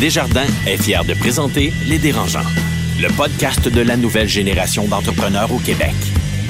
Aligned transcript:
Desjardins 0.00 0.46
est 0.66 0.78
fier 0.82 1.04
de 1.04 1.14
présenter 1.14 1.72
Les 1.86 1.98
Dérangeants, 1.98 2.46
le 3.00 3.08
podcast 3.16 3.68
de 3.68 3.80
la 3.82 3.96
nouvelle 3.96 4.28
génération 4.28 4.86
d'entrepreneurs 4.88 5.52
au 5.52 5.58
Québec. 5.58 5.94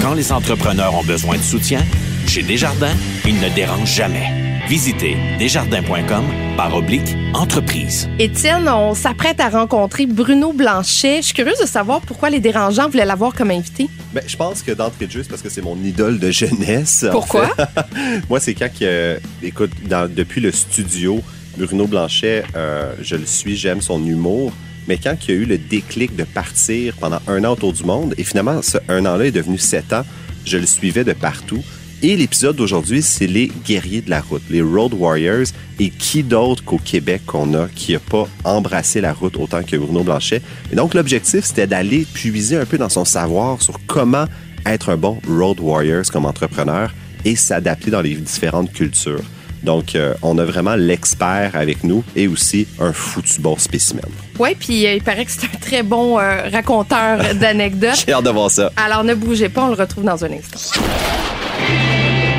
Quand 0.00 0.14
les 0.14 0.30
entrepreneurs 0.32 0.94
ont 0.94 1.02
besoin 1.02 1.36
de 1.36 1.42
soutien, 1.42 1.80
chez 2.28 2.42
Desjardins, 2.42 2.94
ils 3.26 3.40
ne 3.40 3.48
dérangent 3.48 3.92
jamais. 3.92 4.60
Visitez 4.68 5.16
desjardins.com 5.40 6.24
par 6.56 6.76
oblique 6.76 7.16
entreprise. 7.34 8.08
Étienne, 8.20 8.68
on 8.68 8.94
s'apprête 8.94 9.40
à 9.40 9.48
rencontrer 9.48 10.06
Bruno 10.06 10.52
Blanchet. 10.52 11.16
Je 11.22 11.26
suis 11.26 11.34
curieuse 11.34 11.58
de 11.60 11.66
savoir 11.66 12.00
pourquoi 12.02 12.30
les 12.30 12.38
dérangeants 12.38 12.88
voulaient 12.88 13.04
l'avoir 13.04 13.34
comme 13.34 13.50
invité. 13.50 13.88
Ben, 14.14 14.22
je 14.28 14.36
pense 14.36 14.62
que 14.62 14.70
d'entrée 14.70 15.06
de 15.06 15.10
jeu, 15.10 15.22
c'est 15.24 15.28
parce 15.28 15.42
que 15.42 15.48
c'est 15.50 15.62
mon 15.62 15.76
idole 15.82 16.20
de 16.20 16.30
jeunesse. 16.30 17.04
en 17.08 17.10
Pourquoi? 17.10 17.48
fait. 17.48 17.64
Moi, 18.30 18.38
c'est 18.38 18.54
quand 18.54 18.70
que, 18.78 19.18
écoute, 19.42 19.72
dans- 19.88 20.08
depuis 20.08 20.40
le 20.40 20.52
studio, 20.52 21.20
Bruno 21.60 21.86
Blanchet, 21.86 22.44
euh, 22.56 22.94
je 23.02 23.16
le 23.16 23.26
suis, 23.26 23.56
j'aime 23.56 23.80
son 23.80 24.04
humour. 24.04 24.52
Mais 24.88 24.98
quand 24.98 25.14
il 25.22 25.34
y 25.34 25.38
a 25.38 25.40
eu 25.40 25.44
le 25.44 25.58
déclic 25.58 26.16
de 26.16 26.24
partir 26.24 26.94
pendant 26.98 27.20
un 27.28 27.44
an 27.44 27.52
autour 27.52 27.72
du 27.72 27.84
monde, 27.84 28.14
et 28.18 28.24
finalement, 28.24 28.62
ce 28.62 28.78
un 28.88 29.04
an-là 29.06 29.26
est 29.26 29.30
devenu 29.30 29.58
sept 29.58 29.92
ans, 29.92 30.04
je 30.44 30.56
le 30.58 30.66
suivais 30.66 31.04
de 31.04 31.12
partout. 31.12 31.62
Et 32.02 32.16
l'épisode 32.16 32.56
d'aujourd'hui, 32.56 33.02
c'est 33.02 33.26
les 33.26 33.52
guerriers 33.66 34.00
de 34.00 34.08
la 34.08 34.22
route, 34.22 34.42
les 34.48 34.62
Road 34.62 34.94
Warriors. 34.94 35.48
Et 35.78 35.90
qui 35.90 36.22
d'autre 36.22 36.64
qu'au 36.64 36.78
Québec 36.78 37.22
qu'on 37.26 37.52
a 37.54 37.68
qui 37.68 37.92
n'a 37.92 37.98
pas 37.98 38.26
embrassé 38.44 39.00
la 39.00 39.12
route 39.12 39.36
autant 39.36 39.62
que 39.62 39.76
Bruno 39.76 40.02
Blanchet? 40.02 40.40
Et 40.72 40.76
donc, 40.76 40.94
l'objectif, 40.94 41.44
c'était 41.44 41.66
d'aller 41.66 42.06
puiser 42.12 42.56
un 42.56 42.64
peu 42.64 42.78
dans 42.78 42.88
son 42.88 43.04
savoir 43.04 43.60
sur 43.60 43.78
comment 43.86 44.24
être 44.64 44.88
un 44.88 44.96
bon 44.96 45.20
Road 45.28 45.60
Warriors 45.60 46.10
comme 46.10 46.24
entrepreneur 46.24 46.92
et 47.24 47.36
s'adapter 47.36 47.90
dans 47.90 48.00
les 48.00 48.14
différentes 48.14 48.72
cultures. 48.72 49.22
Donc, 49.62 49.94
euh, 49.94 50.14
on 50.22 50.38
a 50.38 50.44
vraiment 50.44 50.74
l'expert 50.74 51.52
avec 51.54 51.84
nous 51.84 52.02
et 52.16 52.28
aussi 52.28 52.66
un 52.78 52.92
foutu 52.92 53.40
bon 53.40 53.56
spécimen. 53.58 54.04
Oui, 54.38 54.54
puis 54.58 54.86
euh, 54.86 54.94
il 54.94 55.02
paraît 55.02 55.24
que 55.24 55.32
c'est 55.32 55.44
un 55.44 55.58
très 55.60 55.82
bon 55.82 56.18
euh, 56.18 56.48
raconteur 56.50 57.34
d'anecdotes. 57.34 58.04
J'ai 58.06 58.12
hâte 58.12 58.24
de 58.24 58.30
voir 58.30 58.50
ça. 58.50 58.70
Alors 58.76 59.04
ne 59.04 59.14
bougez 59.14 59.48
pas, 59.48 59.64
on 59.64 59.68
le 59.68 59.74
retrouve 59.74 60.04
dans 60.04 60.24
un 60.24 60.32
instant. 60.32 60.80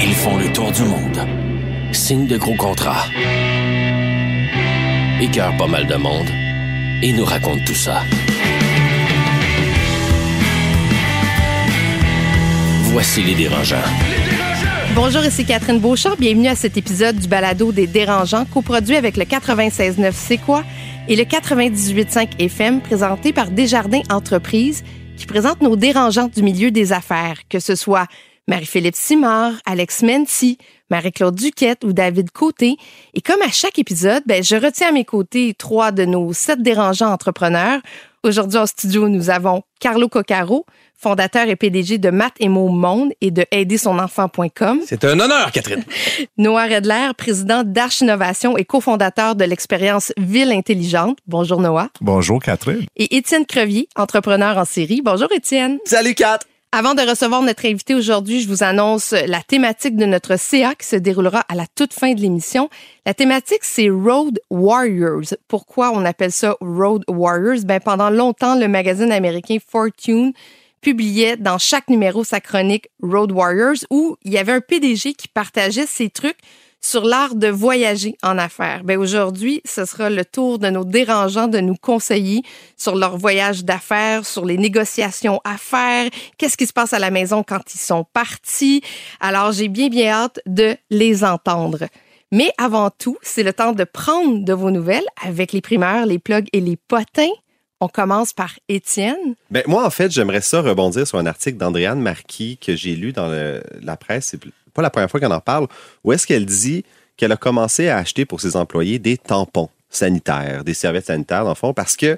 Ils 0.03 0.15
font 0.15 0.37
le 0.37 0.51
tour 0.51 0.71
du 0.71 0.83
monde. 0.83 1.19
Signent 1.91 2.27
de 2.27 2.37
gros 2.37 2.55
contrats. 2.55 3.05
Écœurent 5.21 5.55
pas 5.57 5.67
mal 5.67 5.85
de 5.85 5.95
monde. 5.95 6.27
Et 7.03 7.13
nous 7.13 7.25
racontent 7.25 7.63
tout 7.65 7.75
ça. 7.75 8.01
Voici 12.91 13.23
les 13.23 13.35
dérangeants. 13.35 13.77
Bonjour, 14.93 15.23
ici 15.23 15.45
Catherine 15.45 15.79
Beauchamp. 15.79 16.15
Bienvenue 16.19 16.49
à 16.49 16.55
cet 16.55 16.75
épisode 16.75 17.15
du 17.15 17.27
balado 17.27 17.71
des 17.71 17.87
dérangeants, 17.87 18.45
coproduit 18.45 18.97
avec 18.97 19.15
le 19.15 19.23
96.9 19.23 20.11
C'est 20.13 20.37
quoi 20.37 20.63
et 21.07 21.15
le 21.15 21.23
98.5 21.23 22.39
FM, 22.39 22.81
présenté 22.81 23.31
par 23.31 23.51
Desjardins 23.51 24.01
Entreprises, 24.09 24.83
qui 25.15 25.25
présente 25.25 25.61
nos 25.61 25.77
dérangeants 25.77 26.27
du 26.27 26.43
milieu 26.43 26.71
des 26.71 26.91
affaires, 26.91 27.39
que 27.49 27.59
ce 27.59 27.75
soit 27.75 28.05
Marie-Philippe 28.47 28.95
Simard, 28.95 29.53
Alex 29.65 30.03
Menti, 30.03 30.57
Marie-Claude 30.89 31.35
Duquette 31.35 31.85
ou 31.85 31.93
David 31.93 32.31
Côté. 32.31 32.75
Et 33.13 33.21
comme 33.21 33.41
à 33.41 33.49
chaque 33.49 33.79
épisode, 33.79 34.23
ben, 34.25 34.43
je 34.43 34.57
retiens 34.57 34.89
à 34.89 34.91
mes 34.91 35.05
côtés 35.05 35.53
trois 35.57 35.91
de 35.91 36.03
nos 36.03 36.33
sept 36.33 36.61
dérangeants 36.61 37.11
entrepreneurs. 37.11 37.79
Aujourd'hui 38.23 38.57
en 38.57 38.65
studio, 38.65 39.07
nous 39.07 39.29
avons 39.29 39.63
Carlo 39.79 40.09
Coccaro, 40.09 40.65
fondateur 41.01 41.47
et 41.47 41.55
PDG 41.55 41.97
de 41.97 42.11
Math 42.11 42.35
et 42.39 42.47
Mots 42.47 42.69
Monde 42.69 43.11
et 43.21 43.31
de 43.31 43.43
aidersonenfant.com. 43.51 44.81
C'est 44.85 45.03
un 45.03 45.19
honneur, 45.19 45.51
Catherine. 45.51 45.83
Noah 46.37 46.65
Redler, 46.65 47.09
président 47.17 47.63
d'Arch 47.63 48.01
Innovation 48.01 48.55
et 48.55 48.65
cofondateur 48.65 49.35
de 49.35 49.43
l'expérience 49.43 50.13
Ville 50.17 50.51
Intelligente. 50.51 51.17
Bonjour 51.27 51.59
Noah. 51.59 51.89
Bonjour 52.01 52.41
Catherine. 52.41 52.85
Et 52.95 53.17
Étienne 53.17 53.45
Crevier, 53.45 53.89
entrepreneur 53.95 54.57
en 54.57 54.65
série. 54.65 55.01
Bonjour 55.03 55.31
Étienne. 55.31 55.79
Salut, 55.85 56.13
Kat! 56.13 56.39
Avant 56.73 56.93
de 56.93 57.01
recevoir 57.01 57.41
notre 57.41 57.65
invité 57.65 57.95
aujourd'hui, 57.95 58.39
je 58.39 58.47
vous 58.47 58.63
annonce 58.63 59.11
la 59.11 59.41
thématique 59.41 59.97
de 59.97 60.05
notre 60.05 60.39
CA 60.39 60.73
qui 60.73 60.87
se 60.87 60.95
déroulera 60.95 61.39
à 61.49 61.55
la 61.55 61.65
toute 61.75 61.93
fin 61.93 62.13
de 62.13 62.21
l'émission. 62.21 62.69
La 63.05 63.13
thématique, 63.13 63.63
c'est 63.63 63.89
Road 63.89 64.39
Warriors. 64.49 65.33
Pourquoi 65.49 65.91
on 65.93 66.05
appelle 66.05 66.31
ça 66.31 66.55
Road 66.61 67.03
Warriors? 67.09 67.65
Ben, 67.65 67.81
pendant 67.81 68.09
longtemps, 68.09 68.55
le 68.57 68.69
magazine 68.69 69.11
américain 69.11 69.57
Fortune 69.67 70.31
publiait 70.81 71.37
dans 71.37 71.57
chaque 71.57 71.89
numéro 71.89 72.23
sa 72.23 72.41
chronique 72.41 72.89
Road 73.01 73.31
Warriors 73.31 73.85
où 73.89 74.17
il 74.23 74.33
y 74.33 74.37
avait 74.37 74.53
un 74.53 74.61
PDG 74.61 75.13
qui 75.13 75.27
partageait 75.27 75.85
ses 75.85 76.09
trucs 76.09 76.39
sur 76.81 77.05
l'art 77.05 77.35
de 77.35 77.47
voyager 77.47 78.17
en 78.23 78.37
affaires. 78.37 78.83
Ben 78.83 78.97
aujourd'hui, 78.97 79.61
ce 79.65 79.85
sera 79.85 80.09
le 80.09 80.25
tour 80.25 80.57
de 80.57 80.69
nos 80.69 80.83
dérangeants 80.83 81.47
de 81.47 81.59
nous 81.59 81.75
conseiller 81.75 82.41
sur 82.75 82.95
leur 82.95 83.17
voyage 83.17 83.63
d'affaires, 83.63 84.25
sur 84.25 84.45
les 84.45 84.57
négociations 84.57 85.39
à 85.43 85.57
faire, 85.57 86.09
qu'est-ce 86.37 86.57
qui 86.57 86.65
se 86.65 86.73
passe 86.73 86.93
à 86.93 86.99
la 86.99 87.11
maison 87.11 87.43
quand 87.43 87.73
ils 87.73 87.79
sont 87.79 88.05
partis. 88.13 88.81
Alors, 89.19 89.51
j'ai 89.51 89.67
bien 89.67 89.89
bien 89.89 90.11
hâte 90.11 90.39
de 90.47 90.75
les 90.89 91.23
entendre. 91.23 91.85
Mais 92.31 92.51
avant 92.57 92.89
tout, 92.89 93.17
c'est 93.21 93.43
le 93.43 93.53
temps 93.53 93.73
de 93.73 93.83
prendre 93.83 94.43
de 94.43 94.53
vos 94.53 94.71
nouvelles 94.71 95.07
avec 95.21 95.51
les 95.51 95.61
primeurs, 95.61 96.05
les 96.05 96.19
plugs 96.19 96.47
et 96.53 96.61
les 96.61 96.77
potins. 96.77 97.29
On 97.81 97.87
commence 97.87 98.31
par 98.31 98.53
Étienne. 98.69 99.35
Ben, 99.49 99.63
moi, 99.67 99.85
en 99.85 99.89
fait, 99.89 100.11
j'aimerais 100.11 100.41
ça 100.41 100.61
rebondir 100.61 101.05
sur 101.07 101.17
un 101.17 101.25
article 101.25 101.57
d'Andréane 101.57 101.99
Marquis 101.99 102.57
que 102.57 102.75
j'ai 102.75 102.95
lu 102.95 103.11
dans 103.11 103.27
le- 103.27 103.63
la 103.81 103.97
presse. 103.97 104.27
C'est 104.31 104.39
pas 104.73 104.81
la 104.83 104.89
première 104.91 105.09
fois 105.09 105.19
qu'on 105.19 105.31
en 105.31 105.39
parle. 105.41 105.67
Où 106.03 106.13
est-ce 106.13 106.27
qu'elle 106.27 106.45
dit 106.45 106.85
qu'elle 107.17 107.31
a 107.31 107.37
commencé 107.37 107.89
à 107.89 107.97
acheter 107.97 108.25
pour 108.25 108.39
ses 108.39 108.55
employés 108.55 108.99
des 108.99 109.17
tampons 109.17 109.69
sanitaires, 109.89 110.63
des 110.63 110.73
serviettes 110.75 111.07
sanitaires, 111.07 111.43
dans 111.43 111.49
le 111.49 111.55
fond, 111.55 111.73
parce 111.73 111.97
que 111.97 112.17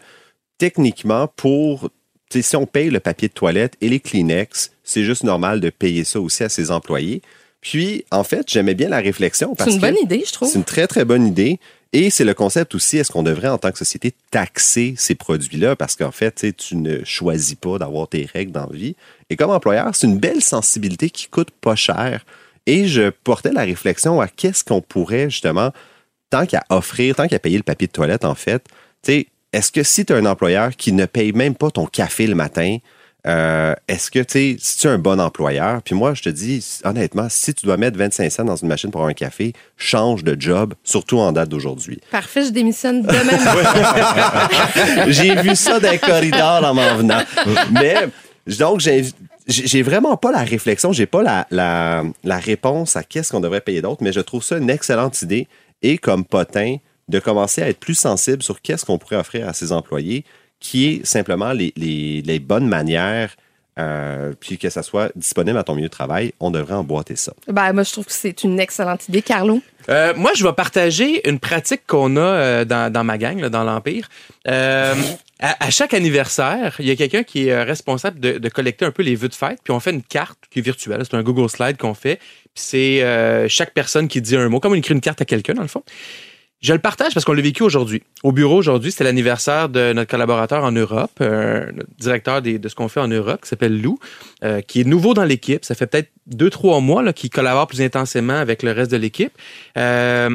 techniquement, 0.58 1.28
pour 1.28 1.90
si 2.30 2.56
on 2.56 2.66
paye 2.66 2.90
le 2.90 3.00
papier 3.00 3.28
de 3.28 3.34
toilette 3.34 3.76
et 3.80 3.90
les 3.90 4.00
Kleenex, 4.00 4.72
c'est 4.84 5.04
juste 5.04 5.24
normal 5.24 5.60
de 5.60 5.70
payer 5.70 6.04
ça 6.04 6.20
aussi 6.20 6.44
à 6.44 6.50
ses 6.50 6.72
employés. 6.72 7.22
Puis, 7.62 8.06
en 8.12 8.24
fait, 8.24 8.50
j'aimais 8.50 8.74
bien 8.74 8.90
la 8.90 9.00
réflexion 9.00 9.50
C'est 9.52 9.58
parce 9.58 9.70
une 9.76 9.82
que 9.82 9.86
bonne 9.86 9.98
idée, 10.04 10.24
je 10.28 10.34
trouve. 10.34 10.50
c'est 10.50 10.58
une 10.58 10.66
très, 10.66 10.88
très 10.88 11.06
bonne 11.06 11.26
idée. 11.28 11.60
Et 11.96 12.10
c'est 12.10 12.24
le 12.24 12.34
concept 12.34 12.74
aussi, 12.74 12.98
est-ce 12.98 13.12
qu'on 13.12 13.22
devrait, 13.22 13.50
en 13.50 13.60
tant 13.60 13.72
que 13.72 13.78
société, 13.78 14.16
taxer 14.32 14.96
ces 14.98 15.14
produits-là? 15.14 15.76
Parce 15.76 15.96
qu'en 15.96 16.12
fait, 16.12 16.58
tu 16.58 16.76
ne 16.76 17.04
choisis 17.04 17.54
pas 17.54 17.78
d'avoir 17.78 18.08
tes 18.08 18.26
règles 18.26 18.52
dans 18.52 18.66
la 18.66 18.76
vie. 18.76 18.96
Et 19.30 19.36
comme 19.36 19.52
employeur, 19.52 19.94
c'est 19.94 20.08
une 20.08 20.18
belle 20.18 20.42
sensibilité 20.42 21.12
qui 21.12 21.28
coûte 21.28 21.52
pas 21.52 21.76
cher. 21.76 22.26
Et 22.66 22.88
je 22.88 23.12
portais 23.12 23.52
la 23.52 23.62
réflexion 23.62 24.20
à 24.20 24.28
qu'est-ce 24.28 24.64
qu'on 24.64 24.82
pourrait, 24.82 25.30
justement, 25.30 25.72
tant 26.32 26.48
qu'à 26.48 26.64
offrir, 26.70 27.16
tant 27.16 27.28
qu'à 27.28 27.38
payer 27.38 27.58
le 27.58 27.64
papier 27.64 27.86
de 27.86 27.92
toilette, 27.92 28.26
en 28.26 28.34
fait, 28.34 28.66
est-ce 29.08 29.72
que 29.72 29.84
si 29.84 30.04
tu 30.04 30.14
as 30.14 30.16
un 30.16 30.26
employeur 30.26 30.76
qui 30.76 30.94
ne 30.94 31.06
paye 31.06 31.32
même 31.32 31.54
pas 31.54 31.70
ton 31.70 31.86
café 31.86 32.26
le 32.26 32.34
matin, 32.34 32.78
euh, 33.26 33.74
est-ce 33.88 34.12
que, 34.12 34.20
tu 34.20 34.32
sais, 34.32 34.56
si 34.60 34.78
tu 34.80 34.88
es 34.88 34.90
un 34.90 34.98
bon 34.98 35.20
employeur, 35.20 35.82
puis 35.82 35.96
moi, 35.96 36.14
je 36.14 36.24
te 36.24 36.30
dis, 36.30 36.66
honnêtement, 36.84 37.28
si 37.30 37.54
tu 37.54 37.66
dois 37.66 37.78
mettre 37.78 37.98
25 37.98 38.30
cents 38.30 38.44
dans 38.44 38.58
une 38.58 38.68
machine 38.68 38.92
pour 38.92 39.00
avoir 39.00 39.12
un 39.12 39.14
café, 39.14 39.54
change 39.78 40.24
de 40.24 40.36
job, 40.40 40.74
surtout 40.84 41.20
en 41.20 41.32
date 41.32 41.50
d'aujourd'hui. 41.50 42.00
Parfait, 42.12 42.46
je 42.46 42.50
démissionne 42.50 43.02
demain. 43.02 43.38
J'ai 45.08 45.36
vu 45.36 45.56
ça 45.56 45.80
dans 45.80 45.92
les 45.92 46.00
corridors 46.00 46.64
en 46.66 46.74
m'en 46.74 46.96
venant. 46.96 47.22
Mais, 47.72 47.96
donc, 48.60 48.82
j'ai 48.82 49.06
j'ai 49.48 49.68
j'ai 49.68 49.82
vraiment 49.82 50.16
pas 50.18 50.32
la 50.32 50.44
réflexion, 50.44 50.94
j'ai 50.94 51.06
pas 51.06 51.22
la, 51.22 51.48
la, 51.52 52.04
la 52.24 52.38
réponse 52.38 52.96
à 52.96 53.04
qu'est-ce 53.04 53.32
qu'on 53.32 53.40
devrait 53.40 53.62
payer 53.62 53.82
d'autre, 53.82 54.04
mais 54.04 54.14
je 54.14 54.22
trouve 54.22 54.44
ça 54.44 54.58
une 54.58 54.70
excellente 54.70 55.22
idée 55.22 55.48
et 55.82 55.98
comme 55.98 56.26
potin 56.26 56.78
de 57.10 57.20
commencer 57.20 57.62
à 57.62 57.70
être 57.70 57.80
plus 57.80 57.96
sensible 57.96 58.42
sur 58.42 58.62
qu'est-ce 58.62 58.86
qu'on 58.86 58.98
pourrait 58.98 59.18
offrir 59.18 59.48
à 59.48 59.54
ses 59.54 59.72
employés, 59.72 60.24
qui 60.64 60.88
est 60.88 61.06
simplement 61.06 61.52
les, 61.52 61.74
les, 61.76 62.24
les 62.26 62.40
bonnes 62.40 62.68
manières, 62.68 63.36
euh, 63.78 64.34
puis 64.40 64.58
que 64.58 64.70
ça 64.70 64.82
soit 64.82 65.12
disponible 65.16 65.58
à 65.58 65.64
ton 65.64 65.76
milieu 65.76 65.88
de 65.88 65.92
travail, 65.92 66.32
on 66.40 66.52
devrait 66.52 66.76
emboîter 66.76 67.16
ça. 67.16 67.34
ben, 67.48 67.74
moi, 67.74 67.84
je 67.84 67.92
trouve 67.92 68.06
que 68.06 68.14
c'est 68.14 68.44
une 68.44 68.60
excellente 68.60 69.10
idée. 69.10 69.22
Carlo? 69.22 69.62
Euh, 69.90 70.14
moi, 70.16 70.32
je 70.36 70.44
vais 70.44 70.54
partager 70.54 71.28
une 71.28 71.40
pratique 71.40 71.82
qu'on 71.86 72.16
a 72.16 72.22
euh, 72.22 72.66
dans, 72.66 72.92
dans 72.94 73.04
ma 73.04 73.18
gang, 73.18 73.40
là, 73.42 73.50
dans 73.50 73.64
l'Empire. 73.66 74.08
Euh, 74.48 74.94
à, 75.40 75.66
à 75.66 75.70
chaque 75.70 75.94
anniversaire, 75.94 76.76
il 76.80 76.86
y 76.86 76.92
a 76.92 76.96
quelqu'un 76.96 77.24
qui 77.24 77.48
est 77.48 77.64
responsable 77.64 78.20
de, 78.20 78.38
de 78.38 78.50
collecter 78.50 78.86
un 78.86 78.92
peu 78.92 79.04
les 79.04 79.16
vœux 79.16 79.28
de 79.28 79.36
fête, 79.36 79.60
puis 79.64 79.74
on 79.74 79.80
fait 79.82 79.92
une 79.92 80.04
carte 80.04 80.38
qui 80.50 80.60
est 80.60 80.62
virtuelle. 80.62 81.02
C'est 81.04 81.18
un 81.18 81.24
Google 81.24 81.50
Slide 81.50 81.76
qu'on 81.78 81.96
fait. 81.96 82.18
Puis 82.54 82.64
c'est 82.64 83.04
euh, 83.04 83.50
chaque 83.50 83.74
personne 83.74 84.08
qui 84.08 84.22
dit 84.22 84.38
un 84.38 84.48
mot, 84.48 84.60
comme 84.62 84.72
on 84.72 84.76
écrit 84.76 84.94
une 84.94 85.02
carte 85.02 85.22
à 85.22 85.26
quelqu'un, 85.26 85.56
dans 85.56 85.64
le 85.64 85.68
fond. 85.68 85.84
Je 86.64 86.72
le 86.72 86.80
partage 86.80 87.14
parce 87.14 87.26
qu'on 87.26 87.34
l'a 87.34 87.42
vécu 87.42 87.62
aujourd'hui. 87.62 88.04
Au 88.24 88.32
bureau 88.32 88.56
aujourd'hui, 88.58 88.90
c'était 88.92 89.04
l'anniversaire 89.04 89.68
de 89.68 89.92
notre 89.92 90.10
collaborateur 90.10 90.64
en 90.64 90.72
Europe, 90.72 91.12
euh, 91.20 91.70
notre 91.74 91.90
directeur 92.00 92.42
de 92.42 92.70
ce 92.70 92.74
qu'on 92.74 92.88
fait 92.88 93.02
en 93.02 93.10
Europe, 93.10 93.42
qui 93.42 93.50
s'appelle 93.50 93.82
Lou, 93.82 94.00
euh, 94.46 94.62
qui 94.62 94.80
est 94.80 94.86
nouveau 94.86 95.14
dans 95.14 95.26
l'équipe. 95.26 95.66
Ça 95.66 95.76
fait 95.76 95.88
peut-être 95.88 96.10
deux, 96.26 96.50
trois 96.50 96.80
mois 96.80 97.12
qu'il 97.12 97.30
collabore 97.30 97.68
plus 97.68 97.82
intensément 97.82 98.38
avec 98.38 98.64
le 98.64 98.72
reste 98.72 98.92
de 98.92 98.98
l'équipe. 98.98 99.34
Euh, 99.78 100.30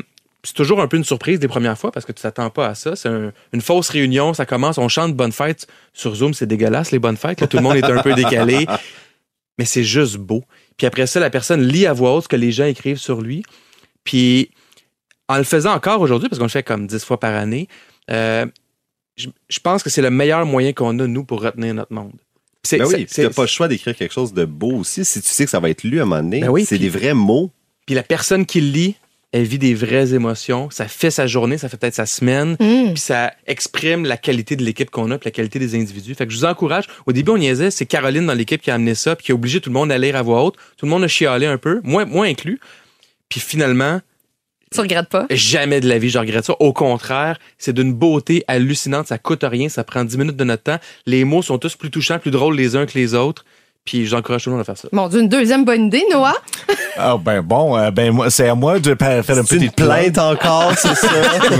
c'est 0.44 0.52
toujours 0.54 0.82
un 0.82 0.86
peu 0.86 0.98
une 0.98 1.04
surprise 1.04 1.40
des 1.40 1.48
premières 1.48 1.78
fois 1.78 1.90
parce 1.92 2.04
que 2.04 2.12
tu 2.12 2.20
t'attends 2.20 2.50
pas 2.50 2.66
à 2.68 2.74
ça. 2.74 2.94
C'est 2.94 3.08
un- 3.08 3.32
une 3.54 3.60
fausse 3.62 3.88
réunion, 3.88 4.34
ça 4.34 4.44
commence, 4.44 4.76
on 4.76 4.88
chante 4.88 5.14
bonne 5.14 5.32
fête 5.32 5.66
sur 5.94 6.14
Zoom, 6.14 6.34
c'est 6.34 6.46
dégueulasse 6.46 6.90
les 6.90 6.98
bonnes 6.98 7.16
fêtes. 7.16 7.48
tout 7.48 7.56
le 7.56 7.62
monde 7.62 7.76
est 7.76 7.84
un 7.84 8.02
peu 8.02 8.12
décalé, 8.12 8.66
mais 9.58 9.64
c'est 9.64 9.82
juste 9.82 10.16
beau. 10.18 10.44
Puis 10.76 10.86
après 10.86 11.06
ça, 11.06 11.20
la 11.20 11.30
personne 11.30 11.62
lit 11.62 11.86
à 11.86 11.94
voix 11.94 12.14
haute 12.14 12.24
ce 12.24 12.28
que 12.28 12.36
les 12.36 12.52
gens 12.52 12.66
écrivent 12.66 12.98
sur 12.98 13.22
lui. 13.22 13.42
Puis 14.04 14.50
en 15.28 15.36
le 15.38 15.44
faisant 15.44 15.72
encore 15.74 16.00
aujourd'hui, 16.00 16.28
parce 16.28 16.38
qu'on 16.38 16.46
le 16.46 16.50
fait 16.50 16.62
comme 16.62 16.86
dix 16.86 17.04
fois 17.04 17.20
par 17.20 17.34
année, 17.34 17.68
euh, 18.10 18.46
je, 19.16 19.28
je 19.48 19.58
pense 19.60 19.82
que 19.82 19.90
c'est 19.90 20.02
le 20.02 20.10
meilleur 20.10 20.46
moyen 20.46 20.72
qu'on 20.72 20.98
a, 20.98 21.06
nous, 21.06 21.24
pour 21.24 21.42
retenir 21.42 21.74
notre 21.74 21.92
monde. 21.92 22.12
C'est- 22.62 22.78
Ben 22.78 22.86
oui, 22.86 23.06
c'est- 23.08 23.22
t'as 23.22 23.30
pas 23.34 23.42
le 23.42 23.48
choix 23.48 23.68
d'écrire 23.68 23.94
quelque 23.96 24.12
chose 24.14 24.32
de 24.32 24.44
beau 24.44 24.72
aussi. 24.76 25.04
Si 25.04 25.20
tu 25.20 25.28
sais 25.28 25.44
que 25.44 25.50
ça 25.50 25.60
va 25.60 25.70
être 25.70 25.84
lu 25.84 25.98
à 26.00 26.02
un 26.02 26.06
moment 26.06 26.22
donné, 26.22 26.40
Ben 26.40 26.48
oui, 26.50 26.64
c'est 26.64 26.78
des 26.78 26.88
vrais 26.88 27.14
mots. 27.14 27.50
Puis 27.86 27.94
la 27.94 28.02
personne 28.02 28.44
qui 28.46 28.60
le 28.60 28.70
lit, 28.70 28.94
elle 29.32 29.44
vit 29.44 29.58
des 29.58 29.74
vraies 29.74 30.14
émotions. 30.14 30.70
Ça 30.70 30.88
fait 30.88 31.10
sa 31.10 31.26
journée, 31.26 31.58
ça 31.58 31.68
fait 31.68 31.76
peut-être 31.76 31.94
sa 31.94 32.06
semaine. 32.06 32.52
Mm. 32.60 32.92
Puis 32.92 32.98
ça 32.98 33.32
exprime 33.46 34.04
la 34.06 34.16
qualité 34.16 34.56
de 34.56 34.64
l'équipe 34.64 34.90
qu'on 34.90 35.10
a, 35.10 35.18
puis 35.18 35.26
la 35.28 35.32
qualité 35.32 35.58
des 35.58 35.74
individus. 35.74 36.14
Fait 36.14 36.26
que 36.26 36.32
je 36.32 36.38
vous 36.38 36.44
encourage. 36.46 36.86
Au 37.06 37.12
début, 37.12 37.30
on 37.32 37.38
niaisait, 37.38 37.70
c'est 37.70 37.84
Caroline 37.86 38.26
dans 38.26 38.34
l'équipe 38.34 38.60
qui 38.62 38.70
a 38.70 38.74
amené 38.74 38.94
ça, 38.94 39.16
puis 39.16 39.26
qui 39.26 39.32
a 39.32 39.34
obligé 39.34 39.60
tout 39.60 39.68
le 39.70 39.74
monde 39.74 39.92
à 39.92 39.98
lire 39.98 40.16
à 40.16 40.22
voix 40.22 40.42
haute. 40.44 40.56
Tout 40.78 40.86
le 40.86 40.90
monde 40.90 41.04
a 41.04 41.08
chialé 41.08 41.46
un 41.46 41.58
peu, 41.58 41.80
moi, 41.84 42.04
moi 42.06 42.26
inclus. 42.26 42.58
Puis 43.28 43.40
finalement, 43.40 44.00
Tu 44.72 44.80
regrettes 44.80 45.08
pas? 45.08 45.26
jamais 45.30 45.80
de 45.80 45.88
la 45.88 45.98
vie, 45.98 46.10
je 46.10 46.18
regrette 46.18 46.44
ça. 46.44 46.54
Au 46.60 46.72
contraire, 46.72 47.38
c'est 47.58 47.72
d'une 47.72 47.92
beauté 47.92 48.44
hallucinante. 48.48 49.06
Ça 49.06 49.18
coûte 49.18 49.44
rien, 49.44 49.68
ça 49.68 49.84
prend 49.84 50.04
10 50.04 50.18
minutes 50.18 50.36
de 50.36 50.44
notre 50.44 50.62
temps. 50.64 50.78
Les 51.06 51.24
mots 51.24 51.42
sont 51.42 51.58
tous 51.58 51.76
plus 51.76 51.90
touchants, 51.90 52.18
plus 52.18 52.30
drôles 52.30 52.56
les 52.56 52.76
uns 52.76 52.86
que 52.86 52.98
les 52.98 53.14
autres. 53.14 53.44
Puis 53.88 54.04
j'encourage 54.04 54.44
tout 54.44 54.50
le 54.50 54.56
monde 54.56 54.60
à 54.60 54.64
faire 54.66 54.76
ça. 54.76 54.86
Mon 54.92 55.08
Dieu, 55.08 55.20
une 55.20 55.30
deuxième 55.30 55.64
bonne 55.64 55.86
idée, 55.86 56.04
Noah. 56.12 56.34
Ah 56.98 57.16
ben 57.18 57.40
bon, 57.40 57.74
euh, 57.74 57.90
ben 57.90 58.12
moi, 58.12 58.28
c'est 58.28 58.46
à 58.46 58.54
moi 58.54 58.78
de 58.78 58.94
faire 58.94 59.24
une 59.52 59.70
plainte 59.70 60.18
encore, 60.18 60.74
c'est 60.76 60.94
ça? 60.94 61.06
Le 61.48 61.56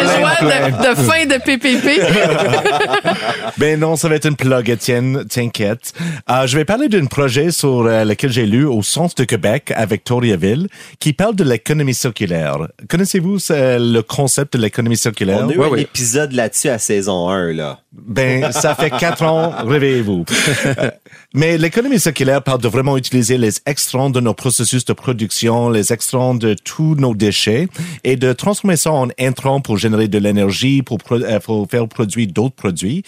besoin 0.00 0.32
de, 0.40 0.88
de 0.88 0.94
fin 0.94 1.26
de 1.26 1.36
PPP. 1.44 2.00
Ben 3.58 3.78
non, 3.78 3.96
ça 3.96 4.08
va 4.08 4.14
être 4.16 4.26
une 4.26 4.34
plug, 4.36 4.70
Étienne, 4.70 5.24
t'inquiète. 5.26 5.92
Euh, 6.30 6.46
je 6.46 6.56
vais 6.56 6.64
parler 6.64 6.88
d'un 6.88 7.04
projet 7.04 7.50
sur 7.50 7.82
euh, 7.86 8.04
lequel 8.04 8.32
j'ai 8.32 8.46
lu 8.46 8.64
au 8.64 8.82
Centre 8.82 9.14
de 9.16 9.24
Québec 9.24 9.72
à 9.76 9.84
Victoriaville 9.84 10.68
qui 10.98 11.12
parle 11.12 11.36
de 11.36 11.44
l'économie 11.44 11.94
circulaire. 11.94 12.56
Connaissez-vous 12.88 13.38
euh, 13.50 13.78
le 13.78 14.00
concept 14.02 14.56
de 14.56 14.62
l'économie 14.62 14.96
circulaire? 14.96 15.40
On 15.42 15.50
a 15.50 15.52
eu 15.52 15.58
Ouais, 15.58 15.66
un 15.66 15.70
ouais. 15.70 15.82
épisode 15.82 16.32
là-dessus 16.32 16.70
à 16.70 16.78
saison 16.78 17.28
1, 17.28 17.52
là. 17.52 17.78
Ben, 17.92 18.50
ça 18.52 18.74
fait 18.74 18.90
quatre 18.90 19.22
ans, 19.22 19.52
réveillez-vous. 19.66 20.24
Mais 21.42 21.58
l'économie 21.58 21.98
circulaire 21.98 22.40
parle 22.40 22.60
de 22.60 22.68
vraiment 22.68 22.96
utiliser 22.96 23.36
les 23.36 23.54
extrants 23.66 24.10
de 24.10 24.20
nos 24.20 24.32
processus 24.32 24.84
de 24.84 24.92
production, 24.92 25.70
les 25.70 25.92
extrants 25.92 26.36
de 26.36 26.54
tous 26.54 26.94
nos 26.94 27.16
déchets 27.16 27.66
et 28.04 28.14
de 28.14 28.32
transformer 28.32 28.76
ça 28.76 28.92
en 28.92 29.08
intrants 29.18 29.60
pour 29.60 29.76
générer 29.76 30.06
de 30.06 30.18
l'énergie, 30.18 30.82
pour, 30.82 30.98
euh, 31.10 31.40
pour 31.40 31.68
faire 31.68 31.88
produire 31.88 32.28
d'autres 32.28 32.54
produits. 32.54 33.02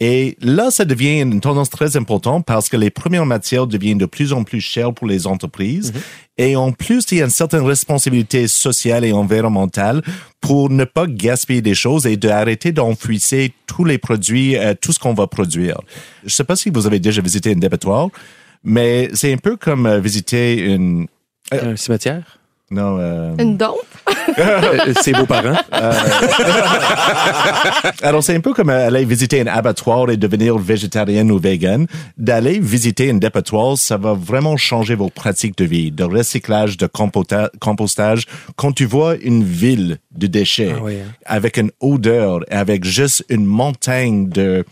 Et 0.00 0.36
là, 0.40 0.70
ça 0.70 0.84
devient 0.84 1.20
une 1.20 1.40
tendance 1.40 1.70
très 1.70 1.96
importante 1.96 2.46
parce 2.46 2.68
que 2.68 2.76
les 2.76 2.90
premières 2.90 3.26
matières 3.26 3.66
deviennent 3.66 3.98
de 3.98 4.06
plus 4.06 4.32
en 4.32 4.44
plus 4.44 4.60
chères 4.60 4.94
pour 4.94 5.08
les 5.08 5.26
entreprises. 5.26 5.92
Et 6.36 6.54
en 6.54 6.70
plus, 6.70 7.04
il 7.10 7.18
y 7.18 7.20
a 7.20 7.24
une 7.24 7.30
certaine 7.30 7.64
responsabilité 7.64 8.46
sociale 8.46 9.04
et 9.04 9.10
environnementale 9.10 10.02
pour 10.40 10.70
ne 10.70 10.84
pas 10.84 11.08
gaspiller 11.08 11.62
des 11.62 11.74
choses 11.74 12.06
et 12.06 12.16
d'arrêter 12.16 12.70
d'enfouisser 12.70 13.52
tous 13.66 13.84
les 13.84 13.98
produits, 13.98 14.56
euh, 14.56 14.72
tout 14.80 14.92
ce 14.92 15.00
qu'on 15.00 15.14
va 15.14 15.26
produire. 15.26 15.80
Je 16.24 16.32
sais 16.32 16.44
pas 16.44 16.54
si 16.54 16.70
vous 16.70 16.86
avez 16.86 17.00
déjà 17.00 17.20
visité 17.20 17.50
un 17.50 17.56
dépotoir, 17.56 18.08
mais 18.62 19.10
c'est 19.14 19.32
un 19.32 19.36
peu 19.36 19.56
comme 19.56 19.86
euh, 19.86 19.98
visiter 19.98 20.60
une... 20.60 21.08
Un 21.50 21.74
cimetière? 21.74 22.37
Non, 22.70 22.98
euh, 23.00 23.34
Une 23.38 23.56
dompe? 23.56 23.78
Euh, 24.38 24.92
Ses 25.00 25.12
beaux-parents? 25.12 25.56
Alors, 28.02 28.22
c'est 28.22 28.34
un 28.34 28.40
peu 28.40 28.52
comme 28.52 28.68
euh, 28.70 28.86
aller 28.88 29.04
visiter 29.04 29.40
un 29.40 29.46
abattoir 29.46 30.10
et 30.10 30.16
devenir 30.16 30.58
végétarien 30.58 31.28
ou 31.30 31.38
vegan. 31.38 31.86
D'aller 32.18 32.58
visiter 32.58 33.10
un 33.10 33.14
dépotoir, 33.14 33.78
ça 33.78 33.96
va 33.96 34.12
vraiment 34.12 34.56
changer 34.56 34.94
vos 34.94 35.08
pratiques 35.08 35.56
de 35.56 35.64
vie, 35.64 35.90
de 35.90 36.04
recyclage, 36.04 36.76
de 36.76 36.86
compostage. 36.86 38.26
Quand 38.56 38.72
tu 38.72 38.84
vois 38.84 39.16
une 39.16 39.44
ville 39.44 39.98
de 40.14 40.26
déchets 40.26 40.72
Ah 40.76 40.80
oui, 40.82 40.96
hein. 40.96 41.10
avec 41.24 41.56
une 41.56 41.70
odeur, 41.80 42.40
avec 42.50 42.84
juste 42.84 43.24
une 43.28 43.46
montagne 43.46 44.28
de 44.28 44.64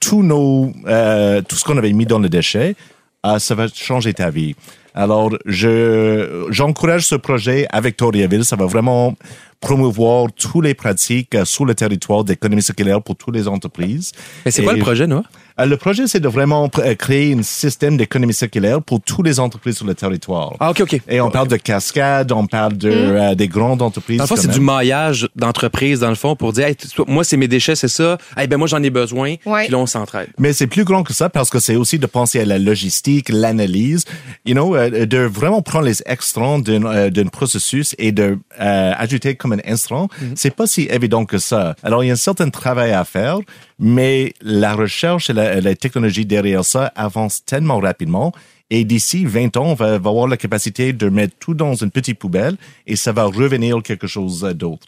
tous 0.00 0.22
nos, 0.22 0.72
euh, 0.86 1.42
tout 1.42 1.56
ce 1.56 1.64
qu'on 1.64 1.78
avait 1.78 1.92
mis 1.92 2.06
dans 2.06 2.18
le 2.18 2.28
déchet, 2.28 2.74
ah, 3.22 3.38
ça 3.38 3.54
va 3.54 3.66
changer 3.72 4.14
ta 4.14 4.30
vie. 4.30 4.54
Alors, 4.96 5.30
je, 5.44 6.46
j'encourage 6.48 7.06
ce 7.06 7.14
projet 7.14 7.66
à 7.70 7.82
Victoriaville. 7.82 8.46
Ça 8.46 8.56
va 8.56 8.64
vraiment 8.64 9.14
promouvoir 9.60 10.28
toutes 10.32 10.64
les 10.64 10.74
pratiques 10.74 11.34
euh, 11.34 11.44
sur 11.44 11.66
le 11.66 11.74
territoire 11.74 12.24
d'économie 12.24 12.62
circulaire 12.62 13.02
pour 13.02 13.14
toutes 13.14 13.34
les 13.34 13.46
entreprises. 13.46 14.12
Mais 14.44 14.50
c'est 14.50 14.62
quoi 14.62 14.72
le 14.72 14.80
projet, 14.80 15.06
Noah? 15.06 15.24
Euh, 15.58 15.64
Le 15.66 15.76
projet, 15.76 16.06
c'est 16.06 16.20
de 16.20 16.28
vraiment 16.28 16.70
euh, 16.78 16.94
créer 16.94 17.34
un 17.34 17.42
système 17.42 17.96
d'économie 17.96 18.34
circulaire 18.34 18.82
pour 18.82 19.00
toutes 19.00 19.26
les 19.26 19.40
entreprises 19.40 19.76
sur 19.76 19.86
le 19.86 19.94
territoire. 19.94 20.54
Ah, 20.60 20.70
OK, 20.70 20.80
OK. 20.80 21.00
Et 21.08 21.20
on 21.20 21.30
parle 21.30 21.48
de 21.48 21.56
cascades, 21.56 22.32
on 22.32 22.46
parle 22.46 22.76
de, 22.76 22.90
euh, 22.90 23.34
des 23.34 23.48
grandes 23.48 23.82
entreprises. 23.82 24.22
Quand 24.28 24.36
c'est 24.36 24.50
du 24.50 24.60
maillage 24.60 25.28
d'entreprise, 25.36 26.00
dans 26.00 26.08
le 26.08 26.14
fond, 26.14 26.36
pour 26.36 26.52
dire, 26.52 26.66
hey, 26.66 26.76
tu- 26.76 26.88
moi, 27.06 27.24
c'est 27.24 27.36
mes 27.36 27.48
déchets, 27.48 27.74
c'est 27.76 27.88
ça. 27.88 28.18
Hey, 28.36 28.46
ben, 28.48 28.56
moi, 28.56 28.68
j'en 28.68 28.82
ai 28.82 28.90
besoin. 28.90 29.34
Ouais. 29.46 29.62
Puis 29.64 29.72
là, 29.72 29.78
on 29.78 29.86
s'entraide. 29.86 30.28
Mais 30.38 30.52
c'est 30.52 30.66
plus 30.66 30.84
grand 30.84 31.02
que 31.02 31.12
ça 31.12 31.28
parce 31.30 31.50
que 31.50 31.58
c'est 31.58 31.76
aussi 31.76 31.98
de 31.98 32.06
penser 32.06 32.40
à 32.40 32.44
la 32.44 32.58
logistique, 32.58 33.28
l'analyse, 33.28 34.04
you 34.44 34.54
know, 34.54 34.76
euh, 34.76 35.06
de 35.06 35.18
vraiment 35.18 35.62
prendre 35.62 35.84
les 35.86 36.02
extrants 36.06 36.58
d'un 36.58 36.84
euh, 36.84 37.10
d'un 37.10 37.26
processus 37.26 37.94
et 37.98 38.12
de 38.12 38.38
euh, 38.60 38.92
ajouter 38.96 39.34
comme 39.36 39.52
un 39.52 39.58
instrument. 39.66 40.08
C'est 40.34 40.54
pas 40.54 40.66
si 40.66 40.82
évident 40.90 41.24
que 41.24 41.38
ça. 41.38 41.74
Alors 41.82 42.04
il 42.04 42.08
y 42.08 42.10
a 42.10 42.12
un 42.12 42.16
certain 42.16 42.48
travail 42.50 42.92
à 42.92 43.04
faire, 43.04 43.38
mais 43.78 44.34
la 44.40 44.74
recherche 44.74 45.30
et 45.30 45.32
la, 45.32 45.74
technologie 45.74 46.26
derrière 46.26 46.64
ça 46.64 46.92
avance 46.94 47.44
tellement 47.44 47.78
rapidement. 47.78 48.32
Et 48.68 48.84
d'ici 48.84 49.24
20 49.24 49.56
ans, 49.58 49.66
on 49.66 49.74
va, 49.74 49.94
avoir 49.94 50.26
la 50.26 50.36
capacité 50.36 50.92
de 50.92 51.08
mettre 51.08 51.36
tout 51.38 51.54
dans 51.54 51.74
une 51.74 51.90
petite 51.90 52.18
poubelle 52.18 52.56
et 52.86 52.96
ça 52.96 53.12
va 53.12 53.24
revenir 53.24 53.80
quelque 53.82 54.08
chose 54.08 54.40
d'autre. 54.56 54.86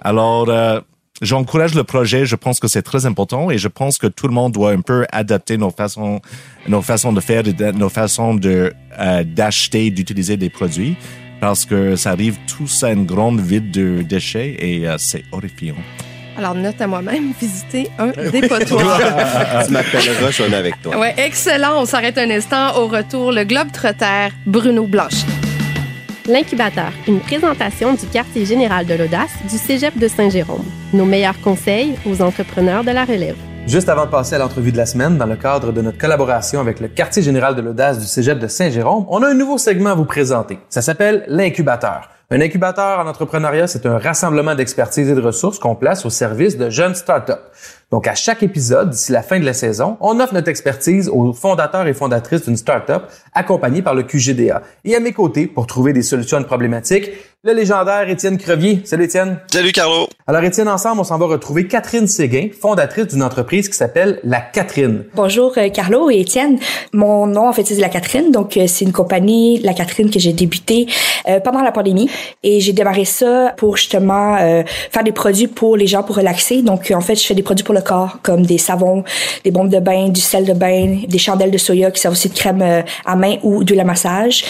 Alors, 0.00 0.48
euh, 0.48 0.80
J'encourage 1.20 1.74
le 1.74 1.84
projet. 1.84 2.24
Je 2.24 2.34
pense 2.34 2.60
que 2.60 2.68
c'est 2.68 2.82
très 2.82 3.04
important 3.04 3.50
et 3.50 3.58
je 3.58 3.68
pense 3.68 3.98
que 3.98 4.06
tout 4.06 4.26
le 4.26 4.32
monde 4.32 4.52
doit 4.52 4.70
un 4.70 4.80
peu 4.80 5.06
adapter 5.12 5.58
nos 5.58 5.70
façons, 5.70 6.20
nos 6.66 6.80
façons 6.80 7.12
de 7.12 7.20
faire, 7.20 7.42
nos 7.74 7.90
façons 7.90 8.34
de 8.34 8.72
euh, 8.98 9.22
d'acheter, 9.24 9.90
d'utiliser 9.90 10.38
des 10.38 10.48
produits 10.48 10.96
parce 11.40 11.66
que 11.66 11.94
ça 11.96 12.12
arrive 12.12 12.38
tous 12.46 12.84
à 12.84 12.92
une 12.92 13.04
grande 13.04 13.40
ville 13.40 13.70
de 13.70 14.02
déchets 14.02 14.56
et 14.58 14.88
euh, 14.88 14.96
c'est 14.98 15.24
horrifiant. 15.30 15.76
Alors, 16.40 16.54
note 16.54 16.80
à 16.80 16.86
moi-même, 16.86 17.34
visiter 17.40 17.90
un 17.98 18.12
dépotoir. 18.30 18.98
tu 19.66 19.72
m'appelleras, 19.72 20.30
je 20.30 20.54
avec 20.54 20.80
toi. 20.80 20.96
Ouais, 20.98 21.14
excellent. 21.18 21.82
On 21.82 21.84
s'arrête 21.84 22.16
un 22.16 22.30
instant. 22.30 22.78
Au 22.78 22.86
retour, 22.86 23.30
le 23.30 23.44
Globe 23.44 23.70
Trotter, 23.70 24.28
Bruno 24.46 24.86
Blanchet. 24.86 25.26
L'incubateur, 26.26 26.92
une 27.06 27.20
présentation 27.20 27.92
du 27.92 28.06
quartier 28.06 28.46
général 28.46 28.86
de 28.86 28.94
l'audace 28.94 29.28
du 29.50 29.58
Cégep 29.58 29.98
de 29.98 30.08
Saint-Jérôme. 30.08 30.64
Nos 30.94 31.04
meilleurs 31.04 31.38
conseils 31.42 31.96
aux 32.06 32.22
entrepreneurs 32.22 32.84
de 32.84 32.90
la 32.92 33.04
relève. 33.04 33.36
Juste 33.66 33.90
avant 33.90 34.06
de 34.06 34.10
passer 34.10 34.36
à 34.36 34.38
l'entrevue 34.38 34.72
de 34.72 34.78
la 34.78 34.86
semaine, 34.86 35.18
dans 35.18 35.26
le 35.26 35.36
cadre 35.36 35.72
de 35.72 35.82
notre 35.82 35.98
collaboration 35.98 36.60
avec 36.60 36.80
le 36.80 36.88
quartier 36.88 37.22
général 37.22 37.54
de 37.54 37.60
l'audace 37.60 37.98
du 37.98 38.06
Cégep 38.06 38.38
de 38.38 38.48
Saint-Jérôme, 38.48 39.04
on 39.10 39.22
a 39.22 39.28
un 39.28 39.34
nouveau 39.34 39.58
segment 39.58 39.90
à 39.90 39.94
vous 39.94 40.06
présenter. 40.06 40.58
Ça 40.70 40.80
s'appelle 40.80 41.22
l'incubateur. 41.28 42.08
Un 42.32 42.40
incubateur 42.40 43.00
en 43.00 43.08
entrepreneuriat, 43.08 43.66
c'est 43.66 43.86
un 43.86 43.98
rassemblement 43.98 44.54
d'expertise 44.54 45.08
et 45.08 45.16
de 45.16 45.20
ressources 45.20 45.58
qu'on 45.58 45.74
place 45.74 46.06
au 46.06 46.10
service 46.10 46.56
de 46.56 46.70
jeunes 46.70 46.94
startups. 46.94 47.32
Donc, 47.90 48.06
à 48.06 48.14
chaque 48.14 48.44
épisode, 48.44 48.90
d'ici 48.90 49.10
la 49.10 49.20
fin 49.20 49.40
de 49.40 49.44
la 49.44 49.52
saison, 49.52 49.96
on 50.00 50.20
offre 50.20 50.32
notre 50.32 50.46
expertise 50.46 51.08
aux 51.08 51.32
fondateurs 51.32 51.88
et 51.88 51.92
fondatrices 51.92 52.44
d'une 52.44 52.56
startup 52.56 53.02
accompagnés 53.34 53.82
par 53.82 53.96
le 53.96 54.04
QGDA. 54.04 54.62
Et 54.84 54.94
à 54.94 55.00
mes 55.00 55.12
côtés, 55.12 55.48
pour 55.48 55.66
trouver 55.66 55.92
des 55.92 56.02
solutions 56.02 56.36
à 56.36 56.40
une 56.40 56.46
problématique, 56.46 57.10
le 57.42 57.52
légendaire 57.52 58.08
Étienne 58.08 58.38
Crevier. 58.38 58.82
Salut 58.84 59.04
Étienne. 59.04 59.38
Salut 59.50 59.72
Carlo. 59.72 60.08
Alors 60.26 60.44
Étienne, 60.44 60.68
ensemble, 60.68 61.00
on 61.00 61.04
s'en 61.04 61.18
va 61.18 61.24
retrouver 61.26 61.66
Catherine 61.66 62.06
Séguin, 62.06 62.48
fondatrice 62.52 63.06
d'une 63.06 63.22
entreprise 63.22 63.68
qui 63.68 63.74
s'appelle 63.74 64.20
La 64.24 64.40
Catherine. 64.40 65.06
Bonjour 65.14 65.54
euh, 65.56 65.70
Carlo 65.70 66.10
et 66.10 66.20
Étienne. 66.20 66.58
Mon 66.92 67.26
nom 67.26 67.48
en 67.48 67.52
fait 67.54 67.64
c'est 67.64 67.76
La 67.76 67.88
Catherine, 67.88 68.30
donc 68.30 68.58
euh, 68.58 68.66
c'est 68.66 68.84
une 68.84 68.92
compagnie 68.92 69.58
La 69.60 69.72
Catherine 69.72 70.10
que 70.10 70.18
j'ai 70.18 70.34
débuté 70.34 70.86
euh, 71.28 71.40
pendant 71.40 71.62
la 71.62 71.72
pandémie 71.72 72.10
et 72.42 72.60
j'ai 72.60 72.72
démarré 72.72 73.04
ça 73.04 73.54
pour 73.56 73.76
justement 73.76 74.36
euh, 74.36 74.62
faire 74.66 75.04
des 75.04 75.12
produits 75.12 75.46
pour 75.48 75.76
les 75.76 75.86
gens 75.86 76.02
pour 76.02 76.16
relaxer. 76.16 76.62
Donc 76.62 76.90
euh, 76.90 76.94
en 76.94 77.00
fait 77.00 77.14
je 77.14 77.24
fais 77.26 77.34
des 77.34 77.42
produits 77.42 77.64
pour 77.64 77.74
le 77.74 77.79
corps 77.80 78.18
comme 78.22 78.44
des 78.44 78.58
savons, 78.58 79.04
des 79.44 79.50
bombes 79.50 79.70
de 79.70 79.80
bain, 79.80 80.08
du 80.08 80.20
sel 80.20 80.44
de 80.44 80.52
bain, 80.52 81.02
des 81.08 81.18
chandelles 81.18 81.50
de 81.50 81.58
soya 81.58 81.90
qui 81.90 82.00
servent 82.00 82.14
aussi 82.14 82.28
de 82.28 82.34
crème 82.34 82.62
euh, 82.62 82.82
à 83.04 83.16
main 83.16 83.36
ou 83.42 83.64
de 83.64 83.74
la 83.74 83.84
massage 83.84 84.44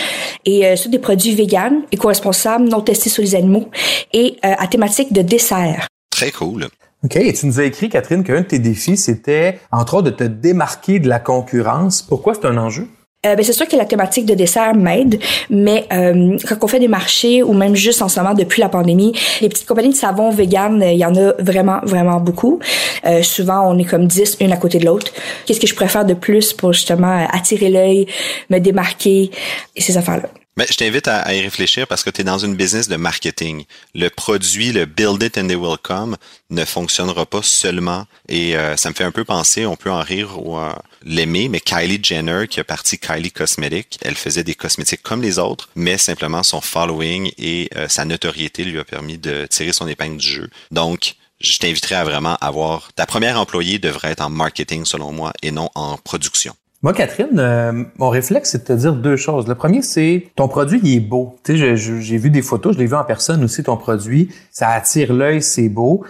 et 0.45 0.67
euh, 0.67 0.77
c'est 0.77 0.89
des 0.89 0.99
produits 0.99 1.35
véganes, 1.35 1.83
éco-responsables, 1.93 2.69
non 2.69 2.81
testés 2.81 3.11
sur 3.11 3.23
les 3.23 3.35
animaux 3.35 3.69
et 4.13 4.37
euh, 4.45 4.53
à 4.59 4.67
thématique 4.67 5.13
de 5.13 5.23
dessert. 5.23 5.87
Très 6.11 6.31
cool. 6.31 6.69
OK, 7.03 7.17
et 7.17 7.33
tu 7.33 7.47
nous 7.47 7.61
as 7.61 7.65
écrit, 7.65 7.89
Catherine, 7.89 8.23
qu'un 8.23 8.43
de 8.43 8.47
tes 8.47 8.59
défis, 8.59 8.99
c'était, 8.99 9.59
entre 9.73 9.95
autres, 9.95 10.11
de 10.11 10.17
te 10.17 10.25
démarquer 10.25 10.99
de 10.99 11.09
la 11.09 11.19
concurrence. 11.19 12.03
Pourquoi 12.03 12.35
c'est 12.35 12.45
un 12.45 12.59
enjeu? 12.59 12.89
Euh, 13.27 13.35
ben, 13.35 13.45
c'est 13.45 13.53
sûr 13.53 13.69
que 13.69 13.77
la 13.77 13.85
thématique 13.85 14.25
de 14.25 14.33
dessert 14.33 14.75
m'aide, 14.75 15.21
mais 15.51 15.87
euh, 15.93 16.39
quand 16.49 16.57
on 16.63 16.67
fait 16.67 16.79
des 16.79 16.89
marchés 16.89 17.43
ou 17.43 17.53
même 17.53 17.77
juste 17.77 18.01
en 18.01 18.09
ce 18.09 18.19
moment 18.19 18.33
depuis 18.33 18.63
la 18.63 18.71
pandémie, 18.71 19.13
les 19.43 19.51
petites 19.51 19.67
compagnies 19.67 19.91
de 19.91 19.95
savon 19.95 20.31
vegan, 20.31 20.83
euh, 20.83 20.91
il 20.91 20.99
y 20.99 21.05
en 21.05 21.15
a 21.15 21.33
vraiment, 21.39 21.81
vraiment 21.83 22.19
beaucoup. 22.19 22.61
Euh, 23.05 23.23
souvent, 23.23 23.71
on 23.71 23.77
est 23.77 23.85
comme 23.85 24.07
10, 24.07 24.39
une 24.41 24.53
à 24.53 24.57
côté 24.57 24.79
de 24.79 24.87
l'autre. 24.87 25.13
Qu'est-ce 25.45 25.61
que 25.61 25.67
je 25.67 25.75
préfère 25.75 26.07
de 26.07 26.15
plus 26.15 26.55
pour 26.55 26.73
justement 26.73 27.27
attirer 27.31 27.69
l'œil, 27.69 28.07
me 28.49 28.59
démarquer 28.59 29.31
et 29.77 29.83
ces 29.83 29.99
affaires-là? 29.99 30.31
Je 30.69 30.77
t'invite 30.77 31.09
à, 31.09 31.21
à, 31.21 31.33
y 31.33 31.41
réfléchir 31.41 31.87
parce 31.87 32.03
que 32.03 32.11
tu 32.11 32.21
es 32.21 32.25
dans 32.25 32.39
une 32.39 32.55
business 32.55 32.89
de 32.89 32.97
marketing. 32.97 33.65
Le 33.95 34.09
produit, 34.09 34.73
le 34.73 34.85
build 34.85 35.23
it 35.23 35.39
and 35.39 35.47
they 35.47 35.57
will 35.57 35.79
come, 35.83 36.17
ne 36.51 36.65
fonctionnera 36.65 37.25
pas 37.25 37.43
seulement. 37.43 38.07
Et 38.29 38.57
euh, 38.57 38.77
ça 38.77 38.91
me 38.91 38.95
fait 38.95 39.05
un 39.05 39.11
peu 39.11 39.25
penser, 39.25 39.65
on 39.65 39.77
peut 39.77 39.91
en 39.91 40.03
rire 40.03 40.45
ou 40.45 40.59
euh, 40.59 40.73
l'aimer, 41.05 41.49
mais 41.49 41.61
Kylie 41.61 42.01
Jenner 42.03 42.47
qui 42.49 42.61
a 42.61 42.65
parti 42.65 42.99
Kylie 42.99 43.33
Cosmetics, 43.33 43.99
elle 44.03 44.17
faisait 44.17 44.45
des 44.45 44.55
cosmétiques 44.55 45.03
comme 45.03 45.23
les 45.23 45.39
autres, 45.39 45.69
mais 45.75 45.99
simplement 45.99 46.43
son 46.43 46.61
following 46.61 47.33
et 47.39 47.71
euh, 47.77 47.89
sa 47.89 48.05
notoriété 48.05 48.65
lui 48.65 48.79
a 48.79 48.85
permis 48.85 49.19
de 49.19 49.47
tirer 49.47 49.73
son 49.73 49.89
épingle 49.89 50.19
du 50.19 50.27
jeu. 50.27 50.51
Donc, 50.71 51.15
je 51.41 51.57
t'inviterai 51.59 51.95
à 51.95 52.05
vraiment 52.05 52.37
avoir 52.41 52.93
ta 52.93 53.07
première 53.07 53.41
employée 53.41 53.79
devrait 53.79 54.11
être 54.11 54.21
en 54.21 54.31
marketing 54.31 54.85
selon 54.85 55.13
moi 55.13 55.33
et 55.43 55.51
non 55.51 55.71
en 55.75 55.97
production. 55.97 56.55
Moi, 56.83 56.95
Catherine, 56.95 57.39
euh, 57.39 57.85
mon 57.99 58.09
réflexe, 58.09 58.53
c'est 58.53 58.63
de 58.63 58.65
te 58.65 58.73
dire 58.73 58.95
deux 58.95 59.17
choses. 59.17 59.47
Le 59.47 59.55
premier, 59.55 59.83
c'est 59.83 60.29
ton 60.35 60.49
produit, 60.49 60.81
il 60.83 60.97
est 60.97 61.01
beau. 61.01 61.37
Tu 61.45 61.59
sais, 61.59 61.77
j'ai 61.77 62.17
vu 62.17 62.31
des 62.31 62.41
photos, 62.41 62.75
je 62.75 62.79
l'ai 62.79 62.87
vu 62.87 62.95
en 62.95 63.05
personne 63.05 63.45
aussi, 63.45 63.63
ton 63.63 63.77
produit. 63.77 64.31
Ça 64.51 64.71
attire 64.71 65.13
l'œil, 65.13 65.43
c'est 65.43 65.69
beau. 65.69 66.03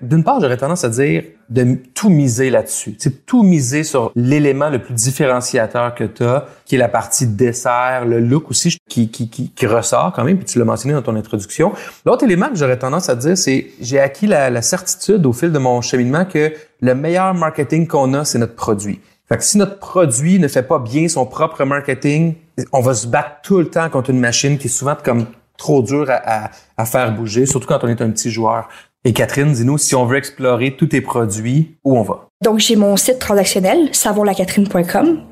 D'une 0.00 0.24
part, 0.24 0.40
j'aurais 0.40 0.56
tendance 0.56 0.82
à 0.82 0.88
dire 0.88 1.24
de 1.50 1.76
tout 1.92 2.08
miser 2.08 2.48
là-dessus. 2.48 2.96
C'est 2.98 3.26
tout 3.26 3.42
miser 3.42 3.84
sur 3.84 4.12
l'élément 4.16 4.70
le 4.70 4.80
plus 4.80 4.94
différenciateur 4.94 5.94
que 5.94 6.04
tu 6.04 6.24
as, 6.24 6.46
qui 6.64 6.76
est 6.76 6.78
la 6.78 6.88
partie 6.88 7.26
dessert, 7.26 8.06
le 8.06 8.18
look 8.18 8.48
aussi 8.48 8.78
qui, 8.88 9.10
qui, 9.10 9.28
qui, 9.28 9.50
qui 9.50 9.66
ressort 9.66 10.14
quand 10.16 10.24
même, 10.24 10.38
puis 10.38 10.46
tu 10.46 10.58
l'as 10.58 10.64
mentionné 10.64 10.94
dans 10.94 11.02
ton 11.02 11.16
introduction. 11.16 11.72
L'autre 12.06 12.24
élément 12.24 12.48
que 12.48 12.56
j'aurais 12.56 12.78
tendance 12.78 13.10
à 13.10 13.14
dire, 13.14 13.36
c'est 13.36 13.66
j'ai 13.78 14.00
acquis 14.00 14.26
la, 14.26 14.48
la 14.48 14.62
certitude 14.62 15.26
au 15.26 15.34
fil 15.34 15.52
de 15.52 15.58
mon 15.58 15.82
cheminement 15.82 16.24
que 16.24 16.50
le 16.80 16.94
meilleur 16.94 17.34
marketing 17.34 17.86
qu'on 17.86 18.14
a, 18.14 18.24
c'est 18.24 18.38
notre 18.38 18.54
produit. 18.54 19.00
Fait 19.34 19.38
que 19.38 19.44
si 19.44 19.58
notre 19.58 19.80
produit 19.80 20.38
ne 20.38 20.46
fait 20.46 20.62
pas 20.62 20.78
bien 20.78 21.08
son 21.08 21.26
propre 21.26 21.64
marketing, 21.64 22.34
on 22.72 22.80
va 22.80 22.94
se 22.94 23.08
battre 23.08 23.40
tout 23.42 23.58
le 23.58 23.68
temps 23.68 23.90
contre 23.90 24.10
une 24.10 24.20
machine 24.20 24.58
qui 24.58 24.68
est 24.68 24.70
souvent 24.70 24.94
comme 25.02 25.26
trop 25.56 25.82
dure 25.82 26.06
à, 26.08 26.50
à, 26.76 26.84
faire 26.84 27.12
bouger, 27.12 27.44
surtout 27.44 27.66
quand 27.66 27.82
on 27.82 27.88
est 27.88 28.00
un 28.00 28.10
petit 28.10 28.30
joueur. 28.30 28.68
Et 29.04 29.12
Catherine, 29.12 29.52
dis-nous, 29.52 29.76
si 29.76 29.96
on 29.96 30.06
veut 30.06 30.18
explorer 30.18 30.76
tous 30.76 30.86
tes 30.86 31.00
produits, 31.00 31.74
où 31.82 31.98
on 31.98 32.02
va? 32.02 32.28
Donc, 32.44 32.60
j'ai 32.60 32.76
mon 32.76 32.96
site 32.96 33.18
transactionnel, 33.18 33.88
savonlacatrine.com. 33.90 35.22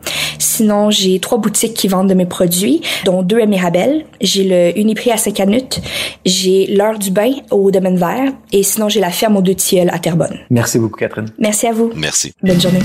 Sinon, 0.41 0.91
j'ai 0.91 1.21
trois 1.21 1.39
boutiques 1.39 1.75
qui 1.75 1.87
vendent 1.87 2.09
de 2.09 2.15
mes 2.15 2.27
produits, 2.27 2.83
dont 3.05 3.23
deux 3.23 3.41
à 3.41 3.47
Mirabel. 3.47 4.05
J'ai 4.21 4.43
le 4.43 4.77
Uniprix 4.81 5.13
à 5.13 5.17
Saint-Canut. 5.17 5.81
J'ai 6.25 6.67
l'heure 6.67 6.99
du 6.99 7.13
bain 7.13 7.35
au 7.53 7.71
Domaine 7.71 7.99
Vert. 7.99 8.33
Et 8.51 8.65
sinon, 8.65 8.89
j'ai 8.89 8.99
la 8.99 9.11
ferme 9.11 9.37
aux 9.37 9.43
deux 9.43 9.55
tilleuls 9.55 9.91
à 9.93 10.01
Terrebonne. 10.01 10.41
Merci 10.51 10.81
beaucoup, 10.81 10.97
Catherine. 10.97 11.29
Merci 11.39 11.69
à 11.69 11.73
vous. 11.73 11.93
Merci. 11.95 12.35
Bonne 12.43 12.61
journée. 12.61 12.81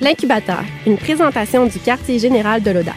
L'incubateur, 0.00 0.62
une 0.86 0.96
présentation 0.96 1.66
du 1.66 1.78
quartier 1.80 2.18
général 2.20 2.62
de 2.62 2.70
l'audace. 2.70 2.94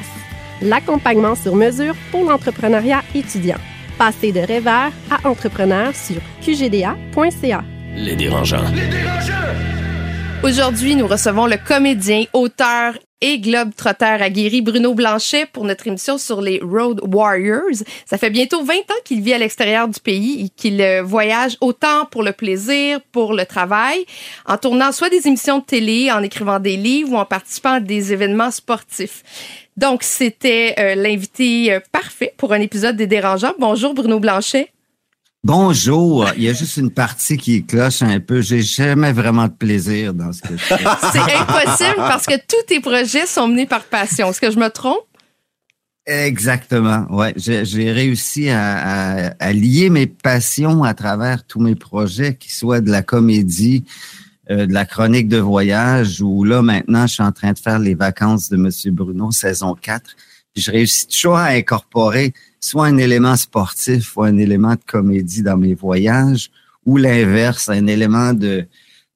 L'accompagnement 0.61 1.35
sur 1.35 1.55
mesure 1.55 1.95
pour 2.11 2.23
l'entrepreneuriat 2.23 3.01
étudiant. 3.15 3.57
Passez 3.97 4.31
de 4.31 4.39
rêveur 4.39 4.91
à 5.09 5.27
entrepreneur 5.27 5.95
sur 5.95 6.21
qgda.ca. 6.41 7.63
Les 7.95 8.15
dérangeants. 8.15 8.69
Les 8.75 8.87
dérangeants! 8.87 9.33
Aujourd'hui, 10.43 10.95
nous 10.95 11.07
recevons 11.07 11.47
le 11.47 11.57
comédien, 11.57 12.25
auteur 12.33 12.93
et 13.21 13.39
globe-trotter 13.39 14.17
aguerri 14.19 14.61
Bruno 14.61 14.93
Blanchet 14.93 15.45
pour 15.45 15.63
notre 15.63 15.87
émission 15.87 16.17
sur 16.17 16.41
les 16.41 16.59
Road 16.61 16.99
Warriors. 17.03 17.83
Ça 18.05 18.17
fait 18.17 18.29
bientôt 18.29 18.63
20 18.63 18.73
ans 18.73 19.01
qu'il 19.05 19.21
vit 19.21 19.33
à 19.33 19.37
l'extérieur 19.37 19.87
du 19.87 19.99
pays 19.99 20.45
et 20.45 20.49
qu'il 20.49 20.81
euh, 20.81 21.03
voyage 21.03 21.57
autant 21.61 22.05
pour 22.05 22.23
le 22.23 22.31
plaisir, 22.31 22.99
pour 23.11 23.33
le 23.33 23.45
travail, 23.45 24.05
en 24.45 24.57
tournant 24.57 24.91
soit 24.91 25.09
des 25.09 25.27
émissions 25.27 25.59
de 25.59 25.63
télé, 25.63 26.11
en 26.11 26.23
écrivant 26.23 26.59
des 26.59 26.77
livres 26.77 27.13
ou 27.13 27.17
en 27.17 27.25
participant 27.25 27.73
à 27.73 27.79
des 27.79 28.11
événements 28.11 28.51
sportifs. 28.51 29.23
Donc, 29.77 30.03
c'était 30.03 30.75
euh, 30.79 30.95
l'invité 30.95 31.73
euh, 31.73 31.79
parfait 31.91 32.33
pour 32.37 32.53
un 32.53 32.59
épisode 32.59 32.95
des 32.95 33.07
Dérangeants. 33.07 33.53
Bonjour 33.59 33.93
Bruno 33.93 34.19
Blanchet. 34.19 34.71
Bonjour. 35.43 36.29
Il 36.37 36.43
y 36.43 36.49
a 36.49 36.53
juste 36.53 36.77
une 36.77 36.91
partie 36.91 37.35
qui 37.35 37.65
cloche 37.65 38.03
un 38.03 38.19
peu. 38.19 38.41
J'ai 38.41 38.61
jamais 38.61 39.11
vraiment 39.11 39.47
de 39.47 39.53
plaisir 39.53 40.13
dans 40.13 40.31
ce 40.31 40.41
que 40.41 40.55
je 40.55 40.63
fais. 40.63 40.77
C'est 41.11 41.35
impossible 41.35 41.95
parce 41.95 42.27
que 42.27 42.35
tous 42.35 42.63
tes 42.67 42.79
projets 42.79 43.25
sont 43.25 43.47
menés 43.47 43.65
par 43.65 43.83
passion. 43.85 44.29
Est-ce 44.29 44.39
que 44.39 44.51
je 44.51 44.59
me 44.59 44.69
trompe? 44.69 44.99
Exactement. 46.05 47.07
Ouais, 47.09 47.33
j'ai 47.37 47.91
réussi 47.91 48.49
à, 48.49 49.33
lier 49.51 49.89
mes 49.89 50.05
passions 50.05 50.83
à 50.83 50.93
travers 50.93 51.43
tous 51.45 51.59
mes 51.59 51.75
projets, 51.75 52.35
qu'ils 52.35 52.51
soient 52.51 52.81
de 52.81 52.91
la 52.91 53.01
comédie, 53.01 53.85
euh, 54.51 54.67
de 54.67 54.73
la 54.73 54.85
chronique 54.85 55.27
de 55.27 55.37
voyage, 55.37 56.21
ou 56.21 56.43
là 56.43 56.61
maintenant, 56.61 57.07
je 57.07 57.13
suis 57.13 57.23
en 57.23 57.31
train 57.31 57.53
de 57.53 57.59
faire 57.59 57.79
les 57.79 57.95
vacances 57.95 58.49
de 58.49 58.57
Monsieur 58.57 58.91
Bruno, 58.91 59.31
saison 59.31 59.73
4. 59.73 60.15
Puis 60.53 60.63
je 60.63 60.71
réussis 60.71 61.07
toujours 61.07 61.37
à 61.37 61.45
incorporer 61.45 62.33
soit 62.61 62.85
un 62.85 62.97
élément 62.97 63.35
sportif 63.35 64.15
ou 64.15 64.23
un 64.23 64.37
élément 64.37 64.75
de 64.75 64.81
comédie 64.85 65.41
dans 65.41 65.57
mes 65.57 65.73
voyages, 65.73 66.51
ou 66.85 66.97
l'inverse, 66.97 67.69
un 67.69 67.87
élément 67.87 68.33
de, 68.33 68.65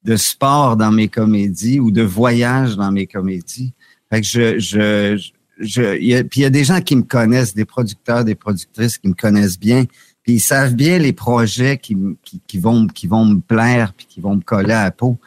de 0.03 0.15
sport 0.15 0.77
dans 0.77 0.91
mes 0.91 1.07
comédies 1.07 1.79
ou 1.79 1.91
de 1.91 2.01
voyage 2.01 2.75
dans 2.75 2.91
mes 2.91 3.07
comédies. 3.07 3.73
Fait 4.11 4.21
que 4.21 4.27
je, 4.27 4.59
je, 4.59 5.31
je, 5.59 5.97
y 5.99 6.15
a, 6.15 6.23
puis 6.23 6.41
il 6.41 6.43
y 6.43 6.45
a 6.45 6.49
des 6.49 6.63
gens 6.63 6.81
qui 6.81 6.95
me 6.95 7.03
connaissent, 7.03 7.55
des 7.55 7.65
producteurs, 7.65 8.23
des 8.23 8.35
productrices 8.35 8.97
qui 8.97 9.07
me 9.07 9.13
connaissent 9.13 9.59
bien, 9.59 9.85
puis 10.23 10.33
ils 10.33 10.39
savent 10.39 10.73
bien 10.73 10.97
les 10.97 11.13
projets 11.13 11.77
qui, 11.77 11.95
qui, 12.23 12.41
qui 12.47 12.59
vont, 12.59 12.87
qui 12.87 13.07
vont 13.07 13.25
me 13.25 13.39
plaire 13.39 13.93
puis 13.93 14.07
qui 14.07 14.21
vont 14.21 14.35
me 14.35 14.41
coller 14.41 14.73
à 14.73 14.85
la 14.85 14.91
peau. 14.91 15.17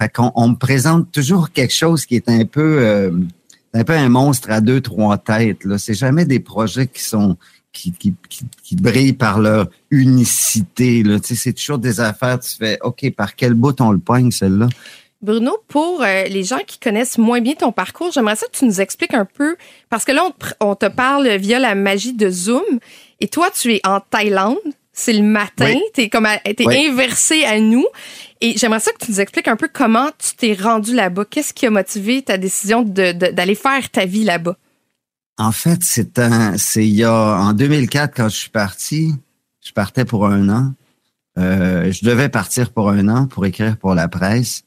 Fait 0.00 0.08
qu'on 0.08 0.32
on 0.34 0.48
me 0.50 0.56
présente 0.56 1.10
toujours 1.10 1.50
quelque 1.50 1.74
chose 1.74 2.06
qui 2.06 2.14
est 2.16 2.28
un 2.28 2.44
peu, 2.44 2.78
euh, 2.80 3.10
un 3.74 3.84
peu 3.84 3.92
un 3.92 4.08
monstre 4.08 4.50
à 4.50 4.60
deux, 4.60 4.80
trois 4.80 5.18
têtes. 5.18 5.64
Là, 5.64 5.78
c'est 5.78 5.94
jamais 5.94 6.24
des 6.24 6.40
projets 6.40 6.86
qui 6.86 7.02
sont 7.02 7.36
qui, 7.72 7.92
qui, 7.92 8.14
qui, 8.62 8.76
brillent 8.76 9.12
par 9.12 9.38
leur 9.38 9.68
unicité. 9.90 11.02
Là. 11.02 11.20
Tu 11.20 11.28
sais, 11.28 11.34
c'est 11.34 11.52
toujours 11.52 11.78
des 11.78 12.00
affaires, 12.00 12.38
tu 12.40 12.50
fais, 12.56 12.78
OK, 12.82 13.10
par 13.14 13.36
quel 13.36 13.54
bout 13.54 13.80
on 13.80 13.92
le 13.92 13.98
poigne, 13.98 14.30
celle-là? 14.30 14.68
Bruno, 15.20 15.58
pour 15.66 16.02
euh, 16.02 16.24
les 16.24 16.44
gens 16.44 16.60
qui 16.64 16.78
connaissent 16.78 17.18
moins 17.18 17.40
bien 17.40 17.54
ton 17.54 17.72
parcours, 17.72 18.12
j'aimerais 18.12 18.36
ça 18.36 18.46
que 18.46 18.56
tu 18.56 18.64
nous 18.64 18.80
expliques 18.80 19.14
un 19.14 19.24
peu, 19.24 19.56
parce 19.90 20.04
que 20.04 20.12
là, 20.12 20.22
on, 20.60 20.74
te 20.76 20.86
parle 20.86 21.28
via 21.36 21.58
la 21.58 21.74
magie 21.74 22.12
de 22.12 22.30
Zoom, 22.30 22.62
et 23.20 23.26
toi, 23.26 23.48
tu 23.50 23.74
es 23.74 23.80
en 23.84 23.98
Thaïlande, 23.98 24.58
c'est 24.92 25.12
le 25.12 25.24
matin, 25.24 25.74
tu 25.94 26.02
es, 26.02 26.08
comme 26.08 26.26
es 26.26 26.88
inversé 26.88 27.44
à 27.44 27.58
nous, 27.58 27.86
et 28.40 28.56
j'aimerais 28.56 28.80
ça 28.80 28.92
que 28.92 29.04
tu 29.04 29.10
nous 29.10 29.20
expliques 29.20 29.48
un 29.48 29.56
peu 29.56 29.68
comment 29.72 30.10
tu 30.18 30.36
t'es 30.36 30.54
rendu 30.54 30.94
là-bas. 30.94 31.24
Qu'est-ce 31.28 31.52
qui 31.52 31.66
a 31.66 31.70
motivé 31.70 32.22
ta 32.22 32.38
décision 32.38 32.82
d'aller 32.82 33.54
faire 33.56 33.90
ta 33.90 34.04
vie 34.04 34.22
là-bas? 34.22 34.56
En 35.38 35.52
fait, 35.52 35.78
c'est 35.82 36.18
un, 36.18 36.58
c'est 36.58 36.86
il 36.86 36.94
y 36.94 37.04
a 37.04 37.12
en 37.12 37.52
2004 37.52 38.14
quand 38.14 38.28
je 38.28 38.36
suis 38.36 38.50
parti, 38.50 39.14
je 39.64 39.72
partais 39.72 40.04
pour 40.04 40.26
un 40.26 40.48
an. 40.48 40.74
Euh, 41.38 41.92
je 41.92 42.04
devais 42.04 42.28
partir 42.28 42.72
pour 42.72 42.90
un 42.90 43.08
an 43.08 43.26
pour 43.26 43.46
écrire 43.46 43.76
pour 43.76 43.94
la 43.94 44.08
presse. 44.08 44.64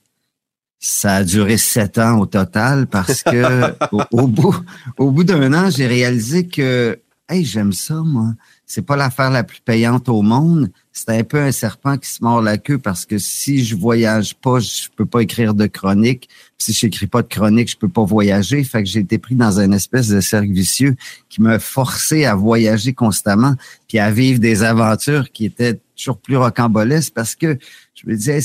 Ça 0.80 1.16
a 1.16 1.24
duré 1.26 1.58
sept 1.58 1.98
ans 1.98 2.18
au 2.20 2.26
total 2.26 2.88
parce 2.88 3.22
que 3.22 3.76
au, 4.12 4.28
bout, 4.28 4.56
au 4.98 5.12
bout 5.12 5.26
d'un 5.26 5.54
an, 5.54 5.70
j'ai 5.70 5.88
réalisé 5.88 6.48
que, 6.48 7.00
hey, 7.28 7.44
j'aime 7.44 7.74
ça 7.74 7.96
moi 7.96 8.30
c'est 8.72 8.82
pas 8.82 8.96
l'affaire 8.96 9.30
la 9.32 9.44
plus 9.44 9.60
payante 9.60 10.08
au 10.08 10.22
monde. 10.22 10.72
C'est 10.94 11.10
un 11.10 11.24
peu 11.24 11.42
un 11.42 11.52
serpent 11.52 11.98
qui 11.98 12.10
se 12.10 12.24
mord 12.24 12.42
la 12.42 12.58
queue 12.58 12.78
parce 12.78 13.06
que 13.06 13.18
si 13.18 13.66
je 13.66 13.76
voyage 13.76 14.34
pas, 14.36 14.60
je 14.60 14.88
peux 14.96 15.06
pas 15.06 15.22
écrire 15.22 15.54
de 15.54 15.68
chronique. 15.68 16.30
Si 16.62 16.74
je 16.74 16.86
n'écris 16.86 17.08
pas 17.08 17.22
de 17.22 17.28
chronique, 17.28 17.70
je 17.70 17.78
peux 17.78 17.90
pas 17.90 18.04
voyager. 18.04 18.64
Fait 18.64 18.84
que 18.84 18.90
j'ai 18.90 19.00
été 19.00 19.18
pris 19.18 19.36
dans 19.36 19.60
un 19.60 19.72
espèce 19.72 20.08
de 20.10 20.22
cercle 20.22 20.52
vicieux 20.52 20.96
qui 21.30 21.42
m'a 21.42 21.60
forcé 21.60 22.26
à 22.26 22.36
voyager 22.36 22.94
constamment 22.94 23.56
puis 23.88 24.00
à 24.00 24.12
vivre 24.12 24.40
des 24.40 24.64
aventures 24.64 25.32
qui 25.32 25.46
étaient 25.46 25.80
toujours 25.96 26.18
plus 26.18 26.38
rocambolesques 26.38 27.14
parce 27.14 27.36
que 27.36 27.58
je 27.96 28.10
me 28.10 28.16
disais, 28.16 28.40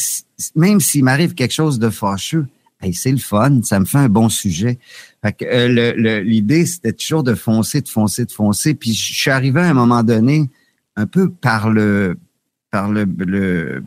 même 0.54 0.80
s'il 0.80 1.04
m'arrive 1.04 1.34
quelque 1.34 1.54
chose 1.54 1.78
de 1.78 1.90
fâcheux, 1.90 2.46
c'est 2.92 3.10
le 3.10 3.18
fun, 3.18 3.60
ça 3.62 3.80
me 3.80 3.84
fait 3.84 3.98
un 3.98 4.08
bon 4.08 4.28
sujet. 4.28 4.78
Euh, 5.42 6.22
l'idée, 6.22 6.66
c'était 6.66 6.92
toujours 6.92 7.22
de 7.22 7.34
foncer, 7.34 7.80
de 7.80 7.88
foncer, 7.88 8.24
de 8.24 8.32
foncer. 8.32 8.74
Puis 8.74 8.94
je 8.94 9.14
suis 9.14 9.30
arrivé 9.30 9.60
à 9.60 9.64
un 9.64 9.74
moment 9.74 10.02
donné, 10.02 10.48
un 10.94 11.06
peu 11.06 11.30
par 11.30 11.70
le 11.70 12.16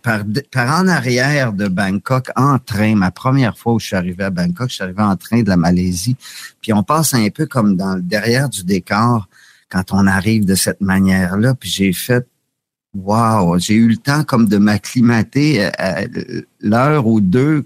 par 0.02 0.80
en 0.80 0.88
arrière 0.88 1.54
de 1.54 1.68
Bangkok 1.68 2.30
en 2.36 2.60
train. 2.60 2.96
Ma 2.96 3.12
première 3.12 3.58
fois 3.58 3.74
où 3.74 3.80
je 3.80 3.88
suis 3.88 3.96
arrivé 3.96 4.24
à 4.24 4.30
Bangkok, 4.30 4.70
je 4.70 4.76
suis 4.76 4.84
arrivé 4.84 5.02
en 5.02 5.16
train 5.16 5.42
de 5.42 5.50
la 5.50 5.58
Malaisie. 5.58 6.16
Puis 6.62 6.74
on 6.74 6.84
passe 6.84 7.14
un 7.14 7.30
peu 7.30 7.46
comme 7.46 7.76
dans 7.76 7.96
le 7.96 8.02
derrière 8.02 8.50
du 8.50 8.64
décor 8.64 9.28
quand 9.70 9.94
on 9.94 10.08
arrive 10.08 10.46
de 10.46 10.56
cette 10.56 10.82
manière-là. 10.82 11.56
Puis 11.56 11.70
j'ai 11.70 11.94
fait 11.94 12.28
Wow, 12.96 13.60
j'ai 13.60 13.76
eu 13.76 13.88
le 13.88 13.98
temps 13.98 14.24
comme 14.24 14.48
de 14.48 14.58
m'acclimater 14.58 15.66
à 15.78 16.06
l'heure 16.60 17.06
ou 17.06 17.22
deux 17.22 17.64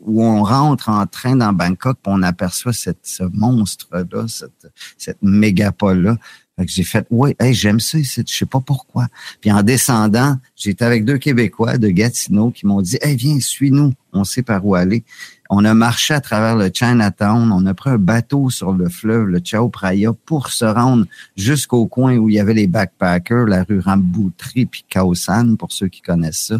où 0.00 0.24
on 0.24 0.42
rentre 0.42 0.88
en 0.88 1.06
train 1.06 1.36
dans 1.36 1.52
Bangkok, 1.52 1.98
on 2.06 2.22
aperçoit 2.22 2.72
ce 2.72 3.22
monstre-là, 3.32 4.26
cette, 4.28 4.66
cette 4.98 5.22
mégapole-là. 5.22 6.16
J'ai 6.64 6.84
fait, 6.84 7.06
ouais, 7.10 7.36
hey, 7.38 7.52
j'aime 7.52 7.80
ça 7.80 7.98
ici, 7.98 8.24
je 8.26 8.32
sais 8.34 8.46
pas 8.46 8.60
pourquoi. 8.60 9.08
Puis 9.42 9.52
en 9.52 9.62
descendant, 9.62 10.38
j'étais 10.56 10.86
avec 10.86 11.04
deux 11.04 11.18
Québécois 11.18 11.76
de 11.76 11.88
Gatineau 11.88 12.50
qui 12.50 12.66
m'ont 12.66 12.80
dit, 12.80 12.96
hey, 13.02 13.14
viens, 13.14 13.38
suis-nous, 13.40 13.92
on 14.14 14.24
sait 14.24 14.42
par 14.42 14.64
où 14.64 14.74
aller. 14.74 15.04
On 15.50 15.66
a 15.66 15.74
marché 15.74 16.14
à 16.14 16.20
travers 16.22 16.56
le 16.56 16.70
Chinatown, 16.72 17.52
on 17.52 17.66
a 17.66 17.74
pris 17.74 17.90
un 17.90 17.98
bateau 17.98 18.48
sur 18.48 18.72
le 18.72 18.88
fleuve, 18.88 19.26
le 19.26 19.40
Chao 19.44 19.70
Phraya, 19.70 20.12
pour 20.24 20.48
se 20.48 20.64
rendre 20.64 21.04
jusqu'au 21.36 21.86
coin 21.86 22.16
où 22.16 22.30
il 22.30 22.36
y 22.36 22.40
avait 22.40 22.54
les 22.54 22.66
backpackers, 22.66 23.44
la 23.44 23.62
rue 23.62 23.80
Ramboutri 23.80 24.64
puis 24.64 24.84
Kaosan, 24.88 25.56
pour 25.56 25.72
ceux 25.72 25.88
qui 25.88 26.00
connaissent 26.00 26.46
ça. 26.46 26.58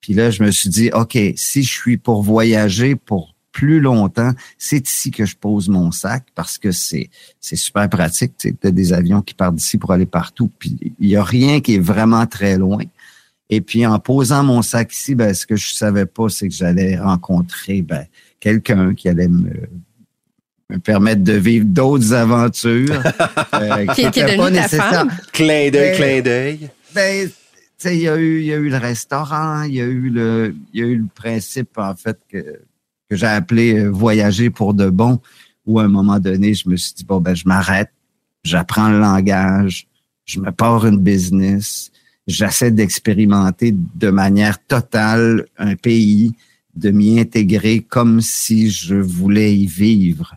Puis 0.00 0.14
là, 0.14 0.30
je 0.30 0.44
me 0.44 0.52
suis 0.52 0.70
dit, 0.70 0.90
OK, 0.92 1.18
si 1.34 1.64
je 1.64 1.72
suis 1.72 1.96
pour 1.96 2.22
voyager 2.22 2.94
pour 2.94 3.34
plus 3.56 3.80
longtemps, 3.80 4.32
c'est 4.58 4.86
ici 4.86 5.10
que 5.10 5.24
je 5.24 5.34
pose 5.34 5.70
mon 5.70 5.90
sac 5.90 6.24
parce 6.34 6.58
que 6.58 6.72
c'est 6.72 7.08
c'est 7.40 7.56
super 7.56 7.88
pratique. 7.88 8.34
Tu 8.36 8.54
as 8.62 8.70
des 8.70 8.92
avions 8.92 9.22
qui 9.22 9.32
partent 9.32 9.54
d'ici 9.54 9.78
pour 9.78 9.92
aller 9.92 10.04
partout, 10.04 10.50
puis 10.58 10.76
il 11.00 11.08
y 11.08 11.16
a 11.16 11.24
rien 11.24 11.60
qui 11.62 11.76
est 11.76 11.82
vraiment 11.82 12.26
très 12.26 12.58
loin. 12.58 12.82
Et 13.48 13.62
puis 13.62 13.86
en 13.86 13.98
posant 13.98 14.42
mon 14.44 14.60
sac 14.60 14.92
ici, 14.92 15.14
ben, 15.14 15.32
ce 15.32 15.46
que 15.46 15.56
je 15.56 15.72
savais 15.72 16.04
pas, 16.04 16.28
c'est 16.28 16.48
que 16.48 16.54
j'allais 16.54 16.98
rencontrer 16.98 17.80
ben, 17.80 18.04
quelqu'un 18.40 18.94
qui 18.94 19.08
allait 19.08 19.28
me, 19.28 19.54
me 20.68 20.78
permettre 20.78 21.24
de 21.24 21.32
vivre 21.32 21.64
d'autres 21.64 22.12
aventures. 22.12 23.02
euh, 23.54 23.86
qui, 23.94 24.10
ta 24.10 24.68
femme. 24.68 25.10
Clin 25.32 25.70
d'œil, 25.70 25.96
clin 25.96 26.20
d'œil. 26.20 26.70
Ben, 26.94 27.30
il 27.86 28.02
y 28.02 28.08
a 28.08 28.16
eu, 28.16 28.40
il 28.40 28.46
y 28.46 28.52
a 28.52 28.56
eu 28.56 28.68
le 28.68 28.76
restaurant, 28.76 29.62
il 29.62 29.76
y 29.76 29.80
a 29.80 29.84
eu 29.84 30.10
le, 30.10 30.54
il 30.74 30.80
y 30.80 30.82
a 30.82 30.86
eu 30.86 30.96
le 30.96 31.08
principe 31.14 31.78
en 31.78 31.94
fait 31.94 32.18
que 32.28 32.60
que 33.08 33.16
j'ai 33.16 33.26
appelé 33.26 33.78
euh, 33.78 33.88
voyager 33.88 34.50
pour 34.50 34.74
de 34.74 34.90
bon, 34.90 35.20
où 35.66 35.80
à 35.80 35.84
un 35.84 35.88
moment 35.88 36.18
donné, 36.18 36.54
je 36.54 36.68
me 36.68 36.76
suis 36.76 36.94
dit, 36.94 37.04
bon, 37.04 37.20
ben, 37.20 37.34
je 37.34 37.44
m'arrête, 37.46 37.90
j'apprends 38.44 38.88
le 38.88 38.98
langage, 38.98 39.86
je 40.24 40.40
me 40.40 40.50
pars 40.50 40.86
une 40.86 40.98
business, 40.98 41.90
j'essaie 42.26 42.70
d'expérimenter 42.70 43.74
de 43.94 44.10
manière 44.10 44.64
totale 44.64 45.46
un 45.58 45.76
pays, 45.76 46.34
de 46.74 46.90
m'y 46.90 47.18
intégrer 47.18 47.80
comme 47.80 48.20
si 48.20 48.70
je 48.70 48.96
voulais 48.96 49.56
y 49.56 49.66
vivre, 49.66 50.34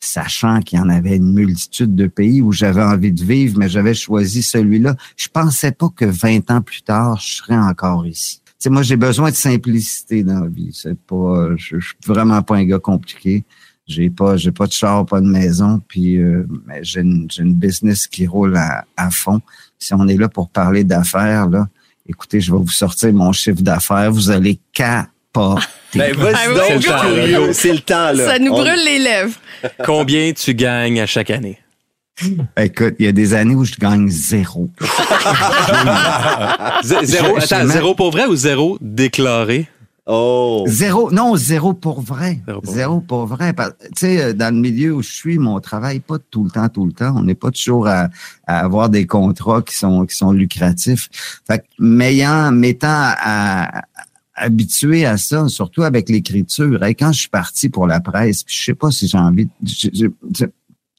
sachant 0.00 0.60
qu'il 0.60 0.78
y 0.78 0.82
en 0.82 0.88
avait 0.88 1.16
une 1.16 1.32
multitude 1.32 1.94
de 1.94 2.06
pays 2.06 2.40
où 2.40 2.52
j'avais 2.52 2.82
envie 2.82 3.12
de 3.12 3.24
vivre, 3.24 3.58
mais 3.58 3.68
j'avais 3.68 3.94
choisi 3.94 4.42
celui-là. 4.42 4.96
Je 5.16 5.28
pensais 5.28 5.72
pas 5.72 5.90
que 5.90 6.06
20 6.06 6.50
ans 6.50 6.62
plus 6.62 6.82
tard, 6.82 7.20
je 7.20 7.34
serais 7.34 7.56
encore 7.56 8.06
ici 8.06 8.40
moi, 8.70 8.82
j'ai 8.82 8.96
besoin 8.96 9.30
de 9.30 9.36
simplicité 9.36 10.22
dans 10.22 10.40
la 10.40 10.48
vie. 10.48 10.70
C'est 10.72 10.98
pas, 10.98 11.50
je, 11.56 11.78
je, 11.78 11.86
suis 11.86 11.96
vraiment 12.06 12.42
pas 12.42 12.56
un 12.56 12.64
gars 12.64 12.78
compliqué. 12.78 13.44
J'ai 13.86 14.08
pas, 14.08 14.36
j'ai 14.36 14.52
pas 14.52 14.66
de 14.66 14.72
char, 14.72 15.04
pas 15.04 15.20
de 15.20 15.26
maison, 15.26 15.80
puis 15.86 16.16
euh, 16.16 16.46
j'ai 16.80 17.00
une, 17.00 17.28
une, 17.38 17.54
business 17.54 18.06
qui 18.06 18.26
roule 18.26 18.56
à, 18.56 18.84
à, 18.96 19.10
fond. 19.10 19.40
Si 19.78 19.92
on 19.92 20.08
est 20.08 20.16
là 20.16 20.28
pour 20.28 20.48
parler 20.48 20.84
d'affaires, 20.84 21.48
là, 21.48 21.68
écoutez, 22.08 22.40
je 22.40 22.50
vais 22.50 22.58
vous 22.58 22.68
sortir 22.68 23.12
mon 23.12 23.32
chiffre 23.32 23.60
d'affaires. 23.60 24.10
Vous 24.10 24.30
allez 24.30 24.58
capoter. 24.72 25.66
Ben, 25.94 26.16
vas-y 26.16 26.54
donc, 26.54 27.52
c'est 27.52 27.72
le 27.72 27.80
temps, 27.80 28.12
là. 28.12 28.26
Ça 28.26 28.38
nous 28.38 28.52
brûle 28.52 28.84
les 28.84 28.98
lèvres. 28.98 29.38
Combien 29.84 30.32
tu 30.32 30.54
gagnes 30.54 31.00
à 31.00 31.06
chaque 31.06 31.30
année? 31.30 31.58
Écoute, 32.56 32.94
il 32.98 33.06
y 33.06 33.08
a 33.08 33.12
des 33.12 33.34
années 33.34 33.54
où 33.54 33.64
je 33.64 33.74
gagne 33.74 34.08
zéro. 34.08 34.70
zéro, 36.84 37.36
attends, 37.36 37.66
zéro 37.66 37.94
pour 37.94 38.12
vrai 38.12 38.26
ou 38.26 38.36
zéro 38.36 38.78
déclaré? 38.80 39.68
Oh. 40.06 40.64
Zéro, 40.68 41.10
non, 41.10 41.34
zéro 41.34 41.72
pour 41.72 42.02
vrai. 42.02 42.42
Zéro 42.64 43.00
pour, 43.00 43.26
vrai. 43.26 43.54
Tu 43.54 43.88
sais, 43.96 44.34
dans 44.34 44.54
le 44.54 44.60
milieu 44.60 44.94
où 44.94 45.02
je 45.02 45.10
suis, 45.10 45.38
mon 45.38 45.60
travail 45.60 46.00
pas 46.00 46.18
tout 46.30 46.44
le 46.44 46.50
temps, 46.50 46.68
tout 46.68 46.84
le 46.84 46.92
temps. 46.92 47.14
On 47.16 47.22
n'est 47.22 47.34
pas 47.34 47.50
toujours 47.50 47.88
à, 47.88 48.10
avoir 48.46 48.90
des 48.90 49.06
contrats 49.06 49.62
qui 49.62 49.74
sont 49.74 50.04
qui 50.04 50.14
sont 50.14 50.32
lucratifs. 50.32 51.08
Fait 51.46 51.60
que, 51.60 51.64
m'ayant, 51.78 52.52
m'étant 52.52 53.14
à, 53.18 53.82
habitué 54.34 55.06
à 55.06 55.16
ça, 55.16 55.48
surtout 55.48 55.82
avec 55.82 56.10
l'écriture. 56.10 56.84
Et 56.84 56.94
quand 56.94 57.12
je 57.12 57.20
suis 57.20 57.28
parti 57.28 57.70
pour 57.70 57.86
la 57.86 58.00
presse, 58.00 58.44
je 58.46 58.62
sais 58.62 58.74
pas 58.74 58.90
si 58.90 59.08
j'ai 59.08 59.18
envie, 59.18 59.48
de, 59.62 60.12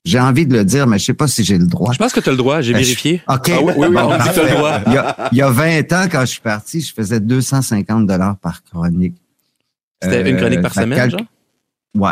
j'ai 0.06 0.20
envie 0.20 0.46
de 0.46 0.54
le 0.56 0.64
dire, 0.64 0.86
mais 0.88 1.00
je 1.00 1.06
sais 1.06 1.14
pas 1.14 1.28
si 1.28 1.44
j'ai 1.44 1.58
le 1.58 1.66
droit. 1.68 1.92
Je 1.92 1.98
pense 1.98 2.14
que 2.14 2.20
tu 2.20 2.30
as 2.30 2.32
le 2.32 2.38
droit, 2.38 2.62
j'ai 2.62 2.74
Ben, 2.74 2.80
vérifié. 2.80 3.22
OK. 3.28 3.50
Ah 3.54 3.60
oui, 3.62 3.74
oui, 3.76 3.88
oui, 3.90 3.98
on 3.98 4.18
dit 4.18 4.30
que 4.30 4.36
t'as 4.36 4.44
le 4.44 4.50
droit. 4.56 4.80
Il 4.88 4.94
y, 4.94 4.98
a, 4.98 5.30
il 5.32 5.38
y 5.38 5.42
a 5.42 5.50
20 5.50 5.94
ans, 5.94 6.06
quand 6.12 6.22
je 6.22 6.26
suis 6.28 6.42
parti, 6.42 6.80
je 6.82 6.94
faisais 6.94 7.20
250 7.20 8.06
dollars 8.06 8.38
par 8.38 8.64
chronique. 8.64 9.16
C'était 10.02 10.30
une 10.30 10.38
chronique 10.38 10.62
par 10.62 10.74
fait 10.74 10.82
semaine, 10.84 11.06
que- 11.12 11.18
genre? 11.18 11.26
Ouais. 11.96 12.12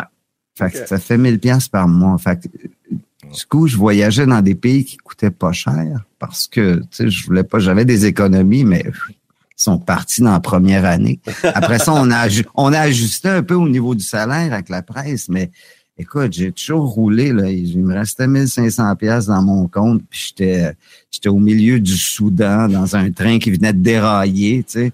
Fait 0.58 0.70
que 0.70 0.86
ça 0.86 0.98
fait 0.98 1.18
1000 1.18 1.38
pièces 1.40 1.68
par 1.68 1.86
mois. 1.88 2.16
Fait 2.18 2.40
que, 2.40 2.48
du 2.48 3.46
coup, 3.48 3.66
je 3.66 3.76
voyageais 3.76 4.26
dans 4.26 4.40
des 4.40 4.54
pays 4.54 4.84
qui 4.84 4.96
coûtaient 4.96 5.30
pas 5.30 5.52
cher 5.52 6.04
parce 6.18 6.46
que, 6.46 6.76
tu 6.76 6.86
sais, 6.90 7.08
je 7.10 7.26
voulais 7.26 7.44
pas, 7.44 7.58
j'avais 7.58 7.84
des 7.84 8.06
économies, 8.06 8.64
mais 8.64 8.84
ils 8.86 9.62
sont 9.62 9.78
partis 9.78 10.22
dans 10.22 10.32
la 10.32 10.40
première 10.40 10.84
année. 10.84 11.20
Après 11.42 11.78
ça, 11.78 11.92
on 11.92 12.10
a, 12.10 12.26
on 12.54 12.72
a 12.72 12.78
ajusté 12.80 13.28
un 13.28 13.42
peu 13.42 13.54
au 13.54 13.68
niveau 13.68 13.94
du 13.94 14.04
salaire 14.04 14.52
avec 14.52 14.68
la 14.68 14.82
presse, 14.82 15.28
mais 15.28 15.50
écoute, 15.98 16.32
j'ai 16.32 16.52
toujours 16.52 16.86
roulé, 16.86 17.32
là. 17.32 17.50
Il 17.50 17.78
me 17.78 17.94
restait 17.94 18.26
1500 18.26 18.96
pièces 18.96 19.26
dans 19.26 19.42
mon 19.42 19.68
compte, 19.68 20.02
puis 20.08 20.26
j'étais, 20.28 20.72
j'étais 21.10 21.28
au 21.28 21.38
milieu 21.38 21.80
du 21.80 21.96
Soudan 21.96 22.68
dans 22.68 22.96
un 22.96 23.10
train 23.10 23.38
qui 23.38 23.50
venait 23.50 23.72
de 23.72 23.80
dérailler, 23.80 24.64
tu 24.64 24.72
sais. 24.72 24.92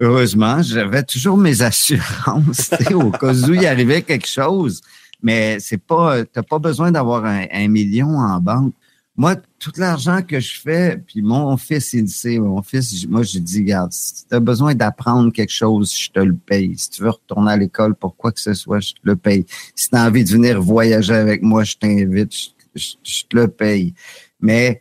Heureusement, 0.00 0.62
j'avais 0.62 1.04
toujours 1.04 1.36
mes 1.36 1.62
assurances, 1.62 2.70
tu 2.78 2.84
sais, 2.84 2.94
au 2.94 3.10
cas 3.10 3.32
où 3.32 3.54
il 3.54 3.66
arrivait 3.66 4.02
quelque 4.02 4.26
chose. 4.26 4.80
Mais 5.22 5.58
c'est 5.60 5.78
pas, 5.78 6.24
t'as 6.24 6.42
pas 6.42 6.58
besoin 6.58 6.90
d'avoir 6.90 7.24
un, 7.24 7.46
un 7.52 7.68
million 7.68 8.18
en 8.18 8.40
banque. 8.40 8.74
Moi, 9.14 9.36
tout 9.58 9.72
l'argent 9.76 10.22
que 10.22 10.40
je 10.40 10.58
fais, 10.58 10.96
puis 10.96 11.20
mon 11.20 11.58
fils, 11.58 11.92
il 11.92 12.08
sait, 12.08 12.38
mon 12.38 12.62
fils, 12.62 13.06
moi, 13.06 13.22
j'ai 13.22 13.40
dit, 13.40 13.58
regarde, 13.58 13.92
si 13.92 14.26
tu 14.26 14.34
as 14.34 14.40
besoin 14.40 14.74
d'apprendre 14.74 15.30
quelque 15.30 15.52
chose, 15.52 15.94
je 15.94 16.10
te 16.10 16.20
le 16.20 16.34
paye. 16.34 16.78
Si 16.78 16.88
tu 16.88 17.02
veux 17.02 17.10
retourner 17.10 17.52
à 17.52 17.56
l'école 17.58 17.94
pour 17.94 18.16
quoi 18.16 18.32
que 18.32 18.40
ce 18.40 18.54
soit, 18.54 18.80
je 18.80 18.92
te 18.92 19.00
le 19.02 19.16
paye. 19.16 19.44
Si 19.74 19.90
tu 19.90 19.96
as 19.96 20.06
envie 20.06 20.24
de 20.24 20.30
venir 20.30 20.62
voyager 20.62 21.14
avec 21.14 21.42
moi, 21.42 21.62
je 21.62 21.76
t'invite, 21.76 22.32
je, 22.74 23.22
te 23.28 23.36
le 23.36 23.48
paye. 23.48 23.92
Mais 24.40 24.80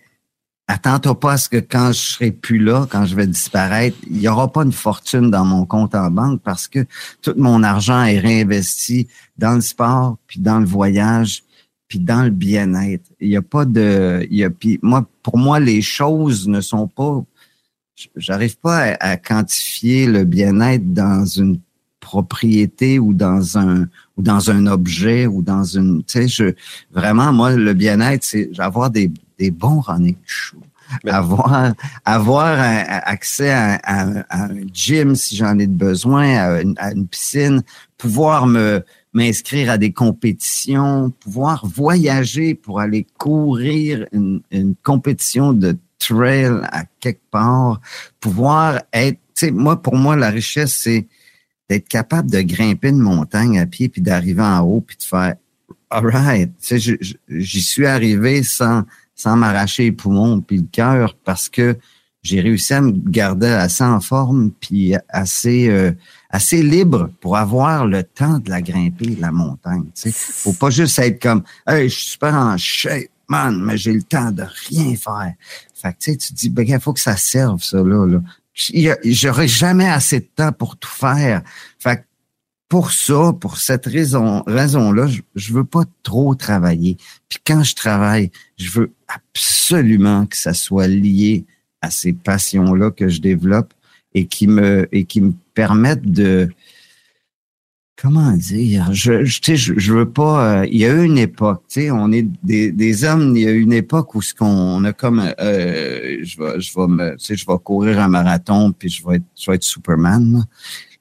attends-toi 0.66 1.20
pas 1.20 1.34
à 1.34 1.38
ce 1.38 1.50
que 1.50 1.58
quand 1.58 1.92
je 1.92 2.00
serai 2.00 2.32
plus 2.32 2.60
là, 2.60 2.88
quand 2.90 3.06
je 3.06 3.16
vais 3.16 3.28
disparaître, 3.28 3.98
il 4.10 4.22
y 4.22 4.30
aura 4.30 4.50
pas 4.50 4.64
une 4.64 4.72
fortune 4.72 5.30
dans 5.30 5.44
mon 5.44 5.66
compte 5.66 5.94
en 5.94 6.10
banque 6.10 6.42
parce 6.42 6.70
que 6.70 6.86
tout 7.22 7.34
mon 7.36 7.64
argent 7.64 8.02
est 8.04 8.20
réinvesti 8.20 9.10
dans 9.38 9.56
le 9.56 9.62
sport, 9.62 10.18
puis 10.26 10.40
dans 10.40 10.60
le 10.60 10.66
voyage, 10.66 11.44
puis 11.92 12.00
dans 12.00 12.24
le 12.24 12.30
bien-être. 12.30 13.04
Il 13.20 13.28
y 13.28 13.36
a 13.36 13.42
pas 13.42 13.66
de, 13.66 14.26
il 14.32 14.38
y 14.38 14.46
a, 14.46 14.50
puis 14.50 14.80
moi, 14.82 15.06
pour 15.24 15.38
moi, 15.38 15.60
les 15.60 15.82
choses 15.82 16.48
ne 16.48 16.62
sont 16.62 16.88
pas, 16.88 17.22
j'arrive 18.16 18.58
pas 18.60 18.94
à, 18.94 19.10
à 19.12 19.18
quantifier 19.18 20.06
le 20.08 20.24
bien-être 20.24 20.94
dans 20.94 21.26
une 21.26 21.60
propriété 22.00 22.98
ou 22.98 23.14
dans 23.14 23.58
un 23.58 23.90
ou 24.16 24.22
dans 24.22 24.50
un 24.50 24.68
objet 24.68 25.28
ou 25.28 25.42
dans 25.42 25.66
une 25.66 26.02
tu 26.04 26.14
sais 26.14 26.28
je 26.28 26.56
vraiment 26.92 27.32
moi 27.32 27.52
le 27.56 27.74
bien-être 27.74 28.24
c'est 28.24 28.50
avoir 28.58 28.90
des, 28.90 29.12
des 29.38 29.52
bons 29.52 29.82
running 29.82 30.16
shoes 30.26 30.58
avoir 31.06 31.74
avoir 32.04 32.60
un 32.60 32.78
accès 33.16 33.52
à, 33.52 33.76
à- 33.84 34.24
à 34.30 34.46
un 34.46 34.66
gym 34.74 35.14
si 35.16 35.36
j'en 35.36 35.60
ai 35.60 35.68
besoin 35.68 36.38
à 36.38 36.62
une, 36.62 36.74
à 36.80 36.92
une 36.92 37.08
piscine 37.08 37.62
pouvoir 38.00 38.48
me 38.48 38.84
m'inscrire 39.14 39.70
à 39.70 39.78
des 39.78 39.92
compétitions 39.92 41.12
pouvoir 41.20 41.66
voyager 41.66 42.56
pour 42.56 42.80
aller 42.80 43.06
courir 43.18 44.06
une, 44.12 44.42
une 44.52 44.76
compétition 44.76 45.54
de 45.54 45.78
trail 46.00 46.62
à 46.72 46.86
quelque 47.00 47.22
part 47.30 47.82
pouvoir 48.20 48.82
être 48.94 49.20
tu 49.36 49.48
sais 49.48 49.52
moi 49.52 49.82
pour 49.82 49.96
moi 49.96 50.16
la 50.16 50.30
richesse 50.30 50.74
c'est 50.74 51.08
d'être 51.70 51.88
capable 51.88 52.32
de 52.32 52.42
grimper 52.42 52.90
une 52.90 53.00
montagne 53.00 53.60
à 53.60 53.66
pied 53.66 53.90
puis 53.90 54.02
d'arriver 54.02 54.42
en 54.42 54.62
haut 54.62 54.82
puis 54.82 54.98
de 54.98 55.04
faire 55.04 55.36
all 55.90 56.06
right 56.08 56.52
tu 56.60 56.80
sais 56.80 56.98
j'y 57.30 57.62
suis 57.62 57.86
arrivé 57.86 58.44
sans 58.44 58.84
sans 59.14 59.36
m'arracher 59.36 59.84
les 59.84 59.92
poumons 59.92 60.42
puis 60.42 60.58
le 60.58 60.68
cœur 60.72 61.16
parce 61.24 61.50
que 61.50 61.78
j'ai 62.22 62.42
réussi 62.42 62.74
à 62.74 62.82
me 62.82 62.92
garder 62.92 63.48
assez 63.48 63.84
en 63.84 64.00
forme 64.00 64.52
puis 64.52 64.94
assez 65.10 65.70
euh, 65.70 65.92
assez 66.30 66.62
libre 66.62 67.10
pour 67.20 67.38
avoir 67.38 67.86
le 67.86 68.04
temps 68.04 68.40
de 68.40 68.50
la 68.50 68.62
grimper 68.62 69.18
la 69.20 69.32
montagne 69.32 69.86
tu 69.96 70.12
sais. 70.12 70.12
Faut 70.12 70.54
pas 70.54 70.70
juste 70.70 71.00
être 71.00 71.22
comme 71.22 71.44
hey 71.68 71.90
je 71.90 71.96
suis 71.96 72.12
super 72.12 72.34
en 72.34 72.58
shape 72.58 73.10
man 73.28 73.62
mais 73.64 73.78
j'ai 73.78 73.94
le 73.94 74.04
temps 74.04 74.32
de 74.32 74.44
rien 74.70 74.96
faire 74.96 75.34
fait 75.74 75.94
que 75.94 75.98
tu 76.00 76.12
sais 76.12 76.18
tu 76.18 76.34
dis 76.34 76.50
ben 76.50 76.66
il 76.68 76.80
faut 76.80 76.94
que 76.94 77.00
ça 77.00 77.18
serve 77.18 77.64
ça 77.64 77.78
là 77.78 78.06
là. 78.06 78.22
J'aurais 79.04 79.48
jamais 79.48 79.90
assez 79.90 80.20
de 80.20 80.28
temps 80.36 80.52
pour 80.52 80.78
tout 80.78 80.90
faire. 80.90 81.42
Fait 81.80 81.98
que 81.98 82.02
pour 82.68 82.92
ça, 82.92 83.34
pour 83.40 83.58
cette 83.58 83.86
raison, 83.86 84.44
raison-là, 84.48 85.08
je, 85.08 85.22
je 85.36 85.54
veux 85.54 85.66
pas 85.66 85.84
trop 86.04 86.36
travailler. 86.36 86.98
Puis 87.28 87.40
quand 87.46 87.64
je 87.64 87.76
travaille, 87.76 88.32
je 88.58 88.70
veux 88.72 88.94
absolument 89.08 90.26
que 90.26 90.38
ça 90.38 90.54
soit 90.54 90.88
lié 90.88 91.46
à 91.82 91.90
ces 91.92 92.14
passions-là 92.14 92.92
que 92.92 93.10
je 93.10 93.22
développe 93.22 93.74
et 94.14 94.26
qui 94.28 94.48
me 94.48 94.88
et 94.92 95.06
qui 95.06 95.22
me 95.22 95.34
permettent 95.54 96.10
de 96.12 96.50
comment 98.02 98.32
dire, 98.32 98.92
je, 98.94 99.24
je, 99.26 99.56
je, 99.56 99.74
je 99.78 99.94
veux 99.94 100.10
pas. 100.10 100.62
euh, 100.62 100.66
il 100.72 100.80
y 100.80 100.86
a 100.86 100.94
eu 100.94 101.04
une 101.06 101.20
époque, 101.20 101.64
tu 101.70 101.82
sais, 101.82 101.92
on 101.92 102.12
est 102.12 102.26
des, 102.44 102.72
des 102.72 103.04
hommes. 103.04 103.36
Il 103.38 103.44
y 103.44 103.48
a 103.48 103.52
eu 103.52 103.62
une 103.62 103.74
époque 103.74 104.16
où 104.16 104.22
ce 104.24 104.34
qu'on 104.34 104.48
on 104.48 104.84
a 104.86 104.92
comme, 104.94 105.20
euh, 105.40 106.18
je 106.24 106.38
vais, 106.40 106.60
je 106.60 106.74
vais 106.76 106.88
me, 106.88 107.12
tu 107.18 107.26
sais, 107.26 107.36
je 107.36 107.46
vais 107.46 107.58
courir 107.64 108.00
un 108.00 108.08
marathon 108.08 108.72
puis 108.72 108.90
je 108.90 109.06
vais 109.06 109.18
être, 109.18 109.24
je 109.40 109.52
vais 109.52 109.56
être 109.56 109.64
Superman. 109.64 110.46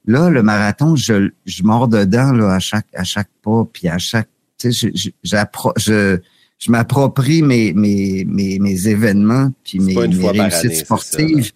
Là, 0.06 0.28
le 0.28 0.42
marathon, 0.42 0.94
je, 0.94 1.30
je 1.46 1.62
mords 1.62 1.88
dedans 1.88 2.32
là 2.32 2.54
à 2.54 2.58
chaque, 2.58 2.88
à 2.94 3.04
chaque 3.04 3.30
pas 3.42 3.66
puis 3.72 3.88
à 3.88 3.96
chaque, 3.98 4.28
tu 4.58 4.70
sais, 4.72 4.90
je, 4.94 4.98
je, 4.98 5.10
j'appro- 5.24 5.72
je, 5.78 6.18
je 6.60 6.70
m'approprie 6.70 7.42
mes, 7.42 7.72
mes, 7.72 8.24
mes, 8.26 8.58
mes 8.58 8.88
événements 8.88 9.50
puis 9.64 9.80
mes, 9.80 9.94
mes 9.94 10.00
réussites 10.06 10.40
année, 10.40 10.50
c'est 10.50 10.74
ça, 10.74 10.84
sportives. 10.84 11.52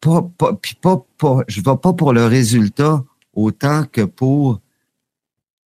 pas, 0.00 0.28
pas, 0.36 0.52
puis 0.54 0.76
pas, 0.80 1.04
pas, 1.18 1.40
je 1.48 1.60
vais 1.60 1.76
pas 1.82 1.92
pour 1.94 2.12
le 2.12 2.26
résultat 2.26 3.02
autant 3.32 3.84
que 3.90 4.02
pour 4.02 4.60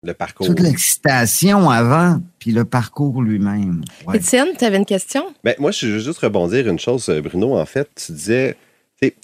Le 0.03 0.13
parcours. 0.13 0.47
toute 0.47 0.59
l'excitation 0.59 1.69
avant, 1.69 2.19
puis 2.39 2.51
le 2.51 2.65
parcours 2.65 3.21
lui-même. 3.21 3.83
Ouais. 4.07 4.17
Étienne, 4.17 4.49
tu 4.57 4.65
avais 4.65 4.77
une 4.77 4.85
question? 4.85 5.23
Ben, 5.43 5.55
moi, 5.59 5.71
je 5.71 5.87
veux 5.87 5.99
juste 5.99 6.19
rebondir 6.19 6.67
une 6.67 6.79
chose, 6.79 7.07
euh, 7.09 7.21
Bruno. 7.21 7.55
En 7.55 7.65
fait, 7.65 7.89
tu 7.95 8.11
disais, 8.11 8.57
tu 8.99 9.07
sais, 9.07 9.15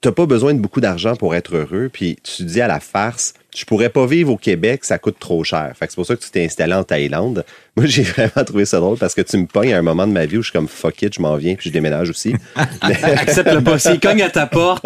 t'as 0.00 0.12
pas 0.12 0.26
besoin 0.26 0.54
de 0.54 0.60
beaucoup 0.60 0.80
d'argent 0.80 1.16
pour 1.16 1.34
être 1.34 1.56
heureux. 1.56 1.90
Puis 1.92 2.18
tu 2.22 2.44
dis 2.44 2.60
à 2.60 2.68
la 2.68 2.80
farce, 2.80 3.34
je 3.56 3.64
pourrais 3.64 3.88
pas 3.88 4.06
vivre 4.06 4.32
au 4.32 4.36
Québec, 4.36 4.84
ça 4.84 4.98
coûte 4.98 5.16
trop 5.18 5.42
cher. 5.42 5.72
Fait 5.76 5.86
que 5.86 5.92
c'est 5.92 5.96
pour 5.96 6.06
ça 6.06 6.14
que 6.14 6.22
tu 6.22 6.30
t'es 6.30 6.44
installé 6.44 6.74
en 6.74 6.84
Thaïlande. 6.84 7.44
Moi, 7.76 7.86
j'ai 7.86 8.02
vraiment 8.02 8.44
trouvé 8.44 8.64
ça 8.64 8.78
drôle 8.78 8.98
parce 8.98 9.14
que 9.14 9.22
tu 9.22 9.36
me 9.36 9.46
pognes 9.46 9.72
à 9.72 9.78
un 9.78 9.82
moment 9.82 10.06
de 10.06 10.12
ma 10.12 10.26
vie 10.26 10.36
où 10.36 10.42
je 10.42 10.50
suis 10.50 10.52
comme 10.52 10.68
fuck 10.68 11.00
it, 11.02 11.14
je 11.14 11.20
m'en 11.20 11.36
viens, 11.36 11.54
puis 11.54 11.68
je 11.68 11.72
déménage 11.72 12.10
aussi. 12.10 12.34
Accepte 12.82 13.60
pas. 13.60 13.78
S'il 13.78 14.00
cogne 14.00 14.22
à 14.22 14.30
ta 14.30 14.46
porte, 14.46 14.84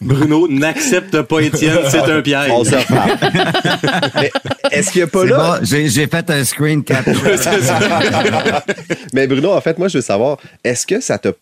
Bruno, 0.00 0.48
n'accepte 0.48 1.22
pas 1.22 1.40
Étienne, 1.40 1.78
c'est 1.88 1.98
un 1.98 2.22
piège. 2.22 2.50
On 2.50 2.64
se 2.64 2.74
reparle. 2.74 4.10
Mais 4.14 4.30
est-ce 4.70 4.90
qu'il 4.90 5.00
y 5.00 5.04
a 5.04 5.06
pas 5.06 5.24
là? 5.24 5.58
bon, 5.58 5.64
j'ai 5.64 5.88
j'ai 5.88 6.06
fait 6.06 6.28
un 6.30 6.44
screen 6.44 6.82
capture. 6.82 7.14
Mais 9.12 9.26
Bruno, 9.26 9.52
en 9.52 9.60
fait, 9.60 9.78
moi, 9.78 9.88
je 9.88 9.98
veux 9.98 10.02
savoir, 10.02 10.38
est-ce 10.64 10.86
que 10.86 11.00
ça 11.00 11.18
t'a 11.18 11.32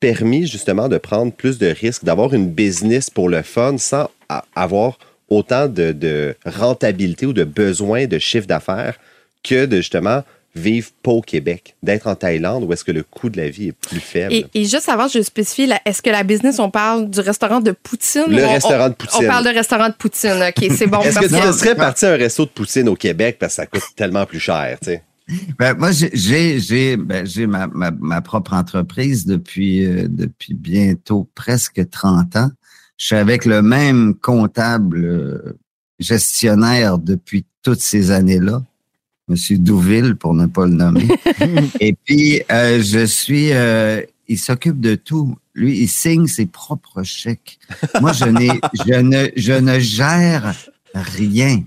permis 0.00 0.46
justement 0.46 0.88
de 0.88 0.98
prendre 0.98 1.32
plus 1.32 1.58
de 1.58 1.66
risques, 1.68 2.04
d'avoir 2.04 2.34
une 2.34 2.48
business 2.48 3.10
pour 3.10 3.28
le 3.28 3.42
fun 3.42 3.78
sans 3.78 4.08
avoir 4.54 4.98
autant 5.28 5.66
de, 5.68 5.92
de 5.92 6.34
rentabilité 6.46 7.26
ou 7.26 7.32
de 7.32 7.44
besoin 7.44 8.06
de 8.06 8.18
chiffre 8.18 8.46
d'affaires 8.46 8.98
que 9.42 9.66
de 9.66 9.78
justement 9.78 10.22
vivre 10.54 10.88
pas 11.02 11.10
au 11.12 11.20
Québec, 11.20 11.76
d'être 11.82 12.06
en 12.08 12.14
Thaïlande 12.16 12.64
où 12.64 12.72
est-ce 12.72 12.82
que 12.82 12.90
le 12.90 13.02
coût 13.04 13.28
de 13.28 13.36
la 13.36 13.48
vie 13.48 13.68
est 13.68 13.72
plus 13.72 14.00
faible? 14.00 14.32
Et, 14.32 14.46
et 14.54 14.64
juste 14.64 14.88
avant, 14.88 15.06
je 15.06 15.20
spécifie, 15.22 15.70
est-ce 15.84 16.02
que 16.02 16.10
la 16.10 16.24
business, 16.24 16.58
on 16.58 16.70
parle 16.70 17.10
du 17.10 17.20
restaurant 17.20 17.60
de 17.60 17.70
Poutine? 17.72 18.24
Le 18.28 18.44
on- 18.44 18.52
restaurant 18.52 18.88
de 18.88 18.94
Poutine. 18.94 19.24
On 19.26 19.28
parle 19.28 19.44
de 19.44 19.50
restaurant 19.50 19.88
de 19.88 19.94
Poutine. 19.94 20.42
OK, 20.48 20.70
c'est 20.76 20.86
bon. 20.86 21.00
Est-ce 21.00 21.20
que 21.20 21.26
tu 21.26 21.58
serais 21.58 21.74
parti 21.76 22.06
à 22.06 22.12
un 22.12 22.16
resto 22.16 22.44
de 22.44 22.50
poutine 22.50 22.88
au 22.88 22.96
Québec 22.96 23.36
parce 23.38 23.52
que 23.52 23.56
ça 23.56 23.66
coûte 23.66 23.82
tellement 23.94 24.26
plus 24.26 24.40
cher, 24.40 24.78
tu 24.82 24.90
sais? 24.90 25.02
Ben, 25.58 25.76
moi, 25.76 25.90
j'ai- 25.92 26.58
j'ai 26.60 26.96
ben, 26.96 27.26
ma, 27.48 27.66
ma, 27.66 27.90
ma 27.90 28.20
propre 28.22 28.54
entreprise 28.54 29.26
depuis 29.26 29.84
euh, 29.84 30.06
depuis 30.08 30.54
bientôt 30.54 31.28
presque 31.34 31.82
30 31.90 32.36
ans. 32.36 32.50
Je 32.96 33.06
suis 33.06 33.16
avec 33.16 33.44
le 33.44 33.60
même 33.62 34.14
comptable 34.14 35.04
euh, 35.04 35.58
gestionnaire 35.98 36.98
depuis 36.98 37.44
toutes 37.62 37.80
ces 37.80 38.10
années-là, 38.10 38.62
Monsieur 39.28 39.58
Douville 39.58 40.14
pour 40.16 40.32
ne 40.34 40.46
pas 40.46 40.64
le 40.66 40.72
nommer. 40.74 41.08
Et 41.80 41.94
puis 42.04 42.40
euh, 42.50 42.82
je 42.82 43.04
suis, 43.04 43.52
euh, 43.52 44.00
il 44.28 44.38
s'occupe 44.38 44.80
de 44.80 44.94
tout. 44.94 45.36
Lui, 45.54 45.78
il 45.80 45.88
signe 45.88 46.26
ses 46.26 46.46
propres 46.46 47.02
chèques. 47.02 47.58
Moi, 48.00 48.12
je 48.12 48.24
n'ai, 48.26 48.48
je 48.86 48.94
ne, 48.94 49.26
je 49.36 49.52
ne 49.52 49.78
gère 49.78 50.54
rien. 50.94 51.62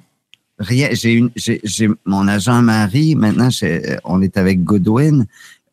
Rien. 0.61 0.89
J'ai 0.91 1.13
une, 1.13 1.31
j'ai, 1.35 1.89
mon 2.05 2.27
agent 2.27 2.61
Marie. 2.61 3.15
Maintenant, 3.15 3.49
on 4.03 4.21
est 4.21 4.37
avec 4.37 4.63
Goodwin. 4.63 5.25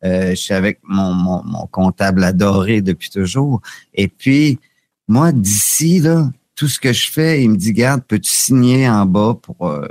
Euh, 0.03 0.31
je 0.31 0.35
suis 0.35 0.53
avec 0.53 0.79
mon, 0.83 1.13
mon, 1.13 1.43
mon 1.43 1.67
comptable 1.67 2.23
adoré 2.23 2.81
depuis 2.81 3.09
toujours. 3.09 3.61
Et 3.93 4.07
puis, 4.07 4.59
moi, 5.07 5.31
d'ici, 5.31 5.99
là, 5.99 6.31
tout 6.55 6.67
ce 6.67 6.79
que 6.79 6.93
je 6.93 7.11
fais, 7.11 7.43
il 7.43 7.51
me 7.51 7.57
dit, 7.57 7.73
garde, 7.73 8.01
peux-tu 8.07 8.31
signer 8.31 8.89
en 8.89 9.05
bas 9.05 9.37
pour 9.41 9.67
euh, 9.67 9.87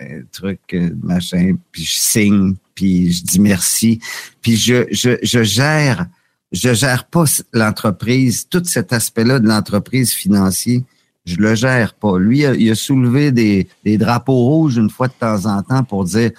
un 0.00 0.22
truc, 0.32 0.60
euh, 0.72 0.90
machin, 1.02 1.56
puis 1.70 1.84
je 1.84 1.96
signe, 1.98 2.54
puis 2.74 3.12
je 3.12 3.22
dis 3.22 3.40
merci. 3.40 4.00
Puis 4.42 4.56
je, 4.56 4.86
je, 4.90 5.16
je 5.22 5.42
gère, 5.42 6.06
je 6.52 6.74
gère 6.74 7.04
pas 7.04 7.24
l'entreprise, 7.52 8.48
tout 8.48 8.64
cet 8.64 8.92
aspect-là 8.92 9.38
de 9.38 9.46
l'entreprise 9.46 10.12
financier 10.12 10.84
je 11.24 11.36
le 11.36 11.54
gère 11.54 11.94
pas. 11.94 12.18
Lui, 12.18 12.40
il 12.40 12.46
a, 12.46 12.54
il 12.54 12.70
a 12.70 12.74
soulevé 12.74 13.32
des, 13.32 13.66
des 13.82 13.96
drapeaux 13.96 14.44
rouges 14.44 14.76
une 14.76 14.90
fois 14.90 15.08
de 15.08 15.14
temps 15.14 15.46
en 15.46 15.62
temps 15.62 15.82
pour 15.82 16.04
dire 16.04 16.30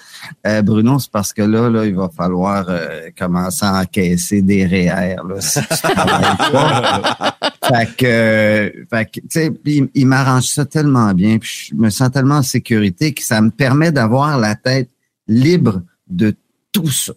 Euh, 0.46 0.62
Bruno, 0.62 0.98
c'est 0.98 1.10
parce 1.10 1.32
que 1.32 1.42
là, 1.42 1.68
là, 1.68 1.86
il 1.86 1.94
va 1.94 2.08
falloir 2.08 2.66
euh, 2.68 3.10
commencer 3.18 3.64
à 3.64 3.80
encaisser 3.80 4.42
des 4.42 4.64
REER. 4.64 5.16
Là, 5.28 5.40
si 5.40 5.60
tu 5.60 5.66
travailles 5.82 6.36
pas. 6.52 7.36
fait 7.64 7.96
que, 7.96 8.06
euh, 8.06 8.70
fait 8.88 9.06
que, 9.06 9.20
tu 9.20 9.26
sais, 9.30 9.52
il, 9.64 9.88
il 9.94 10.06
m'arrange 10.06 10.46
ça 10.46 10.64
tellement 10.64 11.12
bien, 11.14 11.38
puis 11.38 11.70
je 11.70 11.74
me 11.74 11.90
sens 11.90 12.10
tellement 12.12 12.36
en 12.36 12.42
sécurité 12.42 13.12
que 13.12 13.22
ça 13.22 13.40
me 13.40 13.50
permet 13.50 13.90
d'avoir 13.90 14.38
la 14.38 14.54
tête 14.54 14.90
libre 15.26 15.82
de 16.08 16.34
tout 16.70 16.90
ça. 16.90 17.12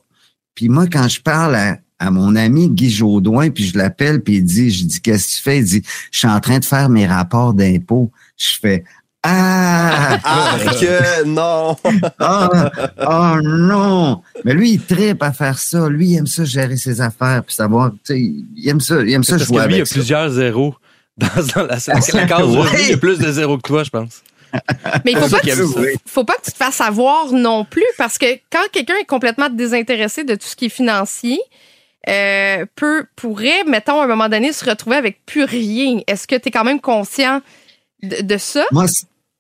Puis 0.56 0.70
moi, 0.70 0.88
quand 0.92 1.08
je 1.08 1.22
parle 1.22 1.56
à, 1.56 1.78
à 2.00 2.12
mon 2.12 2.36
ami 2.36 2.70
Guy 2.70 2.90
Jodoin, 2.90 3.50
puis 3.50 3.66
je 3.66 3.78
l'appelle, 3.78 4.22
puis 4.22 4.38
il 4.38 4.44
dit, 4.44 4.72
je 4.72 4.86
dis, 4.86 5.02
qu'est-ce 5.02 5.28
que 5.28 5.36
tu 5.36 5.42
fais? 5.42 5.58
Il 5.60 5.66
dit, 5.66 5.84
je 6.12 6.18
suis 6.20 6.28
en 6.28 6.40
train 6.40 6.60
de 6.60 6.66
faire 6.66 6.90
mes 6.90 7.06
rapports 7.06 7.54
d'impôts. 7.54 8.12
Je 8.38 8.48
fais, 8.60 8.84
ah! 9.22 10.18
Ah, 10.24 10.58
que 10.80 11.26
non! 11.26 11.76
Ah, 12.20 12.72
oh 13.06 13.42
non! 13.44 14.22
Mais 14.46 14.54
lui, 14.54 14.72
il 14.72 14.82
tripe 14.82 15.22
à 15.22 15.34
faire 15.34 15.60
ça. 15.60 15.90
Lui, 15.90 16.08
il 16.12 16.18
aime 16.18 16.28
ça 16.28 16.46
gérer 16.46 16.78
ses 16.78 17.02
affaires, 17.02 17.44
puis 17.46 17.54
savoir, 17.54 17.92
tu 17.92 18.14
sais, 18.14 18.20
il 18.20 18.70
aime 18.70 18.80
ça, 18.80 19.02
il 19.02 19.12
aime 19.14 19.24
ça 19.24 19.38
Parce 19.38 19.48
jouer 19.48 19.64
que 19.64 19.68
lui, 19.68 19.76
il 19.76 19.80
y 19.80 19.82
a 19.82 19.86
ça. 19.86 19.96
plusieurs 19.96 20.30
zéros. 20.30 20.76
Dans, 21.20 21.28
dans 21.54 21.64
la, 21.64 21.76
la 21.76 22.26
case 22.28 22.48
il 22.80 22.90
y 22.92 22.94
a 22.94 22.98
plus 22.98 23.20
de 23.20 23.30
zéros 23.30 23.58
que 23.58 23.68
toi, 23.68 23.84
je 23.84 23.90
pense. 23.90 24.24
Mais 25.04 25.12
il 25.12 25.18
faut 25.18 25.28
pas, 25.28 25.42
que 25.42 25.50
ça. 25.50 25.64
tu, 25.64 25.98
faut 26.06 26.24
pas 26.24 26.36
que 26.36 26.46
tu 26.46 26.52
te 26.54 26.58
fasses 26.58 26.80
avoir 26.80 27.34
non 27.34 27.66
plus, 27.66 27.84
parce 27.98 28.18
que 28.18 28.26
quand 28.50 28.64
quelqu'un 28.72 28.96
est 29.02 29.06
complètement 29.06 29.50
désintéressé 29.50 30.24
de 30.24 30.36
tout 30.36 30.48
ce 30.48 30.56
qui 30.56 30.68
est 30.68 30.70
financier, 30.70 31.42
euh, 32.08 32.66
peut, 32.76 33.06
pourrait, 33.16 33.64
mettons, 33.68 34.00
à 34.00 34.06
un 34.06 34.08
moment 34.08 34.30
donné, 34.30 34.54
se 34.54 34.64
retrouver 34.68 34.96
avec 34.96 35.26
plus 35.26 35.44
rien. 35.44 36.00
Est-ce 36.08 36.28
que 36.28 36.36
tu 36.36 36.48
es 36.48 36.52
quand 36.52 36.64
même 36.64 36.80
conscient 36.80 37.42
de, 38.04 38.22
de 38.22 38.38
ça? 38.38 38.64
Moi, 38.72 38.86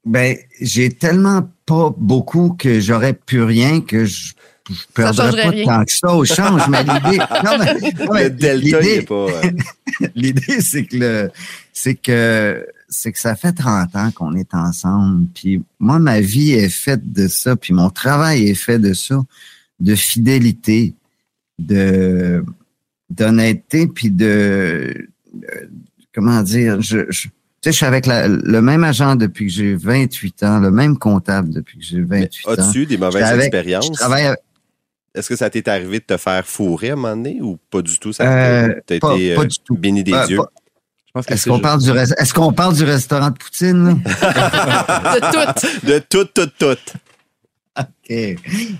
ben, 0.05 0.37
j'ai 0.59 0.89
tellement 0.89 1.49
pas 1.65 1.93
beaucoup 1.97 2.55
que 2.57 2.79
j'aurais 2.79 3.13
plus 3.13 3.43
rien 3.43 3.81
que 3.81 4.05
je 4.05 4.31
je 4.71 4.75
perdrais 4.93 5.31
pas 5.43 5.49
rien. 5.49 5.65
tant 5.65 5.83
que 5.83 5.91
ça 5.91 6.13
au 6.13 6.23
change, 6.25 6.67
mais 6.69 6.83
l'idée, 6.83 7.17
non, 7.43 7.57
mais- 7.57 7.73
non, 8.05 8.13
mais 8.13 8.23
Le 8.25 8.29
delta, 8.29 8.79
il 8.81 8.85
l'idée- 8.85 8.95
est 8.97 9.01
pas. 9.07 9.25
L'idée, 10.15 10.61
c'est 10.61 10.85
que 10.85 10.95
le, 10.95 11.31
c'est 11.73 11.95
que, 11.95 12.67
c'est 12.87 13.11
que 13.11 13.17
ça 13.17 13.35
fait 13.35 13.51
30 13.51 13.95
ans 13.95 14.11
qu'on 14.11 14.35
est 14.35 14.53
ensemble. 14.53 15.25
Puis 15.33 15.63
moi, 15.79 15.97
ma 15.97 16.19
vie 16.21 16.51
est 16.51 16.69
faite 16.69 17.11
de 17.11 17.27
ça. 17.27 17.55
Puis 17.55 17.73
mon 17.73 17.89
travail 17.89 18.47
est 18.47 18.53
fait 18.53 18.77
de 18.77 18.93
ça, 18.93 19.19
de 19.79 19.95
fidélité, 19.95 20.93
de, 21.59 22.43
d'honnêteté, 23.09 23.87
puis 23.87 24.09
de, 24.09 25.07
de- 25.33 25.69
comment 26.13 26.41
dire, 26.41 26.81
je, 26.81 26.99
je, 27.09 27.23
tu 27.23 27.29
sais, 27.61 27.71
je 27.71 27.77
suis 27.77 27.85
avec 27.85 28.05
la- 28.05 28.27
le 28.27 28.61
même 28.61 28.83
agent 28.83 29.15
depuis 29.15 29.47
que 29.47 29.51
j'ai 29.53 29.75
28 29.75 30.43
ans, 30.43 30.59
le 30.59 30.71
même 30.71 30.97
comptable 30.97 31.49
depuis 31.49 31.77
que 31.79 31.83
j'ai 31.85 32.01
28 32.01 32.47
ans. 32.47 32.51
As-tu 32.53 32.85
des 32.85 32.97
mauvaises 32.97 33.23
avec- 33.23 33.45
expériences? 33.47 33.87
Je 33.87 33.91
travaille 33.93 34.25
avec- 34.27 34.39
Est-ce 35.15 35.27
que 35.29 35.35
ça 35.35 35.49
t'est 35.49 35.67
arrivé 35.67 35.99
de 35.99 36.05
te 36.05 36.17
faire 36.17 36.45
fourrer 36.45 36.91
à 36.91 36.93
un 36.93 36.95
moment 36.95 37.15
donné 37.15 37.39
ou 37.41 37.57
pas 37.71 37.81
du 37.81 37.97
tout? 37.99 38.13
Ça 38.13 38.23
Euh, 38.23 38.67
t'as 38.85 38.99
pas- 38.99 39.15
été 39.15 39.35
pas 39.35 39.41
euh, 39.41 39.45
du 39.45 39.57
tout. 39.59 39.75
béni 39.75 40.03
des 40.03 40.11
pas- 40.11 40.27
dieux. 40.27 40.39
Est-ce 41.27 41.49
qu'on 41.49 41.55
juste- 41.55 41.63
parle 41.63 41.81
du 41.81 41.89
est-ce 41.89 42.33
qu'on 42.35 42.53
parle 42.53 42.75
du 42.75 42.83
restaurant 42.83 43.31
de 43.31 43.37
Poutine? 43.37 43.83
là? 43.83 43.93
De 45.15 45.19
tout. 45.59 45.87
De 45.87 45.99
tout, 45.99 46.25
tout, 46.33 46.49
tout. 46.59 46.97
OK. 47.79 48.35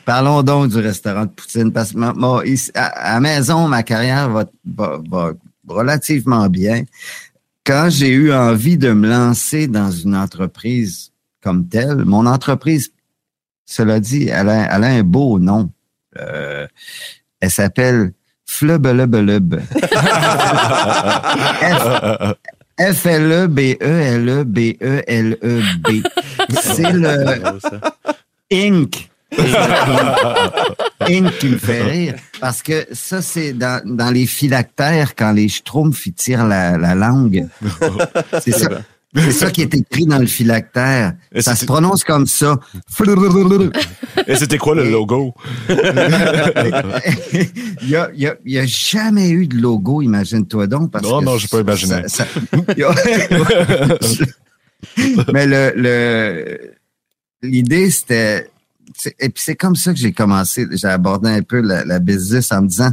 Parlons 0.06 0.44
donc 0.44 0.70
du 0.70 0.78
restaurant 0.78 1.26
de 1.26 1.32
Poutine 1.32 1.72
parce 1.72 1.94
que 1.94 2.78
à, 2.78 3.14
la 3.14 3.20
maison, 3.20 3.68
ma 3.68 3.84
carrière 3.84 4.30
va, 4.30 4.46
relativement 5.68 6.48
bien. 6.50 6.84
Quand 7.66 7.88
j'ai 7.90 8.10
eu 8.10 8.34
envie 8.34 8.78
de 8.78 8.92
me 8.92 9.08
lancer 9.08 9.68
dans 9.68 9.92
une 9.92 10.16
entreprise 10.16 11.12
comme 11.42 11.68
telle, 11.68 12.04
mon 12.06 12.26
entreprise, 12.26 12.92
cela 13.66 14.00
dit, 14.00 14.28
elle 14.28 14.50
a, 14.50 14.76
un 14.76 15.04
beau 15.04 15.40
nom. 15.40 15.70
Euh, 16.20 16.68
elle 17.40 17.52
s'appelle 17.52 18.14
Flubelubelub. 18.46 19.56
F- 21.62 22.36
E 22.80 22.86
F-L-E-B-E-L-E-B-E-L-E-B. 22.94 25.88
C'est 26.62 26.92
le. 26.94 27.60
Inc. 28.52 29.10
Inc 31.08 31.38
qui 31.40 31.48
me 31.50 31.58
fait 31.58 31.84
rire. 31.84 32.16
Parce 32.40 32.62
que 32.62 32.88
ça, 32.92 33.22
c'est 33.22 33.54
dans, 33.54 33.82
dans 33.86 34.10
les 34.12 34.26
phylactères, 34.26 35.16
quand 35.16 35.32
les 35.32 35.48
schtroumpfs 35.50 36.06
ils 36.08 36.14
tirent 36.14 36.46
la, 36.48 36.78
la 36.78 36.96
langue. 36.96 37.48
C'est 38.42 38.52
ça. 38.52 38.70
C'est 39.16 39.32
ça 39.32 39.50
qui 39.50 39.64
est 39.64 39.74
écrit 39.74 40.06
dans 40.06 40.20
le 40.20 40.28
phylactère. 40.28 41.14
Et 41.34 41.42
Ça 41.42 41.56
se 41.56 41.66
prononce 41.66 42.04
comme 42.04 42.28
ça. 42.28 42.58
Et 44.28 44.36
c'était 44.36 44.60
quoi 44.60 44.76
le 44.76 44.88
logo? 44.90 45.34
il 45.70 45.80
y 47.90 47.96
a, 47.96 48.12
il 48.14 48.34
y 48.46 48.60
a- 48.60 48.66
jamais 48.68 49.30
eu 49.30 49.48
de 49.48 49.56
logo, 49.58 50.04
imagine-toi 50.04 50.68
donc. 50.68 50.92
Parce 50.92 51.04
Non, 51.08 51.20
que 51.22 51.26
non, 51.26 51.38
j'ai 51.40 51.48
pas 51.48 51.62
imaginé. 51.62 52.04
ça- 52.08 52.28
Mais 55.34 55.46
le, 55.48 55.74
le, 55.76 56.72
l'idée, 57.42 57.90
c'était, 57.92 58.50
et 59.20 59.30
puis 59.30 59.44
c'est 59.44 59.56
comme 59.56 59.76
ça 59.76 59.94
que 59.94 60.00
j'ai 60.00 60.12
commencé. 60.12 60.66
J'ai 60.72 60.88
abordé 60.88 61.30
un 61.30 61.42
peu 61.42 61.62
la, 61.62 61.86
la 61.86 62.00
business 62.00 62.52
en 62.52 62.64
me 62.64 62.68
disant, 62.68 62.92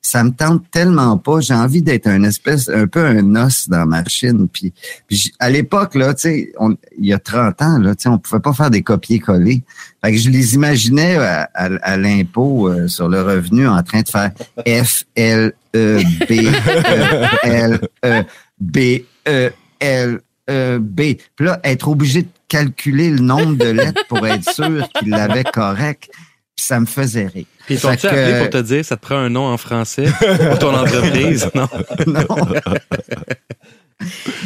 ça 0.00 0.22
me 0.22 0.30
tente 0.30 0.64
tellement 0.70 1.18
pas. 1.18 1.40
J'ai 1.40 1.54
envie 1.54 1.82
d'être 1.82 2.06
un 2.06 2.22
espèce, 2.22 2.68
un 2.68 2.86
peu 2.86 3.04
un 3.04 3.34
os 3.34 3.68
dans 3.68 3.84
ma 3.84 4.02
machine. 4.02 4.48
Puis, 4.48 4.72
à 5.40 5.50
l'époque, 5.50 5.96
là, 5.96 6.14
tu 6.14 6.22
sais, 6.22 6.52
il 6.98 7.06
y 7.06 7.12
a 7.12 7.18
30 7.18 7.60
ans, 7.62 7.78
là, 7.78 7.94
tu 7.96 8.04
sais, 8.04 8.08
on 8.08 8.18
pouvait 8.18 8.40
pas 8.40 8.52
faire 8.52 8.70
des 8.70 8.82
copier-coller. 8.82 9.62
Fait 10.02 10.12
que 10.12 10.18
je 10.18 10.30
les 10.30 10.54
imaginais 10.54 11.16
à, 11.16 11.48
à- 11.52 11.64
à 11.82 11.96
l'impôt 11.96 12.68
euh, 12.68 12.86
sur 12.86 13.08
le 13.08 13.20
revenu 13.22 13.66
en 13.66 13.82
train 13.82 14.02
de 14.02 14.08
faire 14.08 14.30
F, 14.84 15.04
L, 15.16 15.52
E, 15.74 16.00
B, 16.28 16.32
E, 16.32 17.26
L, 17.42 17.80
E, 18.04 18.22
B, 18.60 18.78
E, 19.26 19.50
L, 19.80 20.20
E, 20.50 20.78
B. 20.78 21.00
Puis 21.36 21.46
là, 21.46 21.60
être 21.64 21.88
obligé 21.88 22.22
de 22.22 22.28
calculer 22.48 23.10
le 23.10 23.18
nombre 23.20 23.56
de 23.56 23.68
lettres 23.68 24.02
pour 24.08 24.26
être 24.26 24.50
sûr 24.52 24.88
qu'il 24.98 25.10
l'avait 25.10 25.44
correct. 25.44 26.08
Puis 26.56 26.64
ça 26.66 26.80
me 26.80 26.86
faisait 26.86 27.26
rire. 27.26 27.44
Puis 27.66 27.76
t'ont-tu 27.78 28.02
que- 28.02 28.06
appelé 28.08 28.38
pour 28.40 28.50
te 28.50 28.62
dire 28.62 28.84
ça 28.84 28.96
te 28.96 29.02
prend 29.02 29.16
un 29.16 29.28
nom 29.28 29.46
en 29.46 29.56
français 29.58 30.06
pour 30.48 30.58
ton 30.58 30.74
entreprise? 30.74 31.48
Non. 31.54 31.68
Non. 32.06 32.26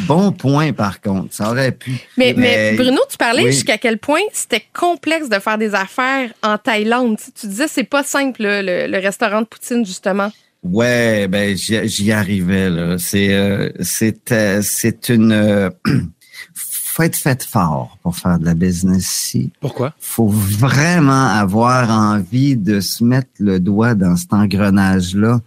bon 0.07 0.31
point, 0.31 0.73
par 0.73 0.99
contre. 1.01 1.33
Ça 1.33 1.49
aurait 1.49 1.71
pu. 1.71 1.91
Mais, 2.17 2.33
mais, 2.35 2.71
Mais- 2.71 2.73
Bruno, 2.75 2.99
tu 3.09 3.17
parlais 3.17 3.43
oui. 3.43 3.51
jusqu'à 3.51 3.77
quel 3.77 3.97
point 3.97 4.19
c'était 4.33 4.63
complexe 4.73 5.29
de 5.29 5.39
faire 5.39 5.57
des 5.57 5.73
affaires 5.75 6.31
en 6.41 6.57
Thaïlande. 6.57 7.17
Tu, 7.39 7.47
disais 7.47 7.67
c'est 7.67 7.83
pas 7.83 8.03
simple, 8.03 8.41
le 8.41 8.99
restaurant 8.99 9.41
de 9.41 9.47
poutine, 9.47 9.85
justement. 9.85 10.31
Ouais, 10.63 11.27
ben 11.27 11.57
j'y 11.57 11.87
j'y 11.87 12.11
arrivais 12.11 12.69
là. 12.69 12.97
C'est 12.97 13.33
euh, 13.33 13.69
c'est 13.81 14.31
euh, 14.31 14.61
c'est 14.63 15.09
une 15.09 15.33
euh, 15.33 15.69
faut 16.53 17.03
être 17.03 17.17
fait 17.17 17.43
fort 17.43 17.97
pour 18.01 18.15
faire 18.15 18.39
de 18.39 18.45
la 18.45 18.53
business 18.53 19.03
ici. 19.03 19.51
Pourquoi? 19.59 19.93
Faut 19.99 20.27
vraiment 20.27 21.27
avoir 21.27 21.89
envie 21.89 22.55
de 22.55 22.79
se 22.79 23.03
mettre 23.03 23.31
le 23.39 23.59
doigt 23.59 23.93
dans 23.93 24.15
cet 24.15 24.33
engrenage 24.33 25.15
là 25.15 25.41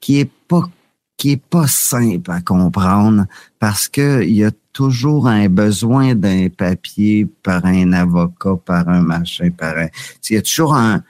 qui 0.00 0.20
est 0.20 0.30
pas 0.48 0.64
qui 1.16 1.32
est 1.32 1.42
pas 1.42 1.66
simple 1.66 2.30
à 2.30 2.40
comprendre 2.40 3.26
parce 3.58 3.88
que 3.88 4.22
il 4.22 4.34
y 4.34 4.44
a 4.44 4.50
toujours 4.72 5.26
un 5.26 5.48
besoin 5.48 6.14
d'un 6.14 6.48
papier 6.48 7.26
par 7.42 7.64
un 7.64 7.92
avocat, 7.92 8.54
par 8.64 8.88
un 8.88 9.00
machin, 9.00 9.50
par 9.50 9.76
un. 9.76 9.88
Il 10.28 10.34
y 10.34 10.38
a 10.38 10.42
toujours 10.42 10.74
un 10.74 11.02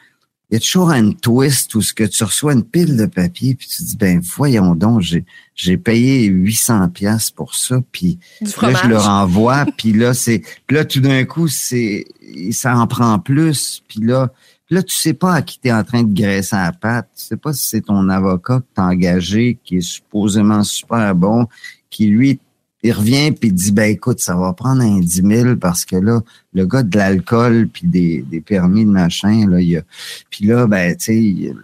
il 0.51 0.55
y 0.55 0.57
a 0.57 0.61
toujours 0.61 0.91
un 0.91 1.13
twist 1.13 1.75
où 1.75 1.83
ce 1.83 1.93
que 1.93 2.05
tu 2.05 2.25
reçois 2.25 2.55
une 2.55 2.65
pile 2.65 2.97
de 2.97 3.05
papier 3.07 3.55
puis 3.55 3.69
tu 3.69 3.83
dis 3.83 3.97
ben 3.97 4.21
voyons 4.37 4.75
donc 4.75 5.03
j'ai 5.03 5.25
j'ai 5.55 5.77
payé 5.77 6.25
800 6.25 6.89
pièces 6.89 7.31
pour 7.31 7.55
ça 7.55 7.81
puis 7.93 8.19
Du 8.41 8.47
là 8.47 8.53
fromage. 8.53 8.81
je 8.85 8.89
le 8.89 8.97
renvoie 8.97 9.67
puis 9.77 9.93
là 9.93 10.15
c'est 10.15 10.43
là 10.71 10.85
tout 10.85 11.01
d'un 11.01 11.25
coup 11.25 11.49
c'est 11.49 12.07
ça 12.51 12.77
en 12.77 12.87
prend 12.87 13.19
plus 13.19 13.83
puis 13.89 14.01
là 14.01 14.33
là 14.71 14.83
tu 14.83 14.95
sais 14.95 15.15
pas 15.15 15.35
à 15.35 15.43
qui 15.43 15.61
tu 15.61 15.69
es 15.69 15.73
en 15.73 15.85
train 15.85 16.03
de 16.03 16.15
graisser 16.15 16.57
la 16.57 16.73
patte 16.73 17.09
tu 17.15 17.25
sais 17.25 17.37
pas 17.37 17.53
si 17.53 17.67
c'est 17.69 17.83
ton 17.83 18.09
avocat 18.09 18.61
que 18.61 18.67
t'as 18.75 18.85
engagé 18.85 19.59
qui 19.65 19.77
est 19.77 19.81
supposément 19.83 20.65
super 20.65 21.15
bon 21.15 21.47
qui 21.91 22.07
lui 22.07 22.41
il 22.83 22.93
revient 22.93 23.33
puis 23.33 23.49
il 23.49 23.55
dit 23.55 23.73
ben 23.73 23.91
écoute 23.91 24.21
ça 24.21 24.37
va 24.37 24.53
prendre 24.53 24.83
un 24.83 25.01
10 25.01 25.23
000 25.25 25.57
parce 25.57 25.85
que 25.85 25.97
là 25.97 26.23
le 26.53 26.67
gars 26.67 26.83
de 26.83 26.97
l'alcool 26.97 27.69
puis 27.73 27.87
des, 27.87 28.23
des 28.23 28.41
permis 28.41 28.85
de 28.85 28.91
machin 28.91 29.49
là 29.49 29.61
il 29.61 29.69
y 29.69 29.77
a 29.77 29.83
puis 30.31 30.47
là 30.47 30.67
ben 30.67 30.97
tu 30.97 31.05
sais 31.05 31.55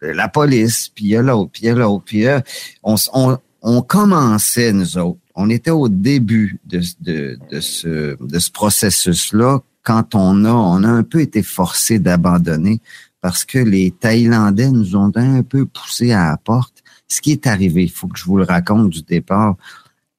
la 0.00 0.28
police 0.28 0.90
puis 0.94 1.04
il 1.04 1.10
y 1.10 1.16
a 1.16 1.22
l'autre 1.22 1.50
puis 1.52 1.62
il 1.62 1.66
y 1.66 1.70
a 1.70 1.74
l'autre 1.74 2.04
puis 2.04 2.22
là, 2.22 2.42
on, 2.82 2.96
on 3.12 3.38
on 3.64 3.80
commençait 3.80 4.72
nous 4.72 4.98
autres. 4.98 5.18
On 5.34 5.48
était 5.48 5.70
au 5.70 5.88
début 5.88 6.60
de, 6.66 6.80
de, 7.00 7.38
de 7.50 7.60
ce 7.60 8.22
de 8.22 8.38
ce 8.38 8.50
processus 8.50 9.32
là 9.32 9.60
quand 9.82 10.14
on 10.14 10.44
a 10.44 10.52
on 10.52 10.84
a 10.84 10.88
un 10.88 11.02
peu 11.02 11.20
été 11.20 11.42
forcé 11.42 11.98
d'abandonner 11.98 12.80
parce 13.22 13.44
que 13.44 13.58
les 13.58 13.90
Thaïlandais 13.90 14.70
nous 14.70 14.96
ont 14.96 15.10
un 15.16 15.42
peu 15.42 15.64
poussé 15.64 16.12
à 16.12 16.28
la 16.28 16.36
porte. 16.36 16.82
Ce 17.08 17.22
qui 17.22 17.32
est 17.32 17.46
arrivé 17.46 17.84
il 17.84 17.90
faut 17.90 18.06
que 18.06 18.18
je 18.18 18.24
vous 18.26 18.36
le 18.36 18.44
raconte 18.44 18.90
du 18.90 19.02
départ 19.02 19.56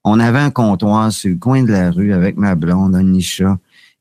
on 0.05 0.19
avait 0.19 0.39
un 0.39 0.51
comptoir 0.51 1.11
sur 1.11 1.31
le 1.31 1.35
coin 1.35 1.63
de 1.63 1.71
la 1.71 1.89
rue 1.89 2.13
avec 2.13 2.37
ma 2.37 2.53
blonde, 2.53 2.95
Anisha. 2.95 3.57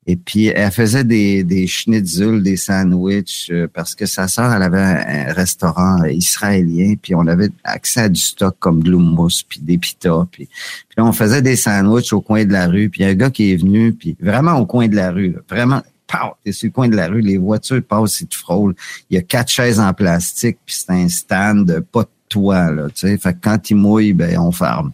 Et 0.07 0.17
puis, 0.17 0.49
elle 0.49 0.71
faisait 0.71 1.03
des, 1.03 1.45
des 1.45 1.67
schnitzels, 1.67 2.43
des 2.43 2.59
sandwichs, 2.59 3.49
euh, 3.51 3.67
parce 3.73 3.95
que 3.95 4.05
sa 4.05 4.29
sœur, 4.29 4.53
elle 4.53 4.63
avait 4.63 4.79
un, 4.79 5.33
restaurant 5.33 6.05
israélien, 6.05 6.95
puis 7.01 7.15
on 7.15 7.27
avait 7.27 7.49
accès 7.65 8.01
à 8.01 8.09
du 8.11 8.21
stock 8.21 8.55
comme 8.59 8.83
de 8.83 8.91
l'houmous, 8.91 9.43
puis 9.49 9.61
des 9.61 9.79
pitas. 9.79 10.27
Puis, 10.31 10.45
puis 10.47 10.95
là, 10.99 11.07
on 11.07 11.13
faisait 11.13 11.41
des 11.41 11.57
sandwichs 11.57 12.13
au 12.13 12.21
coin 12.21 12.45
de 12.45 12.53
la 12.53 12.67
rue, 12.67 12.91
puis 12.91 13.01
il 13.01 13.05
y 13.05 13.07
a 13.09 13.13
un 13.13 13.15
gars 13.15 13.31
qui 13.31 13.53
est 13.53 13.57
venu, 13.57 13.95
puis 13.95 14.15
vraiment 14.21 14.59
au 14.59 14.67
coin 14.67 14.89
de 14.89 14.97
la 14.97 15.11
rue, 15.11 15.35
vraiment, 15.49 15.81
pow, 16.07 16.35
t'es 16.45 16.53
sur 16.53 16.67
le 16.67 16.73
coin 16.73 16.89
de 16.89 16.97
la 16.97 17.09
rue, 17.09 17.23
les 17.23 17.39
voitures 17.39 17.83
passent 17.83 18.21
et 18.21 18.27
tu 18.27 18.39
frôles. 18.39 18.75
Il 19.09 19.15
y 19.15 19.19
a 19.19 19.23
quatre 19.23 19.49
chaises 19.49 19.81
en 19.81 19.95
plastique, 19.95 20.59
puis 20.67 20.77
c'est 20.77 20.93
un 20.93 21.09
stand, 21.09 21.81
pas 21.91 22.03
de 22.03 22.09
là. 22.41 22.89
Fait 22.95 23.19
que 23.19 23.39
quand 23.41 23.71
il 23.71 23.77
mouille, 23.77 24.13
ben, 24.13 24.39
on 24.39 24.53
ferme. 24.53 24.93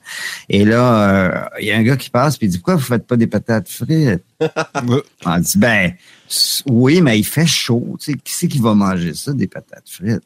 Et 0.48 0.64
là, 0.64 1.10
euh, 1.10 1.44
il 1.60 1.66
y 1.66 1.72
a 1.72 1.76
un 1.76 1.82
gars 1.82 1.96
qui 1.96 2.10
passe 2.10 2.36
puis 2.36 2.46
il 2.46 2.50
dit 2.50 2.58
pourquoi 2.58 2.76
vous 2.76 2.82
faites 2.82 3.06
pas 3.06 3.16
des 3.16 3.26
patates 3.26 3.68
frites? 3.68 4.24
On 5.26 5.38
dit 5.38 5.58
ben 5.58 5.92
oui, 6.66 7.00
mais 7.02 7.18
il 7.18 7.24
fait 7.24 7.46
chaud. 7.46 7.96
Qui 7.98 8.16
c'est 8.24 8.48
qui 8.48 8.58
va 8.58 8.74
manger 8.74 9.14
ça 9.14 9.32
des 9.32 9.46
patates 9.46 9.88
frites? 9.88 10.22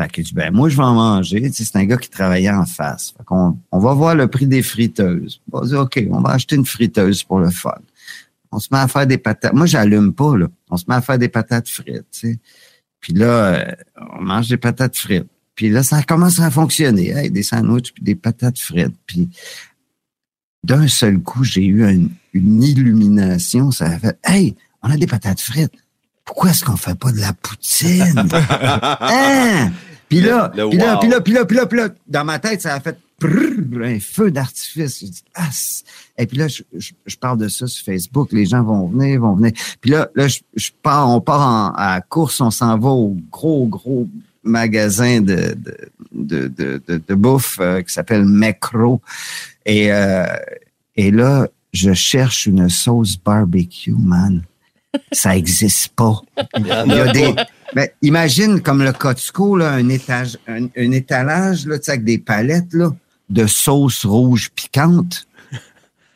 Fait 0.00 0.22
dit 0.22 0.34
ben 0.34 0.52
moi 0.52 0.68
je 0.68 0.76
vais 0.76 0.82
en 0.82 0.94
manger. 0.94 1.50
C'est 1.52 1.76
un 1.76 1.84
gars 1.84 1.96
qui 1.96 2.10
travaillait 2.10 2.50
en 2.50 2.66
face. 2.66 3.14
Fait 3.16 3.24
qu'on 3.24 3.58
on 3.70 3.78
va 3.78 3.94
voir 3.94 4.14
le 4.14 4.26
prix 4.26 4.46
des 4.46 4.62
friteuses. 4.62 5.40
On 5.52 5.60
va 5.60 5.66
dire 5.66 5.80
ok, 5.80 6.02
on 6.10 6.20
va 6.20 6.30
acheter 6.30 6.56
une 6.56 6.66
friteuse 6.66 7.22
pour 7.22 7.38
le 7.38 7.50
fun. 7.50 7.78
On 8.50 8.58
se 8.58 8.68
met 8.70 8.78
à 8.78 8.88
faire 8.88 9.06
des 9.06 9.18
patates. 9.18 9.52
Moi 9.52 9.66
j'allume 9.66 10.12
pas 10.12 10.36
là. 10.36 10.46
On 10.70 10.76
se 10.76 10.84
met 10.88 10.94
à 10.94 11.00
faire 11.00 11.18
des 11.18 11.28
patates 11.28 11.68
frites. 11.68 12.26
Puis 13.00 13.12
là, 13.12 13.26
euh, 13.26 13.72
on 14.16 14.22
mange 14.22 14.48
des 14.48 14.56
patates 14.56 14.96
frites. 14.96 15.28
Puis 15.54 15.70
là, 15.70 15.82
ça 15.82 16.02
commence 16.02 16.40
à 16.40 16.50
fonctionner. 16.50 17.10
Hey, 17.10 17.30
des 17.30 17.42
sandwichs 17.42 17.92
puis 17.92 18.02
des 18.02 18.14
patates 18.14 18.58
frites. 18.58 18.94
Puis 19.06 19.28
d'un 20.64 20.88
seul 20.88 21.20
coup, 21.20 21.44
j'ai 21.44 21.64
eu 21.64 21.84
un- 21.84 22.08
une 22.32 22.62
illumination. 22.62 23.70
Ça 23.70 23.86
a 23.86 23.98
fait 23.98 24.18
Hey, 24.24 24.54
on 24.82 24.90
a 24.90 24.96
des 24.96 25.06
patates 25.06 25.40
frites. 25.40 25.72
Pourquoi 26.24 26.50
est-ce 26.50 26.64
qu'on 26.64 26.76
fait 26.76 26.98
pas 26.98 27.12
de 27.12 27.20
la 27.20 27.32
poutine? 27.34 28.28
hein? 29.00 29.70
Puis 30.08 30.20
là, 30.20 30.50
Le- 30.56 30.64
le 30.64 30.68
puis 30.70 30.78
là, 30.78 30.96
puis 30.98 31.08
là, 31.08 31.20
puis 31.20 31.32
là, 31.32 31.44
puis 31.46 31.56
là, 31.56 31.66
puis 31.66 31.78
là, 31.78 31.88
dans 32.06 32.24
ma 32.24 32.38
tête, 32.38 32.62
ça 32.62 32.74
a 32.74 32.80
fait 32.80 32.98
prrr, 33.18 33.82
un 33.84 33.98
feu 34.00 34.30
d'artifice. 34.30 35.00
J'ai 35.00 35.08
dit, 35.08 35.22
ah, 35.34 35.48
et 36.18 36.26
puis 36.26 36.36
là, 36.38 36.48
je, 36.48 36.62
je- 36.76 36.92
je 37.06 37.16
parle 37.16 37.38
de 37.38 37.48
ça 37.48 37.66
sur 37.66 37.84
Facebook. 37.84 38.32
Les 38.32 38.46
gens 38.46 38.62
vont 38.62 38.86
venir, 38.88 39.20
vont 39.20 39.34
venir. 39.34 39.52
Puis 39.80 39.90
là, 39.90 40.08
là, 40.14 40.28
je, 40.28 40.40
je 40.56 40.70
pars, 40.82 41.08
on 41.10 41.20
part 41.20 41.40
en, 41.40 41.72
à 41.74 41.94
la 41.96 42.00
course, 42.00 42.40
on 42.40 42.50
s'en 42.50 42.78
va 42.78 42.88
au 42.90 43.16
gros, 43.30 43.66
gros 43.66 44.08
magasin 44.44 45.20
de, 45.20 45.54
de, 45.56 45.76
de, 46.12 46.48
de, 46.48 46.82
de- 46.86 47.02
de 47.06 47.14
bouffe 47.14 47.58
euh, 47.60 47.82
qui 47.82 47.92
s'appelle 47.92 48.24
Macro. 48.24 49.00
Et, 49.66 49.92
euh, 49.92 50.26
et 50.96 51.10
là, 51.10 51.48
je 51.72 51.92
cherche 51.92 52.46
une 52.46 52.68
sauce 52.68 53.16
barbecue, 53.16 53.94
man. 53.98 54.42
Ça 55.10 55.36
existe 55.36 55.88
pas. 55.96 56.20
Il 56.58 56.66
y 56.66 56.70
a 56.70 57.12
des. 57.12 57.34
Ben, 57.74 57.88
imagine 58.02 58.60
comme 58.60 58.84
le 58.84 58.92
Costco, 58.92 59.56
là, 59.56 59.72
un 59.72 59.88
étage, 59.88 60.38
un, 60.46 60.66
un 60.66 60.90
étalage, 60.92 61.66
là, 61.66 61.78
avec 61.88 62.04
des 62.04 62.18
palettes, 62.18 62.72
là, 62.72 62.90
de 63.28 63.46
sauce 63.48 64.04
rouge 64.06 64.50
piquante. 64.54 65.26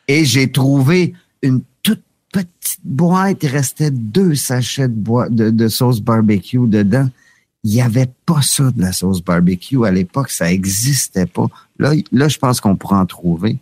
Et 0.07 0.23
j'ai 0.23 0.49
trouvé 0.49 1.13
une 1.41 1.61
toute 1.83 2.01
petite 2.31 2.79
boîte. 2.85 3.43
Il 3.43 3.49
restait 3.49 3.91
deux 3.91 4.35
sachets 4.35 4.87
de, 4.87 4.93
boi- 4.93 5.27
de, 5.29 5.49
de 5.49 5.67
sauce 5.67 5.99
barbecue 5.99 6.65
dedans. 6.65 7.09
Il 7.63 7.71
n'y 7.71 7.81
avait 7.81 8.09
pas 8.25 8.41
ça 8.41 8.71
de 8.71 8.81
la 8.81 8.93
sauce 8.93 9.21
barbecue 9.21 9.85
à 9.85 9.91
l'époque. 9.91 10.31
Ça 10.31 10.51
existait 10.51 11.25
pas. 11.25 11.47
Là, 11.77 11.93
là 12.11 12.27
je 12.27 12.37
pense 12.37 12.61
qu'on 12.61 12.75
pourrait 12.75 12.97
en 12.97 13.05
trouver. 13.05 13.57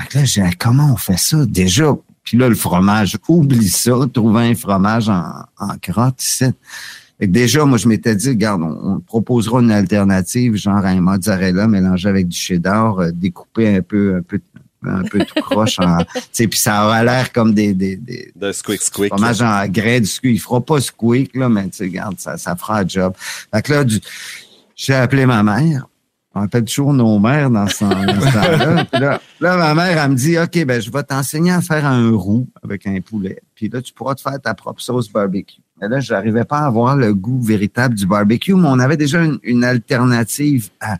Fait 0.00 0.08
que 0.08 0.18
là, 0.18 0.24
j'ai 0.24 0.50
comment 0.58 0.92
on 0.92 0.96
fait 0.96 1.18
ça? 1.18 1.44
Déjà, 1.46 1.94
puis 2.22 2.36
là, 2.38 2.48
le 2.48 2.54
fromage, 2.54 3.16
oublie 3.28 3.68
ça, 3.68 3.94
trouver 4.12 4.50
un 4.50 4.54
fromage 4.54 5.08
en, 5.08 5.24
en 5.58 5.78
crotte 5.80 6.22
ici. 6.22 6.44
Fait 7.18 7.26
que 7.26 7.32
déjà, 7.32 7.64
moi, 7.64 7.78
je 7.78 7.88
m'étais 7.88 8.14
dit, 8.14 8.28
regarde, 8.28 8.62
on, 8.62 8.96
on 8.96 9.00
proposera 9.00 9.60
une 9.60 9.70
alternative, 9.70 10.56
genre 10.56 10.84
un 10.84 11.00
mozzarella 11.00 11.66
mélangé 11.66 12.08
avec 12.08 12.28
du 12.28 12.36
cheddar, 12.36 12.98
euh, 12.98 13.10
découpé 13.10 13.76
un 13.76 13.80
peu, 13.80 14.16
un 14.16 14.22
peu, 14.22 14.40
un 14.84 15.02
peu 15.02 15.18
tout 15.24 15.40
croche. 15.42 15.78
en- 15.80 15.98
Tu 16.04 16.20
sais, 16.32 16.48
puis 16.48 16.58
ça 16.58 16.84
aura 16.86 17.02
l'air 17.04 17.32
comme 17.32 17.54
des, 17.54 17.74
des, 17.74 17.96
des 17.96 18.32
De 18.36 18.52
squick 18.52 18.80
squick. 18.82 19.08
fromage 19.12 19.42
en 19.42 19.66
grès 19.68 20.00
du 20.00 20.06
squeak. 20.06 20.34
Il 20.34 20.40
fera 20.40 20.60
pas 20.60 20.80
squeak, 20.80 21.34
là, 21.34 21.48
mais 21.48 21.68
tu 21.68 21.82
regarde, 21.82 22.18
ça, 22.18 22.36
ça 22.36 22.54
fera 22.56 22.82
le 22.82 22.88
job. 22.88 23.14
Fait 23.52 23.62
que 23.62 23.72
là, 23.72 23.84
j'ai 24.76 24.94
appelé 24.94 25.26
ma 25.26 25.42
mère. 25.42 25.86
on 26.34 26.42
appelle 26.42 26.64
toujours 26.64 26.92
nos 26.92 27.18
mères 27.18 27.48
dans 27.50 27.66
ce, 27.66 27.78
temps-là. 27.78 28.86
Là, 28.92 29.20
là, 29.40 29.56
ma 29.56 29.74
mère, 29.74 30.02
elle 30.04 30.10
me 30.10 30.16
dit, 30.16 30.38
OK, 30.38 30.64
ben, 30.66 30.80
je 30.82 30.90
vais 30.90 31.02
t'enseigner 31.02 31.50
à 31.52 31.62
faire 31.62 31.86
un 31.86 32.10
roux 32.10 32.46
avec 32.62 32.86
un 32.86 33.00
poulet. 33.00 33.40
Puis 33.54 33.68
là, 33.70 33.80
tu 33.80 33.92
pourras 33.94 34.14
te 34.14 34.20
faire 34.20 34.38
ta 34.40 34.52
propre 34.54 34.82
sauce 34.82 35.10
barbecue. 35.10 35.60
Mais 35.80 35.88
là, 35.88 36.00
je 36.00 36.12
n'arrivais 36.12 36.44
pas 36.44 36.58
à 36.60 36.66
avoir 36.66 36.94
le 36.96 37.14
goût 37.14 37.40
véritable 37.40 37.94
du 37.94 38.06
barbecue, 38.06 38.54
mais 38.54 38.68
on 38.68 38.78
avait 38.78 38.96
déjà 38.98 39.22
une, 39.22 39.38
une 39.42 39.64
alternative 39.64 40.68
à 40.80 40.98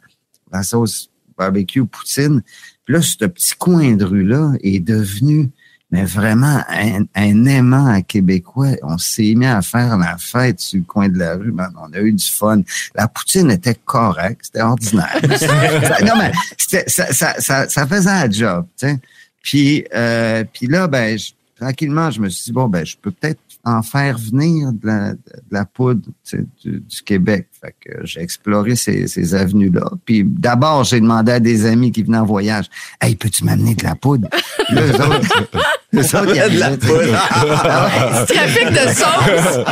la 0.51 0.62
sauce 0.62 1.11
barbecue 1.37 1.85
poutine. 1.85 2.43
Puis 2.87 2.94
là, 2.94 3.03
ce 3.03 3.27
petit 3.27 3.53
coin 3.59 3.92
de 3.96 4.05
rue-là 4.05 4.53
est 4.62 4.81
devenu 4.81 5.51
mais 5.92 6.05
vraiment 6.05 6.64
un, 6.68 7.05
un 7.14 7.44
aimant 7.44 7.87
à 7.87 8.03
Québécois. 8.03 8.72
On 8.83 8.99
s'est 8.99 9.35
mis 9.37 9.46
à 9.46 9.62
faire 9.62 9.96
la 9.96 10.16
fête 10.18 10.59
sur 10.59 10.79
le 10.81 10.85
coin 10.85 11.09
de 11.09 11.16
la 11.16 11.37
rue. 11.37 11.53
Man, 11.53 11.72
on 11.81 11.92
a 11.92 12.01
eu 12.01 12.12
du 12.12 12.27
fun. 12.27 12.62
La 12.96 13.07
poutine 13.07 13.53
était 13.53 13.77
correcte, 13.77 14.46
c'était 14.46 14.62
ordinaire. 14.62 15.16
Ça- 15.38 16.05
non, 16.05 16.14
mais 16.18 16.33
ça, 16.59 17.12
ça, 17.12 17.35
ça, 17.40 17.68
ça 17.68 17.87
faisait 17.87 18.11
un 18.11 18.29
job. 18.29 18.66
tu 18.77 18.88
sais. 18.88 18.99
Puis, 19.44 19.85
euh, 19.94 20.42
puis 20.53 20.66
là, 20.66 20.88
ben, 20.88 21.16
je- 21.16 21.31
tranquillement, 21.57 22.11
je 22.11 22.20
me 22.20 22.29
suis 22.31 22.46
dit, 22.46 22.53
bon, 22.53 22.66
ben, 22.68 22.85
je 22.85 22.96
peux 23.01 23.12
peut-être 23.12 23.38
en 23.69 23.83
faire 23.83 24.17
venir 24.17 24.73
de 24.73 24.87
la, 24.87 25.13
de 25.15 25.19
la 25.51 25.65
poudre 25.65 26.03
tu 26.25 26.39
sais, 26.39 26.45
du, 26.65 26.79
du 26.81 27.03
Québec. 27.03 27.49
Fait 27.61 27.75
que 27.81 28.07
j'ai 28.07 28.21
exploré 28.21 28.77
ces, 28.77 29.09
ces 29.09 29.35
avenues-là. 29.35 29.91
Puis 30.05 30.23
d'abord, 30.25 30.85
j'ai 30.85 31.01
demandé 31.01 31.33
à 31.33 31.41
des 31.41 31.67
amis 31.67 31.91
qui 31.91 32.05
venaient 32.05 32.19
en 32.19 32.25
voyage, 32.25 32.67
«Hey, 33.01 33.17
peux-tu 33.17 33.43
m'amener 33.45 33.75
de 33.75 33.83
la 33.83 33.97
poudre?» 33.97 34.29
Là, 34.71 34.83
eux 34.83 34.95
autres, 34.95 35.49
eux 35.95 35.99
autres, 35.99 36.35
ils 36.37 36.55
De 36.55 36.61
la 36.61 36.71
poudre. 36.77 37.19
Ah 37.31 37.89
ouais. 38.21 38.27
Trafic 38.35 38.69
de 38.71 38.89
sauce. 38.89 39.65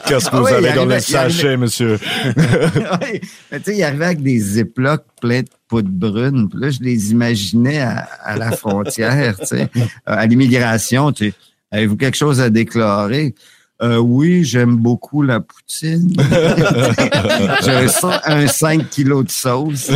Qu'est-ce 0.06 0.30
que 0.30 0.36
Ah 0.36 0.40
vous 0.40 0.44
oui, 0.46 0.52
avez 0.52 0.72
dans 0.72 0.84
le 0.84 0.92
arrivait- 0.92 1.00
sachet, 1.00 1.56
monsieur? 1.56 1.98
Ouais. 2.36 3.20
Mais 3.50 3.58
tu 3.58 3.64
sais, 3.72 3.76
il 3.78 3.82
arrivait 3.82 4.04
avec 4.06 4.22
des 4.22 4.38
ziplocs 4.38 5.04
pleins 5.20 5.40
de 5.42 5.48
poudre 5.68 5.88
brune. 5.90 6.48
Puis 6.48 6.60
là, 6.60 6.70
je 6.70 6.80
les 6.80 7.10
imaginais 7.10 7.80
à, 7.80 8.08
à 8.22 8.36
la 8.36 8.52
frontière, 8.52 9.36
tu 9.40 9.46
sais, 9.46 9.68
à 10.06 10.24
l'immigration. 10.26 11.10
Tu 11.12 11.30
sais, 11.30 11.34
avez-vous 11.70 11.96
quelque 11.96 12.16
chose 12.16 12.40
à 12.40 12.50
déclarer? 12.50 13.34
Euh, 13.82 13.96
oui, 13.96 14.44
j'aime 14.44 14.76
beaucoup 14.76 15.22
la 15.22 15.40
poutine. 15.40 16.12
J'ai 17.62 17.70
un, 17.70 17.86
cin- 17.86 18.20
un 18.26 18.46
5 18.46 18.90
kilos 18.90 19.24
de 19.24 19.30
sauce. 19.30 19.90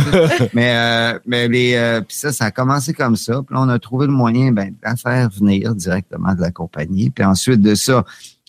Mais, 0.53 0.75
euh, 0.75 1.19
mais 1.27 1.47
les, 1.47 1.75
euh, 1.75 2.01
puis 2.01 2.17
ça, 2.17 2.31
ça 2.31 2.45
a 2.45 2.51
commencé 2.51 2.93
comme 2.93 3.15
ça. 3.15 3.43
Puis 3.45 3.53
là, 3.55 3.61
on 3.61 3.69
a 3.69 3.77
trouvé 3.77 4.07
le 4.07 4.11
moyen 4.13 4.51
ben, 4.51 4.69
de 4.69 4.75
la 4.83 4.95
faire 4.95 5.29
venir 5.29 5.75
directement 5.75 6.33
de 6.33 6.41
la 6.41 6.49
compagnie. 6.49 7.11
Puis 7.11 7.23
ensuite 7.23 7.61
de 7.61 7.75
ça, 7.75 8.03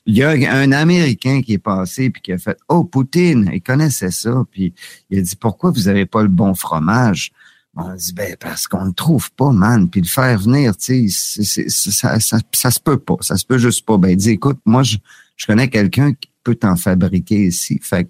il 0.06 0.16
y 0.16 0.22
a 0.22 0.30
un 0.30 0.72
Américain 0.72 1.42
qui 1.42 1.54
est 1.54 1.58
passé 1.58 2.08
puis 2.08 2.22
qui 2.22 2.32
a 2.32 2.38
fait 2.38 2.56
Oh, 2.68 2.84
Poutine, 2.84 3.50
il 3.52 3.60
connaissait 3.60 4.12
ça. 4.12 4.42
Puis 4.50 4.72
il 5.10 5.18
a 5.18 5.22
dit 5.22 5.36
Pourquoi 5.36 5.70
vous 5.70 5.88
avez 5.88 6.06
pas 6.06 6.22
le 6.22 6.28
bon 6.28 6.54
fromage? 6.54 7.32
On 7.76 7.94
dit 7.94 8.12
ben 8.14 8.36
parce 8.40 8.66
qu'on 8.66 8.86
ne 8.86 8.92
trouve 8.92 9.30
pas, 9.32 9.52
man. 9.52 9.88
Puis 9.88 10.00
le 10.00 10.06
faire 10.06 10.38
venir, 10.38 10.76
tu 10.76 11.08
sais, 11.10 11.68
ça, 11.68 12.18
ça, 12.18 12.38
ça 12.52 12.70
se 12.70 12.80
peut 12.80 12.98
pas. 12.98 13.16
Ça 13.20 13.36
se 13.36 13.44
peut 13.44 13.58
juste 13.58 13.84
pas. 13.84 13.98
Ben 13.98 14.10
il 14.10 14.16
dit 14.16 14.30
écoute, 14.30 14.58
moi 14.64 14.82
je, 14.82 14.96
je 15.36 15.46
connais 15.46 15.68
quelqu'un 15.68 16.14
qui 16.14 16.30
peut 16.42 16.54
t'en 16.54 16.76
fabriquer 16.76 17.46
ici. 17.46 17.78
Fait 17.82 18.08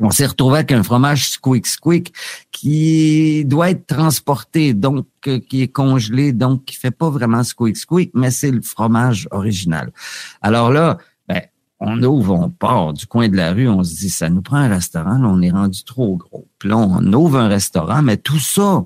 on 0.00 0.10
s'est 0.10 0.26
retrouvé 0.26 0.58
avec 0.58 0.72
un 0.72 0.82
fromage 0.82 1.30
squeak 1.30 1.66
squeak 1.66 2.12
qui 2.52 3.44
doit 3.46 3.70
être 3.70 3.86
transporté, 3.86 4.74
donc 4.74 5.06
euh, 5.26 5.38
qui 5.38 5.62
est 5.62 5.68
congelé, 5.68 6.32
donc 6.32 6.66
qui 6.66 6.76
fait 6.76 6.90
pas 6.90 7.08
vraiment 7.08 7.42
squeak 7.42 7.76
squeak, 7.76 8.10
mais 8.12 8.30
c'est 8.30 8.50
le 8.50 8.60
fromage 8.60 9.26
original. 9.30 9.90
Alors 10.42 10.70
là, 10.70 10.98
on 11.80 12.02
ouvre, 12.02 12.34
on 12.34 12.48
part 12.50 12.92
du 12.92 13.06
coin 13.06 13.28
de 13.28 13.36
la 13.36 13.52
rue, 13.52 13.68
on 13.68 13.84
se 13.84 13.94
dit, 13.96 14.10
ça 14.10 14.28
nous 14.30 14.42
prend 14.42 14.56
un 14.56 14.68
restaurant, 14.68 15.18
là, 15.18 15.28
on 15.28 15.42
est 15.42 15.50
rendu 15.50 15.84
trop 15.84 16.16
gros. 16.16 16.46
Puis 16.58 16.68
là, 16.68 16.76
on 16.78 17.12
ouvre 17.12 17.38
un 17.38 17.48
restaurant, 17.48 18.02
mais 18.02 18.16
tout 18.16 18.38
ça, 18.38 18.84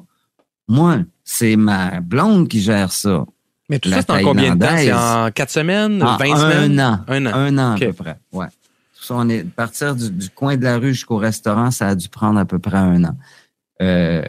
moi, 0.68 0.98
c'est 1.24 1.56
ma 1.56 2.00
blonde 2.00 2.48
qui 2.48 2.60
gère 2.60 2.90
ça. 2.92 3.24
Mais 3.68 3.78
tout 3.78 3.88
La 3.88 3.98
ça, 3.98 4.02
c'est 4.08 4.12
en 4.22 4.24
combien 4.24 4.56
de 4.56 4.64
temps? 4.64 4.76
C'est 4.76 4.92
en 4.92 5.30
quatre 5.30 5.50
semaines, 5.50 6.02
En 6.02 6.16
20 6.16 6.36
semaines? 6.36 6.80
Un 6.80 6.92
an. 6.94 7.00
Un 7.06 7.26
an. 7.26 7.30
Un 7.34 7.58
an 7.58 7.72
à 7.74 7.78
peu 7.78 7.92
près. 7.92 8.16
Ouais. 8.32 8.46
Tout 8.46 9.04
ça, 9.04 9.14
on 9.16 9.28
est 9.28 9.44
partir 9.44 9.94
du, 9.94 10.10
du 10.10 10.28
coin 10.30 10.56
de 10.56 10.64
la 10.64 10.76
rue 10.78 10.92
jusqu'au 10.92 11.16
restaurant, 11.18 11.70
ça 11.70 11.88
a 11.88 11.94
dû 11.94 12.08
prendre 12.08 12.38
à 12.40 12.44
peu 12.44 12.58
près 12.58 12.76
un 12.78 13.04
an. 13.04 13.16
Euh, 13.80 14.22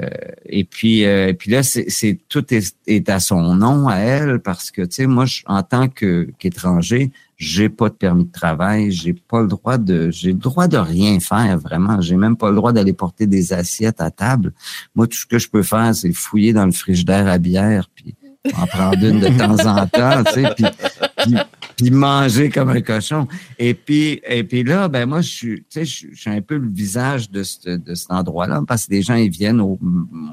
et 0.46 0.64
puis, 0.64 1.04
euh, 1.06 1.28
et 1.30 1.34
puis 1.34 1.52
là, 1.52 1.62
c'est, 1.64 1.86
c'est 1.90 2.18
tout 2.30 2.54
est, 2.54 2.74
est 2.88 3.10
à 3.10 3.20
son 3.20 3.54
nom 3.56 3.90
à 3.90 3.96
elle 3.98 4.40
parce 4.40 4.72
que 4.72 4.82
tu 4.84 4.96
sais, 4.96 5.08
moi, 5.08 5.26
je- 5.26 5.42
en 5.46 5.62
tant 5.62 5.90
que 5.90 6.30
qu'étranger, 6.40 7.12
j'ai 7.42 7.70
pas 7.70 7.90
de 7.90 7.96
permis 7.96 8.26
de 8.26 8.32
travail, 8.32 8.92
j'ai 8.92 9.14
pas 9.14 9.42
le 9.42 9.48
droit 9.48 9.80
de, 9.80 10.12
j'ai 10.12 10.28
le 10.28 10.38
droit 10.38 10.68
de 10.68 10.78
rien 10.78 11.20
faire 11.20 11.58
vraiment. 11.58 12.00
J'ai 12.00 12.16
même 12.16 12.38
pas 12.38 12.52
le 12.52 12.56
droit 12.56 12.72
d'aller 12.72 12.94
porter 12.94 13.26
des 13.26 13.52
assiettes 13.52 14.00
à 14.00 14.12
table. 14.12 14.54
Moi, 14.94 15.08
tout 15.08 15.18
ce 15.18 15.26
que 15.26 15.40
je 15.40 15.50
peux 15.50 15.64
faire, 15.64 15.96
c'est 15.96 16.14
fouiller 16.14 16.54
dans 16.54 16.68
le 16.68 16.72
frigidaire 16.72 17.28
à 17.28 17.40
bière 17.40 17.90
puis 17.96 18.14
en 18.56 18.68
prendre 18.68 19.04
une 19.04 19.20
de 19.20 19.28
temps 19.40 19.66
en 19.66 19.88
temps, 19.88 20.24
tu 20.24 20.34
sais, 20.34 20.54
puis, 20.56 21.36
puis, 21.78 21.92
manger 21.92 22.50
comme 22.50 22.70
un 22.70 22.82
cochon. 22.82 23.28
Et 23.58 23.74
puis, 23.74 24.22
et 24.28 24.44
puis 24.44 24.64
là, 24.64 24.88
ben 24.88 25.08
moi, 25.08 25.22
je 25.22 25.30
suis, 25.30 25.56
tu 25.62 25.66
sais, 25.70 25.86
je, 25.86 26.16
suis 26.16 26.30
un 26.30 26.42
peu 26.42 26.58
le 26.58 26.70
visage 26.70 27.32
de, 27.32 27.42
ce- 27.42 27.78
de 27.78 27.96
cet 27.96 28.12
endroit-là 28.12 28.62
parce 28.68 28.86
que 28.86 28.92
les 28.94 29.02
gens, 29.02 29.16
ils 29.16 29.32
viennent 29.32 29.62
au 29.62 29.80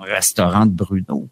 restaurant 0.03 0.67
de 0.67 0.73
Bruno 0.73 1.31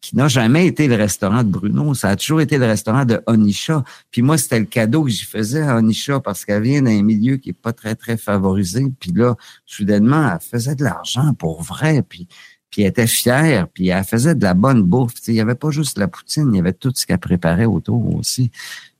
qui 0.00 0.16
n'a 0.16 0.28
jamais 0.28 0.66
été 0.66 0.88
le 0.88 0.94
restaurant 0.94 1.42
de 1.42 1.48
Bruno. 1.48 1.94
Ça 1.94 2.10
a 2.10 2.16
toujours 2.16 2.40
été 2.40 2.58
le 2.58 2.66
restaurant 2.66 3.04
de 3.04 3.20
Onisha. 3.26 3.84
Puis 4.10 4.22
moi, 4.22 4.38
c'était 4.38 4.60
le 4.60 4.66
cadeau 4.66 5.04
que 5.04 5.10
j'y 5.10 5.24
faisais 5.24 5.62
à 5.62 5.76
Onisha 5.76 6.20
parce 6.20 6.44
qu'elle 6.44 6.62
vient 6.62 6.82
d'un 6.82 7.02
milieu 7.02 7.36
qui 7.36 7.50
est 7.50 7.52
pas 7.52 7.72
très, 7.72 7.94
très 7.94 8.16
favorisé. 8.16 8.86
Puis 9.00 9.12
là, 9.12 9.34
soudainement, 9.66 10.30
elle 10.32 10.40
faisait 10.40 10.74
de 10.74 10.84
l'argent 10.84 11.34
pour 11.34 11.62
vrai. 11.62 12.02
Puis, 12.02 12.28
puis 12.70 12.82
elle 12.82 12.88
était 12.88 13.06
fière. 13.06 13.68
Puis 13.68 13.88
elle 13.88 14.04
faisait 14.04 14.34
de 14.34 14.44
la 14.44 14.54
bonne 14.54 14.82
bouffe. 14.82 15.14
Il 15.26 15.34
y 15.34 15.40
avait 15.40 15.54
pas 15.54 15.70
juste 15.70 15.98
la 15.98 16.08
poutine, 16.08 16.50
il 16.52 16.56
y 16.56 16.60
avait 16.60 16.72
tout 16.72 16.92
ce 16.94 17.06
qu'elle 17.06 17.18
préparait 17.18 17.64
autour 17.64 18.14
aussi. 18.14 18.50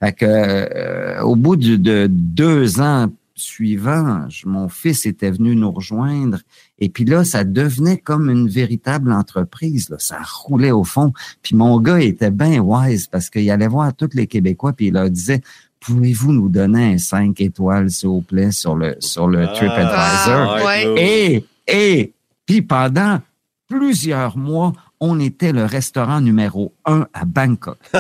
Fait 0.00 0.12
que, 0.12 0.26
euh, 0.26 1.22
au 1.22 1.37
bout 1.37 1.56
de, 1.56 1.76
de 1.76 2.06
deux 2.11 2.80
ans 2.80 3.08
suivants, 3.34 4.26
mon 4.44 4.68
fils 4.68 5.06
était 5.06 5.30
venu 5.30 5.54
nous 5.54 5.70
rejoindre. 5.70 6.40
Et 6.81 6.88
puis 6.88 7.05
là, 7.05 7.25
ça 7.25 7.45
devenait 7.45 7.99
comme 7.99 8.31
une 8.31 8.49
véritable 8.49 9.12
entreprise. 9.12 9.91
Là. 9.91 9.97
Ça 9.99 10.19
roulait 10.23 10.71
au 10.71 10.85
fond. 10.85 11.12
Puis 11.43 11.57
mon 11.57 11.81
gars 11.81 12.01
était 12.01 12.31
bien 12.31 12.61
wise 12.61 13.07
parce 13.07 13.31
qu'il 13.31 13.51
allait 13.51 13.69
voir 13.69 13.95
tous 13.95 14.11
les 14.14 14.27
Québécois 14.27 14.73
puis 14.73 14.87
il 14.87 14.95
leur 14.95 15.11
disait 15.11 15.43
Pouvez-vous 15.81 16.33
nous 16.33 16.49
donner 16.49 16.95
un 16.95 16.99
5 16.99 17.41
étoiles, 17.41 17.91
s'il 17.91 18.09
vous 18.09 18.21
plaît, 18.21 18.51
sur 18.51 18.75
le, 18.75 18.97
sur 18.99 19.29
le 19.29 19.47
TripAdvisor? 19.47 20.57
Ah, 20.57 20.64
ouais. 20.64 20.95
Et, 20.97 21.45
et, 21.69 22.12
puis 22.47 22.62
pendant 22.62 23.21
plusieurs 23.69 24.37
mois, 24.37 24.73
on 25.01 25.21
était 25.21 25.53
le 25.53 25.64
restaurant 25.64 26.21
numéro 26.21 26.75
un 26.85 27.07
à 27.14 27.25
Bangkok. 27.25 27.79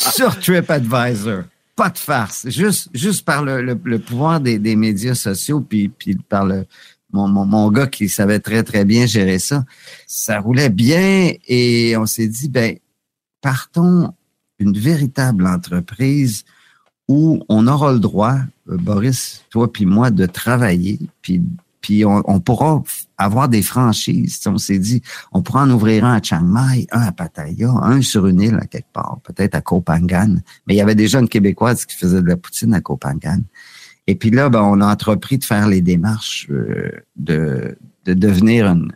Sur 0.00 0.38
TripAdvisor. 0.38 1.44
Pas 1.74 1.90
de 1.90 1.98
farce. 1.98 2.48
Juste, 2.48 2.88
juste 2.92 3.24
par 3.24 3.42
le, 3.42 3.62
le, 3.62 3.80
le 3.82 3.98
pouvoir 3.98 4.40
des, 4.40 4.58
des 4.58 4.76
médias 4.76 5.14
sociaux, 5.14 5.60
puis, 5.60 5.88
puis 5.88 6.16
par 6.16 6.44
le, 6.44 6.66
mon, 7.12 7.28
mon, 7.28 7.44
mon 7.44 7.70
gars 7.70 7.86
qui 7.86 8.08
savait 8.08 8.40
très, 8.40 8.62
très 8.62 8.84
bien 8.84 9.06
gérer 9.06 9.38
ça. 9.38 9.64
Ça 10.06 10.40
roulait 10.40 10.70
bien 10.70 11.32
et 11.46 11.96
on 11.96 12.06
s'est 12.06 12.28
dit, 12.28 12.48
ben, 12.48 12.76
partons 13.40 14.14
une 14.58 14.78
véritable 14.78 15.46
entreprise 15.46 16.44
où 17.08 17.42
on 17.48 17.66
aura 17.66 17.92
le 17.92 17.98
droit, 17.98 18.36
euh, 18.68 18.76
Boris, 18.76 19.44
toi 19.50 19.70
puis 19.70 19.86
moi, 19.86 20.10
de 20.10 20.26
travailler, 20.26 20.98
puis 21.20 21.42
puis 21.82 22.04
on, 22.06 22.22
on 22.26 22.40
pourra 22.40 22.82
avoir 23.18 23.48
des 23.48 23.62
franchises. 23.62 24.40
On 24.46 24.56
s'est 24.56 24.78
dit, 24.78 25.02
on 25.32 25.42
pourra 25.42 25.64
en 25.64 25.70
ouvrir 25.70 26.04
un 26.04 26.14
à 26.14 26.22
Chiang 26.22 26.42
Mai, 26.42 26.86
un 26.92 27.02
à 27.02 27.12
Pattaya, 27.12 27.68
un 27.68 28.00
sur 28.00 28.26
une 28.26 28.40
île 28.40 28.58
à 28.60 28.66
quelque 28.66 28.92
part, 28.92 29.18
peut-être 29.24 29.54
à 29.54 29.60
Koh. 29.60 29.84
Mais 29.88 30.74
il 30.74 30.76
y 30.76 30.80
avait 30.80 30.94
déjà 30.94 31.18
une 31.18 31.28
Québécoise 31.28 31.84
qui 31.84 31.96
faisait 31.96 32.22
de 32.22 32.28
la 32.28 32.36
poutine 32.36 32.72
à 32.72 32.80
Koh. 32.80 32.98
Et 34.06 34.14
puis 34.14 34.30
là, 34.30 34.48
ben, 34.48 34.62
on 34.62 34.80
a 34.80 34.86
entrepris 34.90 35.38
de 35.38 35.44
faire 35.44 35.68
les 35.68 35.80
démarches 35.80 36.48
euh, 36.50 36.90
de, 37.16 37.76
de 38.04 38.14
devenir 38.14 38.66
une, 38.66 38.92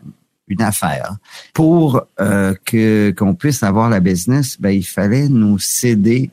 une 0.48 0.62
affaire. 0.62 1.16
Pour 1.54 2.02
euh, 2.20 2.54
que 2.64 3.12
qu'on 3.16 3.34
puisse 3.34 3.62
avoir 3.62 3.90
la 3.90 4.00
business, 4.00 4.60
ben, 4.60 4.70
il 4.70 4.86
fallait 4.86 5.28
nous 5.28 5.58
céder 5.58 6.30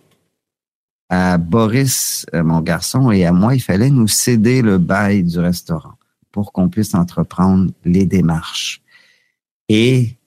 à 1.10 1.38
Boris, 1.38 2.26
euh, 2.34 2.44
mon 2.44 2.62
garçon, 2.62 3.12
et 3.12 3.26
à 3.26 3.32
moi, 3.32 3.54
il 3.54 3.60
fallait 3.60 3.92
nous 3.92 4.08
céder 4.08 4.62
le 4.64 4.80
bail 4.80 5.24
du 5.24 5.38
restaurant 5.38 5.94
pour 6.34 6.52
qu'on 6.52 6.68
puisse 6.68 6.94
entreprendre 6.96 7.72
les 7.86 8.06
démarches. 8.06 8.82
Et 9.70 10.18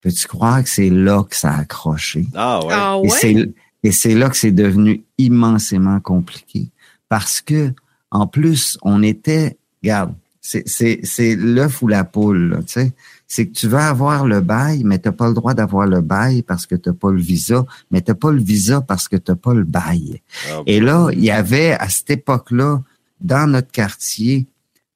peux-tu 0.00 0.26
croire 0.26 0.64
que 0.64 0.68
c'est 0.68 0.90
là 0.90 1.22
que 1.22 1.36
ça 1.36 1.52
a 1.52 1.58
accroché? 1.60 2.26
Ah 2.34 2.64
ouais. 2.64 2.74
Ah 2.76 2.98
Et 3.04 3.06
ouais? 3.06 3.18
c'est 3.20 3.52
et 3.84 3.92
c'est 3.92 4.14
là 4.14 4.30
que 4.30 4.36
c'est 4.36 4.50
devenu 4.50 5.04
immensément 5.18 6.00
compliqué 6.00 6.70
parce 7.08 7.40
que 7.40 7.72
en 8.10 8.26
plus 8.26 8.78
on 8.82 9.02
était, 9.02 9.58
regarde, 9.82 10.14
c'est 10.40 10.66
c'est 10.66 11.00
c'est 11.04 11.36
l'œuf 11.36 11.82
ou 11.82 11.88
la 11.88 12.02
poule, 12.04 12.62
tu 12.66 12.72
sais. 12.72 12.92
C'est 13.26 13.46
que 13.48 13.52
tu 13.52 13.68
vas 13.68 13.88
avoir 13.88 14.26
le 14.26 14.40
bail, 14.40 14.82
mais 14.84 14.98
t'as 14.98 15.12
pas 15.12 15.28
le 15.28 15.34
droit 15.34 15.54
d'avoir 15.54 15.86
le 15.86 16.00
bail 16.00 16.42
parce 16.42 16.66
que 16.66 16.74
t'as 16.74 16.92
pas 16.92 17.10
le 17.10 17.20
visa, 17.20 17.64
mais 17.90 18.00
t'as 18.00 18.14
pas 18.14 18.30
le 18.32 18.40
visa 18.42 18.80
parce 18.80 19.08
que 19.08 19.16
t'as 19.16 19.34
pas 19.34 19.54
le 19.54 19.64
bail. 19.64 20.20
Ah, 20.50 20.60
Et 20.66 20.80
là, 20.80 21.08
il 21.12 21.24
y 21.24 21.30
avait 21.30 21.72
à 21.72 21.88
cette 21.88 22.10
époque-là, 22.10 22.82
dans 23.20 23.50
notre 23.50 23.72
quartier, 23.72 24.46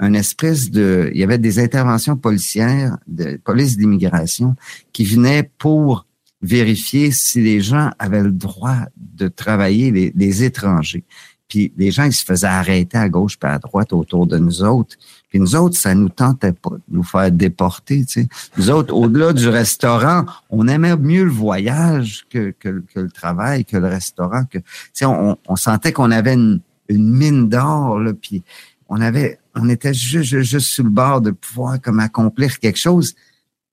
un 0.01 0.15
espèce 0.15 0.71
de, 0.71 1.11
il 1.13 1.21
y 1.21 1.25
avait 1.25 1.39
des 1.39 1.59
interventions 1.59 2.17
policières, 2.17 2.97
de 3.07 3.39
police 3.43 3.77
d'immigration, 3.77 4.55
qui 4.93 5.05
venaient 5.05 5.51
pour 5.59 6.07
vérifier 6.41 7.11
si 7.11 7.41
les 7.41 7.61
gens 7.61 7.91
avaient 7.99 8.23
le 8.23 8.31
droit 8.31 8.79
de 8.97 9.29
travailler, 9.29 9.91
les, 9.91 10.13
les 10.15 10.45
étrangers. 10.45 11.05
Puis 11.49 11.73
les 11.79 11.91
gens, 11.91 12.05
ils 12.05 12.13
se 12.13 12.25
faisaient 12.25 12.47
arrêter 12.47 12.99
à 12.99 13.09
gauche 13.09 13.39
puis 13.39 13.51
à 13.51 13.59
droite 13.59 13.93
autour 13.93 14.27
de 14.27 14.37
nous 14.37 14.63
autres. 14.63 14.97
Puis 15.31 15.41
nous 15.41 15.57
autres, 15.57 15.77
ça 15.77 15.95
nous 15.95 16.11
tentait 16.11 16.53
pas 16.53 16.71
de 16.71 16.83
nous 16.91 17.03
faire 17.03 17.33
déporter. 17.33 18.05
Tu 18.05 18.23
sais. 18.23 18.29
Nous 18.59 18.71
autres, 18.71 18.95
au-delà 18.95 19.33
du 19.33 19.49
restaurant, 19.49 20.27
on 20.51 20.69
aimait 20.69 20.97
mieux 20.97 21.25
le 21.25 21.31
voyage 21.31 22.27
que, 22.31 22.55
que, 22.59 22.83
que 22.95 23.01
le 23.01 23.11
travail, 23.11 23.65
que 23.65 23.79
le 23.79 23.89
restaurant. 23.89 24.45
Que, 24.45 24.59
tu 24.59 24.65
sais, 24.93 25.07
on, 25.07 25.39
on 25.49 25.57
sentait 25.57 25.93
qu'on 25.93 26.11
avait 26.11 26.35
une, 26.35 26.61
une 26.89 27.11
mine 27.11 27.49
d'or, 27.49 27.99
là, 27.99 28.13
puis 28.13 28.43
on 28.89 29.01
avait, 29.01 29.39
on 29.59 29.69
était 29.69 29.95
juste, 29.95 30.41
juste, 30.41 30.79
le 30.79 30.89
bord 30.89 31.21
de 31.21 31.31
pouvoir 31.31 31.81
comme 31.81 32.01
accomplir 32.01 32.59
quelque 32.59 32.79
chose 32.79 33.15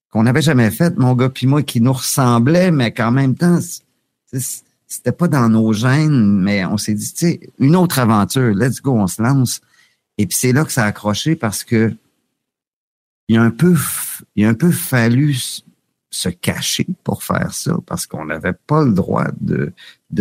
qu'on 0.10 0.24
n'avait 0.24 0.42
jamais 0.42 0.72
fait, 0.72 0.98
mon 0.98 1.14
gars 1.14 1.30
puis 1.30 1.48
moi, 1.48 1.62
qui 1.62 1.82
nous 1.82 1.94
ressemblait, 1.94 2.72
mais 2.72 2.94
qu'en 2.94 3.12
même 3.12 3.36
temps, 3.36 3.60
c'était 4.88 5.12
pas 5.12 5.28
dans 5.28 5.50
nos 5.50 5.74
gènes, 5.74 6.40
mais 6.40 6.66
on 6.66 6.78
s'est 6.78 6.94
dit, 6.94 7.14
tu 7.14 7.28
sais, 7.28 7.40
une 7.60 7.76
autre 7.76 8.00
aventure, 8.00 8.54
let's 8.56 8.82
go, 8.82 8.94
on 8.94 9.08
se 9.08 9.22
lance. 9.22 9.62
Et 10.18 10.26
puis 10.26 10.38
c'est 10.38 10.54
là 10.54 10.64
que 10.64 10.72
ça 10.72 10.84
a 10.84 10.88
accroché 10.88 11.36
parce 11.36 11.64
que 11.64 11.94
il 13.28 13.38
a 13.38 13.42
un 13.42 13.52
peu, 13.52 13.76
a 13.76 14.48
un 14.48 14.54
peu 14.54 14.72
fallu 14.72 15.36
se 16.12 16.30
cacher 16.30 16.88
pour 17.04 17.24
faire 17.24 17.54
ça 17.54 17.76
parce 17.86 18.08
qu'on 18.08 18.26
n'avait 18.26 18.54
pas 18.54 18.84
le 18.84 18.94
droit 18.94 19.26
de, 19.42 19.74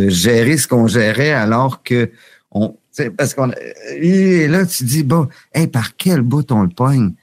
gérer 0.09 0.57
ce 0.57 0.67
qu'on 0.67 0.87
gérait 0.87 1.33
alors 1.33 1.83
que 1.83 2.11
on, 2.51 2.77
parce 3.17 3.35
qu'on 3.35 3.51
et 3.97 4.49
là 4.49 4.67
tu 4.67 4.85
dis 4.85 5.03
bon, 5.03 5.29
hey, 5.53 5.67
par 5.67 5.97
quel 5.97 6.23
bout 6.23 6.51
on 6.53 6.63
le 6.63 6.69
pogne? 6.69 7.15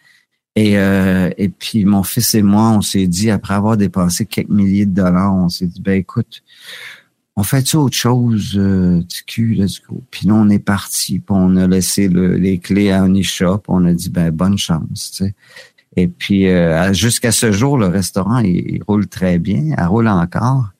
Et 0.55 0.77
euh, 0.77 1.29
et 1.37 1.47
puis 1.47 1.85
mon 1.85 2.03
fils 2.03 2.35
et 2.35 2.41
moi 2.41 2.71
on 2.71 2.81
s'est 2.81 3.07
dit 3.07 3.31
après 3.31 3.53
avoir 3.53 3.77
dépensé 3.77 4.25
quelques 4.25 4.49
milliers 4.49 4.85
de 4.85 4.93
dollars 4.93 5.33
on 5.33 5.47
s'est 5.47 5.65
dit 5.65 5.79
ben 5.81 5.93
écoute 5.93 6.43
on 7.37 7.43
fait 7.43 7.73
autre 7.73 7.95
chose 7.95 8.55
euh, 8.57 8.99
du 8.99 9.23
cul 9.23 9.53
let's 9.53 9.81
go. 9.81 10.03
Puis 10.11 10.27
là 10.27 10.33
on 10.33 10.49
est 10.49 10.59
parti 10.59 11.19
puis 11.19 11.25
on 11.29 11.55
a 11.55 11.67
laissé 11.67 12.09
les 12.09 12.57
clés 12.59 12.91
à 12.91 13.03
un 13.03 13.21
shop 13.21 13.63
on 13.69 13.85
a 13.85 13.93
dit 13.93 14.09
ben 14.09 14.29
bonne 14.29 14.57
chance 14.57 15.11
tu 15.15 15.23
sais. 15.23 15.35
Et 15.95 16.09
puis 16.09 16.47
euh, 16.47 16.91
jusqu'à 16.91 17.31
ce 17.31 17.53
jour 17.53 17.77
le 17.77 17.87
restaurant 17.87 18.39
il, 18.39 18.83
roule 18.85 19.07
très 19.07 19.39
bien 19.39 19.73
il 19.77 19.83
roule 19.85 20.09
encore 20.09 20.70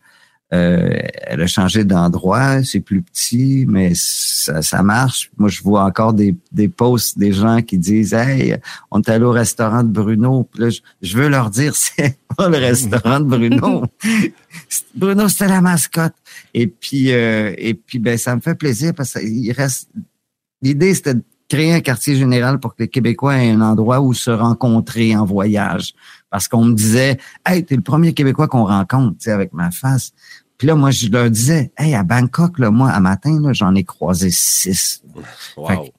euh, 0.53 0.99
elle 1.23 1.41
a 1.41 1.47
changé 1.47 1.85
d'endroit, 1.85 2.61
c'est 2.63 2.81
plus 2.81 3.01
petit, 3.01 3.65
mais 3.69 3.93
ça, 3.95 4.61
ça, 4.61 4.83
marche. 4.83 5.31
Moi, 5.37 5.47
je 5.47 5.61
vois 5.63 5.83
encore 5.83 6.13
des, 6.13 6.35
des 6.51 6.67
posts 6.67 7.17
des 7.17 7.31
gens 7.31 7.61
qui 7.61 7.77
disent 7.77 8.13
Hey, 8.13 8.57
on 8.91 9.01
est 9.01 9.09
allé 9.09 9.23
au 9.23 9.31
restaurant 9.31 9.83
de 9.83 9.89
Bruno. 9.89 10.47
Puis 10.51 10.63
là, 10.63 10.69
je, 11.01 11.17
veux 11.17 11.29
leur 11.29 11.49
dire 11.49 11.73
c'est 11.77 12.17
pas 12.35 12.49
le 12.49 12.57
restaurant 12.57 13.21
de 13.21 13.25
Bruno. 13.25 13.85
Bruno, 14.95 15.29
c'était 15.29 15.47
la 15.47 15.61
mascotte. 15.61 16.15
Et 16.53 16.67
puis, 16.67 17.13
euh, 17.13 17.53
et 17.57 17.73
puis 17.73 17.99
ben, 17.99 18.17
ça 18.17 18.35
me 18.35 18.41
fait 18.41 18.55
plaisir 18.55 18.93
parce 18.93 19.13
qu'il 19.13 19.51
reste. 19.53 19.89
L'idée, 20.61 20.93
c'était 20.93 21.15
de 21.15 21.23
créer 21.51 21.73
un 21.73 21.81
quartier 21.81 22.15
général 22.15 22.59
pour 22.59 22.75
que 22.75 22.83
les 22.83 22.87
Québécois 22.87 23.35
aient 23.35 23.51
un 23.51 23.61
endroit 23.61 23.99
où 23.99 24.13
se 24.13 24.31
rencontrer 24.31 25.15
en 25.17 25.25
voyage. 25.25 25.93
Parce 26.29 26.47
qu'on 26.47 26.63
me 26.63 26.73
disait, 26.73 27.17
hey, 27.45 27.65
t'es 27.65 27.75
le 27.75 27.81
premier 27.81 28.13
Québécois 28.13 28.47
qu'on 28.47 28.63
rencontre, 28.63 29.17
tu 29.17 29.25
sais, 29.25 29.31
avec 29.31 29.51
ma 29.51 29.69
face. 29.69 30.13
Puis 30.61 30.67
là, 30.67 30.75
moi, 30.75 30.91
je 30.91 31.07
leur 31.07 31.27
disais, 31.31 31.71
hey, 31.75 31.95
à 31.95 32.03
Bangkok, 32.03 32.59
là, 32.59 32.69
moi, 32.69 32.91
à 32.91 32.99
matin, 32.99 33.41
j'en 33.51 33.73
ai 33.73 33.83
croisé 33.83 34.29
six. 34.29 35.01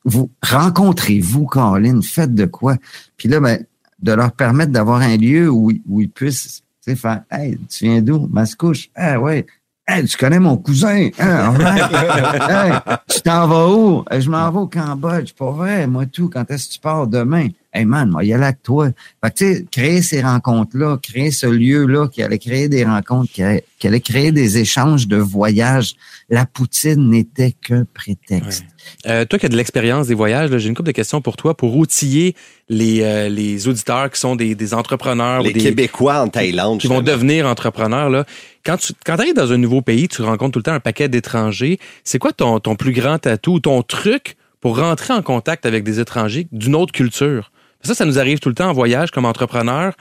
vous 0.04 0.30
rencontrez-vous, 0.40 1.48
Caroline, 1.48 2.00
faites 2.00 2.32
de 2.32 2.44
quoi? 2.44 2.76
Puis 3.16 3.28
là, 3.28 3.40
ben, 3.40 3.66
de 4.00 4.12
leur 4.12 4.30
permettre 4.30 4.70
d'avoir 4.70 5.00
un 5.00 5.16
lieu 5.16 5.50
où, 5.50 5.72
où 5.88 6.00
ils 6.00 6.08
puissent 6.08 6.62
faire 6.94 7.24
Hey, 7.28 7.58
tu 7.68 7.86
viens 7.86 8.02
d'où? 8.02 8.28
Mascouche? 8.30 8.88
Ah 8.94 9.18
ouais. 9.18 9.46
Hey, 9.84 10.06
tu 10.06 10.16
connais 10.16 10.38
mon 10.38 10.56
cousin? 10.56 11.08
Hein? 11.18 11.54
hey, 12.48 12.96
tu 13.08 13.20
t'en 13.20 13.48
vas 13.48 13.68
où? 13.68 14.04
Je 14.16 14.30
m'en 14.30 14.48
vais 14.52 14.58
au 14.60 14.68
Cambodge. 14.68 15.32
Pas 15.32 15.50
vrai, 15.50 15.88
moi 15.88 16.06
tout. 16.06 16.28
Quand 16.28 16.48
est-ce 16.48 16.68
que 16.68 16.74
tu 16.74 16.78
pars? 16.78 17.08
Demain? 17.08 17.48
Hey 17.74 17.86
man, 17.86 18.10
moi, 18.10 18.22
il 18.22 18.28
y 18.28 18.34
a 18.34 18.38
là 18.38 18.52
que 18.52 18.60
toi. 18.62 18.88
Fait 19.24 19.30
que, 19.30 19.36
tu 19.36 19.54
sais, 19.54 19.66
créer 19.70 20.02
ces 20.02 20.20
rencontres-là, 20.20 20.98
créer 21.02 21.30
ce 21.30 21.46
lieu-là 21.46 22.08
qui 22.08 22.22
allait 22.22 22.38
créer 22.38 22.68
des 22.68 22.84
rencontres, 22.84 23.32
qui 23.32 23.42
allait, 23.42 24.00
créer 24.00 24.30
des 24.30 24.58
échanges 24.58 25.08
de 25.08 25.16
voyages. 25.16 25.94
La 26.28 26.44
poutine 26.44 27.08
n'était 27.08 27.52
qu'un 27.52 27.86
prétexte. 27.94 28.64
Euh, 29.06 29.24
toi 29.24 29.38
qui 29.38 29.46
as 29.46 29.48
de 29.48 29.56
l'expérience 29.56 30.06
des 30.08 30.14
voyages, 30.14 30.54
j'ai 30.54 30.68
une 30.68 30.74
couple 30.74 30.88
de 30.88 30.92
questions 30.92 31.22
pour 31.22 31.36
toi 31.36 31.56
pour 31.56 31.74
outiller 31.76 32.36
les, 32.68 33.00
euh, 33.02 33.30
les 33.30 33.66
auditeurs 33.68 34.10
qui 34.10 34.20
sont 34.20 34.36
des, 34.36 34.54
des 34.54 34.74
entrepreneurs. 34.74 35.42
Les 35.42 35.50
ou 35.50 35.52
des, 35.54 35.60
Québécois 35.60 36.20
en 36.20 36.28
Thaïlande. 36.28 36.78
Qui 36.78 36.88
vont 36.88 37.00
devenir 37.00 37.46
entrepreneurs. 37.46 38.10
Là. 38.10 38.26
Quand 38.66 38.76
tu 38.76 38.92
quand 39.06 39.18
arrives 39.18 39.34
dans 39.34 39.50
un 39.50 39.58
nouveau 39.58 39.80
pays, 39.80 40.08
tu 40.08 40.20
rencontres 40.20 40.52
tout 40.52 40.58
le 40.58 40.64
temps 40.64 40.74
un 40.74 40.80
paquet 40.80 41.08
d'étrangers. 41.08 41.78
C'est 42.04 42.18
quoi 42.18 42.32
ton, 42.32 42.60
ton 42.60 42.76
plus 42.76 42.92
grand 42.92 43.26
atout, 43.26 43.60
ton 43.60 43.82
truc 43.82 44.36
pour 44.60 44.78
rentrer 44.78 45.14
en 45.14 45.22
contact 45.22 45.64
avec 45.64 45.84
des 45.84 46.00
étrangers 46.00 46.48
d'une 46.52 46.74
autre 46.74 46.92
culture? 46.92 47.51
Ça, 47.82 47.94
ça 47.94 48.04
nous 48.04 48.18
arrive 48.18 48.38
tout 48.38 48.48
le 48.48 48.54
temps 48.54 48.70
en 48.70 48.72
voyage 48.72 49.10
comme 49.10 49.24
entrepreneur. 49.24 49.92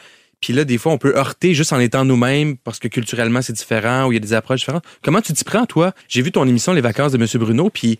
Puis 0.41 0.53
là, 0.53 0.65
des 0.65 0.77
fois, 0.77 0.91
on 0.91 0.97
peut 0.97 1.15
heurter 1.15 1.53
juste 1.53 1.71
en 1.71 1.79
étant 1.79 2.03
nous-mêmes 2.03 2.57
parce 2.57 2.79
que 2.79 2.88
culturellement, 2.88 3.41
c'est 3.41 3.53
différent 3.53 4.07
ou 4.07 4.11
il 4.11 4.15
y 4.15 4.17
a 4.17 4.19
des 4.19 4.34
approches 4.34 4.61
différentes. 4.61 4.84
Comment 5.03 5.21
tu 5.21 5.34
t'y 5.34 5.43
prends, 5.43 5.67
toi? 5.67 5.93
J'ai 6.07 6.23
vu 6.23 6.32
ton 6.32 6.47
émission 6.47 6.73
Les 6.73 6.82
vacances 6.82 7.11
de 7.11 7.17
M. 7.17 7.27
Bruno, 7.36 7.69
puis 7.69 7.99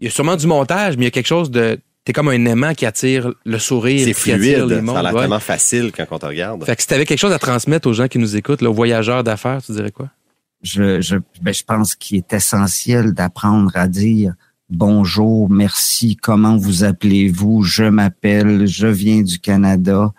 il 0.00 0.04
y 0.04 0.08
a 0.08 0.10
sûrement 0.10 0.36
du 0.36 0.46
montage, 0.46 0.96
mais 0.96 1.02
il 1.02 1.06
y 1.06 1.08
a 1.08 1.10
quelque 1.10 1.26
chose 1.26 1.50
de... 1.50 1.78
T'es 2.04 2.12
comme 2.12 2.28
un 2.28 2.44
aimant 2.44 2.74
qui 2.74 2.84
attire 2.84 3.32
le 3.44 3.58
sourire. 3.58 4.04
C'est 4.04 4.12
fluide. 4.12 4.66
Les 4.68 4.86
ça 4.86 4.98
a 4.98 5.02
l'air 5.02 5.14
tellement 5.14 5.40
facile 5.40 5.90
quand 5.90 6.04
on 6.10 6.18
te 6.18 6.26
regarde. 6.26 6.64
Fait 6.64 6.76
que 6.76 6.82
si 6.82 6.88
t'avais 6.88 7.06
quelque 7.06 7.18
chose 7.18 7.32
à 7.32 7.38
transmettre 7.38 7.88
aux 7.88 7.94
gens 7.94 8.08
qui 8.08 8.18
nous 8.18 8.36
écoutent, 8.36 8.60
là, 8.60 8.68
aux 8.68 8.74
voyageurs 8.74 9.24
d'affaires, 9.24 9.62
tu 9.62 9.72
dirais 9.72 9.90
quoi? 9.90 10.10
Je, 10.62 11.00
je, 11.00 11.16
ben, 11.40 11.54
je 11.54 11.62
pense 11.62 11.94
qu'il 11.94 12.18
est 12.18 12.32
essentiel 12.32 13.14
d'apprendre 13.14 13.70
à 13.74 13.88
dire 13.88 14.34
bonjour, 14.74 15.48
merci, 15.50 16.16
comment 16.16 16.56
vous 16.56 16.84
appelez-vous, 16.84 17.62
je 17.62 17.84
m'appelle, 17.84 18.66
je 18.66 18.86
viens 18.86 19.22
du 19.22 19.38
Canada. 19.38 20.12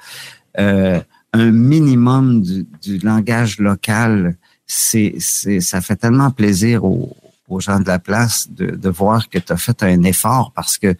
Euh, 0.57 0.99
un 1.33 1.51
minimum 1.51 2.41
du, 2.41 2.97
langage 2.99 3.59
local, 3.59 4.37
c'est, 4.65 5.15
ça 5.19 5.81
fait 5.81 5.97
tellement 5.97 6.31
plaisir 6.31 6.85
aux, 6.85 7.15
gens 7.59 7.79
de 7.79 7.87
la 7.87 7.99
place 7.99 8.49
de, 8.49 8.89
voir 8.89 9.29
que 9.29 9.37
tu 9.37 9.53
as 9.53 9.57
fait 9.57 9.83
un 9.83 10.03
effort 10.03 10.51
parce 10.55 10.77
que 10.77 10.95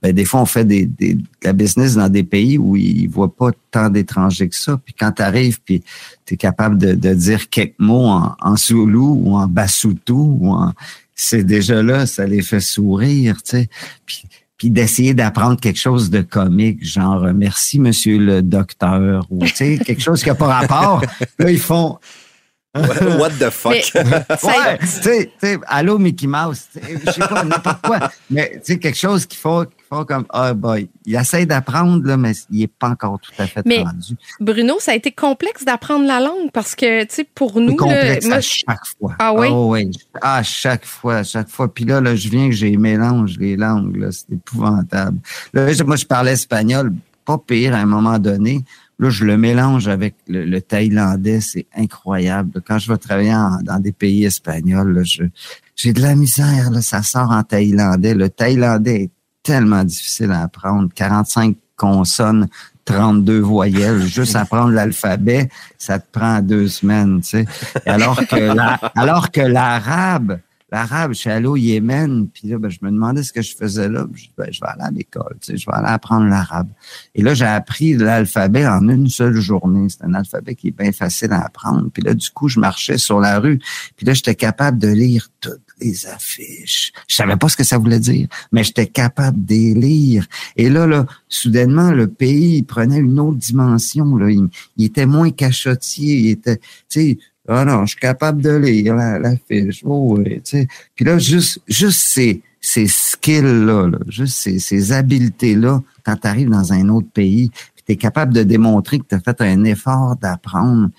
ben, 0.00 0.12
des 0.12 0.24
fois, 0.24 0.40
on 0.40 0.46
fait 0.46 0.64
des, 0.64 0.84
des, 0.84 1.14
de 1.14 1.22
la 1.44 1.52
business 1.52 1.94
dans 1.94 2.08
des 2.08 2.24
pays 2.24 2.58
où 2.58 2.74
ils 2.74 3.06
voient 3.08 3.32
pas 3.32 3.50
tant 3.70 3.88
d'étrangers 3.88 4.48
que 4.48 4.56
ça. 4.56 4.76
Puis 4.84 4.94
quand 4.98 5.12
tu 5.12 5.22
arrives, 5.22 5.60
puis 5.62 5.84
tu 6.26 6.34
es 6.34 6.36
capable 6.36 6.76
de, 6.76 7.14
dire 7.14 7.48
quelques 7.48 7.78
mots 7.78 8.08
en, 8.08 8.34
en 8.40 8.54
ou 8.72 9.36
en 9.36 9.46
Basutu 9.46 10.12
ou 10.12 10.50
en 10.50 10.72
c'est 11.14 11.44
déjà 11.44 11.82
là, 11.82 12.06
ça 12.06 12.26
les 12.26 12.42
fait 12.42 12.60
sourire, 12.60 13.42
tu 13.42 13.50
sais. 13.50 13.68
Puis, 14.06 14.22
puis 14.56 14.70
d'essayer 14.70 15.12
d'apprendre 15.12 15.58
quelque 15.58 15.78
chose 15.78 16.08
de 16.10 16.20
comique, 16.20 16.84
genre 16.84 17.26
merci 17.34 17.80
monsieur 17.80 18.18
le 18.18 18.42
docteur 18.42 19.26
ou 19.28 19.44
tu 19.44 19.54
sais 19.54 19.78
quelque 19.78 20.00
chose 20.00 20.22
qui 20.22 20.30
a 20.30 20.36
pas 20.36 20.46
rapport. 20.46 21.02
là 21.38 21.50
ils 21.50 21.58
font 21.58 21.98
What 22.74 23.32
the 23.38 23.50
fuck? 23.50 23.72
ouais, 23.94 24.78
tu 24.78 25.28
sais, 25.38 25.60
allô 25.66 25.98
Mickey 25.98 26.26
Mouse, 26.26 26.68
je 26.74 27.10
sais 27.10 27.20
pas, 27.20 27.44
n'importe 27.44 27.82
quoi. 27.82 28.10
Mais 28.30 28.52
tu 28.54 28.72
sais, 28.72 28.78
quelque 28.78 28.96
chose 28.96 29.26
qu'il 29.26 29.38
faut, 29.38 29.64
qu'il 29.66 29.84
faut 29.90 30.06
comme, 30.06 30.24
ah 30.30 30.54
boy, 30.54 30.88
il 31.04 31.14
essaie 31.14 31.44
d'apprendre, 31.44 32.06
là, 32.06 32.16
mais 32.16 32.32
il 32.50 32.62
est 32.62 32.72
pas 32.72 32.88
encore 32.88 33.20
tout 33.20 33.30
à 33.36 33.46
fait 33.46 33.60
mais, 33.66 33.82
rendu. 33.82 34.16
Bruno, 34.40 34.76
ça 34.78 34.92
a 34.92 34.94
été 34.94 35.12
complexe 35.12 35.66
d'apprendre 35.66 36.06
la 36.06 36.18
langue 36.20 36.50
parce 36.50 36.74
que, 36.74 37.02
tu 37.02 37.14
sais, 37.14 37.24
pour 37.24 37.60
nous. 37.60 37.76
Complexe 37.76 38.26
là, 38.26 38.36
à 38.36 38.40
chaque 38.40 38.86
fois. 38.98 39.16
Ah 39.18 39.34
oui? 39.34 39.48
Oh, 39.50 39.72
oui. 39.72 39.90
À 40.22 40.42
chaque 40.42 40.86
fois, 40.86 41.16
à 41.16 41.24
chaque 41.24 41.50
fois. 41.50 41.72
Puis 41.72 41.84
là, 41.84 42.00
là, 42.00 42.16
je 42.16 42.30
viens 42.30 42.48
que 42.48 42.54
j'ai 42.54 42.74
mélange 42.78 43.36
les 43.38 43.56
langues, 43.56 43.96
là, 43.96 44.12
c'est 44.12 44.32
épouvantable. 44.32 45.18
Là, 45.52 45.66
moi, 45.84 45.96
je 45.96 46.06
parlais 46.06 46.32
espagnol, 46.32 46.94
pas 47.26 47.36
pire 47.36 47.74
à 47.74 47.78
un 47.78 47.86
moment 47.86 48.18
donné. 48.18 48.64
Là, 49.02 49.10
je 49.10 49.24
le 49.24 49.36
mélange 49.36 49.88
avec 49.88 50.14
le, 50.28 50.60
thaïlandais, 50.60 51.40
c'est 51.40 51.66
incroyable. 51.76 52.62
Quand 52.64 52.78
je 52.78 52.92
vais 52.92 52.96
travailler 52.98 53.34
dans 53.64 53.80
des 53.80 53.90
pays 53.90 54.24
espagnols, 54.24 55.02
j'ai 55.74 55.92
de 55.92 56.00
la 56.00 56.14
misère, 56.14 56.70
ça 56.82 57.02
sort 57.02 57.32
en 57.32 57.42
thaïlandais. 57.42 58.14
Le 58.14 58.28
thaïlandais 58.28 59.02
est 59.02 59.10
tellement 59.42 59.82
difficile 59.82 60.30
à 60.30 60.42
apprendre. 60.42 60.88
45 60.94 61.56
consonnes, 61.74 62.46
32 62.84 63.40
voyelles, 63.40 64.02
juste 64.02 64.36
apprendre 64.36 64.70
l'alphabet, 64.70 65.48
ça 65.78 65.98
te 65.98 66.06
prend 66.12 66.40
deux 66.40 66.68
semaines, 66.68 67.22
tu 67.22 67.44
sais. 67.44 67.46
Alors 67.84 69.32
que 69.32 69.40
l'arabe, 69.40 70.38
l'arabe, 70.72 71.12
je 71.12 71.18
suis 71.18 71.30
allé 71.30 71.46
au 71.46 71.56
Yémen, 71.56 72.28
puis 72.28 72.48
là, 72.48 72.58
ben, 72.58 72.70
je 72.70 72.78
me 72.82 72.90
demandais 72.90 73.22
ce 73.22 73.32
que 73.32 73.42
je 73.42 73.54
faisais 73.54 73.88
là. 73.88 74.06
Je, 74.14 74.26
ben, 74.36 74.48
je 74.50 74.58
vais 74.58 74.68
aller 74.68 74.82
à 74.82 74.90
l'école, 74.90 75.36
tu 75.40 75.52
sais, 75.52 75.56
je 75.58 75.66
vais 75.66 75.76
aller 75.76 75.88
apprendre 75.88 76.26
l'arabe. 76.26 76.68
Et 77.14 77.22
là, 77.22 77.34
j'ai 77.34 77.44
appris 77.44 77.94
l'alphabet 77.94 78.66
en 78.66 78.88
une 78.88 79.08
seule 79.08 79.38
journée. 79.38 79.88
C'est 79.90 80.02
un 80.04 80.14
alphabet 80.14 80.54
qui 80.54 80.68
est 80.68 80.76
bien 80.76 80.90
facile 80.92 81.32
à 81.32 81.44
apprendre. 81.44 81.90
Puis 81.92 82.02
là, 82.02 82.14
du 82.14 82.30
coup, 82.30 82.48
je 82.48 82.58
marchais 82.58 82.96
sur 82.96 83.20
la 83.20 83.38
rue, 83.38 83.58
puis 83.96 84.06
là, 84.06 84.14
j'étais 84.14 84.34
capable 84.34 84.78
de 84.78 84.88
lire 84.88 85.28
toutes 85.40 85.60
les 85.80 86.06
affiches. 86.06 86.92
Je 87.06 87.14
savais 87.16 87.36
pas 87.36 87.48
ce 87.48 87.56
que 87.56 87.64
ça 87.64 87.76
voulait 87.76 88.00
dire, 88.00 88.28
mais 88.50 88.64
j'étais 88.64 88.86
capable 88.86 89.38
les 89.48 89.74
lire. 89.74 90.26
Et 90.56 90.70
là, 90.70 90.86
là, 90.86 91.04
soudainement, 91.28 91.90
le 91.90 92.06
pays 92.06 92.62
prenait 92.62 92.98
une 92.98 93.20
autre 93.20 93.38
dimension. 93.38 94.16
Là. 94.16 94.30
Il, 94.30 94.48
était 94.84 95.06
moins 95.06 95.30
cachotier. 95.30 96.16
Il 96.18 96.28
était, 96.30 96.56
tu 96.56 96.62
sais, 96.88 97.18
ah 97.52 97.64
non, 97.64 97.86
je 97.86 97.92
suis 97.92 98.00
capable 98.00 98.42
de 98.42 98.56
lire 98.56 98.94
l'affiche. 98.94 99.82
oh, 99.84 100.18
tu 100.22 100.40
sais. 100.44 100.68
Puis 100.94 101.04
là, 101.04 101.18
juste, 101.18 101.60
juste 101.68 102.00
ces, 102.00 102.42
ces 102.60 102.86
skills-là, 102.86 103.88
là, 103.88 103.98
juste 104.08 104.36
ces, 104.36 104.58
ces 104.58 104.92
habiletés-là, 104.92 105.82
quand 106.04 106.16
tu 106.16 106.26
arrives 106.26 106.50
dans 106.50 106.72
un 106.72 106.88
autre 106.88 107.08
pays, 107.12 107.50
tu 107.86 107.92
es 107.92 107.96
capable 107.96 108.32
de 108.32 108.42
démontrer 108.42 108.98
que 108.98 109.04
tu 109.08 109.14
as 109.14 109.20
fait 109.20 109.40
un 109.40 109.64
effort 109.64 110.16
d'apprendre 110.16 110.90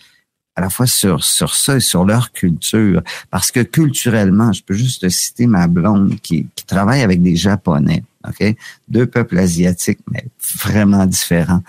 à 0.55 0.61
la 0.61 0.69
fois 0.69 0.85
sur, 0.85 1.23
sur 1.23 1.55
ça 1.55 1.77
et 1.77 1.79
sur 1.79 2.05
leur 2.05 2.31
culture. 2.31 3.01
Parce 3.31 3.51
que 3.51 3.61
culturellement, 3.61 4.53
je 4.53 4.63
peux 4.63 4.73
juste 4.73 5.07
citer 5.09 5.47
ma 5.47 5.67
blonde 5.67 6.19
qui, 6.21 6.47
qui 6.55 6.65
travaille 6.65 7.01
avec 7.01 7.21
des 7.21 7.35
Japonais, 7.35 8.03
OK? 8.27 8.55
Deux 8.87 9.07
peuples 9.07 9.37
asiatiques, 9.39 9.99
mais 10.11 10.25
vraiment 10.63 11.05
différents. 11.05 11.63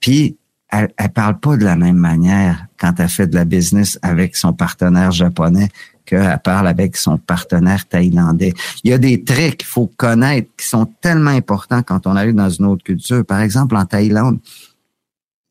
Puis, 0.00 0.36
elle, 0.70 0.92
elle 0.96 1.10
parle 1.10 1.38
pas 1.38 1.56
de 1.56 1.64
la 1.64 1.76
même 1.76 1.96
manière 1.96 2.66
quand 2.78 2.98
elle 2.98 3.08
fait 3.08 3.26
de 3.26 3.34
la 3.34 3.44
business 3.44 3.98
avec 4.02 4.36
son 4.36 4.52
partenaire 4.52 5.10
japonais 5.10 5.68
qu'elle 6.04 6.40
parle 6.42 6.66
avec 6.66 6.96
son 6.96 7.18
partenaire 7.18 7.86
thaïlandais. 7.86 8.52
Il 8.82 8.90
y 8.90 8.92
a 8.92 8.98
des 8.98 9.22
traits 9.22 9.58
qu'il 9.58 9.68
faut 9.68 9.86
connaître 9.86 10.48
qui 10.56 10.66
sont 10.66 10.86
tellement 11.00 11.30
importants 11.30 11.82
quand 11.82 12.06
on 12.06 12.16
arrive 12.16 12.34
dans 12.34 12.50
une 12.50 12.66
autre 12.66 12.82
culture. 12.82 13.24
Par 13.24 13.40
exemple, 13.40 13.76
en 13.76 13.84
Thaïlande, 13.84 14.38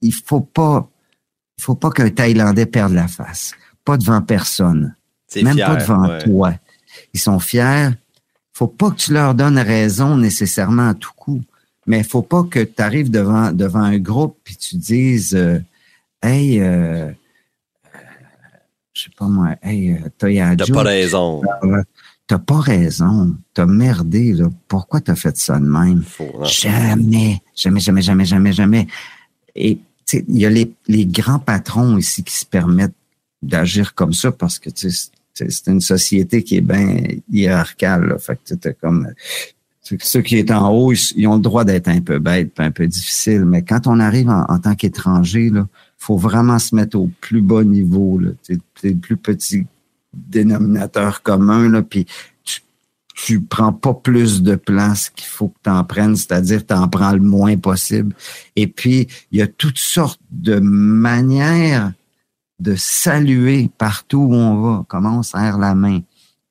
il 0.02 0.14
faut 0.14 0.42
pas 0.42 0.90
il 1.58 1.62
faut 1.64 1.76
pas 1.76 1.90
qu'un 1.90 2.10
Thaïlandais 2.10 2.66
perde 2.66 2.94
la 2.94 3.10
face. 3.10 3.54
Pas 3.84 3.98
devant 3.98 4.22
personne. 4.22 4.96
Même 5.36 5.58
pas 5.58 5.76
devant 5.76 6.18
toi. 6.20 6.54
Ils 7.14 7.20
sont 7.20 7.40
fiers. 7.40 7.90
faut 8.54 8.68
pas 8.68 8.92
que 8.92 8.96
tu 8.96 9.14
leur 9.14 9.36
donnes 9.36 9.60
raison 9.60 10.16
nécessairement 10.16 10.90
à 10.90 10.94
tout 10.94 11.12
coup. 11.18 11.42
Mais 11.90 11.98
il 11.98 12.04
faut 12.04 12.22
pas 12.22 12.44
que 12.44 12.60
tu 12.60 12.82
arrives 12.84 13.10
devant, 13.10 13.52
devant 13.52 13.82
un 13.82 13.98
groupe 13.98 14.38
puis 14.44 14.56
tu 14.56 14.76
dises 14.76 15.34
euh, 15.34 15.58
Hey, 16.22 16.62
euh, 16.62 17.12
je 18.94 19.04
sais 19.04 19.10
pas 19.18 19.26
moi, 19.26 19.56
hey, 19.64 19.94
euh, 19.94 20.56
T'as 20.56 20.68
pas 20.72 20.84
raison. 20.84 21.42
T'as 22.28 22.38
pas 22.38 22.60
raison. 22.60 23.36
T'as 23.56 23.66
merdé, 23.66 24.34
là. 24.34 24.50
Pourquoi 24.68 25.02
t'as 25.02 25.16
fait 25.16 25.36
ça 25.36 25.60
de 25.60 25.66
même? 25.66 26.04
jamais, 26.44 27.42
jamais, 27.56 27.80
jamais, 27.80 28.02
jamais, 28.04 28.26
jamais, 28.26 28.54
jamais. 28.54 28.88
Et 29.56 29.80
il 30.14 30.38
y 30.38 30.46
a 30.46 30.50
les, 30.52 31.06
grands 31.08 31.40
patrons 31.40 31.98
ici 31.98 32.24
qui 32.24 32.36
se 32.36 32.46
permettent 32.46 32.94
d'agir 33.42 33.96
comme 33.96 34.14
ça 34.14 34.32
parce 34.32 34.60
que 34.60 34.70
c'est 34.76 35.68
une 35.68 35.82
société 35.82 36.44
qui 36.44 36.58
est 36.58 36.62
bien 36.62 37.02
hiérarchale. 37.32 38.16
Fait 38.20 38.38
que 38.46 38.70
comme 38.80 39.12
ceux 39.82 40.22
qui 40.22 40.40
sont 40.40 40.52
en 40.52 40.70
haut, 40.72 40.94
ils, 40.94 41.28
ont 41.28 41.36
le 41.36 41.42
droit 41.42 41.64
d'être 41.64 41.88
un 41.88 42.02
peu 42.02 42.20
bêtes, 42.20 42.60
un 42.60 42.72
peu 42.72 42.88
difficiles. 42.88 43.46
Mais 43.46 43.64
quand 43.64 43.88
on 43.88 44.00
arrive 44.00 44.30
en, 44.30 44.60
tant 44.60 44.76
qu'étranger, 44.76 45.48
il 45.48 45.64
faut 45.98 46.18
vraiment 46.18 46.60
se 46.60 46.76
mettre 46.76 46.98
au 46.98 47.10
plus 47.22 47.42
bas 47.42 47.64
niveau, 47.64 48.20
là, 48.20 48.30
le 48.84 48.94
plus 48.96 49.18
petit 49.18 49.66
dénominateur 50.14 51.22
commun, 51.22 51.70
là, 51.70 51.82
puis 51.82 52.06
tu 53.26 53.42
prends 53.42 53.74
pas 53.74 53.94
plus 53.94 54.42
de 54.42 54.56
place 54.56 55.10
qu'il 55.10 55.28
faut 55.28 55.50
que 55.50 55.58
tu 55.64 55.70
en 55.70 55.84
prennes, 55.84 56.16
c'est-à-dire 56.16 56.66
tu 56.66 56.74
en 56.74 56.88
prends 56.88 57.12
le 57.12 57.20
moins 57.20 57.58
possible. 57.58 58.16
Et 58.56 58.68
puis, 58.68 59.08
il 59.32 59.40
y 59.40 59.42
a 59.42 59.48
toutes 59.48 59.78
sortes 59.78 60.22
de 60.32 60.60
manières 60.60 61.92
de 62.60 62.76
saluer 62.76 63.70
partout 63.78 64.20
où 64.20 64.34
on 64.34 64.62
va, 64.62 64.86
comment 64.88 65.20
on 65.20 65.24
serre 65.24 65.58
la 65.58 65.76
main, 65.76 66.00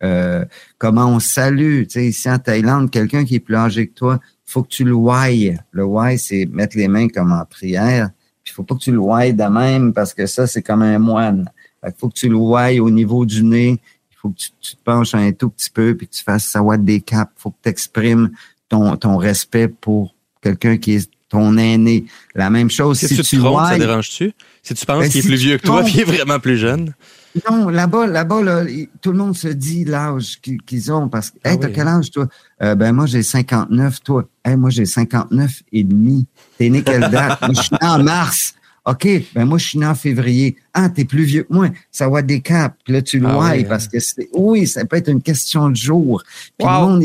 euh, 0.02 0.44
comment 0.78 1.06
on 1.06 1.20
salue. 1.20 1.82
Tu 1.84 1.90
sais, 1.90 2.06
ici 2.06 2.30
en 2.30 2.38
Thaïlande, 2.38 2.90
quelqu'un 2.90 3.24
qui 3.24 3.36
est 3.36 3.40
plus 3.40 3.56
âgé 3.56 3.88
que 3.88 3.94
toi, 3.94 4.20
faut 4.44 4.62
que 4.62 4.68
tu 4.68 4.84
le. 4.84 4.94
Le 5.72 5.84
why, 5.84 6.18
c'est 6.18 6.46
mettre 6.46 6.76
les 6.76 6.88
mains 6.88 7.08
comme 7.08 7.32
en 7.32 7.44
prière. 7.44 8.10
Il 8.46 8.50
faut 8.50 8.62
pas 8.62 8.74
que 8.74 8.80
tu 8.80 8.92
le 8.92 8.98
de 9.32 9.52
même 9.52 9.92
parce 9.92 10.14
que 10.14 10.26
ça, 10.26 10.46
c'est 10.46 10.62
comme 10.62 10.82
un 10.82 10.98
moine. 10.98 11.50
Il 11.84 11.92
faut 11.96 12.08
que 12.08 12.14
tu 12.14 12.28
le 12.28 12.36
au 12.36 12.90
niveau 12.90 13.26
du 13.26 13.42
nez 13.42 13.78
faut 14.20 14.30
que 14.30 14.36
tu, 14.36 14.76
te 14.76 14.82
penches 14.84 15.14
un 15.14 15.32
tout 15.32 15.48
petit 15.50 15.70
peu 15.70 15.96
puis 15.96 16.08
que 16.08 16.14
tu 16.14 16.22
fasses 16.22 16.46
ça 16.46 16.62
des 16.76 17.00
caps. 17.00 17.30
faut 17.36 17.50
que 17.50 17.56
tu 17.62 17.68
exprimes 17.68 18.30
ton, 18.68 18.96
ton 18.96 19.16
respect 19.16 19.68
pour 19.68 20.14
quelqu'un 20.42 20.76
qui 20.76 20.94
est 20.94 21.10
ton 21.28 21.56
aîné. 21.58 22.06
La 22.34 22.50
même 22.50 22.70
chose, 22.70 22.98
si, 22.98 23.08
tu, 23.08 23.16
tu 23.16 23.36
te 23.36 23.42
trompes, 23.42 23.66
ça 23.66 23.78
dérange-tu? 23.78 24.32
Si 24.62 24.74
tu 24.74 24.86
penses 24.86 25.00
ben, 25.00 25.10
qu'il 25.10 25.20
est 25.20 25.28
plus 25.28 25.36
vieux 25.36 25.58
que 25.58 25.66
toi 25.66 25.82
puis 25.84 25.94
il 25.94 26.00
est 26.00 26.04
vraiment 26.04 26.40
plus 26.40 26.56
jeune? 26.56 26.94
Non, 27.50 27.68
là-bas, 27.68 28.06
là-bas, 28.06 28.42
là, 28.42 28.64
tout 29.00 29.12
le 29.12 29.18
monde 29.18 29.36
se 29.36 29.48
dit 29.48 29.84
l'âge 29.84 30.40
qu'ils 30.40 30.92
ont 30.92 31.08
parce 31.08 31.30
que, 31.30 31.38
ah 31.44 31.52
hey, 31.52 31.58
t'as 31.58 31.68
quel 31.68 31.88
âge, 31.88 32.10
toi? 32.10 32.26
Euh, 32.62 32.74
ben, 32.74 32.92
moi, 32.92 33.06
j'ai 33.06 33.22
59, 33.22 34.00
toi. 34.02 34.24
Hey, 34.44 34.56
moi, 34.56 34.70
j'ai 34.70 34.86
59 34.86 35.62
et 35.72 35.84
demi. 35.84 36.26
T'es 36.58 36.68
né 36.68 36.82
quelle 36.82 37.10
date? 37.10 37.38
je 37.48 37.60
suis 37.60 37.76
en 37.80 38.02
mars. 38.02 38.54
OK, 38.88 39.06
ben 39.34 39.44
moi, 39.44 39.58
je 39.58 39.66
suis 39.66 39.78
né 39.78 39.86
en 39.86 39.94
février. 39.94 40.56
Ah, 40.72 40.88
t'es 40.88 41.04
plus 41.04 41.24
vieux 41.24 41.42
que 41.42 41.52
moi. 41.52 41.68
Ça 41.90 42.08
va 42.08 42.22
des 42.22 42.40
caps. 42.40 42.74
Puis 42.84 42.94
là, 42.94 43.02
tu 43.02 43.18
le 43.18 43.26
ah 43.26 43.52
parce 43.68 43.86
que 43.86 44.00
c'est, 44.00 44.30
oui, 44.32 44.66
ça 44.66 44.86
peut 44.86 44.96
être 44.96 45.10
une 45.10 45.20
question 45.20 45.68
de 45.68 45.76
jour. 45.76 46.22
Puis 46.58 46.66
le 46.66 46.72
monde, 46.72 47.04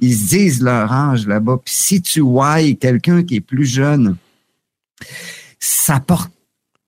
ils, 0.00 0.14
se 0.14 0.28
disent 0.28 0.62
leur 0.62 0.92
âge 0.92 1.26
là-bas. 1.26 1.58
Puis 1.64 1.74
si 1.74 2.02
tu 2.02 2.20
vois 2.20 2.58
quelqu'un 2.74 3.22
qui 3.22 3.36
est 3.36 3.40
plus 3.40 3.64
jeune, 3.64 4.16
ça 5.58 6.00
porte 6.00 6.30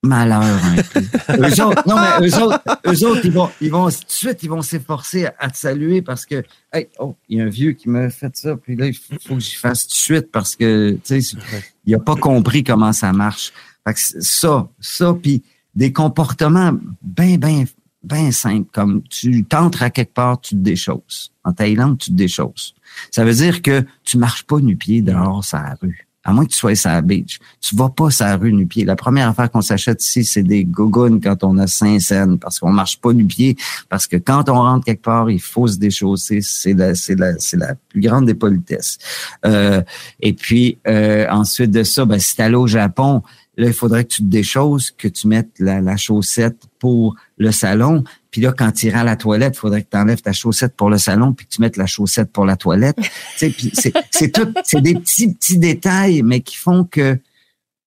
malheur 0.08 0.42
un 0.42 0.76
peu. 0.82 1.00
eux 1.30 1.64
autres, 1.64 1.82
non, 1.86 1.96
mais 1.96 2.26
eux 2.26 2.42
autres, 2.42 2.62
eux 2.86 3.06
autres, 3.06 3.20
ils 3.24 3.32
vont, 3.32 3.50
ils 3.60 3.70
vont, 3.70 3.88
tout 3.88 3.96
de 3.96 4.04
suite, 4.08 4.42
ils 4.42 4.50
vont 4.50 4.62
s'efforcer 4.62 5.28
à, 5.38 5.50
te 5.50 5.56
saluer 5.56 6.02
parce 6.02 6.26
que, 6.26 6.42
hey, 6.72 6.88
oh, 6.98 7.14
il 7.28 7.38
y 7.38 7.40
a 7.40 7.44
un 7.44 7.48
vieux 7.48 7.72
qui 7.72 7.88
m'a 7.88 8.10
fait 8.10 8.36
ça, 8.36 8.56
puis 8.56 8.74
là, 8.74 8.86
il 8.86 8.94
faut, 8.94 9.34
que 9.34 9.40
j'y 9.40 9.54
fasse 9.54 9.86
tout 9.86 9.94
de 9.94 10.00
suite 10.00 10.32
parce 10.32 10.56
que, 10.56 10.98
tu 11.04 11.22
sais, 11.22 11.36
il 11.84 11.94
a 11.94 11.98
pas 11.98 12.16
compris 12.16 12.64
comment 12.64 12.92
ça 12.92 13.12
marche 13.12 13.52
ça, 13.96 14.68
ça, 14.80 15.14
puis 15.20 15.42
des 15.74 15.92
comportements 15.92 16.72
bien, 17.02 17.36
bien, 17.36 17.64
bien 18.02 18.32
simples, 18.32 18.68
comme 18.72 19.02
tu 19.04 19.44
t'entres 19.44 19.82
à 19.82 19.90
quelque 19.90 20.12
part, 20.12 20.40
tu 20.40 20.54
te 20.54 20.60
déchausses. 20.60 21.32
En 21.44 21.52
Thaïlande, 21.52 21.98
tu 21.98 22.10
te 22.10 22.16
déchausses. 22.16 22.74
Ça 23.10 23.24
veut 23.24 23.34
dire 23.34 23.62
que 23.62 23.84
tu 24.04 24.18
marches 24.18 24.44
pas 24.44 24.58
nu-pied 24.58 25.02
dehors 25.02 25.44
sur 25.44 25.58
la 25.58 25.76
rue. 25.80 26.07
À 26.28 26.32
moins 26.34 26.44
que 26.44 26.50
tu 26.50 26.58
sois 26.58 26.74
sur 26.74 26.90
la 26.90 27.00
beach. 27.00 27.38
Tu 27.58 27.74
vas 27.74 27.88
pas 27.88 28.10
sur 28.10 28.26
la 28.26 28.36
rue 28.36 28.52
nu-pied. 28.52 28.84
La 28.84 28.96
première 28.96 29.28
affaire 29.28 29.50
qu'on 29.50 29.62
s'achète 29.62 30.04
ici, 30.04 30.26
c'est 30.26 30.42
des 30.42 30.62
gougounes 30.62 31.22
quand 31.22 31.42
on 31.42 31.56
a 31.56 31.66
cinq 31.66 32.02
scènes, 32.02 32.38
parce 32.38 32.58
qu'on 32.58 32.70
marche 32.70 33.00
pas 33.00 33.14
nu-pied, 33.14 33.56
parce 33.88 34.06
que 34.06 34.18
quand 34.18 34.50
on 34.50 34.60
rentre 34.60 34.84
quelque 34.84 35.00
part, 35.00 35.30
il 35.30 35.40
faut 35.40 35.66
se 35.66 35.78
déchausser. 35.78 36.40
C'est 36.42 36.74
la, 36.74 36.94
c'est 36.94 37.18
la, 37.18 37.38
c'est 37.38 37.56
la 37.56 37.76
plus 37.88 38.02
grande 38.02 38.26
des 38.26 38.34
politesses. 38.34 38.98
Euh, 39.46 39.80
et 40.20 40.34
puis, 40.34 40.76
euh, 40.86 41.26
ensuite 41.30 41.70
de 41.70 41.82
ça, 41.82 42.04
ben, 42.04 42.18
si 42.18 42.42
allé 42.42 42.56
au 42.56 42.66
Japon, 42.66 43.22
Là, 43.58 43.66
il 43.66 43.72
faudrait 43.72 44.04
que 44.04 44.10
tu 44.14 44.22
te 44.22 44.28
déchausses, 44.28 44.92
que 44.92 45.08
tu 45.08 45.26
mettes 45.26 45.50
la, 45.58 45.96
chaussette 45.96 46.62
pour 46.78 47.16
le 47.38 47.50
salon. 47.50 48.04
Puis 48.30 48.40
là, 48.40 48.52
quand 48.52 48.72
tu 48.72 48.86
iras 48.86 49.00
à 49.00 49.04
la 49.04 49.16
toilette, 49.16 49.54
il 49.56 49.58
faudrait 49.58 49.82
que 49.82 49.90
tu 49.90 49.96
enlèves 49.96 50.20
ta 50.20 50.32
chaussette 50.32 50.76
pour 50.76 50.90
le 50.90 50.98
salon, 50.98 51.32
puis 51.32 51.46
que 51.46 51.52
tu 51.52 51.60
mettes 51.60 51.76
la 51.76 51.86
chaussette 51.86 52.30
pour 52.30 52.44
la 52.44 52.56
toilette. 52.56 52.98
c'est 53.36 54.32
tout, 54.32 54.52
c'est 54.64 54.80
des 54.82 54.94
petits 54.94 55.32
petits 55.32 55.58
détails, 55.58 56.22
mais 56.22 56.40
qui 56.40 56.56
font 56.56 56.84
que 56.84 57.18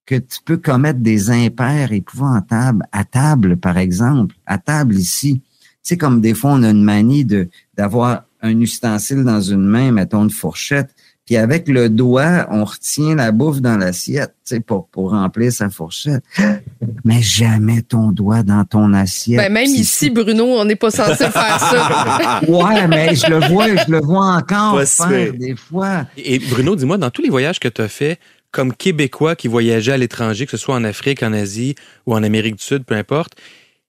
que 0.08 0.16
tu 0.16 0.40
peux 0.44 0.58
commettre 0.58 1.00
des 1.00 1.30
impairs 1.30 1.94
épouvantables 1.94 2.86
à 2.92 3.06
table, 3.06 3.56
par 3.56 3.78
exemple, 3.78 4.36
à 4.46 4.58
table 4.58 4.96
ici. 4.96 5.42
C'est 5.84 5.96
comme 5.96 6.22
des 6.22 6.34
fois 6.34 6.52
on 6.52 6.64
a 6.64 6.70
une 6.70 6.84
manie 6.84 7.24
de 7.24 7.50
d'avoir 7.78 8.24
un 8.42 8.60
ustensile 8.60 9.24
dans 9.24 9.42
une 9.42 9.64
main, 9.64 9.92
mettons 9.92 10.24
une 10.24 10.32
fourchette, 10.32 10.94
puis 11.26 11.38
avec 11.38 11.68
le 11.68 11.90
doigt, 11.90 12.48
on 12.50 12.66
retient 12.66 13.16
la 13.16 13.32
bouffe 13.32 13.62
dans 13.62 13.78
l'assiette, 13.78 14.34
tu 14.46 14.56
sais, 14.56 14.60
pour, 14.60 14.88
pour 14.88 15.12
remplir 15.12 15.52
sa 15.52 15.70
fourchette. 15.70 16.24
Mais 17.06 17.22
jamais 17.22 17.84
ton 17.84 18.12
doigt 18.12 18.44
dans 18.44 18.66
ton 18.66 18.94
assiette. 18.94 19.38
Ben, 19.38 19.52
même 19.52 19.70
ici, 19.70 20.10
Bruno, 20.10 20.46
on 20.46 20.66
n'est 20.66 20.76
pas 20.76 20.92
censé 20.92 21.30
faire 21.30 21.60
ça. 21.60 22.42
ouais, 22.48 22.88
mais 22.88 23.16
je 23.16 23.28
le 23.28 23.40
vois, 23.48 23.68
je 23.68 23.92
le 23.92 24.00
vois 24.00 24.26
encore 24.36 24.82
faire 24.82 25.34
des 25.34 25.56
fois. 25.56 26.06
Et 26.18 26.40
Bruno, 26.40 26.76
dis-moi, 26.76 26.98
dans 26.98 27.10
tous 27.10 27.22
les 27.22 27.30
voyages 27.30 27.60
que 27.60 27.68
tu 27.68 27.82
as 27.82 27.88
fait, 27.88 28.20
comme 28.52 28.74
Québécois 28.74 29.36
qui 29.36 29.48
voyageait 29.48 29.94
à 29.94 29.98
l'étranger, 29.98 30.46
que 30.46 30.52
ce 30.52 30.58
soit 30.58 30.76
en 30.76 30.84
Afrique, 30.84 31.24
en 31.24 31.34
Asie 31.34 31.76
ou 32.06 32.14
en 32.14 32.24
Amérique 32.24 32.58
du 32.58 32.64
Sud, 32.64 32.84
peu 32.84 32.96
importe, 32.96 33.36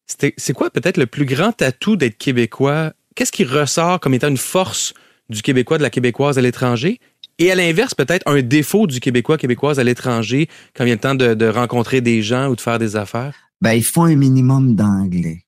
c'est 0.06 0.52
quoi 0.52 0.70
peut-être 0.70 0.96
le 0.96 1.06
plus 1.06 1.24
grand 1.24 1.60
atout 1.62 1.96
d'être 1.96 2.18
Québécois? 2.18 2.92
Qu'est-ce 3.14 3.32
qui 3.32 3.44
ressort 3.44 4.00
comme 4.00 4.14
étant 4.14 4.28
une 4.28 4.36
force 4.36 4.94
du 5.28 5.42
Québécois, 5.42 5.78
de 5.78 5.82
la 5.82 5.90
Québécoise 5.90 6.38
à 6.38 6.42
l'étranger? 6.42 7.00
Et 7.42 7.50
à 7.50 7.56
l'inverse, 7.56 7.92
peut-être 7.92 8.22
un 8.30 8.40
défaut 8.40 8.86
du 8.86 9.00
Québécois, 9.00 9.36
Québécoise 9.36 9.80
à 9.80 9.82
l'étranger 9.82 10.48
quand 10.76 10.84
vient 10.84 10.94
le 10.94 11.00
temps 11.00 11.16
de, 11.16 11.48
rencontrer 11.48 12.00
des 12.00 12.22
gens 12.22 12.46
ou 12.46 12.54
de 12.54 12.60
faire 12.60 12.78
des 12.78 12.94
affaires? 12.94 13.34
Ben, 13.60 13.72
il 13.72 13.82
faut 13.82 14.02
un 14.02 14.14
minimum 14.14 14.76
d'anglais 14.76 15.42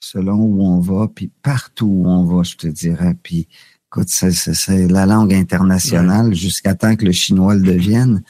selon 0.00 0.34
où 0.34 0.64
on 0.64 0.80
va, 0.80 1.06
puis 1.14 1.30
partout 1.40 1.86
où 1.86 2.08
on 2.08 2.24
va, 2.24 2.42
je 2.42 2.56
te 2.56 2.66
dirais. 2.66 3.14
Puis, 3.22 3.46
écoute, 3.86 4.08
c'est 4.08 4.88
la 4.88 5.06
langue 5.06 5.32
internationale 5.32 6.34
jusqu'à 6.34 6.74
temps 6.74 6.96
que 6.96 7.04
le 7.04 7.12
chinois 7.12 7.54
le 7.54 7.62
devienne. 7.62 8.24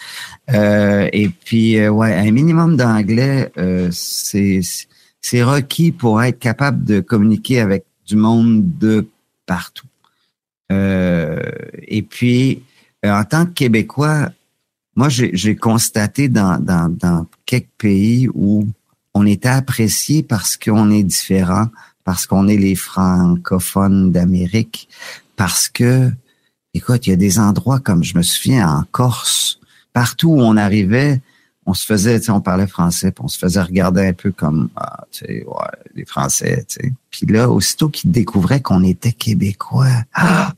Euh, 0.53 1.09
et 1.15 1.31
puis, 1.31 1.79
euh, 1.79 1.89
ouais, 1.89 2.13
un 2.13 2.31
minimum 2.33 2.77
d'anglais, 2.77 3.51
euh, 3.57 3.89
c'est 3.93 5.43
requis 5.43 5.91
pour 5.91 6.23
être 6.23 6.39
capable 6.39 6.85
de 6.85 7.01
communiquer 7.01 7.61
avec 7.61 7.87
du 8.07 8.17
monde 8.17 8.77
de 8.79 9.09
partout. 9.47 9.87
Et 10.71 12.03
puis, 12.03 12.63
en 13.11 13.25
tant 13.25 13.47
que 13.47 13.53
Québécois, 13.53 14.31
moi, 14.97 15.09
j'ai 15.09 15.57
constaté 15.57 16.29
dans, 16.29 16.59
dans, 16.61 16.89
dans 16.89 17.27
quelques 17.47 17.69
pays 17.79 18.29
où 18.33 18.67
on 19.13 19.27
était 19.27 19.49
apprécié 19.49 20.23
parce 20.23 20.57
qu'on 20.57 20.91
est 20.91 21.03
différent, 21.03 21.67
parce 22.05 22.27
qu'on 22.27 22.49
est 22.49 22.57
les 22.57 22.77
francophones 22.77 24.13
d'Amérique, 24.13 24.89
parce 25.37 25.69
que, 25.69 26.11
écoute, 26.75 27.07
il 27.07 27.11
y 27.11 27.13
a 27.13 27.17
des 27.17 27.39
endroits 27.39 27.81
comme 27.81 28.05
je 28.05 28.17
me 28.17 28.23
souviens 28.23 28.69
en 28.69 28.85
Corse, 28.91 29.59
partout 29.93 30.31
où 30.31 30.41
on 30.41 30.57
arrivait, 30.57 31.21
on 31.67 31.75
se 31.75 31.87
faisait, 31.87 32.19
tu 32.21 32.27
sais, 32.27 32.33
on 32.33 32.41
parlait 32.41 32.67
français, 32.67 33.11
puis 33.11 33.25
on 33.25 33.29
se 33.29 33.39
faisait 33.39 33.63
regarder 33.63 34.07
un 34.07 34.13
peu 34.13 34.31
comme, 34.33 34.69
ah, 34.77 35.05
tu 35.11 35.25
sais, 35.25 35.45
ouais, 35.47 35.79
les 35.95 36.05
Français, 36.05 36.65
tu 36.69 36.75
sais. 36.81 36.93
Puis 37.11 37.27
là, 37.27 37.49
aussitôt 37.49 37.89
qu'ils 37.89 38.11
découvraient 38.11 38.61
qu'on 38.61 38.85
était 38.85 39.13
Québécois, 39.13 40.05
ah, 40.13 40.53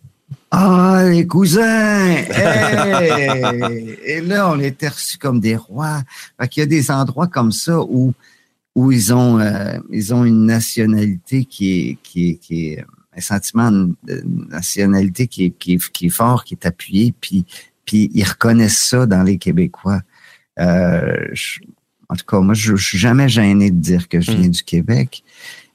ah, 0.59 1.05
les 1.11 1.27
cousins! 1.27 2.15
Hey! 2.31 3.99
Et 4.07 4.23
là, 4.23 4.51
on 4.51 4.59
était 4.59 4.89
reçus 4.89 5.19
comme 5.19 5.39
des 5.39 5.55
rois. 5.55 6.03
Fait 6.41 6.49
qu'il 6.49 6.61
y 6.63 6.65
a 6.65 6.67
des 6.67 6.91
endroits 6.91 7.27
comme 7.27 7.53
ça 7.53 7.79
où, 7.83 8.15
où 8.75 8.91
ils 8.91 9.13
ont, 9.13 9.39
euh, 9.39 9.79
ils 9.91 10.15
ont 10.15 10.25
une 10.25 10.47
nationalité 10.47 11.45
qui 11.45 11.73
est, 11.73 11.99
qui 12.03 12.31
est, 12.31 12.35
qui 12.37 12.69
est 12.69 12.85
un 13.15 13.21
sentiment 13.21 13.71
de 13.71 14.23
nationalité 14.51 15.27
qui 15.27 15.45
est, 15.45 15.51
qui 15.51 15.75
est, 15.75 15.93
qui 15.93 16.07
est 16.07 16.11
fort, 16.11 16.43
qui 16.43 16.55
est 16.55 16.65
appuyé, 16.65 17.13
puis, 17.21 17.45
puis 17.85 18.11
ils 18.15 18.25
reconnaissent 18.25 18.79
ça 18.79 19.05
dans 19.05 19.23
les 19.23 19.37
Québécois. 19.37 20.01
Euh, 20.59 21.35
en 22.09 22.17
tout 22.17 22.25
cas, 22.27 22.41
moi, 22.41 22.55
je, 22.55 22.77
je 22.77 22.83
suis 22.83 22.99
jamais 22.99 23.29
gêné 23.29 23.71
de 23.71 23.79
dire 23.79 24.09
que 24.09 24.23
je 24.23 24.33
viens 24.33 24.49
du 24.49 24.63
Québec. 24.63 25.23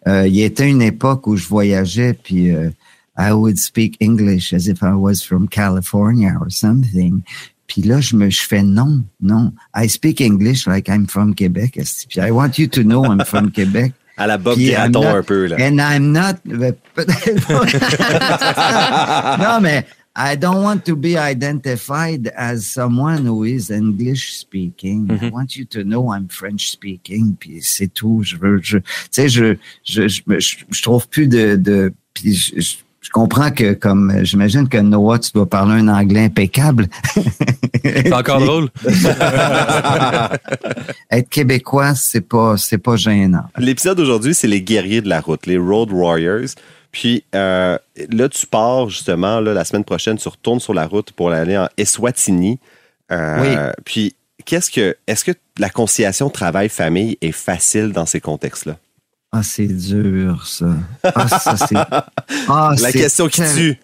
Euh, 0.07 0.25
il 0.27 0.35
y 0.35 0.41
était 0.41 0.67
une 0.67 0.81
époque 0.81 1.27
où 1.27 1.35
je 1.35 1.47
voyageais, 1.47 2.13
puis 2.13 2.49
euh, 2.49 2.71
I 3.17 3.33
would 3.33 3.59
speak 3.59 3.97
English 3.99 4.53
as 4.53 4.67
if 4.67 4.81
I 4.81 4.93
was 4.93 5.21
from 5.23 5.47
California 5.47 6.35
or 6.39 6.49
something. 6.49 7.23
Puis 7.67 7.83
là, 7.83 8.01
je 8.01 8.15
me 8.15 8.29
je 8.29 8.41
fais 8.41 8.63
non, 8.63 9.03
non. 9.21 9.53
I 9.73 9.87
speak 9.87 10.19
English 10.21 10.67
like 10.67 10.89
I'm 10.89 11.07
from 11.07 11.33
Quebec. 11.33 11.77
Puis 12.09 12.21
I 12.21 12.31
want 12.31 12.57
you 12.57 12.67
to 12.67 12.83
know 12.83 13.05
I'm 13.05 13.23
from 13.23 13.51
Quebec. 13.55 13.93
À 14.17 14.27
la 14.27 14.37
Bob 14.37 14.59
un 14.59 15.23
peu, 15.23 15.47
là. 15.47 15.55
And 15.59 15.79
I'm 15.79 16.11
not. 16.11 16.35
non, 19.39 19.61
mais 19.61 19.85
I 20.15 20.35
don't 20.35 20.61
want 20.61 20.83
to 20.85 20.95
be 20.97 21.17
identified 21.17 22.31
as 22.35 22.67
someone 22.67 23.25
who 23.25 23.45
is 23.45 23.71
English 23.71 24.33
speaking. 24.35 25.09
I 25.09 25.29
want 25.29 25.55
you 25.55 25.63
to 25.65 25.83
know 25.83 26.11
I'm 26.11 26.27
French 26.27 26.69
speaking. 26.69 27.37
Puis 27.39 27.61
c'est 27.61 27.87
tout. 27.93 28.21
Je 28.21 28.35
veux, 28.35 28.59
je, 28.61 28.79
tu 28.79 28.85
sais, 29.11 29.29
je, 29.29 29.55
je, 29.83 30.07
je, 30.09 30.21
je 30.69 30.81
trouve 30.81 31.07
plus 31.07 31.27
de, 31.27 31.55
de 31.55 31.93
puis 32.13 32.33
je, 32.33 32.75
je, 33.01 33.09
comprends 33.09 33.51
que 33.51 33.73
comme 33.73 34.13
j'imagine 34.23 34.69
que 34.69 34.77
Noah, 34.77 35.19
tu 35.19 35.31
dois 35.33 35.47
parler 35.47 35.81
un 35.81 35.87
anglais 35.87 36.25
impeccable. 36.25 36.87
C'est 37.83 38.13
encore 38.13 38.39
drôle. 38.45 38.69
Être 41.11 41.29
québécois, 41.29 41.95
c'est 41.95 42.21
pas, 42.21 42.57
c'est 42.57 42.77
pas 42.77 42.95
gênant. 42.95 43.43
L'épisode 43.57 43.97
d'aujourd'hui, 43.97 44.33
c'est 44.33 44.47
les 44.47 44.61
guerriers 44.61 45.01
de 45.01 45.09
la 45.09 45.19
route, 45.21 45.45
les 45.45 45.57
Road 45.57 45.91
Warriors. 45.91 46.49
Puis 46.91 47.23
euh, 47.35 47.77
là, 48.09 48.29
tu 48.29 48.45
pars 48.45 48.89
justement, 48.89 49.39
là, 49.39 49.53
la 49.53 49.65
semaine 49.65 49.83
prochaine, 49.83 50.17
tu 50.17 50.27
retournes 50.27 50.59
sur 50.59 50.73
la 50.73 50.87
route 50.87 51.11
pour 51.11 51.31
aller 51.31 51.57
en 51.57 51.69
Eswatini. 51.77 52.59
Euh, 53.11 53.71
Puis, 53.85 54.15
qu'est-ce 54.45 54.71
que, 54.71 54.95
est-ce 55.07 55.23
que 55.25 55.31
la 55.57 55.69
conciliation 55.69 56.29
travail-famille 56.29 57.17
est 57.21 57.31
facile 57.31 57.91
dans 57.91 58.05
ces 58.05 58.19
contextes-là? 58.19 58.77
Ah, 59.31 59.43
c'est 59.43 59.67
dur, 59.67 60.45
ça. 60.45 60.75
Ah, 61.03 61.27
ça, 61.27 61.55
c'est. 61.57 61.75
Ah, 62.49 62.73
La 62.79 62.91
question 62.91 63.27
qui 63.27 63.41
tel- 63.41 63.55
tue. 63.55 63.79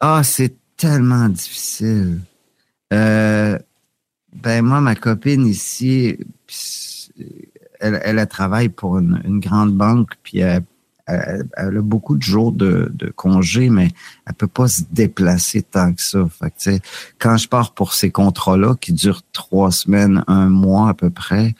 Ah, 0.00 0.22
c'est 0.24 0.54
tellement 0.76 1.28
difficile. 1.28 2.18
Euh, 2.92 3.58
ben, 4.34 4.62
moi, 4.64 4.80
ma 4.80 4.94
copine 4.96 5.46
ici, 5.46 6.18
elle, 7.80 8.00
elle, 8.04 8.26
travaille 8.26 8.68
pour 8.68 8.98
une, 8.98 9.20
une 9.24 9.38
grande 9.40 9.72
banque, 9.76 10.10
puis 10.22 10.38
elle, 10.38 10.64
elle- 11.06 11.46
elle 11.56 11.76
a 11.76 11.82
beaucoup 11.82 12.16
de 12.16 12.22
jours 12.22 12.50
de, 12.52 12.90
de 12.94 13.08
congé, 13.10 13.68
mais 13.70 13.90
elle 14.26 14.34
peut 14.34 14.46
pas 14.48 14.66
se 14.68 14.82
déplacer 14.90 15.62
tant 15.62 15.92
que 15.92 16.02
ça. 16.02 16.26
Fait 16.28 16.50
que, 16.80 16.84
quand 17.20 17.36
je 17.36 17.46
pars 17.48 17.72
pour 17.72 17.92
ces 17.92 18.10
contrats-là, 18.10 18.74
qui 18.80 18.92
durent 18.92 19.22
trois 19.32 19.70
semaines, 19.70 20.24
un 20.26 20.48
mois 20.48 20.88
à 20.90 20.94
peu 20.94 21.10
près, 21.10 21.54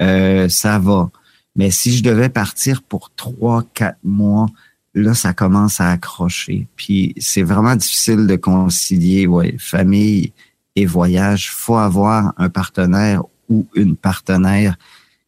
euh, 0.00 0.48
ça 0.48 0.78
va. 0.80 1.10
Mais 1.56 1.70
si 1.70 1.96
je 1.96 2.02
devais 2.02 2.28
partir 2.28 2.82
pour 2.82 3.10
trois, 3.14 3.62
quatre 3.74 3.98
mois, 4.02 4.46
là, 4.94 5.14
ça 5.14 5.32
commence 5.32 5.80
à 5.80 5.90
accrocher. 5.90 6.66
Puis 6.76 7.14
c'est 7.18 7.42
vraiment 7.42 7.76
difficile 7.76 8.26
de 8.26 8.36
concilier 8.36 9.28
famille 9.58 10.32
et 10.76 10.86
voyage. 10.86 11.50
faut 11.50 11.76
avoir 11.76 12.32
un 12.36 12.48
partenaire 12.48 13.22
ou 13.48 13.66
une 13.74 13.96
partenaire 13.96 14.76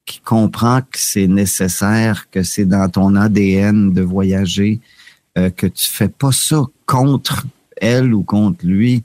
qui 0.04 0.20
comprend 0.20 0.80
que 0.80 0.98
c'est 0.98 1.26
nécessaire, 1.26 2.30
que 2.30 2.42
c'est 2.42 2.64
dans 2.64 2.88
ton 2.88 3.16
ADN 3.16 3.92
de 3.92 4.02
voyager, 4.02 4.80
euh, 5.36 5.50
que 5.50 5.66
tu 5.66 5.88
fais 5.88 6.08
pas 6.08 6.32
ça 6.32 6.62
contre 6.86 7.44
elle 7.76 8.14
ou 8.14 8.22
contre 8.22 8.64
lui, 8.64 9.02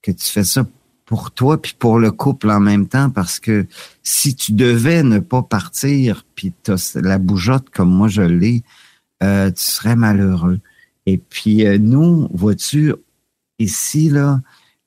que 0.00 0.12
tu 0.12 0.24
fais 0.24 0.44
ça 0.44 0.64
pour 1.04 1.30
toi 1.30 1.60
puis 1.60 1.74
pour 1.78 1.98
le 1.98 2.10
couple 2.10 2.50
en 2.50 2.60
même 2.60 2.88
temps 2.88 3.10
parce 3.10 3.38
que 3.38 3.66
si 4.02 4.34
tu 4.34 4.52
devais 4.52 5.02
ne 5.02 5.18
pas 5.18 5.42
partir 5.42 6.24
puis 6.34 6.52
t'as 6.62 6.76
la 6.96 7.18
bougeotte 7.18 7.70
comme 7.70 7.90
moi 7.90 8.08
je 8.08 8.22
l'ai, 8.22 8.62
euh, 9.22 9.50
tu 9.50 9.62
serais 9.62 9.96
malheureux. 9.96 10.60
Et 11.06 11.18
puis 11.18 11.66
euh, 11.66 11.78
nous, 11.78 12.28
vois-tu, 12.32 12.94
ici 13.58 14.08
là, 14.08 14.40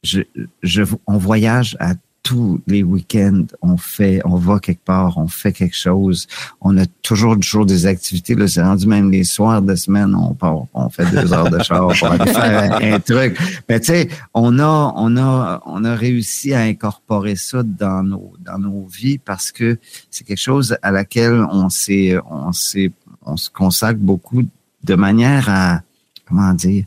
je, 0.03 0.21
je, 0.63 0.83
on 1.05 1.17
voyage 1.17 1.77
à 1.79 1.93
tous 2.27 2.59
les 2.67 2.83
week-ends, 2.83 3.45
on 3.61 3.77
fait, 3.77 4.19
on 4.25 4.35
va 4.35 4.59
quelque 4.59 4.83
part, 4.83 5.17
on 5.17 5.27
fait 5.29 5.53
quelque 5.53 5.77
chose. 5.77 6.27
On 6.59 6.77
a 6.77 6.85
toujours, 7.01 7.39
toujours 7.39 7.65
des 7.65 7.85
activités. 7.85 8.35
Là, 8.35 8.49
c'est 8.49 8.61
rendu 8.61 8.85
même 8.85 9.09
les 9.09 9.23
soirs 9.23 9.61
de 9.61 9.75
semaine, 9.75 10.13
on 10.13 10.33
part, 10.33 10.63
on 10.73 10.89
fait 10.89 11.09
deux 11.09 11.31
heures 11.31 11.49
de 11.49 11.63
char 11.63 11.87
pour 11.87 12.07
aller 12.09 12.29
faire 12.29 12.73
un, 12.73 12.95
un 12.95 12.99
truc. 12.99 13.39
Mais 13.69 13.79
tu 13.79 13.93
sais, 13.93 14.09
on 14.33 14.59
a, 14.59 14.93
on 14.97 15.15
a, 15.15 15.61
on 15.65 15.85
a 15.85 15.95
réussi 15.95 16.53
à 16.53 16.59
incorporer 16.63 17.37
ça 17.37 17.63
dans 17.63 18.03
nos, 18.03 18.33
dans 18.41 18.59
nos 18.59 18.85
vies 18.87 19.19
parce 19.19 19.53
que 19.53 19.79
c'est 20.11 20.27
quelque 20.27 20.37
chose 20.37 20.77
à 20.81 20.91
laquelle 20.91 21.45
on 21.49 21.69
s'est, 21.69 22.17
on 22.29 22.51
s'est, 22.51 22.91
on 23.25 23.37
se 23.37 23.49
consacre 23.49 24.01
beaucoup 24.01 24.43
de 24.83 24.95
manière 24.95 25.47
à, 25.49 25.81
comment 26.27 26.53
dire, 26.53 26.83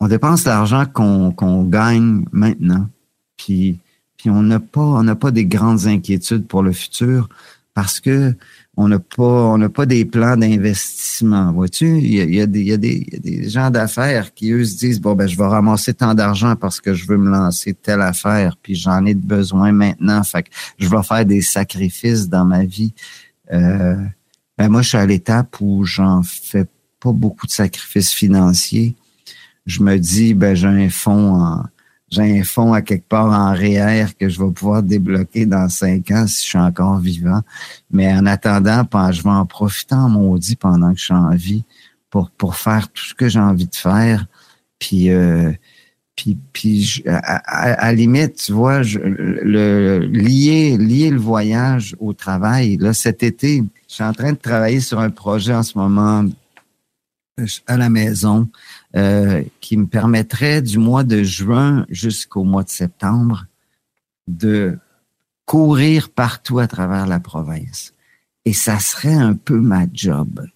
on 0.00 0.08
dépense 0.08 0.44
l'argent 0.44 0.84
qu'on 0.84 1.30
qu'on 1.30 1.64
gagne 1.64 2.26
maintenant, 2.30 2.86
puis 3.38 3.78
on 4.30 4.42
n'a 4.42 4.60
pas 4.60 4.80
on 4.80 5.02
n'a 5.02 5.14
pas 5.14 5.30
des 5.30 5.46
grandes 5.46 5.86
inquiétudes 5.86 6.46
pour 6.46 6.62
le 6.62 6.72
futur 6.72 7.28
parce 7.74 8.00
que 8.00 8.34
on 8.78 8.88
n'a 8.88 8.98
pas 8.98 9.22
on 9.22 9.58
n'a 9.58 9.68
pas 9.68 9.86
des 9.86 10.04
plans 10.04 10.36
d'investissement. 10.36 11.52
Vois-tu, 11.52 11.98
il 11.98 12.34
y 12.34 12.40
a, 12.40 12.46
des, 12.46 12.60
y, 12.60 12.66
y 12.66 12.72
a 12.72 12.76
des 12.76 13.48
gens 13.48 13.70
d'affaires 13.70 14.34
qui 14.34 14.50
eux 14.52 14.64
se 14.64 14.76
disent 14.76 15.00
bon 15.00 15.14
ben 15.14 15.26
je 15.26 15.36
vais 15.36 15.46
ramasser 15.46 15.94
tant 15.94 16.14
d'argent 16.14 16.56
parce 16.56 16.80
que 16.80 16.92
je 16.92 17.06
veux 17.06 17.16
me 17.16 17.30
lancer 17.30 17.74
telle 17.74 18.02
affaire, 18.02 18.56
puis 18.62 18.74
j'en 18.74 19.04
ai 19.06 19.14
besoin 19.14 19.72
maintenant, 19.72 20.22
fait 20.24 20.44
que 20.44 20.50
je 20.78 20.88
vais 20.88 21.02
faire 21.02 21.24
des 21.24 21.40
sacrifices 21.40 22.28
dans 22.28 22.44
ma 22.44 22.64
vie. 22.64 22.92
Euh, 23.52 23.96
ben 24.58 24.68
moi 24.68 24.82
je 24.82 24.88
suis 24.88 24.98
à 24.98 25.06
l'étape 25.06 25.60
où 25.60 25.84
j'en 25.84 26.22
fais 26.22 26.66
pas 27.00 27.12
beaucoup 27.12 27.46
de 27.46 27.52
sacrifices 27.52 28.12
financiers. 28.12 28.94
Je 29.64 29.82
me 29.82 29.98
dis 29.98 30.34
ben 30.34 30.54
j'ai 30.54 30.66
un 30.66 30.90
fonds 30.90 31.34
en 31.34 31.64
j'ai 32.10 32.38
un 32.38 32.44
fonds 32.44 32.72
à 32.72 32.82
quelque 32.82 33.08
part 33.08 33.26
en 33.26 33.52
REER 33.52 34.06
que 34.18 34.28
je 34.28 34.42
vais 34.42 34.50
pouvoir 34.52 34.82
débloquer 34.82 35.44
dans 35.44 35.68
cinq 35.68 36.10
ans 36.12 36.26
si 36.26 36.44
je 36.44 36.48
suis 36.50 36.58
encore 36.58 36.98
vivant. 36.98 37.40
Mais 37.90 38.12
en 38.12 38.26
attendant, 38.26 38.84
je 39.10 39.22
vais 39.22 39.30
en 39.30 39.46
profiter 39.46 39.94
en 39.94 40.08
maudit 40.08 40.56
pendant 40.56 40.92
que 40.92 40.98
je 40.98 41.04
suis 41.04 41.14
en 41.14 41.30
vie 41.30 41.64
pour, 42.10 42.30
pour 42.30 42.56
faire 42.56 42.88
tout 42.92 43.04
ce 43.04 43.14
que 43.14 43.28
j'ai 43.28 43.40
envie 43.40 43.66
de 43.66 43.74
faire. 43.74 44.26
Puis, 44.78 45.10
euh, 45.10 45.52
puis, 46.14 46.38
puis 46.52 47.02
à, 47.06 47.36
à, 47.86 47.92
limite, 47.92 48.36
tu 48.36 48.52
vois, 48.52 48.82
je, 48.82 48.98
le, 49.00 49.98
lier, 49.98 50.76
lier 50.78 51.10
le 51.10 51.18
voyage 51.18 51.96
au 51.98 52.12
travail. 52.12 52.76
Là, 52.76 52.92
cet 52.92 53.22
été, 53.22 53.64
je 53.88 53.94
suis 53.94 54.04
en 54.04 54.12
train 54.12 54.32
de 54.32 54.38
travailler 54.38 54.80
sur 54.80 55.00
un 55.00 55.10
projet 55.10 55.54
en 55.54 55.62
ce 55.62 55.76
moment 55.76 56.24
à 57.66 57.76
la 57.76 57.90
maison 57.90 58.48
euh, 58.94 59.42
qui 59.60 59.76
me 59.76 59.86
permettrait 59.86 60.62
du 60.62 60.78
mois 60.78 61.04
de 61.04 61.22
juin 61.22 61.84
jusqu'au 61.90 62.44
mois 62.44 62.62
de 62.62 62.70
septembre 62.70 63.46
de 64.26 64.78
courir 65.44 66.08
partout 66.10 66.58
à 66.58 66.66
travers 66.66 67.06
la 67.06 67.20
province. 67.20 67.92
Et 68.44 68.52
ça 68.52 68.78
serait 68.78 69.14
un 69.14 69.34
peu 69.34 69.60
ma 69.60 69.84
job. 69.92 70.46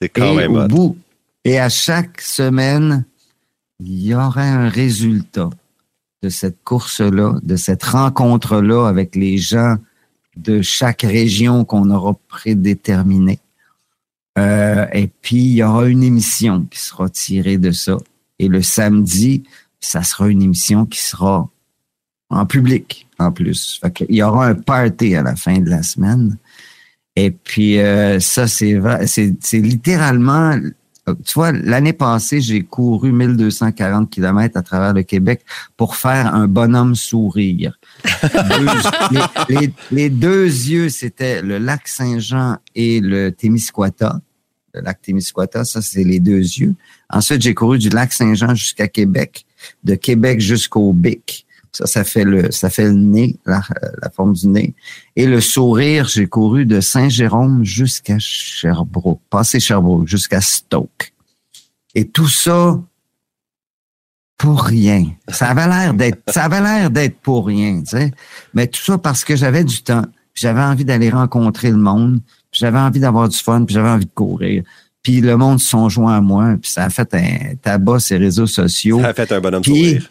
C'est 0.00 0.08
quand 0.08 0.32
et 0.32 0.36
même 0.36 0.54
au 0.54 0.64
hot. 0.64 0.68
bout, 0.68 0.98
et 1.44 1.58
à 1.58 1.68
chaque 1.68 2.20
semaine, 2.20 3.04
il 3.80 4.04
y 4.04 4.14
aurait 4.14 4.48
un 4.48 4.68
résultat 4.68 5.50
de 6.22 6.28
cette 6.28 6.62
course-là, 6.64 7.38
de 7.42 7.56
cette 7.56 7.84
rencontre-là 7.84 8.86
avec 8.86 9.14
les 9.16 9.38
gens 9.38 9.76
de 10.36 10.60
chaque 10.60 11.02
région 11.02 11.64
qu'on 11.64 11.90
aura 11.90 12.14
prédéterminée. 12.28 13.38
Euh, 14.38 14.86
et 14.92 15.08
puis, 15.22 15.36
il 15.36 15.54
y 15.54 15.62
aura 15.62 15.86
une 15.86 16.02
émission 16.02 16.66
qui 16.70 16.78
sera 16.78 17.08
tirée 17.08 17.58
de 17.58 17.70
ça. 17.70 17.96
Et 18.38 18.48
le 18.48 18.62
samedi, 18.62 19.44
ça 19.80 20.02
sera 20.02 20.28
une 20.28 20.42
émission 20.42 20.84
qui 20.84 21.02
sera 21.02 21.48
en 22.28 22.46
public 22.46 23.06
en 23.18 23.32
plus. 23.32 23.78
Fait 23.80 24.04
il 24.08 24.16
y 24.16 24.22
aura 24.22 24.48
un 24.48 24.54
party 24.54 25.14
à 25.14 25.22
la 25.22 25.36
fin 25.36 25.58
de 25.58 25.70
la 25.70 25.82
semaine. 25.82 26.36
Et 27.14 27.30
puis 27.30 27.78
euh, 27.78 28.20
ça, 28.20 28.46
c'est 28.46 28.78
c'est 29.06 29.60
littéralement 29.60 30.58
tu 31.24 31.34
vois, 31.34 31.52
l'année 31.52 31.92
passée, 31.92 32.40
j'ai 32.40 32.64
couru 32.64 33.12
1240 33.12 34.10
km 34.10 34.56
à 34.56 34.62
travers 34.62 34.92
le 34.92 35.04
Québec 35.04 35.42
pour 35.76 35.94
faire 35.94 36.34
un 36.34 36.48
bonhomme 36.48 36.96
sourire. 36.96 37.78
les, 39.92 40.10
deux 40.10 40.46
yeux, 40.46 40.88
c'était 40.88 41.42
le 41.42 41.58
lac 41.58 41.86
Saint-Jean 41.86 42.56
et 42.74 43.00
le 43.00 43.30
Témiscouata. 43.30 44.20
Lac 44.80 45.00
Témiscouata, 45.02 45.64
ça, 45.64 45.82
c'est 45.82 46.04
les 46.04 46.20
deux 46.20 46.38
yeux. 46.38 46.74
Ensuite, 47.10 47.42
j'ai 47.42 47.54
couru 47.54 47.78
du 47.78 47.88
lac 47.88 48.12
Saint-Jean 48.12 48.54
jusqu'à 48.54 48.88
Québec, 48.88 49.46
de 49.84 49.94
Québec 49.94 50.40
jusqu'au 50.40 50.92
Bic. 50.92 51.46
Ça, 51.72 51.86
ça 51.86 52.04
fait 52.04 52.24
le, 52.24 52.50
ça 52.52 52.70
fait 52.70 52.84
le 52.84 52.92
nez, 52.92 53.36
la, 53.44 53.62
forme 54.14 54.32
du 54.32 54.48
nez. 54.48 54.74
Et 55.14 55.26
le 55.26 55.42
sourire, 55.42 56.08
j'ai 56.08 56.26
couru 56.26 56.64
de 56.64 56.80
Saint-Jérôme 56.80 57.64
jusqu'à 57.64 58.18
Sherbrooke, 58.18 59.20
passé 59.28 59.60
Sherbrooke, 59.60 60.08
jusqu'à 60.08 60.40
Stoke. 60.40 61.12
Et 61.94 62.08
tout 62.08 62.28
ça 62.28 62.80
pour 64.38 64.62
rien. 64.62 65.04
Ça 65.28 65.48
avait 65.48 65.66
l'air 65.66 65.94
d'être, 65.94 66.22
ça 66.28 66.44
avait 66.44 66.60
l'air 66.60 66.90
d'être 66.90 67.18
pour 67.20 67.46
rien, 67.46 67.80
tu 67.80 67.96
sais. 67.96 68.10
Mais 68.54 68.66
tout 68.66 68.82
ça 68.82 68.98
parce 68.98 69.24
que 69.24 69.36
j'avais 69.36 69.64
du 69.64 69.82
temps. 69.82 70.04
J'avais 70.34 70.60
envie 70.60 70.84
d'aller 70.84 71.10
rencontrer 71.10 71.70
le 71.70 71.78
monde. 71.78 72.20
J'avais 72.58 72.78
envie 72.78 73.00
d'avoir 73.00 73.28
du 73.28 73.36
fun. 73.36 73.64
Puis 73.64 73.74
j'avais 73.74 73.88
envie 73.88 74.06
de 74.06 74.14
courir. 74.14 74.62
Puis 75.02 75.20
le 75.20 75.36
monde 75.36 75.60
se 75.60 75.68
sont 75.68 75.88
joints 75.88 76.16
à 76.16 76.20
moi. 76.20 76.56
Puis 76.60 76.70
ça 76.70 76.84
a 76.84 76.90
fait 76.90 77.14
un 77.14 77.54
tabac 77.62 78.00
ces 78.00 78.16
réseaux 78.16 78.46
sociaux. 78.46 79.00
Ça 79.00 79.08
a 79.08 79.14
fait 79.14 79.32
un 79.32 79.40
bonhomme 79.40 79.64
sourire 79.64 80.10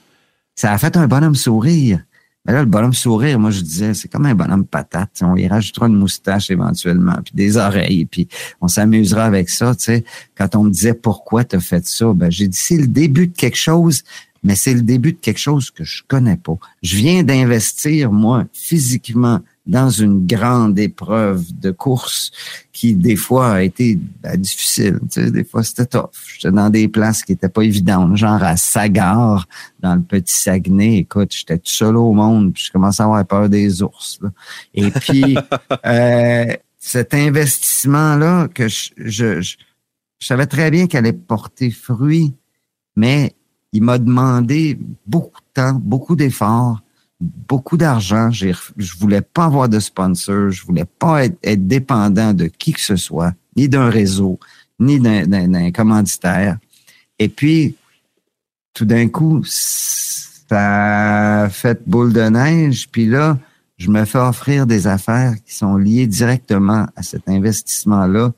ça 0.55 0.71
a 0.71 0.77
fait 0.77 0.95
un 0.97 1.07
bonhomme 1.07 1.35
sourire. 1.35 1.99
Mais 2.45 2.53
là, 2.53 2.59
le 2.61 2.67
bonhomme 2.67 2.93
sourire, 2.93 3.39
moi, 3.39 3.49
je 3.49 3.61
disais, 3.61 3.93
c'est 3.93 4.07
comme 4.07 4.25
un 4.27 4.35
bonhomme 4.35 4.65
patate. 4.65 5.19
On 5.21 5.35
y 5.35 5.47
rajoutera 5.47 5.87
une 5.87 5.97
moustache 5.97 6.51
éventuellement, 6.51 7.15
puis 7.23 7.33
des 7.33 7.57
oreilles, 7.57 8.05
puis 8.05 8.27
on 8.61 8.67
s'amusera 8.67 9.25
avec 9.25 9.49
ça. 9.49 9.75
Tu 9.75 9.83
sais. 9.83 10.05
Quand 10.35 10.55
on 10.55 10.63
me 10.65 10.69
disait 10.69 10.93
pourquoi 10.93 11.43
tu 11.43 11.55
as 11.55 11.59
fait 11.59 11.85
ça, 11.85 12.13
ben, 12.13 12.29
j'ai 12.29 12.47
dit, 12.47 12.57
c'est 12.57 12.77
le 12.77 12.87
début 12.87 13.27
de 13.27 13.35
quelque 13.35 13.57
chose, 13.57 14.03
mais 14.43 14.55
c'est 14.55 14.75
le 14.75 14.83
début 14.83 15.13
de 15.13 15.17
quelque 15.17 15.39
chose 15.39 15.71
que 15.71 15.83
je 15.83 16.03
connais 16.07 16.37
pas. 16.37 16.57
Je 16.83 16.97
viens 16.97 17.23
d'investir, 17.23 18.11
moi, 18.11 18.45
physiquement, 18.53 19.41
dans 19.65 19.89
une 19.89 20.27
grande 20.27 20.77
épreuve 20.77 21.43
de 21.59 21.71
course 21.71 22.31
qui, 22.71 22.93
des 22.93 23.15
fois, 23.15 23.53
a 23.53 23.61
été 23.63 23.99
ben, 24.21 24.37
difficile. 24.37 24.99
Tu 25.11 25.23
sais, 25.23 25.31
des 25.31 25.43
fois, 25.43 25.63
c'était 25.63 25.87
tough. 25.87 26.11
J'étais 26.37 26.51
dans 26.51 26.69
des 26.69 26.87
places 26.87 27.23
qui 27.23 27.31
étaient 27.31 27.49
pas 27.49 27.63
évidentes, 27.63 28.15
genre 28.15 28.43
à 28.43 28.57
Sagar, 28.57 29.47
dans 29.79 29.95
le 29.95 30.01
petit 30.01 30.35
Saguenay. 30.35 30.97
Écoute, 30.99 31.33
j'étais 31.33 31.57
tout 31.57 31.71
seul 31.71 31.97
au 31.97 32.13
monde, 32.13 32.53
puis 32.53 32.63
je 32.65 32.71
commençais 32.71 33.01
à 33.01 33.05
avoir 33.05 33.25
peur 33.25 33.49
des 33.49 33.81
ours. 33.81 34.19
Et 34.73 34.91
puis, 34.91 35.35
euh, 35.85 36.45
cet 36.77 37.13
investissement-là, 37.13 38.47
que 38.49 38.67
je, 38.67 38.89
je, 38.97 39.41
je, 39.41 39.55
je 40.19 40.25
savais 40.25 40.45
très 40.45 40.69
bien 40.69 40.85
qu'elle 40.85 41.05
allait 41.05 41.13
porter 41.13 41.71
fruit, 41.71 42.35
mais 42.95 43.33
il 43.73 43.81
m'a 43.81 43.97
demandé 43.97 44.79
beaucoup 45.07 45.41
de 45.41 45.61
temps, 45.61 45.73
beaucoup 45.73 46.15
d'efforts 46.15 46.81
beaucoup 47.47 47.77
d'argent. 47.77 48.31
Je 48.31 48.97
voulais 48.97 49.21
pas 49.21 49.45
avoir 49.45 49.69
de 49.69 49.79
sponsor. 49.79 50.49
Je 50.49 50.63
voulais 50.65 50.85
pas 50.85 51.25
être, 51.25 51.67
dépendant 51.67 52.33
de 52.33 52.45
qui 52.45 52.73
que 52.73 52.81
ce 52.81 52.95
soit, 52.95 53.33
ni 53.55 53.69
d'un 53.69 53.89
réseau, 53.89 54.39
ni 54.79 54.99
d'un 54.99 55.71
commanditaire. 55.71 56.57
Et 57.19 57.29
puis, 57.29 57.75
tout 58.73 58.85
d'un 58.85 59.07
coup, 59.07 59.41
ça 59.45 61.43
a 61.43 61.49
fait 61.49 61.81
boule 61.87 62.13
de 62.13 62.21
neige. 62.21 62.89
Puis 62.91 63.05
là, 63.05 63.37
je 63.77 63.89
me 63.89 64.05
fais 64.05 64.19
offrir 64.19 64.65
des 64.67 64.87
affaires 64.87 65.33
qui 65.45 65.53
sont 65.53 65.77
liées 65.77 66.07
directement 66.07 66.87
à 66.95 67.03
cet 67.03 67.27
investissement-là, 67.27 68.33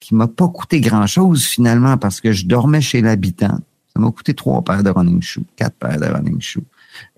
qui 0.00 0.14
m'a 0.14 0.28
pas 0.28 0.48
coûté 0.48 0.80
grand-chose 0.80 1.44
finalement 1.44 1.96
parce 1.96 2.20
que 2.20 2.32
je 2.32 2.46
dormais 2.46 2.80
chez 2.80 3.00
l'habitant. 3.00 3.58
Ça 3.92 4.00
m'a 4.00 4.10
coûté 4.10 4.34
trois 4.34 4.62
paires 4.62 4.82
de 4.82 4.90
running 4.90 5.22
shoes, 5.22 5.44
quatre 5.56 5.76
paires 5.76 5.98
de 5.98 6.06
running 6.06 6.40
shoes. 6.40 6.64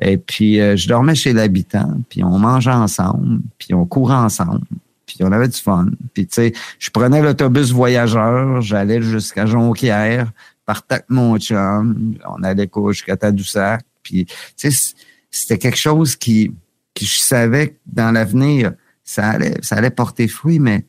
Et 0.00 0.16
puis, 0.16 0.60
euh, 0.60 0.76
je 0.76 0.88
dormais 0.88 1.14
chez 1.14 1.32
l'habitant, 1.32 1.98
puis 2.08 2.22
on 2.24 2.38
mangeait 2.38 2.70
ensemble, 2.70 3.40
puis 3.58 3.74
on 3.74 3.86
courait 3.86 4.14
ensemble, 4.14 4.62
puis 5.06 5.18
on 5.20 5.32
avait 5.32 5.48
du 5.48 5.58
fun. 5.58 5.86
Puis, 6.14 6.26
tu 6.26 6.34
sais, 6.34 6.52
je 6.78 6.90
prenais 6.90 7.22
l'autobus 7.22 7.72
voyageur, 7.72 8.60
j'allais 8.60 9.02
jusqu'à 9.02 9.46
Jonquière, 9.46 10.32
partais 10.66 10.94
avec 10.96 11.10
mon 11.10 11.38
chum, 11.38 12.14
on 12.26 12.42
allait 12.42 12.68
jusqu'à 12.88 13.16
Tadoussac, 13.16 13.84
puis, 14.02 14.26
tu 14.56 14.70
sais, 14.70 14.94
c'était 15.30 15.58
quelque 15.58 15.78
chose 15.78 16.16
qui, 16.16 16.52
qui 16.94 17.06
je 17.06 17.18
savais 17.18 17.68
que 17.68 17.76
dans 17.86 18.10
l'avenir, 18.10 18.72
ça 19.04 19.28
allait, 19.28 19.56
ça 19.62 19.76
allait 19.76 19.90
porter 19.90 20.28
fruit, 20.28 20.58
mais 20.58 20.84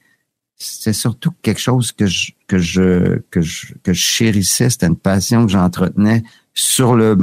c'est 0.58 0.94
surtout 0.94 1.32
quelque 1.42 1.60
chose 1.60 1.92
que 1.92 2.06
je, 2.06 2.32
que 2.48 2.60
je, 2.60 3.20
que 3.32 3.42
je, 3.42 3.74
que 3.84 3.94
je 3.94 4.02
chérissais. 4.02 4.70
C'était 4.70 4.88
une 4.88 4.96
passion 4.96 5.46
que 5.46 5.52
j'entretenais 5.52 6.24
sur 6.54 6.96
le 6.96 7.16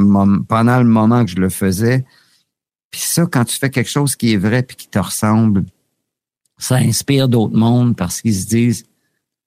pendant 0.48 0.78
le 0.78 0.84
moment 0.84 1.24
que 1.24 1.30
je 1.30 1.36
le 1.36 1.48
faisais. 1.48 2.04
Puis 2.90 3.00
ça, 3.00 3.26
quand 3.26 3.44
tu 3.44 3.56
fais 3.56 3.70
quelque 3.70 3.90
chose 3.90 4.16
qui 4.16 4.32
est 4.32 4.38
vrai 4.38 4.62
puis 4.62 4.76
qui 4.76 4.88
te 4.88 4.98
ressemble, 4.98 5.64
ça 6.58 6.76
inspire 6.76 7.28
d'autres 7.28 7.56
mondes 7.56 7.96
parce 7.96 8.20
qu'ils 8.20 8.34
se 8.34 8.46
disent 8.46 8.86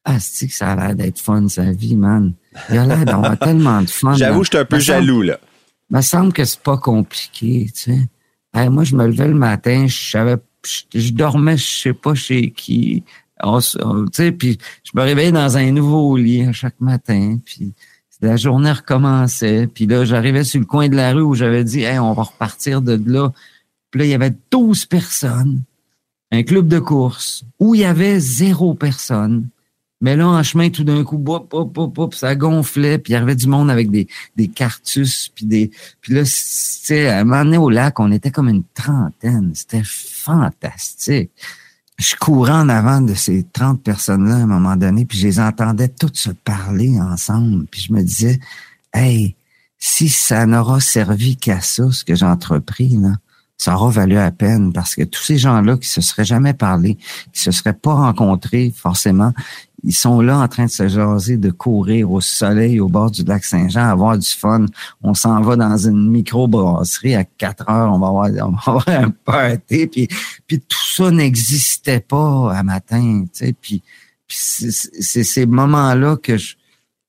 Ah, 0.05 0.19
c'est 0.19 0.47
que 0.47 0.53
ça 0.53 0.71
a 0.71 0.75
l'air 0.75 0.95
d'être 0.95 1.19
fun 1.19 1.47
sa 1.47 1.71
vie, 1.71 1.95
man? 1.95 2.33
Il 2.69 2.77
a 2.77 2.85
l'air 2.85 3.05
d'avoir 3.05 3.37
tellement 3.39 3.81
de 3.81 3.89
fun. 3.89 4.13
J'avoue, 4.13 4.43
je 4.43 4.49
suis 4.49 4.57
un 4.57 4.65
peu 4.65 4.79
jaloux, 4.79 5.21
là. 5.21 5.39
Il 5.89 5.97
me 5.97 6.01
semble 6.01 6.31
que 6.31 6.45
c'est 6.45 6.61
pas 6.61 6.77
compliqué, 6.77 7.69
tu 7.75 7.93
sais. 8.53 8.69
moi, 8.69 8.85
je 8.85 8.95
me 8.95 9.05
levais 9.07 9.27
le 9.27 9.33
matin, 9.33 9.87
je 9.87 10.11
savais, 10.11 10.37
je, 10.63 11.11
dormais, 11.11 11.57
je 11.57 11.81
sais 11.81 11.93
pas 11.93 12.15
chez 12.15 12.51
qui. 12.51 13.03
tu 13.43 13.59
sais, 14.13 14.31
puis 14.31 14.57
je 14.85 14.91
me 14.93 15.01
réveillais 15.01 15.33
dans 15.33 15.57
un 15.57 15.71
nouveau 15.71 16.15
lit 16.15 16.47
chaque 16.53 16.79
matin, 16.79 17.39
puis 17.43 17.73
la 18.21 18.37
journée 18.37 18.71
recommençait. 18.71 19.67
Puis 19.67 19.85
là, 19.85 20.05
j'arrivais 20.05 20.43
sur 20.43 20.59
le 20.59 20.65
coin 20.65 20.89
de 20.89 20.95
la 20.95 21.13
rue 21.13 21.21
où 21.21 21.35
j'avais 21.35 21.63
dit, 21.63 21.81
hey, 21.81 21.99
on 21.99 22.13
va 22.13 22.23
repartir 22.23 22.81
de 22.81 22.99
là. 23.05 23.31
Puis 23.89 23.99
là, 23.99 24.05
il 24.05 24.09
y 24.09 24.13
avait 24.13 24.33
12 24.51 24.85
personnes, 24.85 25.63
un 26.31 26.43
club 26.43 26.67
de 26.67 26.79
course, 26.79 27.43
où 27.59 27.75
il 27.75 27.81
y 27.81 27.85
avait 27.85 28.19
zéro 28.19 28.73
personne. 28.73 29.47
Mais 29.99 30.15
là, 30.15 30.27
en 30.27 30.41
chemin, 30.41 30.69
tout 30.69 30.83
d'un 30.83 31.03
coup, 31.03 31.17
bop, 31.17 31.49
bop, 31.51 31.71
bop, 31.71 31.93
bop, 31.93 32.15
ça 32.15 32.35
gonflait, 32.35 32.97
puis 32.97 33.13
il 33.13 33.15
y 33.15 33.19
avait 33.19 33.35
du 33.35 33.47
monde 33.47 33.69
avec 33.69 33.91
des, 33.91 34.07
des 34.35 34.47
cartus, 34.47 35.29
puis 35.33 35.45
des... 35.45 35.69
Puis 35.99 36.13
là, 36.13 36.23
tu 36.23 36.97
à 36.97 37.19
un 37.19 37.23
moment 37.23 37.43
donné, 37.43 37.57
au 37.57 37.69
lac, 37.69 37.99
on 37.99 38.11
était 38.11 38.31
comme 38.31 38.49
une 38.49 38.63
trentaine. 38.73 39.51
C'était 39.53 39.83
fantastique 39.83 41.31
je 42.01 42.15
courais 42.15 42.51
en 42.51 42.67
avant 42.67 42.99
de 42.99 43.13
ces 43.13 43.43
30 43.43 43.83
personnes-là 43.83 44.35
à 44.35 44.39
un 44.39 44.47
moment 44.47 44.75
donné, 44.75 45.05
puis 45.05 45.19
je 45.19 45.27
les 45.27 45.39
entendais 45.39 45.87
toutes 45.87 46.17
se 46.17 46.31
parler 46.31 46.99
ensemble. 46.99 47.65
Puis 47.67 47.81
je 47.81 47.93
me 47.93 48.01
disais, 48.01 48.39
hey, 48.93 49.35
si 49.77 50.09
ça 50.09 50.45
n'aura 50.47 50.79
servi 50.79 51.37
qu'à 51.37 51.61
ça, 51.61 51.91
ce 51.91 52.03
que 52.03 52.15
j'ai 52.15 52.25
entrepris, 52.25 52.97
là, 52.97 53.13
ça 53.57 53.75
aura 53.75 53.91
valu 53.91 54.15
la 54.15 54.31
peine 54.31 54.73
parce 54.73 54.95
que 54.95 55.03
tous 55.03 55.21
ces 55.21 55.37
gens-là 55.37 55.77
qui 55.77 55.87
se 55.87 56.01
seraient 56.01 56.25
jamais 56.25 56.53
parlé, 56.53 56.97
qui 57.33 57.39
se 57.39 57.51
seraient 57.51 57.73
pas 57.73 57.93
rencontrés 57.93 58.73
forcément, 58.75 59.33
ils 59.83 59.95
sont 59.95 60.21
là 60.21 60.37
en 60.39 60.47
train 60.47 60.65
de 60.65 60.71
se 60.71 60.87
jaser, 60.87 61.37
de 61.37 61.49
courir 61.49 62.11
au 62.11 62.21
soleil 62.21 62.79
au 62.79 62.87
bord 62.87 63.09
du 63.09 63.23
lac 63.23 63.43
Saint-Jean, 63.43 63.89
avoir 63.89 64.17
du 64.17 64.27
fun. 64.27 64.65
On 65.01 65.13
s'en 65.13 65.41
va 65.41 65.55
dans 65.55 65.77
une 65.77 66.09
micro-brasserie 66.09 67.15
à 67.15 67.23
4 67.23 67.69
heures, 67.69 67.93
on 67.93 67.99
va 67.99 68.07
avoir, 68.07 68.29
on 68.47 68.51
va 68.51 68.61
avoir 68.65 68.89
un 68.89 69.09
party. 69.09 69.87
Puis, 69.87 70.07
puis 70.45 70.59
tout 70.59 70.85
ça 70.95 71.09
n'existait 71.11 71.99
pas 71.99 72.53
à 72.55 72.63
matin. 72.63 73.23
Tu 73.33 73.45
sais, 73.45 73.55
puis, 73.59 73.81
puis 74.27 74.37
c'est 74.37 75.23
ces 75.23 75.45
moments-là 75.45 76.17
que 76.17 76.37
je, 76.37 76.55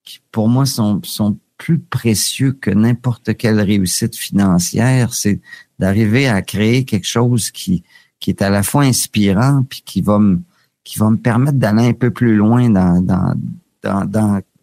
qui 0.04 0.20
pour 0.30 0.48
moi 0.48 0.66
sont, 0.66 1.00
sont 1.04 1.36
plus 1.58 1.78
précieux 1.78 2.52
que 2.52 2.70
n'importe 2.70 3.36
quelle 3.36 3.60
réussite 3.60 4.16
financière. 4.16 5.14
C'est 5.14 5.40
d'arriver 5.78 6.26
à 6.26 6.42
créer 6.42 6.84
quelque 6.84 7.06
chose 7.06 7.50
qui, 7.50 7.84
qui 8.18 8.30
est 8.30 8.42
à 8.42 8.50
la 8.50 8.62
fois 8.62 8.82
inspirant 8.82 9.62
puis 9.68 9.82
qui 9.84 10.00
va 10.00 10.18
me 10.18 10.40
qui 10.84 10.98
va 10.98 11.10
me 11.10 11.16
permettre 11.16 11.58
d'aller 11.58 11.86
un 11.86 11.92
peu 11.92 12.10
plus 12.10 12.36
loin 12.36 12.68
dans, 12.68 13.00
dans, 13.00 13.34
dans, 13.82 14.04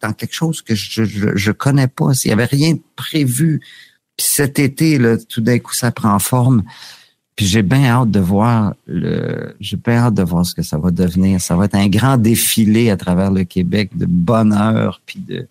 dans, 0.02 0.14
quelque 0.14 0.34
chose 0.34 0.62
que 0.62 0.76
je, 0.76 1.04
je, 1.04 1.36
je 1.36 1.52
connais 1.52 1.88
pas. 1.88 2.14
S'il 2.14 2.30
y 2.30 2.34
avait 2.34 2.46
rien 2.46 2.74
de 2.74 2.82
prévu. 2.96 3.62
Puis 4.18 4.28
cet 4.30 4.60
été, 4.60 4.98
là, 4.98 5.18
tout 5.18 5.42
d'un 5.42 5.60
coup, 5.60 5.74
ça 5.74 5.92
prend 5.92 6.18
forme. 6.20 6.64
Puis 7.36 7.46
j'ai 7.46 7.62
bien 7.62 7.86
hâte 7.86 8.12
de 8.12 8.20
voir 8.20 8.74
le, 8.86 9.56
j'ai 9.62 9.78
bien 9.78 9.96
hâte 9.96 10.14
de 10.14 10.24
voir 10.24 10.46
ce 10.46 10.54
que 10.54 10.62
ça 10.62 10.78
va 10.78 10.92
devenir. 10.92 11.40
Ça 11.40 11.56
va 11.56 11.66
être 11.66 11.76
un 11.76 11.88
grand 11.88 12.18
défilé 12.18 12.90
à 12.90 12.98
travers 12.98 13.32
le 13.32 13.46
Québec 13.46 13.92
de 13.96 14.06
bonheur, 14.06 15.02
puis 15.06 15.20
de, 15.20 15.48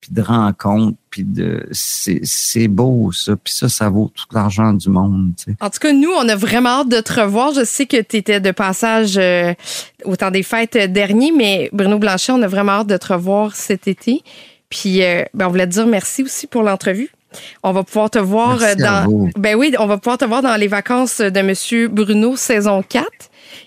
puis 0.00 0.12
de 0.12 0.22
rencontres, 0.22 0.96
puis 1.10 1.24
de 1.24 1.68
c'est 1.72 2.68
beau 2.68 3.12
ça, 3.12 3.36
puis 3.36 3.52
ça 3.52 3.68
ça 3.68 3.88
vaut 3.90 4.10
tout 4.14 4.24
l'argent 4.32 4.72
du 4.72 4.88
monde. 4.88 5.32
Tu 5.36 5.44
sais. 5.52 5.56
En 5.60 5.68
tout 5.68 5.78
cas, 5.78 5.92
nous, 5.92 6.10
on 6.16 6.28
a 6.28 6.36
vraiment 6.36 6.80
hâte 6.80 6.88
de 6.88 7.00
te 7.00 7.20
revoir. 7.20 7.52
Je 7.52 7.64
sais 7.64 7.86
que 7.86 8.00
tu 8.00 8.16
étais 8.16 8.40
de 8.40 8.50
passage 8.50 9.18
euh, 9.18 9.52
au 10.04 10.16
temps 10.16 10.30
des 10.30 10.42
fêtes 10.42 10.76
euh, 10.76 10.86
dernier, 10.86 11.32
mais 11.32 11.68
Bruno 11.72 11.98
Blanchet, 11.98 12.32
on 12.32 12.40
a 12.42 12.48
vraiment 12.48 12.72
hâte 12.72 12.86
de 12.86 12.96
te 12.96 13.12
revoir 13.12 13.54
cet 13.54 13.88
été. 13.88 14.22
Puis, 14.70 15.02
euh, 15.02 15.24
ben, 15.34 15.46
on 15.46 15.50
voulait 15.50 15.66
te 15.66 15.72
dire 15.72 15.86
merci 15.86 16.22
aussi 16.22 16.46
pour 16.46 16.62
l'entrevue. 16.62 17.10
On 17.62 17.72
va 17.72 17.84
pouvoir 17.84 18.10
te 18.10 18.18
voir 18.18 18.58
Merci 18.58 18.76
dans. 18.78 19.28
Ben 19.36 19.54
oui, 19.54 19.72
on 19.78 19.86
va 19.86 19.98
pouvoir 19.98 20.18
te 20.18 20.24
voir 20.24 20.42
dans 20.42 20.56
les 20.56 20.66
vacances 20.66 21.20
de 21.20 21.42
Monsieur 21.42 21.86
Bruno 21.88 22.36
saison 22.36 22.82
4. 22.82 23.06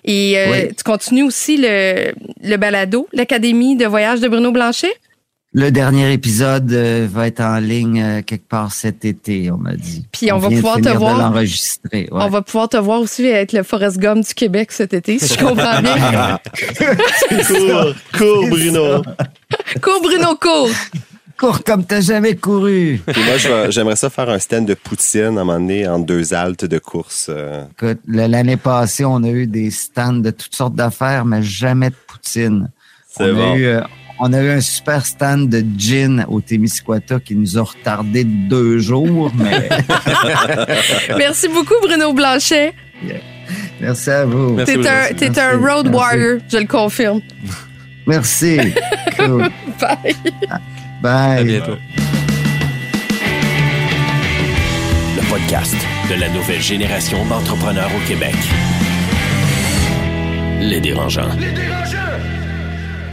Et 0.05 0.37
euh, 0.37 0.51
Oui. 0.51 0.75
tu 0.75 0.83
continues 0.83 1.23
aussi 1.23 1.57
le, 1.57 2.11
le 2.41 2.57
balado, 2.57 3.07
l'Académie 3.13 3.75
de 3.77 3.85
voyage 3.85 4.19
de 4.19 4.27
Bruno 4.27 4.51
Blanchet? 4.51 4.93
Le 5.55 5.69
dernier 5.69 6.11
épisode 6.13 6.71
euh, 6.71 7.07
va 7.11 7.27
être 7.27 7.39
en 7.41 7.59
ligne 7.59 8.01
euh, 8.01 8.21
quelque 8.23 8.47
part 8.47 8.71
cet 8.71 9.05
été, 9.05 9.51
on 9.51 9.57
m'a 9.57 9.75
dit. 9.75 10.03
Puis 10.11 10.31
on 10.31 10.39
va 10.39 10.49
pouvoir 10.49 10.77
te 10.81 10.89
voir. 10.89 11.17
l'enregistrer. 11.19 12.09
ouais. 12.11 12.23
On 12.23 12.29
va 12.29 12.41
pouvoir 12.41 12.69
te 12.69 12.77
voir 12.77 13.01
aussi 13.01 13.27
avec 13.31 13.51
le 13.53 13.61
Forest 13.61 13.97
Gump 13.99 14.25
du 14.25 14.33
Québec 14.33 14.71
cet 14.71 14.93
été, 14.95 15.19
si 15.19 15.31
je 15.35 15.39
comprends 15.39 15.79
bien. 15.81 16.39
Cours, 17.47 17.93
cours, 18.17 18.47
Bruno. 18.49 19.01
cours, 19.81 20.01
Bruno, 20.01 20.35
cours! 20.41 20.69
Cours 21.37 21.63
comme 21.63 21.83
t'as 21.85 22.01
jamais 22.01 22.35
couru. 22.35 23.01
Puis 23.05 23.23
moi, 23.23 23.69
j'aimerais 23.69 23.95
ça 23.95 24.09
faire 24.09 24.29
un 24.29 24.39
stand 24.39 24.65
de 24.67 24.75
poutine 24.75 25.21
à 25.23 25.27
un 25.27 25.31
moment 25.31 25.59
donné 25.59 25.87
entre 25.87 26.05
deux 26.05 26.33
haltes 26.33 26.65
de 26.65 26.77
course. 26.79 27.27
euh. 27.29 27.65
Écoute, 27.71 27.99
l'année 28.07 28.57
passée, 28.57 29.03
on 29.05 29.23
a 29.23 29.29
eu 29.29 29.45
des 29.47 29.69
stands 29.71 30.13
de 30.13 30.29
toutes 30.31 30.55
sortes 30.55 30.75
d'affaires, 30.75 31.25
mais 31.25 31.41
jamais 31.43 31.89
de 31.89 31.95
poutine. 32.07 32.69
C'est 33.07 33.31
on, 33.31 33.35
bon. 33.35 33.53
a 33.53 33.57
eu, 33.57 33.77
on 34.19 34.31
a 34.33 34.41
eu 34.41 34.49
un 34.51 34.61
super 34.61 35.05
stand 35.05 35.49
de 35.49 35.63
gin 35.77 36.25
au 36.29 36.39
Témiscouata 36.41 37.19
qui 37.19 37.35
nous 37.35 37.57
a 37.57 37.63
retardé 37.63 38.23
de 38.23 38.47
deux 38.49 38.79
jours, 38.79 39.31
mais 39.35 39.67
Merci 41.17 41.47
beaucoup, 41.49 41.73
Bruno 41.81 42.13
Blanchet. 42.13 42.73
merci 43.81 44.09
à 44.09 44.25
vous. 44.25 44.53
Merci, 44.53 44.73
T'es 44.73 44.77
Bruno. 44.79 44.95
un, 44.95 45.13
t'es 45.13 45.39
un 45.39 45.51
road 45.57 45.85
Merci. 45.89 45.97
warrior, 45.97 46.39
je 46.51 46.57
le 46.57 46.65
confirme. 46.67 47.21
Merci. 48.05 48.57
Cool. 49.17 49.49
Bye. 49.79 50.15
Bye. 51.01 51.39
À 51.39 51.43
bientôt. 51.43 51.77
Le 55.15 55.29
podcast 55.29 55.75
de 56.09 56.15
la 56.19 56.29
nouvelle 56.29 56.61
génération 56.61 57.25
d'entrepreneurs 57.25 57.89
au 57.95 58.07
Québec. 58.07 58.35
Les 60.59 60.79
dérangeants. 60.79 61.29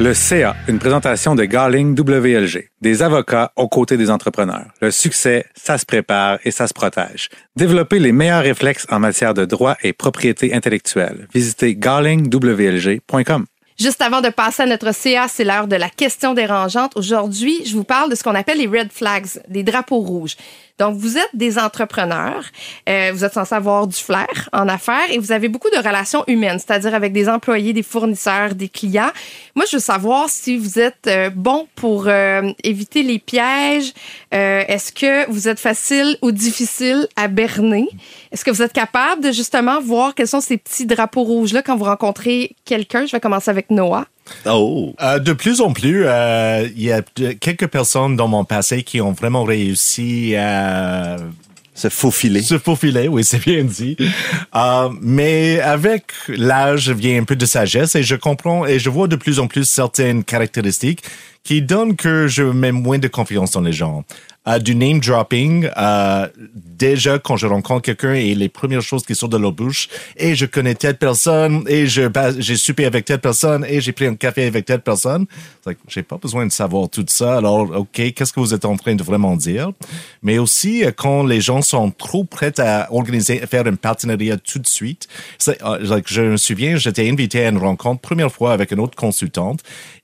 Le 0.00 0.14
CA, 0.14 0.56
une 0.66 0.78
présentation 0.78 1.34
de 1.34 1.44
Garling 1.44 1.94
WLG, 1.94 2.70
des 2.80 3.02
avocats 3.02 3.52
aux 3.54 3.68
côtés 3.68 3.98
des 3.98 4.10
entrepreneurs. 4.10 4.64
Le 4.80 4.90
succès, 4.90 5.44
ça 5.54 5.76
se 5.76 5.84
prépare 5.84 6.38
et 6.42 6.50
ça 6.50 6.66
se 6.66 6.72
protège. 6.72 7.28
Développez 7.54 7.98
les 7.98 8.10
meilleurs 8.10 8.42
réflexes 8.42 8.86
en 8.90 8.98
matière 8.98 9.34
de 9.34 9.44
droit 9.44 9.76
et 9.82 9.92
propriété 9.92 10.54
intellectuelle. 10.54 11.28
Visitez 11.34 11.76
garlingwlg.com. 11.76 13.44
Juste 13.78 14.00
avant 14.00 14.22
de 14.22 14.30
passer 14.30 14.62
à 14.62 14.66
notre 14.66 14.94
CA, 14.94 15.26
c'est 15.28 15.44
l'heure 15.44 15.66
de 15.66 15.76
la 15.76 15.90
question 15.90 16.32
dérangeante. 16.32 16.92
Aujourd'hui, 16.96 17.62
je 17.66 17.74
vous 17.74 17.84
parle 17.84 18.10
de 18.10 18.14
ce 18.14 18.22
qu'on 18.22 18.34
appelle 18.34 18.58
les 18.58 18.66
red 18.66 18.92
flags, 18.92 19.26
des 19.48 19.62
drapeaux 19.62 20.00
rouges. 20.00 20.36
Donc, 20.80 20.96
vous 20.96 21.18
êtes 21.18 21.28
des 21.34 21.58
entrepreneurs, 21.58 22.42
euh, 22.88 23.10
vous 23.12 23.22
êtes 23.22 23.34
censés 23.34 23.54
avoir 23.54 23.86
du 23.86 23.96
flair 23.96 24.48
en 24.54 24.66
affaires 24.66 25.10
et 25.10 25.18
vous 25.18 25.30
avez 25.30 25.48
beaucoup 25.48 25.68
de 25.68 25.76
relations 25.76 26.24
humaines, 26.26 26.58
c'est-à-dire 26.58 26.94
avec 26.94 27.12
des 27.12 27.28
employés, 27.28 27.74
des 27.74 27.82
fournisseurs, 27.82 28.54
des 28.54 28.70
clients. 28.70 29.10
Moi, 29.54 29.66
je 29.70 29.76
veux 29.76 29.82
savoir 29.82 30.30
si 30.30 30.56
vous 30.56 30.78
êtes 30.78 31.06
euh, 31.06 31.28
bon 31.28 31.68
pour 31.74 32.08
euh, 32.08 32.50
éviter 32.64 33.02
les 33.02 33.18
pièges. 33.18 33.92
Euh, 34.32 34.64
Est-ce 34.66 34.90
que 34.90 35.30
vous 35.30 35.48
êtes 35.48 35.60
facile 35.60 36.16
ou 36.22 36.32
difficile 36.32 37.06
à 37.14 37.28
berner? 37.28 37.86
Est-ce 38.32 38.42
que 38.42 38.50
vous 38.50 38.62
êtes 38.62 38.72
capable 38.72 39.22
de 39.22 39.32
justement 39.32 39.82
voir 39.82 40.14
quels 40.14 40.28
sont 40.28 40.40
ces 40.40 40.56
petits 40.56 40.86
drapeaux 40.86 41.24
rouges-là 41.24 41.60
quand 41.60 41.76
vous 41.76 41.84
rencontrez 41.84 42.56
quelqu'un? 42.64 43.04
Je 43.04 43.12
vais 43.12 43.20
commencer 43.20 43.50
avec 43.50 43.70
Noah. 43.70 44.06
Oh! 44.46 44.94
Euh, 45.00 45.18
de 45.18 45.32
plus 45.32 45.60
en 45.60 45.72
plus, 45.72 46.04
euh, 46.06 46.68
il 46.76 46.82
y 46.82 46.92
a 46.92 47.02
quelques 47.40 47.66
personnes 47.68 48.16
dans 48.16 48.28
mon 48.28 48.44
passé 48.44 48.82
qui 48.82 49.00
ont 49.00 49.12
vraiment 49.12 49.44
réussi 49.44 50.34
à 50.36 51.16
Se 51.74 51.88
faufiler. 51.88 52.42
se 52.42 52.58
faufiler, 52.58 53.08
oui, 53.08 53.24
c'est 53.24 53.44
bien 53.44 53.64
dit. 53.64 53.96
Euh, 54.54 54.88
mais 55.00 55.60
avec 55.60 56.12
l'âge 56.28 56.90
vient 56.90 57.20
un 57.20 57.24
peu 57.24 57.36
de 57.36 57.46
sagesse 57.46 57.94
et 57.94 58.02
je 58.02 58.16
comprends 58.16 58.66
et 58.66 58.78
je 58.78 58.90
vois 58.90 59.08
de 59.08 59.16
plus 59.16 59.38
en 59.40 59.46
plus 59.46 59.64
certaines 59.64 60.24
caractéristiques 60.24 61.02
qui 61.42 61.62
donnent 61.62 61.96
que 61.96 62.26
je 62.26 62.42
mets 62.42 62.72
moins 62.72 62.98
de 62.98 63.08
confiance 63.08 63.52
dans 63.52 63.62
les 63.62 63.72
gens. 63.72 64.04
Euh, 64.48 64.58
du 64.58 64.74
name 64.74 65.00
dropping, 65.00 65.68
euh, 65.76 66.26
déjà 66.54 67.18
quand 67.18 67.36
je 67.36 67.46
rencontre 67.46 67.82
quelqu'un 67.82 68.14
et 68.14 68.34
les 68.34 68.48
premières 68.48 68.80
choses 68.80 69.04
qui 69.04 69.14
sortent 69.14 69.32
de 69.32 69.36
leur 69.36 69.52
bouche, 69.52 69.88
et 70.16 70.34
je 70.34 70.46
connais 70.46 70.74
telle 70.74 70.96
personne, 70.96 71.62
et 71.68 71.86
je 71.86 72.08
bas- 72.08 72.32
j'ai 72.40 72.56
soupé 72.56 72.86
avec 72.86 73.04
telle 73.04 73.20
personne, 73.20 73.66
et 73.68 73.82
j'ai 73.82 73.92
pris 73.92 74.06
un 74.06 74.14
café 74.14 74.46
avec 74.46 74.64
telle 74.64 74.80
personne. 74.80 75.26
C'est 75.62 75.70
like, 75.70 75.78
j'ai 75.88 76.02
pas 76.02 76.16
besoin 76.16 76.46
de 76.46 76.52
savoir 76.52 76.88
tout 76.88 77.04
ça. 77.06 77.36
Alors, 77.36 77.70
ok, 77.70 78.14
qu'est-ce 78.14 78.32
que 78.32 78.40
vous 78.40 78.54
êtes 78.54 78.64
en 78.64 78.76
train 78.78 78.94
de 78.94 79.02
vraiment 79.02 79.36
dire? 79.36 79.72
Mais 80.22 80.38
aussi 80.38 80.84
euh, 80.86 80.90
quand 80.90 81.22
les 81.22 81.42
gens 81.42 81.60
sont 81.60 81.90
trop 81.90 82.24
prêts 82.24 82.58
à 82.60 82.90
organiser, 82.94 83.40
faire 83.40 83.66
un 83.66 83.74
partenariat 83.74 84.38
tout 84.38 84.58
de 84.58 84.66
suite. 84.66 85.06
C'est, 85.36 85.62
euh, 85.62 85.78
like, 85.82 86.06
je 86.10 86.22
me 86.22 86.36
souviens, 86.38 86.76
j'étais 86.76 87.10
invité 87.10 87.44
à 87.44 87.50
une 87.50 87.58
rencontre 87.58 88.00
première 88.00 88.32
fois 88.32 88.54
avec 88.54 88.70
une 88.70 88.80
autre 88.80 88.96
consultante. 88.96 89.60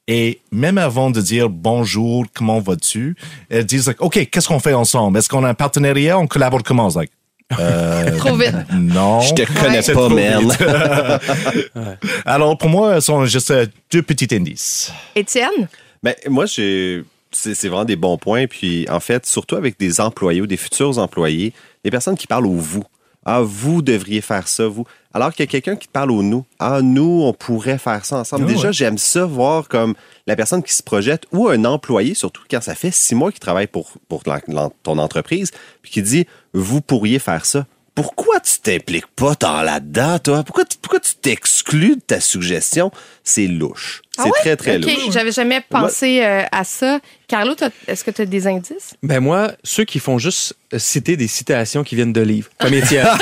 Et 0.09 0.41
même 0.53 0.79
avant 0.79 1.11
de 1.11 1.21
dire 1.21 1.49
bonjour, 1.49 2.25
comment 2.33 2.61
vas-tu, 2.61 3.17
elles 3.51 3.65
disent 3.67 3.89
like, 3.89 4.01
OK, 4.01 4.29
qu'est-ce 4.31 4.49
qu'on 4.49 4.61
fait 4.61 4.75
ensemble? 4.75 5.19
Est-ce 5.19 5.29
qu'on 5.29 5.43
a 5.45 5.49
un 5.49 5.55
partenariat? 5.55 6.19
On 6.19 6.27
collabore 6.29 6.63
comment? 6.63 6.89
Like, 6.95 7.11
euh, 7.59 8.17
Trop 8.19 8.37
vite. 8.37 8.55
non. 8.73 9.21
Je 9.21 9.35
te 9.35 9.43
connais 9.53 9.83
pas, 9.83 10.41
vite. 10.41 11.99
Alors, 12.25 12.57
pour 12.59 12.69
moi, 12.69 12.97
ce 12.97 13.01
sont 13.07 13.25
juste 13.27 13.51
euh, 13.51 13.67
deux 13.93 14.03
petits 14.03 14.33
indices. 14.35 14.93
Étienne? 15.15 15.69
Ben, 16.03 16.15
moi, 16.29 16.47
j'ai. 16.47 17.05
C'est 17.33 17.69
vraiment 17.69 17.85
des 17.85 17.97
bons 17.97 18.17
points. 18.17 18.47
Puis, 18.47 18.87
en 18.89 19.01
fait, 19.01 19.27
surtout 19.27 19.57
avec 19.57 19.79
des 19.79 20.01
employés 20.01 20.41
ou 20.41 20.47
des 20.47 20.57
futurs 20.57 20.99
employés, 20.99 21.53
des 21.85 21.91
personnes 21.91 22.17
qui 22.17 22.27
parlent 22.27 22.47
au 22.47 22.55
vous. 22.55 22.85
Ah, 23.25 23.41
vous 23.43 23.83
devriez 23.83 24.21
faire 24.21 24.49
ça, 24.49 24.67
vous. 24.69 24.87
Alors 25.17 25.33
qu'il 25.33 25.45
y 25.45 25.49
a 25.49 25.51
quelqu'un 25.51 25.77
qui 25.77 25.87
te 25.87 25.93
parle 25.93 26.11
au 26.11 26.23
nous. 26.23 26.45
Ah, 26.59 26.83
nous, 26.83 27.23
on 27.25 27.33
pourrait 27.33 27.79
faire 27.79 28.05
ça 28.05 28.19
ensemble. 28.19 28.45
Ah, 28.47 28.53
Déjà, 28.53 28.67
ouais. 28.69 28.73
j'aime 28.75 28.99
ça 28.99 29.25
voir 29.25 29.67
comme 29.67 29.95
la 30.27 30.37
personne 30.37 30.63
qui 30.63 30.75
se 30.75 30.83
projette 30.83 31.25
ou 31.33 31.49
un 31.49 31.65
employé, 31.65 32.13
surtout 32.13 32.43
quand 32.51 32.61
ça 32.61 32.75
fait 32.75 32.91
six 32.91 33.15
mois 33.15 33.31
qu'il 33.31 33.41
travaille 33.41 33.67
pour, 33.67 33.93
pour 34.11 34.23
ton 34.25 34.99
entreprise, 34.99 35.53
puis 35.81 35.91
qui 35.91 36.03
dit, 36.03 36.27
vous 36.53 36.83
pourriez 36.83 37.19
faire 37.19 37.47
ça. 37.47 37.65
Pourquoi 37.97 38.39
tu 38.41 38.59
t'impliques 38.61 39.07
pas 39.17 39.35
tant 39.35 39.63
là-dedans, 39.63 40.19
toi? 40.21 40.45
Pourquoi, 40.45 40.65
tu- 40.67 40.77
pourquoi 40.81 41.01
tu 41.01 41.15
t'exclus 41.15 41.97
de 41.97 42.01
ta 42.01 42.21
suggestion? 42.21 42.93
C'est 43.25 43.47
louche. 43.47 44.03
Ah 44.19 44.23
C'est 44.23 44.29
ouais? 44.29 44.39
très, 44.41 44.57
très 44.57 44.77
OK, 44.77 44.85
louche. 44.85 45.13
j'avais 45.13 45.33
jamais 45.33 45.61
pensé 45.69 46.23
euh, 46.23 46.43
à 46.53 46.63
ça. 46.65 47.01
Carlo, 47.27 47.55
est-ce 47.89 48.05
que 48.05 48.11
tu 48.11 48.23
as 48.23 48.27
des 48.27 48.47
indices? 48.47 48.95
Ben 49.03 49.19
moi, 49.21 49.53
ceux 49.65 49.85
qui 49.85 49.99
font 49.99 50.19
juste 50.19 50.55
citer 50.77 51.17
des 51.17 51.27
citations 51.27 51.83
qui 51.85 51.97
viennent 51.97 52.13
de 52.13 52.21
livres, 52.21 52.51
comme 52.61 52.75
Étienne. 52.75 53.07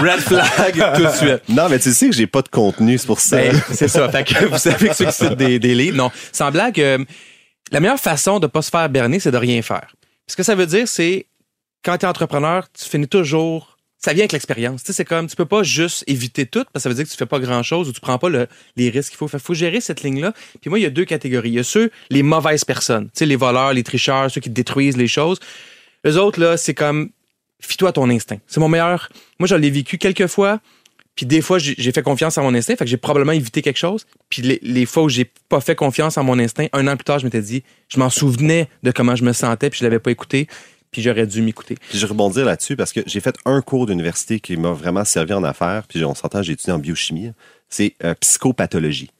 Red 0.00 0.20
flag 0.20 0.94
tout 0.96 1.02
de 1.04 1.10
suite. 1.10 1.42
Non, 1.48 1.68
mais 1.68 1.78
tu 1.78 1.92
sais 1.92 2.08
que 2.08 2.14
j'ai 2.14 2.26
pas 2.26 2.42
de 2.42 2.48
contenu, 2.48 2.96
c'est 2.98 3.06
pour 3.06 3.20
ça. 3.20 3.36
Ben, 3.36 3.60
c'est 3.72 3.88
ça. 3.88 4.08
Fait 4.08 4.24
que 4.24 4.44
vous 4.46 4.58
savez 4.58 4.88
que 4.88 4.94
ceux 4.94 5.06
qui 5.06 5.12
citent 5.12 5.32
des, 5.34 5.58
des 5.58 5.74
livres. 5.74 5.96
Non, 5.96 6.10
sans 6.32 6.50
blague, 6.50 6.80
euh, 6.80 6.98
la 7.70 7.80
meilleure 7.80 7.98
façon 8.00 8.38
de 8.38 8.46
pas 8.46 8.62
se 8.62 8.70
faire 8.70 8.88
berner, 8.88 9.20
c'est 9.20 9.30
de 9.30 9.36
rien 9.36 9.62
faire. 9.62 9.88
Ce 10.28 10.36
que 10.36 10.42
ça 10.42 10.54
veut 10.54 10.66
dire, 10.66 10.86
c'est 10.88 11.26
quand 11.84 11.98
tu 11.98 12.06
es 12.06 12.08
entrepreneur, 12.08 12.66
tu 12.72 12.88
finis 12.88 13.08
toujours. 13.08 13.76
Ça 13.98 14.12
vient 14.12 14.22
avec 14.22 14.32
l'expérience. 14.32 14.80
C'est 14.84 15.04
comme 15.04 15.28
tu 15.28 15.36
peux 15.36 15.44
pas 15.46 15.62
juste 15.62 16.02
éviter 16.08 16.44
tout 16.44 16.64
parce 16.72 16.72
que 16.74 16.80
ça 16.80 16.88
veut 16.88 16.94
dire 16.96 17.04
que 17.04 17.10
tu 17.10 17.16
fais 17.16 17.26
pas 17.26 17.38
grand 17.38 17.62
chose 17.62 17.88
ou 17.88 17.92
tu 17.92 18.00
prends 18.00 18.18
pas 18.18 18.28
le- 18.28 18.48
les 18.74 18.90
risques 18.90 19.10
qu'il 19.10 19.16
faut. 19.18 19.28
Fait 19.28 19.38
faut 19.38 19.54
gérer 19.54 19.80
cette 19.80 20.02
ligne-là. 20.02 20.32
Puis 20.60 20.70
moi, 20.70 20.80
il 20.80 20.82
y 20.82 20.86
a 20.86 20.90
deux 20.90 21.04
catégories. 21.04 21.50
Il 21.50 21.54
y 21.54 21.58
a 21.60 21.64
ceux, 21.64 21.90
les 22.10 22.24
mauvaises 22.24 22.64
personnes. 22.64 23.04
Tu 23.06 23.20
sais, 23.20 23.26
les 23.26 23.36
voleurs, 23.36 23.72
les 23.72 23.84
tricheurs, 23.84 24.28
ceux 24.28 24.40
qui 24.40 24.50
détruisent 24.50 24.96
les 24.96 25.06
choses. 25.06 25.38
Les 26.04 26.16
autres, 26.16 26.40
là, 26.40 26.56
c'est 26.56 26.74
comme 26.74 27.10
fie-toi 27.60 27.90
à 27.90 27.92
ton 27.92 28.10
instinct. 28.10 28.38
C'est 28.48 28.58
mon 28.58 28.68
meilleur. 28.68 29.08
Moi, 29.38 29.46
je 29.46 29.54
l'ai 29.54 29.70
vécu 29.70 29.98
quelques 29.98 30.26
fois. 30.26 30.58
Puis 31.14 31.26
des 31.26 31.42
fois, 31.42 31.58
j'ai 31.60 31.74
j'ai 31.76 31.92
fait 31.92 32.02
confiance 32.02 32.38
à 32.38 32.42
mon 32.42 32.54
instinct, 32.54 32.74
fait 32.74 32.84
que 32.86 32.90
j'ai 32.90 32.96
probablement 32.96 33.32
évité 33.32 33.60
quelque 33.60 33.78
chose. 33.78 34.06
Puis 34.30 34.40
les, 34.40 34.58
les 34.62 34.86
fois 34.86 35.02
où 35.02 35.08
j'ai 35.10 35.30
pas 35.50 35.60
fait 35.60 35.74
confiance 35.76 36.16
à 36.16 36.22
mon 36.22 36.38
instinct, 36.38 36.66
un 36.72 36.88
an 36.88 36.96
plus 36.96 37.04
tard, 37.04 37.18
je 37.18 37.26
m'étais 37.26 37.42
dit, 37.42 37.62
je 37.88 37.98
m'en 37.98 38.08
souvenais 38.08 38.66
de 38.82 38.90
comment 38.92 39.14
je 39.14 39.22
me 39.22 39.34
sentais, 39.34 39.68
puis 39.68 39.78
je 39.78 39.84
l'avais 39.84 39.98
pas 39.98 40.10
écouté, 40.10 40.48
puis 40.92 41.02
j'aurais 41.02 41.26
dû 41.26 41.42
m'écouter. 41.42 41.76
Puis 41.88 41.98
je 41.98 42.06
rebondir 42.06 42.44
là-dessus 42.44 42.76
parce 42.76 42.92
que 42.92 43.00
j'ai 43.06 43.20
fait 43.20 43.34
un 43.44 43.60
cours 43.62 43.86
d'université 43.86 44.38
qui 44.38 44.56
m'a 44.56 44.72
vraiment 44.72 45.04
servi 45.04 45.32
en 45.32 45.42
affaires. 45.42 45.84
Puis 45.88 46.04
on 46.04 46.14
s'entend, 46.14 46.42
j'ai 46.42 46.52
étudié 46.52 46.72
en 46.72 46.78
biochimie. 46.78 47.32
C'est 47.68 47.94
euh, 48.04 48.14
psychopathologie. 48.20 49.10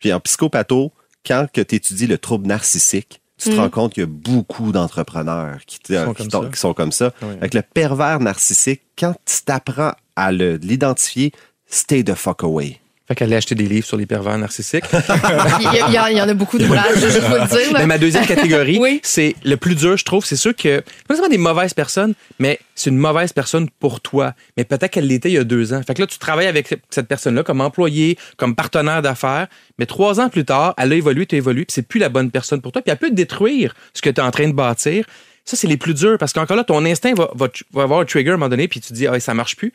Puis 0.00 0.12
en 0.12 0.20
psychopatho, 0.20 0.92
quand 1.24 1.46
tu 1.52 1.60
étudies 1.60 2.06
le 2.06 2.18
trouble 2.18 2.46
narcissique, 2.48 3.20
tu 3.38 3.50
te 3.50 3.54
Mm. 3.54 3.58
rends 3.58 3.70
compte 3.70 3.94
qu'il 3.94 4.02
y 4.02 4.04
a 4.04 4.06
beaucoup 4.06 4.70
d'entrepreneurs 4.72 5.58
qui, 5.66 5.76
sont 5.94 6.12
qui 6.14 6.28
comme 6.28 6.30
ça. 6.30 6.50
qui 6.52 6.58
sont 6.60 6.74
comme 6.74 6.92
ça. 6.92 7.12
Ouais. 7.22 7.36
Avec 7.38 7.54
le 7.54 7.62
pervers 7.62 8.20
narcissique, 8.20 8.82
quand 8.98 9.14
tu 9.24 9.42
t'apprends 9.44 9.92
à 10.16 10.32
le- 10.32 10.56
l'identifier, 10.56 11.32
stay 11.66 12.04
the 12.04 12.14
fuck 12.14 12.42
away. 12.42 12.80
Fait 13.10 13.16
qu'elle 13.16 13.26
allait 13.30 13.38
acheter 13.38 13.56
des 13.56 13.66
livres 13.66 13.84
sur 13.84 13.96
les 13.96 14.06
pervers 14.06 14.38
narcissiques. 14.38 14.84
Il 14.92 15.92
y, 15.92 15.96
a- 15.98 16.12
il 16.12 16.20
en 16.22 16.28
a 16.28 16.32
beaucoup 16.34 16.58
d'ouvrages, 16.58 16.94
je 16.94 17.18
peux 17.18 17.40
le 17.40 17.48
dire. 17.48 17.72
Mais 17.72 17.86
ma 17.86 17.98
deuxième 17.98 18.24
catégorie, 18.24 18.78
Oui. 18.80 19.00
c'est 19.02 19.34
le 19.42 19.56
plus 19.56 19.74
dur, 19.74 19.96
je 19.96 20.04
trouve. 20.04 20.24
C'est 20.24 20.36
sûr 20.36 20.54
que, 20.54 20.78
pas 20.78 20.84
nécessairement 21.14 21.28
des 21.28 21.38
mauvaises 21.38 21.74
personnes, 21.74 22.14
mais 22.38 22.60
c'est 22.76 22.90
une 22.90 22.98
mauvaise 22.98 23.32
personne 23.32 23.68
pour 23.80 24.00
toi. 24.00 24.34
Mais 24.56 24.62
peut-être 24.62 24.92
qu'elle 24.92 25.08
l'était 25.08 25.28
il 25.28 25.34
y 25.34 25.38
a 25.38 25.42
deux 25.42 25.72
ans. 25.74 25.80
Fait 25.84 25.94
que 25.94 26.02
là, 26.02 26.06
tu 26.06 26.18
travailles 26.18 26.46
avec 26.46 26.72
cette 26.88 27.08
personne-là 27.08 27.42
comme 27.42 27.60
employé, 27.60 28.16
comme 28.36 28.54
partenaire 28.54 29.02
d'affaires. 29.02 29.48
Mais 29.80 29.86
trois 29.86 30.20
ans 30.20 30.28
plus 30.28 30.44
tard, 30.44 30.74
elle 30.78 30.92
a 30.92 30.94
évolué, 30.94 31.26
tu 31.26 31.34
as 31.34 31.38
évolué, 31.38 31.64
puis 31.64 31.72
c'est 31.74 31.82
plus 31.82 31.98
la 31.98 32.10
bonne 32.10 32.30
personne 32.30 32.60
pour 32.60 32.70
toi. 32.70 32.80
Puis 32.80 32.92
elle 32.92 32.98
peut 32.98 33.10
détruire 33.10 33.74
ce 33.92 34.02
que 34.02 34.10
tu 34.10 34.20
es 34.20 34.24
en 34.24 34.30
train 34.30 34.46
de 34.46 34.52
bâtir. 34.54 35.04
Ça, 35.44 35.56
c'est 35.56 35.66
les 35.66 35.76
plus 35.78 35.94
durs 35.94 36.16
parce 36.16 36.32
qu'encore 36.32 36.56
là, 36.56 36.62
ton 36.62 36.84
instinct 36.84 37.14
va, 37.14 37.28
va, 37.34 37.48
va 37.72 37.82
avoir 37.82 37.98
un 37.98 38.04
trigger 38.04 38.30
à 38.30 38.34
un 38.34 38.36
moment 38.36 38.48
donné, 38.50 38.68
puis 38.68 38.78
tu 38.78 38.90
te 38.90 38.94
dis, 38.94 39.08
ah, 39.08 39.18
ça 39.18 39.34
marche 39.34 39.56
plus. 39.56 39.72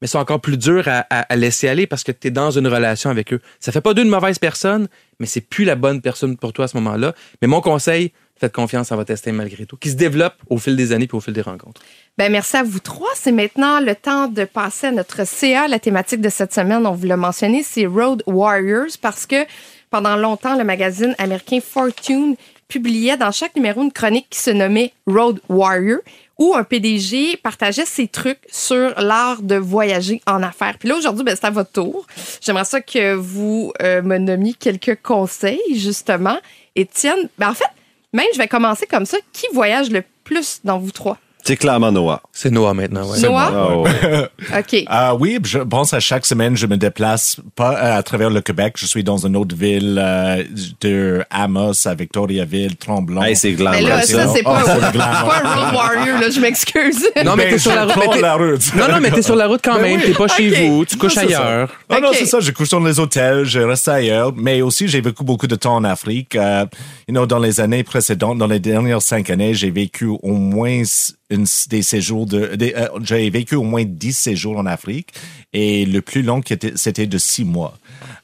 Mais 0.00 0.06
c'est 0.06 0.18
encore 0.18 0.40
plus 0.40 0.56
dur 0.56 0.84
à, 0.86 1.36
laisser 1.36 1.68
aller 1.68 1.86
parce 1.86 2.04
que 2.04 2.12
tu 2.12 2.28
es 2.28 2.30
dans 2.30 2.50
une 2.50 2.68
relation 2.68 3.10
avec 3.10 3.32
eux. 3.32 3.40
Ça 3.58 3.72
fait 3.72 3.80
pas 3.80 3.94
d'une 3.94 4.08
mauvaise 4.08 4.38
personne, 4.38 4.88
mais 5.18 5.26
c'est 5.26 5.40
plus 5.40 5.64
la 5.64 5.74
bonne 5.74 6.00
personne 6.00 6.36
pour 6.36 6.52
toi 6.52 6.66
à 6.66 6.68
ce 6.68 6.76
moment-là. 6.76 7.14
Mais 7.42 7.48
mon 7.48 7.60
conseil, 7.60 8.12
faites 8.38 8.52
confiance 8.52 8.92
à 8.92 8.96
votre 8.96 9.12
instinct 9.12 9.32
malgré 9.32 9.66
tout, 9.66 9.76
qui 9.76 9.90
se 9.90 9.96
développe 9.96 10.34
au 10.48 10.58
fil 10.58 10.76
des 10.76 10.92
années 10.92 11.08
puis 11.08 11.16
au 11.16 11.20
fil 11.20 11.34
des 11.34 11.42
rencontres. 11.42 11.80
Ben, 12.16 12.30
merci 12.30 12.56
à 12.56 12.62
vous 12.62 12.78
trois. 12.78 13.10
C'est 13.16 13.32
maintenant 13.32 13.80
le 13.80 13.94
temps 13.94 14.28
de 14.28 14.44
passer 14.44 14.88
à 14.88 14.92
notre 14.92 15.26
CA. 15.26 15.66
La 15.66 15.80
thématique 15.80 16.20
de 16.20 16.28
cette 16.28 16.54
semaine, 16.54 16.86
on 16.86 16.92
vous 16.92 17.06
l'a 17.06 17.16
mentionné, 17.16 17.64
c'est 17.64 17.86
Road 17.86 18.22
Warriors 18.26 18.96
parce 19.02 19.26
que 19.26 19.44
pendant 19.90 20.16
longtemps, 20.16 20.56
le 20.56 20.64
magazine 20.64 21.14
américain 21.18 21.58
Fortune 21.60 22.36
publiait 22.68 23.16
dans 23.16 23.32
chaque 23.32 23.56
numéro 23.56 23.82
une 23.82 23.92
chronique 23.92 24.26
qui 24.30 24.38
se 24.38 24.50
nommait 24.50 24.92
Road 25.06 25.40
Warrior 25.48 26.00
où 26.38 26.54
un 26.54 26.64
PDG 26.64 27.36
partageait 27.36 27.84
ses 27.84 28.06
trucs 28.06 28.40
sur 28.50 28.94
l'art 29.00 29.42
de 29.42 29.56
voyager 29.56 30.22
en 30.26 30.42
affaires. 30.42 30.78
Puis 30.78 30.88
là, 30.88 30.96
aujourd'hui, 30.96 31.24
ben, 31.24 31.34
c'est 31.34 31.46
à 31.46 31.50
votre 31.50 31.72
tour. 31.72 32.06
J'aimerais 32.40 32.64
ça 32.64 32.80
que 32.80 33.14
vous 33.14 33.72
euh, 33.82 34.02
me 34.02 34.18
nommiez 34.18 34.54
quelques 34.54 35.02
conseils, 35.02 35.60
justement. 35.74 36.38
Étienne, 36.76 37.28
ben, 37.38 37.50
en 37.50 37.54
fait, 37.54 37.64
même, 38.12 38.26
je 38.32 38.38
vais 38.38 38.48
commencer 38.48 38.86
comme 38.86 39.04
ça. 39.04 39.18
Qui 39.32 39.46
voyage 39.52 39.90
le 39.90 40.04
plus 40.22 40.60
dans 40.64 40.78
vous 40.78 40.92
trois? 40.92 41.18
C'est 41.44 41.56
clairement 41.56 41.90
Noah. 41.90 42.20
C'est 42.32 42.50
Noah 42.50 42.74
maintenant, 42.74 43.08
ouais. 43.10 43.20
Noah? 43.20 43.52
Ah, 43.54 43.76
ouais. 43.78 44.28
OK. 44.58 44.84
Ah 44.86 45.14
oui, 45.14 45.38
je 45.44 45.58
pense 45.60 45.94
à 45.94 46.00
chaque 46.00 46.26
semaine, 46.26 46.56
je 46.56 46.66
me 46.66 46.76
déplace 46.76 47.36
pas 47.56 47.72
euh, 47.74 47.98
à 47.98 48.02
travers 48.02 48.28
le 48.28 48.40
Québec. 48.42 48.74
Je 48.76 48.84
suis 48.86 49.02
dans 49.02 49.24
une 49.26 49.34
autre 49.36 49.56
ville 49.56 49.98
euh, 50.02 50.44
de 50.82 51.24
Amos 51.30 51.86
à 51.86 51.94
Victoriaville, 51.94 52.76
Tremblant. 52.76 53.22
Hey, 53.22 53.34
c'est 53.34 53.52
glam. 53.52 53.72
Mais 53.72 53.82
là, 53.82 54.02
c'est 54.02 54.14
ça, 54.14 54.26
c'est 54.28 54.42
pas, 54.42 54.62
c'est 54.64 54.72
c'est 54.72 54.92
glamour. 54.92 55.28
pas 55.28 55.42
un 55.42 55.54
road 55.54 55.74
warrior, 55.74 56.20
là, 56.20 56.30
je 56.30 56.40
m'excuse. 56.40 57.08
Non, 57.24 57.34
mais 57.36 57.48
t'es 57.50 57.58
sur 57.58 57.74
la 57.74 57.84
route. 57.86 58.20
la 58.20 58.34
route. 58.34 58.74
Non, 58.76 58.88
non, 58.88 59.00
mais 59.00 59.10
t'es 59.10 59.22
sur 59.22 59.36
la 59.36 59.46
route 59.46 59.60
quand 59.64 59.74
Ben 59.78 59.82
même. 59.82 60.00
oui. 60.00 60.02
T'es 60.06 60.12
pas 60.12 60.28
chez 60.28 60.50
Ok. 60.50 60.58
vous. 60.70 60.84
Tu 60.84 60.96
couches 60.98 61.16
Non, 61.16 61.22
ailleurs. 61.22 61.68
Non, 61.90 61.96
Ok. 62.08 62.14
c'est 62.18 62.26
ça. 62.26 62.40
Je 62.40 62.50
couche 62.50 62.68
dans 62.70 62.80
les 62.80 63.00
hôtels, 63.00 63.44
je 63.44 63.60
reste 63.60 63.88
ailleurs. 63.88 64.32
Mais 64.36 64.60
aussi, 64.60 64.86
j'ai 64.88 65.00
vécu 65.00 65.24
beaucoup 65.24 65.46
de 65.46 65.54
temps 65.56 65.76
en 65.76 65.84
Afrique. 65.84 66.36
Euh, 66.36 66.66
you 67.08 67.14
know, 67.14 67.24
dans 67.26 67.38
les 67.38 67.60
années 67.60 67.84
précédentes, 67.84 68.38
dans 68.38 68.46
les 68.46 68.60
dernières 68.60 69.00
cinq 69.02 69.30
années, 69.30 69.54
j'ai 69.54 69.70
vécu 69.70 70.06
au 70.06 70.32
moins 70.32 70.82
une, 71.30 71.46
des 71.68 71.82
séjours 71.82 72.26
de, 72.26 72.56
euh, 72.60 72.88
j'ai 73.02 73.28
vécu 73.30 73.54
au 73.54 73.62
moins 73.62 73.84
dix 73.84 74.16
séjours 74.16 74.56
en 74.58 74.66
Afrique 74.66 75.08
et 75.52 75.84
le 75.84 76.00
plus 76.00 76.22
long 76.22 76.40
c'était 76.74 77.06
de 77.06 77.18
six 77.18 77.44
mois. 77.44 77.76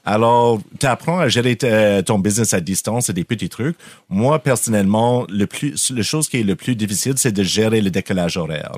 Alors, 0.04 0.60
tu 0.78 0.86
apprends 0.86 1.18
à 1.18 1.28
gérer 1.28 1.56
ta- 1.56 2.02
ton 2.02 2.18
business 2.18 2.52
à 2.54 2.60
distance 2.60 3.08
et 3.08 3.12
des 3.12 3.24
petits 3.24 3.48
trucs. 3.48 3.76
Moi, 4.08 4.38
personnellement, 4.38 5.26
le 5.28 5.46
plus, 5.46 5.90
la 5.90 6.02
chose 6.02 6.28
qui 6.28 6.40
est 6.40 6.42
le 6.42 6.56
plus 6.56 6.76
difficile, 6.76 7.14
c'est 7.16 7.32
de 7.32 7.42
gérer 7.42 7.80
le 7.80 7.90
décalage 7.90 8.36
horaire. 8.36 8.72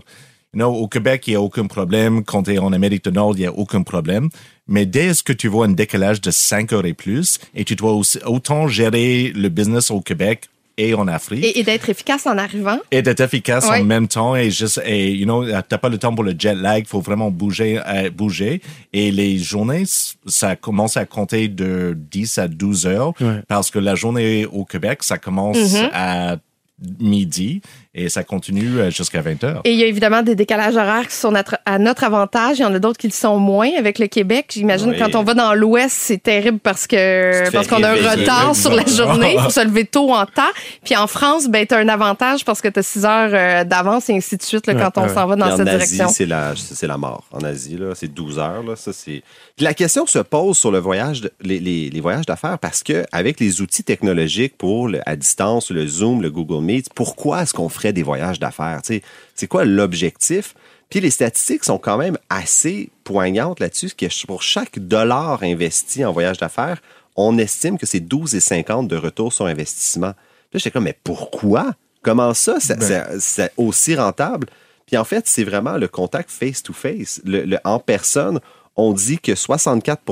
You 0.55 0.65
au 0.65 0.89
Québec, 0.89 1.25
il 1.27 1.31
n'y 1.31 1.37
a 1.37 1.41
aucun 1.41 1.67
problème. 1.67 2.25
Quand 2.25 2.45
tu 2.45 2.55
es 2.55 2.59
en 2.59 2.73
Amérique 2.73 3.05
du 3.05 3.13
Nord, 3.13 3.35
il 3.37 3.41
n'y 3.41 3.47
a 3.47 3.53
aucun 3.53 3.83
problème. 3.83 4.31
Mais 4.69 4.87
dès 4.87 5.13
que 5.23 5.33
tu 5.33 5.49
vois 5.49 5.67
un 5.67 5.71
décalage 5.73 6.21
de 6.21 6.31
5 6.31 6.73
heures 6.73 6.87
et 6.87 6.95
plus, 6.95 7.39
et 7.55 7.65
tu 7.65 7.77
dois 7.77 7.93
aussi, 7.93 8.19
autant 8.25 8.67
gérer 8.67 9.33
le 9.35 9.49
business 9.49 9.91
au 9.91 10.01
Québec 10.01 10.49
et 10.79 10.93
en 10.95 11.09
Afrique, 11.09 11.45
Et, 11.45 11.59
et 11.59 11.63
d'être 11.63 11.89
efficace 11.89 12.27
en 12.27 12.37
arrivant. 12.37 12.79
et 12.91 13.01
d'être 13.03 13.21
efficace 13.21 13.69
Ouais. 13.69 13.81
en 13.81 13.85
même 13.85 14.09
temps 14.09 14.37
et 14.37 14.51
juste 14.51 14.81
et 14.85 15.11
you 15.13 15.25
know 15.25 15.45
t'as 15.69 15.79
pas 15.79 15.89
le 15.89 15.97
temps 15.99 16.15
pour 16.15 16.23
le 16.25 16.35
jet 16.39 16.55
lag 16.55 16.87
faut 16.87 17.01
vraiment 17.01 17.31
bouger 17.31 17.81
euh, 17.87 18.11
bouger 18.11 18.61
et 18.93 19.11
les 19.11 19.39
journées 19.39 19.85
ça 20.27 20.55
commence 20.57 20.97
à 20.97 21.07
compter 21.07 21.49
de 21.49 21.97
10 22.11 22.39
à 22.39 22.49
12 22.49 22.87
heures 22.87 23.13
Ouais. 23.21 23.41
parce 23.49 23.71
que 23.71 23.79
la 23.79 23.95
journée 23.95 24.45
au 24.47 24.65
Québec 24.65 25.03
ça 25.03 25.17
commence 25.19 25.57
Mm-hmm. 25.57 25.91
à 25.95 26.37
midi 27.01 27.63
et 27.97 28.09
ça 28.09 28.23
continue 28.23 28.79
euh, 28.79 28.91
jusqu'à 28.91 29.23
20 29.23 29.43
heures 29.45 29.61
Et 29.65 29.73
il 29.73 29.79
y 29.79 29.83
a 29.83 29.87
évidemment 29.87 30.23
des 30.23 30.35
décalages 30.37 30.77
horaires 30.77 31.09
qui 31.09 31.17
sont 31.17 31.33
notre- 31.33 31.57
à 31.65 31.79
notre 31.79 32.05
avantage. 32.05 32.59
Il 32.59 32.63
y 32.63 32.65
en 32.65 32.75
a 32.75 32.79
d'autres 32.79 32.99
qui 32.99 33.07
le 33.09 33.13
sont 33.13 33.39
moins 33.39 33.71
avec 33.79 33.99
le 33.99 34.07
Québec. 34.07 34.47
J'imagine 34.51 34.91
Oui. 34.91 34.97
quand 34.99 35.15
on 35.19 35.25
va 35.25 35.35
dans 35.35 35.55
l'Ouest, 35.55 35.97
c'est 35.99 36.23
terrible 36.23 36.59
parce 36.59 36.87
que 36.87 37.51
parce 37.51 37.67
qu'on 37.67 37.83
a 37.83 37.91
un 37.91 37.95
retard 37.95 38.55
sur 38.55 38.73
la 38.75 38.85
journée. 38.85 39.35
Il 39.37 39.41
faut 39.41 39.51
se 39.51 39.65
lever 39.65 39.85
tôt 39.87 40.13
en 40.13 40.27
temps. 40.27 40.43
Puis 40.85 40.95
en 40.97 41.07
France, 41.07 41.49
ben, 41.49 41.67
tu 41.67 41.75
as 41.75 41.79
un 41.79 41.89
avantage 41.89 42.45
parce 42.45 42.61
que 42.61 42.69
tu 42.69 42.79
as 42.79 42.83
6 42.83 43.05
heures 43.05 43.31
euh, 43.33 43.65
d'avance 43.65 44.09
et 44.11 44.15
ainsi 44.17 44.37
de 44.37 44.43
suite 44.43 44.67
là, 44.67 44.75
Ouais, 44.75 44.81
quand 44.83 45.01
on 45.01 45.07
ouais. 45.07 45.15
s'en 45.15 45.27
va 45.27 45.35
dans 45.37 45.47
Puis 45.47 45.55
en 45.55 45.57
cette 45.57 45.69
Asie, 45.69 45.77
direction. 45.97 46.09
c'est 46.09 46.27
la, 46.27 46.53
c'est 46.57 46.87
la 46.87 46.99
mort. 46.99 47.25
En 47.33 47.41
Asie, 47.41 47.77
là, 47.79 47.95
c'est 47.95 48.13
12 48.13 48.39
heures. 48.39 48.63
Là, 48.63 48.77
ça, 48.77 48.93
c'est... 48.93 49.23
La 49.59 49.73
question 49.73 50.07
se 50.07 50.19
pose 50.19 50.59
sur 50.59 50.71
le 50.71 50.79
voyage 50.79 51.23
de- 51.23 51.33
les, 51.41 51.59
les- 51.59 51.89
les 51.91 52.01
voyages 52.01 52.27
d'affaires 52.27 52.59
parce 52.59 52.83
que 52.83 53.05
avec 53.13 53.41
les 53.41 53.61
outils 53.63 53.85
technologiques 53.85 54.57
pour 54.59 54.89
le- 54.89 55.01
à 55.07 55.17
distance, 55.17 55.71
le 55.71 55.87
Zoom, 55.87 56.21
le 56.21 56.31
Google 56.31 56.63
Meet, 56.65 56.89
pourquoi 56.95 57.43
est-ce 57.43 57.55
qu'on 57.55 57.69
ferait 57.71 57.86
des 57.93 58.03
voyages 58.03 58.39
d'affaires? 58.39 58.81
C'est 59.35 59.47
quoi 59.49 59.65
l'objectif? 59.65 60.55
Puis 60.89 61.01
les 61.01 61.11
statistiques 61.11 61.65
sont 61.65 61.79
quand 61.79 61.97
même 61.99 62.17
assez 62.31 62.91
poignantes 63.05 63.59
là-dessus, 63.61 63.91
que 63.97 64.07
pour 64.27 64.43
chaque 64.43 64.79
dollar 64.79 65.43
investi 65.43 66.05
en 66.05 66.13
voyage 66.13 66.39
d'affaires, 66.39 66.81
on 67.17 67.39
estime 67.39 67.79
que 67.79 67.87
c'est 67.87 68.01
12,50 68.01 68.87
de 68.87 68.97
retour 68.97 69.33
sur 69.33 69.47
investissement. 69.47 70.13
Puis 70.13 70.23
Là, 70.55 70.59
j'étais 70.59 70.71
comme, 70.71 70.85
mais 70.85 70.99
pourquoi? 71.03 71.73
Comment 72.03 72.35
ça, 72.35 72.61
ça- 72.61 72.77
ça- 72.81 73.09
c'est 73.19 73.53
aussi 73.57 73.97
rentable? 73.97 74.47
Puis 74.87 74.97
en 74.97 75.05
fait, 75.05 75.27
c'est 75.27 75.43
vraiment 75.43 75.77
le 75.77 75.89
contact 75.89 76.31
face-to-face. 76.31 77.21
Le, 77.25 77.43
le- 77.43 77.59
en 77.65 77.81
personne, 77.81 78.39
on 78.77 78.93
dit 78.93 79.19
que 79.19 79.35
64 79.35 80.03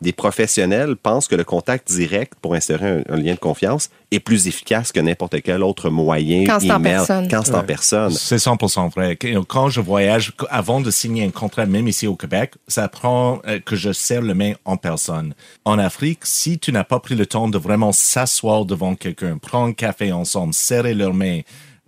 des 0.00 0.12
professionnels 0.12 0.96
pensent 0.96 1.28
que 1.28 1.34
le 1.34 1.44
contact 1.44 1.90
direct 1.90 2.34
pour 2.40 2.54
instaurer 2.54 3.02
un, 3.08 3.14
un 3.14 3.16
lien 3.16 3.34
de 3.34 3.38
confiance 3.38 3.90
est 4.10 4.20
plus 4.20 4.46
efficace 4.46 4.92
que 4.92 5.00
n'importe 5.00 5.40
quel 5.42 5.62
autre 5.62 5.90
moyen. 5.90 6.44
Quand 6.44 6.60
c'est 6.60 6.70
en 6.70 6.78
email, 6.78 6.96
personne. 6.96 7.28
Quand 7.28 7.42
c'est 7.44 7.54
en 7.54 7.64
personne. 7.64 8.10
C'est 8.10 8.36
100% 8.36 8.90
vrai. 8.90 9.16
Quand 9.48 9.68
je 9.68 9.80
voyage, 9.80 10.32
avant 10.50 10.80
de 10.80 10.90
signer 10.90 11.24
un 11.24 11.30
contrat, 11.30 11.66
même 11.66 11.88
ici 11.88 12.06
au 12.06 12.16
Québec, 12.16 12.54
ça 12.68 12.88
prend 12.88 13.40
euh, 13.46 13.58
que 13.58 13.76
je 13.76 13.92
serre 13.92 14.22
le 14.22 14.34
main 14.34 14.52
en 14.64 14.76
personne. 14.76 15.34
En 15.64 15.78
Afrique, 15.78 16.20
si 16.24 16.58
tu 16.58 16.72
n'as 16.72 16.84
pas 16.84 17.00
pris 17.00 17.14
le 17.14 17.26
temps 17.26 17.48
de 17.48 17.58
vraiment 17.58 17.92
s'asseoir 17.92 18.64
devant 18.64 18.94
quelqu'un, 18.94 19.38
prendre 19.38 19.68
un 19.68 19.72
café 19.72 20.12
ensemble, 20.12 20.54
serrer 20.54 20.94
leur 20.94 21.14
main, 21.14 21.40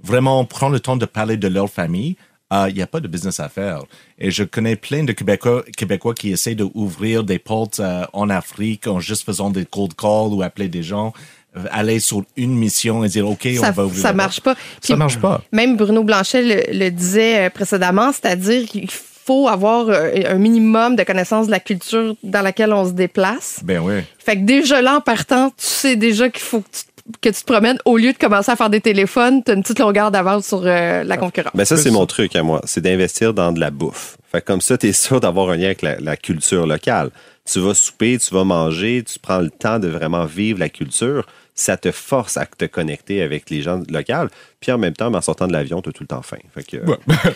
vraiment 0.03 0.45
prendre 0.45 0.73
le 0.73 0.81
temps 0.81 0.97
de 0.97 1.07
parler 1.07 1.37
de 1.37 1.49
leur 1.49 1.69
famille, 1.71 2.17
euh, 2.53 2.67
il 2.69 2.75
n'y 2.75 2.83
a 2.83 2.87
pas 2.87 3.01
de 3.01 3.09
business 3.09 3.41
à 3.41 3.49
faire. 3.49 3.83
Et 4.19 4.31
je 4.31 4.43
connais 4.45 4.77
plein 4.77 5.05
de 5.05 5.13
Québécois, 5.13 5.65
Québécois 5.77 6.15
qui 6.15 6.31
essaient 6.33 6.55
d'ouvrir 6.55 7.25
des 7.25 7.39
portes 7.39 7.81
euh, 7.81 8.05
en 8.13 8.31
Afrique 8.31 8.87
en 8.87 9.01
juste 9.01 9.25
faisant 9.25 9.51
des 9.51 9.65
cold 9.67 9.95
calls 9.95 10.33
ou 10.33 10.43
appeler 10.43 10.69
des 10.69 10.83
gens, 10.83 11.13
euh, 11.57 11.65
aller 11.71 12.01
sur 12.01 12.23
une 12.37 12.55
mission 12.55 13.05
et 13.05 13.09
dire, 13.09 13.29
OK, 13.29 13.47
Ça, 13.61 13.69
on 13.69 13.73
va 13.73 13.85
ouvrir. 13.87 14.03
ça 14.03 14.13
marche 14.13 14.41
pas. 14.41 14.55
Ça 14.55 14.61
Puis 14.83 14.95
marche 14.95 15.19
pas. 15.19 15.43
Même 15.53 15.77
Bruno 15.77 16.03
Blanchet 16.05 16.43
le, 16.43 16.79
le 16.79 16.91
disait 16.91 17.47
euh, 17.47 17.51
précédemment, 17.51 18.13
c'est-à-dire 18.13 18.67
qu'il 18.67 18.89
faut 18.91 19.47
avoir 19.47 19.89
euh, 19.91 20.11
un 20.27 20.37
minimum 20.39 20.97
de 20.97 21.03
connaissance 21.03 21.47
de 21.47 21.51
la 21.51 21.61
culture 21.61 22.17
dans 22.23 22.41
laquelle 22.41 22.73
on 22.73 22.87
se 22.87 22.93
déplace. 22.93 23.61
Ben 23.63 23.79
oui. 23.81 24.01
Fait 24.19 24.37
que 24.37 24.43
déjà 24.47 24.81
là, 24.81 24.97
en 24.97 25.01
partant, 25.03 25.51
tu 25.51 25.67
sais 25.67 25.97
déjà 25.97 26.31
qu'il 26.31 26.41
faut 26.43 26.61
que 26.61 26.69
tu, 26.73 26.85
que 27.21 27.29
tu 27.29 27.41
te 27.41 27.45
promènes. 27.53 27.79
Au 27.85 27.97
lieu 27.97 28.13
de 28.13 28.19
commencer 28.19 28.51
à 28.51 28.57
faire 28.57 28.71
des 28.71 28.81
téléphones, 28.81 29.43
tu 29.43 29.51
as 29.51 29.55
une 29.55 29.63
petite 29.63 29.79
longueur 29.79 30.11
d'avance 30.11 30.47
sur 30.47 30.63
euh, 30.65 31.05
la 31.05 31.17
concurrence. 31.17 31.53
Ben 31.55 31.65
ça, 31.65 31.77
c'est 31.77 31.91
mon 31.91 32.07
truc 32.07 32.35
à 32.37 32.43
moi. 32.43 32.61
C'est 32.65 32.81
d'investir 32.81 33.35
dans 33.35 33.53
de 33.53 33.61
la 33.61 33.71
bouffe. 33.71 34.17
Fait 34.31 34.41
que 34.41 34.47
comme 34.47 34.61
ça, 34.61 34.77
tu 34.79 34.89
es 34.89 34.93
sûr 34.93 35.21
d'avoir 35.21 35.51
un 35.51 35.57
lien 35.57 35.67
avec 35.67 35.83
la, 35.83 35.99
la 36.01 36.17
culture 36.17 36.67
locale. 36.67 37.11
Tu 37.51 37.61
vas 37.61 37.73
souper, 37.75 38.19
tu 38.19 38.35
vas 38.35 38.45
manger, 38.45 39.03
tu 39.07 39.19
prends 39.19 39.39
le 39.39 39.49
temps 39.51 39.79
de 39.79 39.89
vraiment 39.89 40.27
vivre 40.27 40.59
la 40.59 40.69
culture. 40.69 41.27
Ça 41.55 41.77
te 41.77 41.91
force 41.91 42.37
à 42.37 42.47
te 42.47 42.67
connecter 42.67 43.21
avec 43.23 43.49
les 43.51 43.63
gens 43.63 43.81
locaux. 43.91 44.29
Puis 44.61 44.71
en 44.71 44.79
même 44.79 44.93
temps, 44.93 45.13
en 45.13 45.21
sortant 45.21 45.49
de 45.49 45.53
l'avion, 45.53 45.81
tu 45.83 45.89
as 45.89 45.93
tout 45.93 46.03
le 46.05 46.09
temps 46.09 46.23
faim. 46.23 46.37
Fait 46.55 46.63
que, 46.63 46.77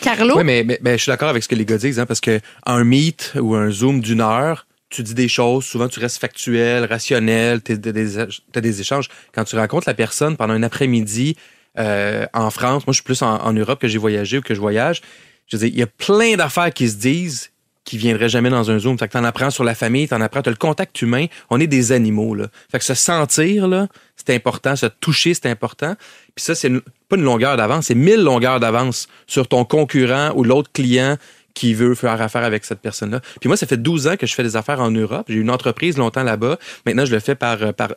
Carlo? 0.01 0.37
Oui, 0.37 0.43
mais, 0.45 0.63
mais- 0.63 0.79
mais 0.81 0.97
je 0.97 1.03
suis 1.03 1.09
d'accord 1.09 1.29
avec 1.29 1.43
ce 1.43 1.49
que 1.49 1.55
les 1.55 1.65
gars 1.65 1.77
disent, 1.77 1.99
hein, 1.99 2.05
parce 2.05 2.21
que 2.21 2.39
un 2.65 2.83
meet 2.85 3.33
ou 3.41 3.55
un 3.55 3.69
zoom 3.71 3.99
d'une 4.01 4.21
heure, 4.21 4.65
tu 4.93 5.03
dis 5.03 5.15
des 5.15 5.27
choses, 5.27 5.65
souvent 5.65 5.87
tu 5.87 5.99
restes 5.99 6.19
factuel, 6.19 6.85
rationnel, 6.85 7.61
tu 7.63 7.73
as 7.73 8.61
des, 8.61 8.81
échanges. 8.81 9.09
Quand 9.33 9.43
tu 9.43 9.55
rencontres 9.55 9.87
la 9.87 9.95
personne 9.95 10.37
pendant 10.37 10.53
un 10.53 10.63
après-midi 10.63 11.35
euh, 11.79 12.27
en 12.33 12.51
France, 12.51 12.85
moi 12.85 12.91
je 12.91 12.97
suis 12.97 13.03
plus 13.03 13.23
en, 13.23 13.53
Europe 13.53 13.81
que 13.81 13.87
j'ai 13.87 13.97
voyagé 13.97 14.37
ou 14.37 14.41
que 14.41 14.53
je 14.53 14.59
voyage, 14.59 15.01
je 15.47 15.57
veux 15.57 15.67
il 15.67 15.75
y 15.75 15.81
a 15.81 15.87
plein 15.87 16.35
d'affaires 16.35 16.71
qui 16.71 16.87
se 16.87 16.97
disent 16.97 17.49
qui 17.85 17.97
viendraient 17.97 18.29
jamais 18.29 18.49
dans 18.49 18.71
un 18.71 18.79
zoom. 18.79 18.97
Fait 18.97 19.07
que 19.07 19.13
t'en 19.13 19.25
apprends 19.25 19.49
sur 19.49 19.65
la 19.65 19.75
famille, 19.75 20.07
t'en 20.07 20.21
apprends, 20.21 20.41
t'as 20.41 20.51
le 20.51 20.55
contact 20.55 21.01
humain. 21.01 21.25
On 21.49 21.59
est 21.59 21.67
des 21.67 21.91
animaux, 21.91 22.33
là. 22.33 22.47
Fait 22.71 22.79
que 22.79 22.85
se 22.85 22.93
sentir, 22.93 23.67
là, 23.67 23.87
c'est 24.15 24.33
important. 24.33 24.75
Se 24.77 24.85
toucher, 24.85 25.33
c'est 25.33 25.47
important. 25.47 25.95
Puis 26.33 26.45
ça, 26.45 26.55
c'est 26.55 26.71
pas 27.09 27.17
une 27.17 27.23
longueur 27.23 27.57
d'avance, 27.57 27.87
c'est 27.87 27.95
mille 27.95 28.23
longueurs 28.23 28.61
d'avance 28.61 29.07
sur 29.27 29.49
ton 29.49 29.65
concurrent 29.65 30.31
ou 30.35 30.45
l'autre 30.45 30.71
client 30.71 31.17
qui 31.53 31.73
veut 31.73 31.93
faire 31.95 32.21
affaire 32.21 32.43
avec 32.43 32.65
cette 32.65 32.79
personne-là. 32.79 33.21
Puis 33.39 33.47
moi, 33.47 33.57
ça 33.57 33.67
fait 33.67 33.77
12 33.77 34.07
ans 34.07 34.15
que 34.17 34.25
je 34.25 34.33
fais 34.33 34.43
des 34.43 34.55
affaires 34.55 34.79
en 34.79 34.89
Europe. 34.91 35.25
J'ai 35.29 35.35
une 35.35 35.51
entreprise 35.51 35.97
longtemps 35.97 36.23
là-bas. 36.23 36.57
Maintenant, 36.85 37.05
je 37.05 37.11
le 37.11 37.19
fais 37.19 37.37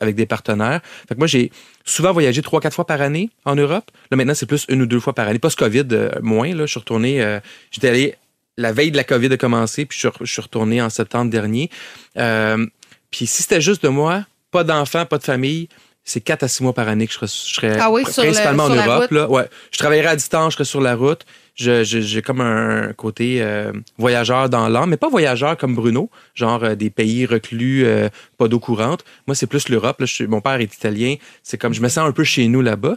avec 0.00 0.14
des 0.14 0.26
partenaires. 0.26 0.80
Fait 1.08 1.14
que 1.14 1.18
moi, 1.18 1.26
j'ai 1.26 1.50
souvent 1.84 2.12
voyagé 2.12 2.42
trois, 2.42 2.60
quatre 2.60 2.74
fois 2.74 2.86
par 2.86 3.00
année 3.00 3.30
en 3.44 3.54
Europe. 3.56 3.90
Là, 4.10 4.16
maintenant, 4.16 4.34
c'est 4.34 4.46
plus 4.46 4.66
une 4.68 4.82
ou 4.82 4.86
deux 4.86 5.00
fois 5.00 5.14
par 5.14 5.28
année. 5.28 5.38
Post-COVID, 5.38 5.86
euh, 5.92 6.10
moins. 6.20 6.54
Là, 6.54 6.66
je 6.66 6.70
suis 6.70 6.80
retourné. 6.80 7.22
euh, 7.22 7.40
J'étais 7.70 7.88
allé 7.88 8.14
la 8.58 8.72
veille 8.72 8.90
de 8.90 8.96
la 8.96 9.04
COVID 9.04 9.32
a 9.32 9.36
commencé, 9.36 9.84
puis 9.84 9.98
je 10.00 10.08
suis, 10.08 10.16
je 10.22 10.32
suis 10.32 10.42
retourné 10.42 10.80
en 10.80 10.88
septembre 10.90 11.30
dernier. 11.30 11.70
Euh, 12.16 12.66
puis 13.10 13.26
si 13.26 13.42
c'était 13.42 13.60
juste 13.60 13.82
de 13.82 13.88
moi, 13.88 14.24
pas 14.50 14.64
d'enfants, 14.64 15.04
pas 15.04 15.18
de 15.18 15.24
famille, 15.24 15.68
c'est 16.06 16.20
quatre 16.22 16.44
à 16.44 16.48
six 16.48 16.62
mois 16.62 16.72
par 16.72 16.88
année 16.88 17.06
que 17.06 17.12
je 17.12 17.18
serais, 17.18 17.26
je 17.28 17.54
serais 17.54 17.78
Ah 17.80 17.90
oui, 17.90 18.02
sur 18.10 18.22
le- 18.22 18.30
principalement 18.30 18.64
en 18.64 18.68
Europe. 18.70 19.00
route. 19.02 19.10
Là. 19.10 19.28
Ouais, 19.28 19.48
je 19.72 19.78
travaillerais 19.78 20.08
à 20.08 20.16
distance, 20.16 20.52
je 20.52 20.56
serais 20.56 20.64
sur 20.64 20.80
la 20.80 20.94
route. 20.94 21.26
Je- 21.56 21.84
je- 21.84 22.00
J'ai 22.00 22.22
comme 22.22 22.40
un 22.40 22.92
côté 22.92 23.42
euh, 23.42 23.72
voyageur 23.98 24.48
dans 24.48 24.68
l'âme, 24.68 24.90
mais 24.90 24.96
pas 24.96 25.08
voyageur 25.08 25.56
comme 25.56 25.74
Bruno, 25.74 26.08
genre 26.34 26.62
euh, 26.64 26.74
des 26.74 26.90
pays 26.90 27.26
reclus, 27.26 27.84
euh, 27.84 28.08
pas 28.38 28.46
d'eau 28.48 28.60
courante. 28.60 29.04
Moi, 29.26 29.34
c'est 29.34 29.46
plus 29.46 29.68
l'Europe. 29.68 30.02
Mon 30.28 30.40
père 30.40 30.60
est 30.60 30.74
italien. 30.74 31.16
C'est 31.42 31.58
comme 31.58 31.74
je 31.74 31.80
me 31.82 31.88
sens 31.88 32.06
un 32.08 32.12
peu 32.12 32.24
chez 32.24 32.46
nous 32.48 32.62
là-bas. 32.62 32.96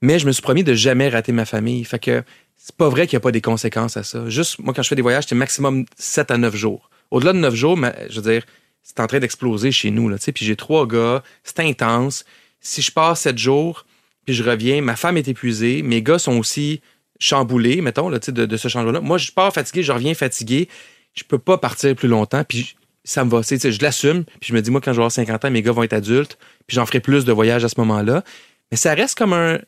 Mais 0.00 0.18
je 0.18 0.26
me 0.26 0.32
suis 0.32 0.42
promis 0.42 0.64
de 0.64 0.74
jamais 0.74 1.08
rater 1.08 1.32
ma 1.32 1.44
famille. 1.44 1.84
Fait 1.84 1.98
que 1.98 2.22
c'est 2.56 2.74
pas 2.76 2.88
vrai 2.88 3.06
qu'il 3.06 3.16
n'y 3.16 3.22
a 3.22 3.24
pas 3.24 3.32
des 3.32 3.40
conséquences 3.40 3.96
à 3.96 4.04
ça. 4.04 4.28
Juste, 4.28 4.58
moi, 4.60 4.72
quand 4.74 4.82
je 4.82 4.88
fais 4.88 4.94
des 4.96 5.02
voyages, 5.02 5.24
c'est 5.28 5.34
maximum 5.34 5.84
7 5.98 6.30
à 6.30 6.38
9 6.38 6.54
jours. 6.56 6.88
Au-delà 7.10 7.32
de 7.32 7.38
9 7.38 7.54
jours, 7.54 7.76
ma- 7.76 7.92
je 8.08 8.20
veux 8.20 8.30
dire, 8.32 8.42
c'est 8.82 9.00
en 9.00 9.06
train 9.06 9.20
d'exploser 9.20 9.72
chez 9.72 9.90
nous. 9.90 10.08
Là, 10.08 10.16
puis 10.18 10.44
j'ai 10.44 10.56
trois 10.56 10.86
gars, 10.86 11.22
c'est 11.44 11.60
intense. 11.60 12.24
Si 12.60 12.82
je 12.82 12.92
pars 12.92 13.16
7 13.16 13.38
jours, 13.38 13.86
puis 14.24 14.34
je 14.34 14.42
reviens, 14.42 14.82
ma 14.82 14.96
femme 14.96 15.16
est 15.16 15.28
épuisée, 15.28 15.82
mes 15.82 16.02
gars 16.02 16.18
sont 16.18 16.38
aussi 16.38 16.80
chamboulés, 17.18 17.80
mettons, 17.80 18.08
là, 18.08 18.18
de, 18.18 18.46
de 18.46 18.56
ce 18.56 18.68
changement-là. 18.68 19.00
Moi, 19.00 19.18
je 19.18 19.32
pars 19.32 19.52
fatigué, 19.52 19.82
je 19.82 19.92
reviens 19.92 20.14
fatigué. 20.14 20.68
Je 21.14 21.24
peux 21.24 21.38
pas 21.38 21.58
partir 21.58 21.94
plus 21.94 22.08
longtemps, 22.08 22.42
puis 22.44 22.74
ça 23.04 23.24
me 23.24 23.30
va. 23.30 23.42
Tu 23.42 23.58
sais, 23.58 23.72
je 23.72 23.82
l'assume, 23.82 24.24
puis 24.24 24.48
je 24.48 24.54
me 24.54 24.62
dis, 24.62 24.70
moi, 24.70 24.80
quand 24.80 24.92
je 24.92 24.96
vais 24.96 25.02
avoir 25.02 25.12
50 25.12 25.44
ans, 25.44 25.50
mes 25.50 25.62
gars 25.62 25.72
vont 25.72 25.82
être 25.82 25.92
adultes, 25.92 26.38
puis 26.66 26.74
j'en 26.74 26.86
ferai 26.86 27.00
plus 27.00 27.24
de 27.24 27.32
voyages 27.32 27.64
à 27.64 27.68
ce 27.68 27.78
moment-là. 27.78 28.24
Mais 28.70 28.76
ça 28.76 28.94
reste 28.94 29.18
comme 29.18 29.32
un, 29.32 29.58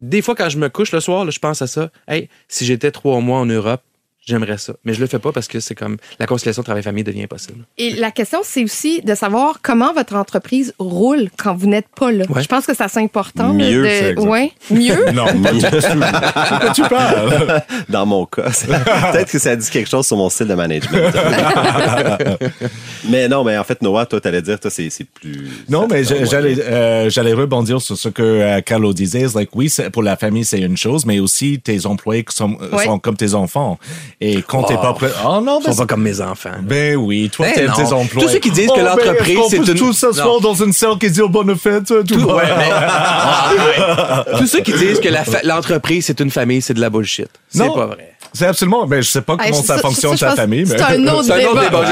des 0.00 0.22
fois, 0.22 0.34
quand 0.34 0.48
je 0.48 0.58
me 0.58 0.68
couche 0.68 0.92
le 0.92 1.00
soir, 1.00 1.28
je 1.30 1.38
pense 1.38 1.60
à 1.62 1.66
ça. 1.66 1.90
Hey, 2.06 2.28
si 2.48 2.64
j'étais 2.64 2.90
trois 2.90 3.20
mois 3.20 3.38
en 3.38 3.46
Europe, 3.46 3.82
j'aimerais 4.28 4.58
ça. 4.58 4.74
Mais 4.84 4.94
je 4.94 5.00
le 5.00 5.06
fais 5.06 5.18
pas 5.18 5.32
parce 5.32 5.48
que 5.48 5.58
c'est 5.60 5.74
comme 5.74 5.96
la 6.18 6.26
conciliation 6.26 6.62
travail-famille 6.62 7.04
devient 7.04 7.24
impossible. 7.24 7.64
Et 7.78 7.90
la 7.94 8.10
question, 8.10 8.40
c'est 8.44 8.62
aussi 8.62 9.00
de 9.02 9.14
savoir 9.14 9.60
comment 9.62 9.92
votre 9.94 10.14
entreprise 10.14 10.74
roule 10.78 11.28
quand 11.36 11.54
vous 11.54 11.66
n'êtes 11.66 11.88
pas 11.96 12.12
là. 12.12 12.24
Ouais. 12.28 12.42
Je 12.42 12.48
pense 12.48 12.66
que 12.66 12.74
c'est 12.74 12.84
assez 12.84 13.00
important. 13.00 13.52
Mieux, 13.52 13.82
de... 13.82 13.88
c'est 13.88 14.18
ouais. 14.18 14.52
Mieux? 14.70 14.96
Non, 15.12 15.24
quoi 16.60 16.70
tu 16.74 16.82
parles? 16.82 17.62
Dans 17.88 18.06
mon 18.06 18.26
cas, 18.26 18.52
c'est- 18.52 18.66
peut-être 18.66 19.30
que 19.32 19.38
ça 19.38 19.56
dit 19.56 19.68
quelque 19.70 19.88
chose 19.88 20.06
sur 20.06 20.16
mon 20.16 20.28
style 20.28 20.46
de 20.48 20.54
management. 20.54 21.12
mais 23.08 23.28
non, 23.28 23.44
mais 23.44 23.56
en 23.58 23.64
fait, 23.64 23.80
Noah, 23.82 24.06
toi, 24.06 24.20
t'allais 24.20 24.42
dire, 24.42 24.58
toi, 24.60 24.70
c'est 24.70 24.90
c'est 24.90 25.04
plus. 25.04 25.48
Non, 25.68 25.82
ça- 25.88 25.94
mais 25.94 26.04
ça- 26.04 26.24
j'allais 26.24 26.56
euh, 26.60 27.10
j'allais 27.10 27.32
rebondir 27.32 27.80
sur 27.80 27.96
ce 27.96 28.08
que 28.08 28.22
euh, 28.22 28.60
Carlo 28.60 28.92
disait. 28.92 29.26
C'est 29.28 29.34
Like, 29.38 29.54
oui, 29.54 29.68
c'est- 29.70 29.90
pour 29.90 30.02
la 30.02 30.16
famille, 30.16 30.44
c'est 30.44 30.60
une 30.60 30.76
chose, 30.76 31.06
mais 31.06 31.18
aussi 31.20 31.60
tes 31.60 31.86
employés 31.86 32.24
qui 32.24 32.34
sont, 32.36 32.56
Ouais. 32.72 32.84
sont 32.84 32.98
comme 32.98 33.16
tes 33.16 33.34
enfants. 33.34 33.78
Et 34.20 34.42
quand 34.42 34.64
t'es 34.64 34.74
pas 34.74 34.92
prêt... 34.94 35.10
Oh 35.24 35.40
non, 35.40 35.60
Ils 35.60 35.68
mais 35.68 35.72
sont 35.72 35.78
pas 35.82 35.86
comme 35.86 36.02
mes 36.02 36.20
enfants. 36.20 36.50
là. 36.50 36.58
Ben 36.60 36.96
oui, 36.96 37.30
toi, 37.32 37.46
Ben 37.46 37.54
t'aimes 37.54 37.66
non. 37.68 37.74
tes 37.76 37.92
employés. 37.92 38.26
Tous 38.26 38.32
ceux 38.32 38.38
qui 38.40 38.50
disent 38.50 38.66
que 38.70 38.74
ben, 38.74 38.84
l'entreprise, 38.86 39.38
c'est 39.48 39.56
une- 39.58 39.74
tous 39.74 39.92
s'asseoir 39.92 40.40
dans 40.40 40.54
une 40.54 40.72
salle 40.72 40.98
qui 40.98 41.08
dit 41.08 41.20
oh, 41.22 41.28
bonne 41.28 41.56
fête, 41.56 41.84
tout, 41.86 42.02
Tout- 42.02 42.26
va. 42.26 42.34
ouais, 42.34 42.42
mais- 42.58 44.38
Tous 44.38 44.46
ceux 44.48 44.60
qui 44.60 44.72
disent 44.72 44.98
que 44.98 45.08
l'entreprise, 45.46 46.06
c'est 46.06 46.18
une 46.18 46.32
famille, 46.32 46.60
c'est 46.60 46.74
de 46.74 46.80
la 46.80 46.90
bullshit. 46.90 47.28
C'est 47.48 47.66
pas 47.68 47.86
vrai. 47.86 48.14
C'est 48.32 48.46
absolument... 48.46 48.86
Ben, 48.86 49.00
je 49.02 49.08
sais 49.08 49.22
pas 49.22 49.36
Hey, 49.40 49.52
comment 49.52 49.62
ça, 49.62 49.78
fonctionne 49.78 50.16
ta 50.16 50.34
famille. 50.36 50.66
C'est 50.66 50.82
un 50.82 51.06
autre 51.06 51.24
C'est 51.24 51.32
un 51.32 51.38
débat. 51.38 51.70
Comment 51.70 51.84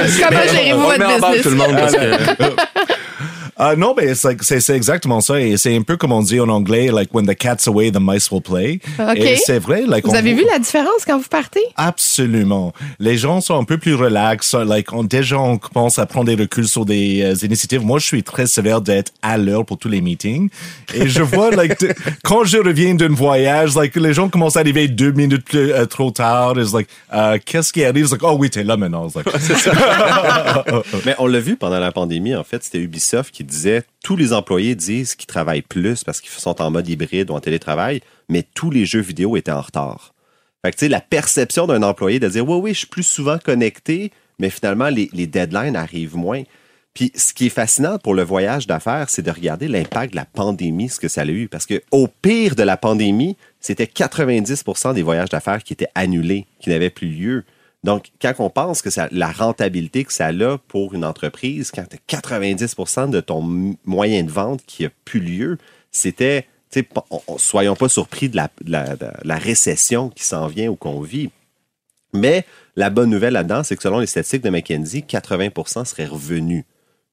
gérez-vous 0.53 0.81
votre 0.83 0.99
business? 0.99 2.37
Ah 3.59 3.75
non, 3.75 3.95
mais 3.97 4.15
c'est 4.15 4.37
c'est- 4.43 4.61
c'est 4.61 4.77
exactement 4.77 5.21
ça. 5.23 5.41
Et 5.41 5.57
c'est 5.57 5.75
un 5.75 5.83
peu 5.83 5.97
comme 5.97 6.13
on 6.13 6.21
dit 6.21 6.39
en 6.41 6.49
anglais, 6.49 6.91
like, 6.93 7.15
when 7.15 7.27
the 7.27 7.35
cat's 7.35 7.67
away, 7.69 7.91
the 7.91 7.99
mice 8.01 8.31
will 8.31 8.43
play. 8.43 8.81
OK. 8.99 9.17
Et 9.17 9.37
c'est 9.37 9.59
vrai, 9.59 9.85
like, 9.87 10.05
Vous 10.05 10.11
on- 10.13 10.15
avez 10.15 10.35
vu 10.35 10.45
la 10.51 10.59
différence 10.59 11.05
quand 11.07 11.19
vous 11.19 11.29
partez? 11.29 11.63
Absolument. 11.77 12.73
Les 12.99 13.17
gens 13.17 13.41
sont 13.41 13.59
un 13.59 13.65
peu 13.65 13.79
plus 13.79 13.95
relax. 13.95 14.53
Like, 14.55 14.93
on, 14.93 15.05
déjà, 15.05 15.39
on 15.39 15.57
commence 15.57 15.99
à 15.99 16.05
prendre 16.07 16.27
des 16.27 16.35
reculs 16.35 16.69
sur 16.69 16.85
des 16.85 17.23
euh, 17.23 17.35
initiatives. 17.47 17.83
Moi, 17.83 17.99
je 17.99 18.05
suis 18.07 18.23
très 18.23 18.47
sévère 18.47 18.81
d'être 18.83 19.13
à 19.23 19.39
l'heure 19.39 19.65
pour 19.65 19.79
tous 19.79 19.89
les 19.89 20.01
meetings. 20.03 20.51
Et 20.95 21.09
je 21.09 21.23
vois, 21.23 21.51
like, 21.51 21.79
quand 22.25 22.45
je 22.45 22.59
reviens 22.59 22.95
d'un 22.95 23.09
voyage, 23.09 23.75
like, 23.75 23.97
les 23.97 24.13
gens 24.13 24.29
commencent 24.29 24.57
à 24.57 24.61
arriver 24.61 24.87
deux 24.89 25.13
minutes 25.13 25.45
plus, 25.47 25.73
euh, 25.73 25.87
trop 25.87 26.11
tard. 26.11 26.59
It's 26.59 26.73
like, 26.75 26.89
euh, 27.15 27.39
qu'est-ce 27.45 27.73
qui 27.73 27.85
arrive? 27.85 28.05
It's 28.05 28.13
like, 28.13 28.23
oh 28.23 28.37
oui, 28.39 28.51
t'es 28.51 28.65
là 28.65 28.77
maintenant. 28.77 29.07
It's 29.09 29.15
like, 29.17 29.27
Mais 31.07 31.15
on 31.19 31.27
l'a 31.27 31.41
vu 31.41 31.57
pendant 31.57 31.79
la 31.79 31.93
pandémie, 31.93 32.35
en 32.35 32.45
fait, 32.45 32.63
c'était 32.63 32.79
Ubisoft 32.79 33.33
qui 33.35 33.45
disait 33.47 33.85
tous 34.03 34.17
les 34.17 34.33
employés 34.33 34.75
disent 34.75 35.15
qu'ils 35.15 35.27
travaillent 35.27 35.63
plus 35.63 36.05
parce 36.05 36.21
qu'ils 36.21 36.31
sont 36.31 36.61
en 36.61 36.71
mode 36.71 36.89
hybride 36.89 37.31
ou 37.31 37.35
en 37.35 37.41
télétravail, 37.41 38.01
mais 38.29 38.45
tous 38.55 38.71
les 38.71 38.85
jeux 38.85 39.01
vidéo 39.01 39.37
étaient 39.37 39.53
en 39.53 39.61
retard. 39.61 40.15
Fait 40.65 40.75
que, 40.75 40.87
la 40.87 41.01
perception 41.01 41.67
d'un 41.67 41.83
employé 41.83 42.19
de 42.19 42.29
dire 42.29 42.49
oui, 42.49 42.59
oui, 42.61 42.75
je 42.75 42.79
suis 42.81 42.87
plus 42.87 43.03
souvent 43.03 43.39
connecté, 43.39 44.13
mais 44.39 44.51
finalement, 44.51 44.89
les, 44.89 45.09
les 45.13 45.27
deadlines 45.27 45.77
arrivent 45.77 46.17
moins. 46.17 46.43
Puis, 46.97 47.13
ce 47.15 47.35
qui 47.35 47.47
est 47.47 47.51
fascinant 47.51 47.99
pour 47.99 48.15
le 48.15 48.23
voyage 48.23 48.67
d'affaires, 48.67 49.11
c'est 49.11 49.21
de 49.21 49.31
regarder 49.31 49.69
l'impact 49.69 50.13
de 50.13 50.17
la 50.17 50.25
pandémie, 50.25 50.89
ce 50.89 50.99
que 50.99 51.09
ça 51.09 51.21
a 51.23 51.27
eu. 51.27 51.47
Parce 51.47 51.67
que 51.67 51.83
au 51.91 52.09
pire 52.09 52.57
de 52.57 52.63
la 52.63 52.79
pandémie, 52.79 53.37
c'était 53.61 53.85
90% 53.85 54.95
des 54.95 55.03
voyages 55.03 55.29
d'affaires 55.29 55.63
qui 55.63 55.75
étaient 55.75 55.91
annulés, 55.95 56.47
qui 56.59 56.71
n'avaient 56.71 56.89
plus 56.89 57.09
lieu. 57.09 57.45
Donc, 57.87 58.11
quand 58.21 58.33
on 58.41 58.51
pense 58.51 58.83
que 58.83 58.89
la 59.13 59.31
rentabilité 59.31 60.05
que 60.05 60.13
ça 60.13 60.27
a 60.27 60.59
pour 60.59 60.93
une 60.95 61.05
entreprise, 61.05 61.71
quand 61.71 61.85
tu 61.89 62.17
90% 62.17 63.11
de 63.11 63.21
ton 63.21 63.77
moyen 63.85 64.25
de 64.25 64.31
vente 64.31 64.61
qui 64.67 64.85
a 64.85 64.91
plus 65.05 65.21
lieu, 65.21 65.57
c'était, 65.93 66.49
soyons 67.39 67.77
pas 67.77 67.89
surpris 67.89 68.29
de 68.29 68.37
la 68.37 69.37
récession 69.37 70.11
qui 70.11 70.25
s'en 70.25 70.49
vient 70.49 70.69
ou 70.69 70.75
qu'on 70.75 71.01
vit. 71.01 71.31
Mais 72.13 72.45
la 72.75 72.91
bonne 72.91 73.09
nouvelle 73.09 73.35
là-dedans, 73.35 73.63
c'est 73.63 73.77
que 73.77 73.83
selon 73.83 74.01
les 74.01 74.07
statistiques 74.07 74.43
de 74.43 74.51
McKinsey, 74.51 75.03
80% 75.03 75.85
seraient 75.85 76.07
revenus. 76.07 76.65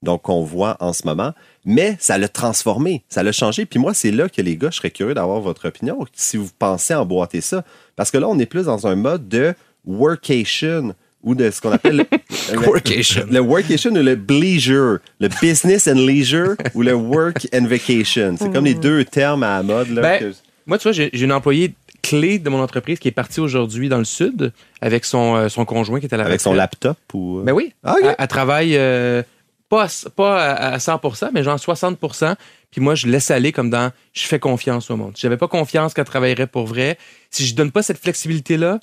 Donc, 0.01 0.28
on 0.28 0.41
voit 0.41 0.76
en 0.80 0.91
ce 0.91 1.05
moment. 1.05 1.34
Mais 1.65 1.97
ça 1.99 2.17
l'a 2.17 2.28
transformé, 2.28 3.03
ça 3.09 3.21
l'a 3.21 3.32
changé. 3.32 3.67
Puis 3.67 3.80
moi, 3.80 3.93
c'est 3.93 4.11
là 4.11 4.28
que 4.28 4.41
les 4.41 4.57
gars, 4.57 4.71
je 4.71 4.78
serais 4.78 4.91
curieux 4.91 5.13
d'avoir 5.13 5.39
votre 5.39 5.67
opinion, 5.67 6.03
si 6.13 6.36
vous 6.36 6.49
pensez 6.57 6.95
emboîter 6.95 7.41
ça. 7.41 7.63
Parce 7.95 8.09
que 8.09 8.17
là, 8.17 8.28
on 8.28 8.39
est 8.39 8.47
plus 8.47 8.65
dans 8.65 8.88
un 8.88 8.95
mode 8.95 9.30
de 9.30 9.53
workation 9.86 10.93
ou 11.23 11.36
de 11.36 11.49
ce 11.51 11.61
qu'on 11.61 11.71
appelle 11.71 11.97
le, 11.97 12.05
le- 12.51 12.59
Workation. 12.67 13.25
le 13.31 13.39
workation 13.39 13.91
ou 13.91 13.95
le 14.03 14.15
bleisure, 14.15 14.99
le 15.21 15.29
business 15.41 15.88
and 15.88 15.93
leisure 15.95 16.55
ou 16.73 16.81
le 16.81 16.93
work 16.93 17.47
and 17.53 17.65
vacation. 17.65 18.36
C'est 18.38 18.51
comme 18.51 18.65
les 18.65 18.73
deux 18.73 19.05
termes 19.05 19.43
à 19.43 19.57
la 19.57 19.63
mode. 19.63 19.89
Là, 19.89 20.01
Ben, 20.01 20.19
que- 20.19 20.34
Moi, 20.65 20.77
tu 20.77 20.84
vois, 20.84 20.91
j'ai 20.91 21.09
j'ai 21.13 21.23
une 21.23 21.31
employée 21.31 21.73
clé 22.01 22.39
de 22.39 22.49
mon 22.49 22.61
entreprise 22.61 22.99
qui 22.99 23.07
est 23.07 23.11
partie 23.11 23.39
aujourd'hui 23.39 23.88
dans 23.88 23.97
le 23.99 24.03
sud 24.03 24.51
avec 24.81 25.05
son, 25.05 25.36
euh, 25.38 25.47
son 25.47 25.63
conjoint 25.63 26.01
qui 26.01 26.07
est 26.07 26.13
à 26.13 26.17
la 26.17 26.25
avec 26.25 26.41
son 26.41 26.53
laptop 26.53 26.97
ou. 27.13 27.41
Ben 27.45 27.53
oui. 27.53 27.73
Ah, 27.86 27.93
ok. 27.93 27.99
Elle, 28.03 28.15
elle 28.19 28.27
travaille 28.27 28.75
euh, 28.75 29.23
pas, 29.69 29.86
à, 29.86 30.09
pas 30.13 30.43
à, 30.43 30.73
à 30.73 30.79
100 30.79 30.99
mais 31.34 31.43
genre 31.43 31.57
60% 31.57 32.36
Puis 32.71 32.81
moi, 32.81 32.95
je 32.95 33.07
laisse 33.07 33.31
aller 33.31 33.53
comme 33.53 33.69
dans 33.69 33.93
je 34.11 34.25
fais 34.27 34.39
confiance 34.39 34.91
au 34.91 34.97
monde. 34.97 35.13
Si 35.15 35.21
j'avais 35.21 35.38
pas 35.38 35.47
confiance 35.47 35.93
qu'elle 35.93 36.03
travaillerait 36.03 36.47
pour 36.47 36.65
vrai, 36.65 36.97
si 37.31 37.45
je 37.47 37.55
donne 37.55 37.71
pas 37.71 37.81
cette 37.84 37.99
flexibilité-là, 37.99 38.81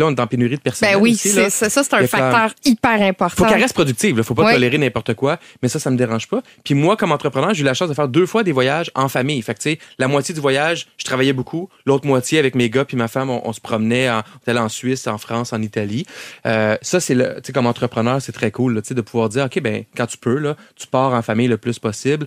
là, 0.00 0.06
on 0.06 0.10
est 0.14 0.20
en 0.20 0.26
pénurie 0.26 0.56
de 0.56 0.60
personnel. 0.60 0.94
Ben 0.96 1.00
oui, 1.00 1.12
aussi, 1.12 1.28
là. 1.32 1.44
c'est- 1.44 1.50
ça, 1.50 1.70
ça, 1.70 1.84
c'est 1.84 1.94
un 1.94 1.98
comme- 1.98 2.08
facteur 2.08 2.54
hyper 2.64 3.02
important. 3.02 3.44
Faut 3.44 3.50
qu'elle 3.50 3.60
reste 3.62 3.74
productive. 3.74 4.16
Il 4.18 4.24
faut 4.24 4.34
pas 4.34 4.52
tolérer 4.52 4.78
n'importe 4.78 5.14
quoi. 5.14 5.38
Mais 5.62 5.68
ça, 5.68 5.78
ça 5.78 5.90
me 5.90 5.96
dérange 5.96 6.26
pas. 6.28 6.42
Puis 6.64 6.74
moi, 6.74 6.96
comme 6.96 7.12
entrepreneur, 7.12 7.54
j'ai 7.54 7.62
eu 7.62 7.64
la 7.64 7.74
chance 7.74 7.88
de 7.88 7.94
faire 7.94 8.08
deux 8.08 8.26
fois 8.26 8.42
des 8.42 8.52
voyages 8.52 8.90
en 8.94 9.08
famille. 9.08 9.40
Fait 9.42 9.54
que, 9.54 9.60
tu 9.60 9.70
sais, 9.70 9.78
la 9.98 10.08
moitié 10.08 10.34
du 10.34 10.40
voyage, 10.40 10.88
je 10.96 11.04
travaillais 11.04 11.32
beaucoup. 11.32 11.68
L'autre 11.86 12.06
moitié, 12.06 12.38
avec 12.38 12.54
mes 12.54 12.68
gars 12.70 12.84
puis 12.84 12.96
ma 12.96 13.08
femme, 13.08 13.30
on, 13.30 13.40
on 13.46 13.52
se 13.52 13.60
promenait. 13.60 14.10
En, 14.10 14.22
on 14.46 14.56
en 14.56 14.68
Suisse, 14.68 15.06
en 15.06 15.18
France, 15.18 15.52
en 15.52 15.62
Italie. 15.62 16.06
Euh, 16.46 16.76
ça, 16.82 16.98
c'est 17.00 17.14
le, 17.14 17.34
tu 17.36 17.40
sais, 17.44 17.52
comme 17.52 17.66
entrepreneur, 17.66 18.20
c'est 18.20 18.32
très 18.32 18.50
cool, 18.50 18.74
là, 18.74 18.82
tu 18.82 18.88
sais, 18.88 18.94
de 18.94 19.00
pouvoir 19.00 19.28
dire, 19.28 19.44
OK, 19.44 19.60
ben, 19.60 19.84
quand 19.96 20.06
tu 20.06 20.16
peux, 20.16 20.38
là, 20.38 20.56
tu 20.76 20.86
pars 20.86 21.12
en 21.12 21.22
famille 21.22 21.48
le 21.48 21.56
plus 21.58 21.78
possible. 21.78 22.26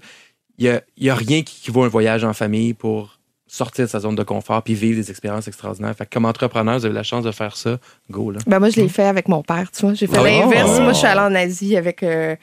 Il 0.60 0.66
y 0.66 0.70
a, 0.70 0.82
y 0.98 1.10
a 1.10 1.16
rien 1.16 1.42
qui, 1.42 1.60
qui 1.62 1.72
vaut 1.72 1.84
un 1.84 1.88
voyage 1.88 2.24
en 2.24 2.34
famille 2.34 2.74
pour 2.74 3.13
sortir 3.56 3.86
de 3.86 3.90
sa 3.90 4.00
zone 4.00 4.16
de 4.16 4.24
confort 4.24 4.64
puis 4.64 4.74
vivre 4.74 4.96
des 5.00 5.12
expériences 5.12 5.48
extraordinaires. 5.48 5.94
Fait 5.96 6.06
que 6.08 6.10
comme 6.14 6.26
entrepreneur, 6.26 6.80
vous 6.80 6.86
avez 6.86 6.94
la 6.96 7.04
chance 7.04 7.24
de 7.24 7.32
faire 7.32 7.56
ça. 7.56 7.78
Go, 8.10 8.32
là. 8.32 8.40
Ben 8.48 8.58
moi, 8.60 8.70
je 8.72 8.78
l'ai 8.82 8.90
fait 8.90 9.04
avec 9.04 9.28
mon 9.28 9.44
père, 9.44 9.70
tu 9.72 9.86
vois. 9.86 9.94
J'ai 9.94 10.08
fait 10.08 10.18
Ah. 10.18 10.24
l'inverse. 10.24 10.80
Moi, 10.80 10.94
je 10.94 10.98
suis 10.98 11.06
allée 11.08 11.20
en 11.20 11.36
Asie 11.36 11.78
avec, 11.78 12.02
euh, 12.02 12.36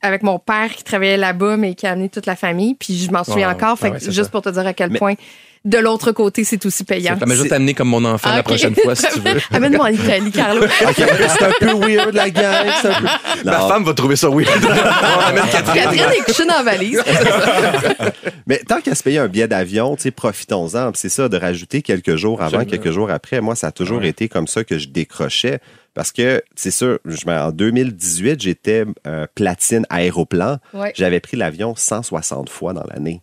avec 0.00 0.22
mon 0.22 0.38
père 0.38 0.70
qui 0.74 0.82
travaillait 0.82 1.18
là-bas, 1.18 1.58
mais 1.58 1.74
qui 1.74 1.86
a 1.86 1.90
amené 1.90 2.08
toute 2.08 2.24
la 2.24 2.34
famille. 2.36 2.74
Puis 2.74 2.96
je 2.96 3.10
m'en 3.10 3.24
souviens 3.24 3.50
encore. 3.50 3.78
Fait 3.78 3.88
ah 3.88 3.98
que 3.98 4.04
ouais, 4.06 4.10
juste 4.10 4.24
ça. 4.24 4.30
pour 4.30 4.40
te 4.40 4.48
dire 4.48 4.66
à 4.66 4.72
quel 4.72 4.90
Mais- 4.90 4.98
point 4.98 5.14
de 5.64 5.78
l'autre 5.78 6.12
côté, 6.12 6.44
c'est 6.44 6.64
aussi 6.66 6.84
payant. 6.84 7.16
Ça 7.18 7.24
m'a 7.26 7.34
juste 7.34 7.52
amené 7.52 7.72
comme 7.74 7.88
mon 7.88 8.04
enfant 8.04 8.28
Ah, 8.30 8.34
la 8.34 8.40
ok. 8.40 8.46
prochaine 8.46 8.74
fois, 8.74 8.94
si 8.94 9.06
tu 9.14 9.20
veux. 9.20 9.40
Amène-moi 9.52 9.86
en 9.86 9.88
Italie, 9.92 10.30
Carlo. 10.30 10.62
C'est 10.96 11.42
un 11.42 11.52
peu 11.58 11.72
weird, 11.74 12.14
la 12.14 12.28
gang. 12.30 12.66
peu- 12.82 13.44
Ma 13.44 13.60
femme 13.60 13.84
va 13.84 13.94
trouver 13.94 14.16
ça 14.16 14.28
weird. 14.28 14.50
On 14.62 15.20
va 15.20 15.32
mettre 15.32 15.50
Catherine. 15.50 15.82
Catherine 15.82 16.12
est 16.20 16.24
couchée 16.24 16.44
dans 16.46 16.54
la 16.54 16.62
valise. 16.62 17.02
Mais 18.46 18.58
tant 18.68 18.80
qu'à 18.80 18.94
se 18.94 19.02
payer 19.02 19.18
un 19.18 19.28
billet 19.28 19.48
d'avion, 19.48 19.96
tu 19.96 20.02
sais, 20.02 20.10
profitons-en. 20.10 20.90
C'est 20.94 21.08
ça, 21.08 21.28
de 21.28 21.36
rajouter 21.36 21.82
quelques 21.82 22.16
jours 22.16 22.42
avant, 22.42 22.64
quelques 22.64 22.90
jours 22.90 23.10
après. 23.10 23.40
Moi, 23.40 23.54
ça 23.54 23.68
a 23.68 23.72
toujours 23.72 24.02
été 24.04 24.28
comme 24.28 24.46
ça 24.46 24.64
que 24.64 24.78
je 24.78 24.88
décrochais. 24.88 25.60
Parce 25.94 26.10
que, 26.12 26.42
c'est 26.56 26.72
sûr, 26.72 26.98
je, 27.04 27.24
me- 27.26 27.32
en 27.38 27.52
2018, 27.52 28.40
j'étais 28.40 28.84
euh, 29.06 29.26
platine 29.34 29.86
aéroplan. 29.90 30.58
Ouais. 30.72 30.92
J'avais 30.96 31.20
pris 31.20 31.36
l'avion 31.36 31.74
160 31.76 32.50
fois 32.50 32.72
dans 32.72 32.84
l'année. 32.92 33.22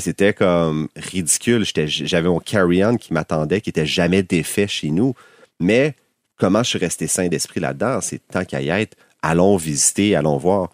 C'était 0.00 0.32
comme 0.32 0.88
ridicule. 0.96 1.64
J'avais 1.86 2.28
mon 2.28 2.38
carry-on 2.40 2.96
qui 2.96 3.12
m'attendait, 3.12 3.60
qui 3.60 3.70
était 3.70 3.86
jamais 3.86 4.22
défait 4.22 4.66
chez 4.68 4.90
nous. 4.90 5.14
Mais 5.60 5.94
comment 6.38 6.62
je 6.62 6.70
suis 6.70 6.78
resté 6.78 7.06
sain 7.06 7.28
d'esprit 7.28 7.60
là-dedans? 7.60 8.00
C'est 8.00 8.20
tant 8.28 8.44
qu'à 8.44 8.60
y 8.62 8.68
être, 8.70 8.96
allons 9.22 9.56
visiter, 9.56 10.16
allons 10.16 10.38
voir. 10.38 10.70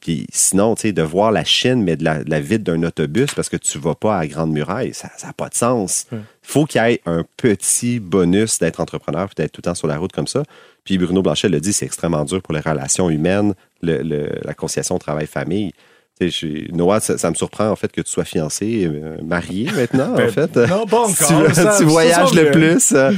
Puis 0.00 0.26
sinon, 0.30 0.74
tu 0.74 0.82
sais, 0.82 0.92
de 0.92 1.00
voir 1.02 1.32
la 1.32 1.42
Chine, 1.42 1.82
mais 1.82 1.96
de 1.96 2.04
la, 2.04 2.22
de 2.22 2.28
la 2.30 2.38
vide 2.40 2.62
d'un 2.62 2.82
autobus 2.82 3.32
parce 3.34 3.48
que 3.48 3.56
tu 3.56 3.78
vas 3.78 3.94
pas 3.94 4.18
à 4.18 4.26
Grande 4.26 4.52
Muraille, 4.52 4.92
ça 4.92 5.10
n'a 5.24 5.32
pas 5.32 5.48
de 5.48 5.54
sens. 5.54 6.06
Il 6.12 6.18
faut 6.42 6.66
qu'il 6.66 6.82
y 6.82 6.84
ait 6.84 7.00
un 7.06 7.24
petit 7.38 7.98
bonus 7.98 8.58
d'être 8.58 8.80
entrepreneur 8.80 9.26
puis 9.28 9.36
d'être 9.36 9.52
tout 9.52 9.60
le 9.60 9.70
temps 9.70 9.74
sur 9.74 9.88
la 9.88 9.96
route 9.96 10.12
comme 10.12 10.26
ça. 10.26 10.42
Puis 10.84 10.98
Bruno 10.98 11.22
Blanchet 11.22 11.48
le 11.48 11.60
dit, 11.60 11.72
c'est 11.72 11.86
extrêmement 11.86 12.24
dur 12.26 12.42
pour 12.42 12.52
les 12.52 12.60
relations 12.60 13.08
humaines, 13.08 13.54
le- 13.80 14.02
le- 14.02 14.38
la 14.44 14.52
conciliation 14.52 14.98
travail-famille. 14.98 15.72
Tu 16.20 16.68
Noah, 16.74 17.00
ça, 17.00 17.16
ça 17.16 17.30
me 17.30 17.34
surprend 17.34 17.68
en 17.70 17.76
fait 17.76 17.90
que 17.90 18.02
tu 18.02 18.10
sois 18.10 18.24
fiancé, 18.26 18.82
euh, 18.84 19.16
marié 19.26 19.68
maintenant, 19.74 20.12
en 20.14 20.28
fait. 20.28 20.54
non, 20.56 20.84
pas 20.84 21.06
Tu- 21.16 21.32
encore, 21.32 21.76
Tu, 21.78 21.84
voyages 21.84 22.34
le 22.34 22.42
bien. 22.42 22.50
plus. 22.52 22.92
euh, 22.92 23.12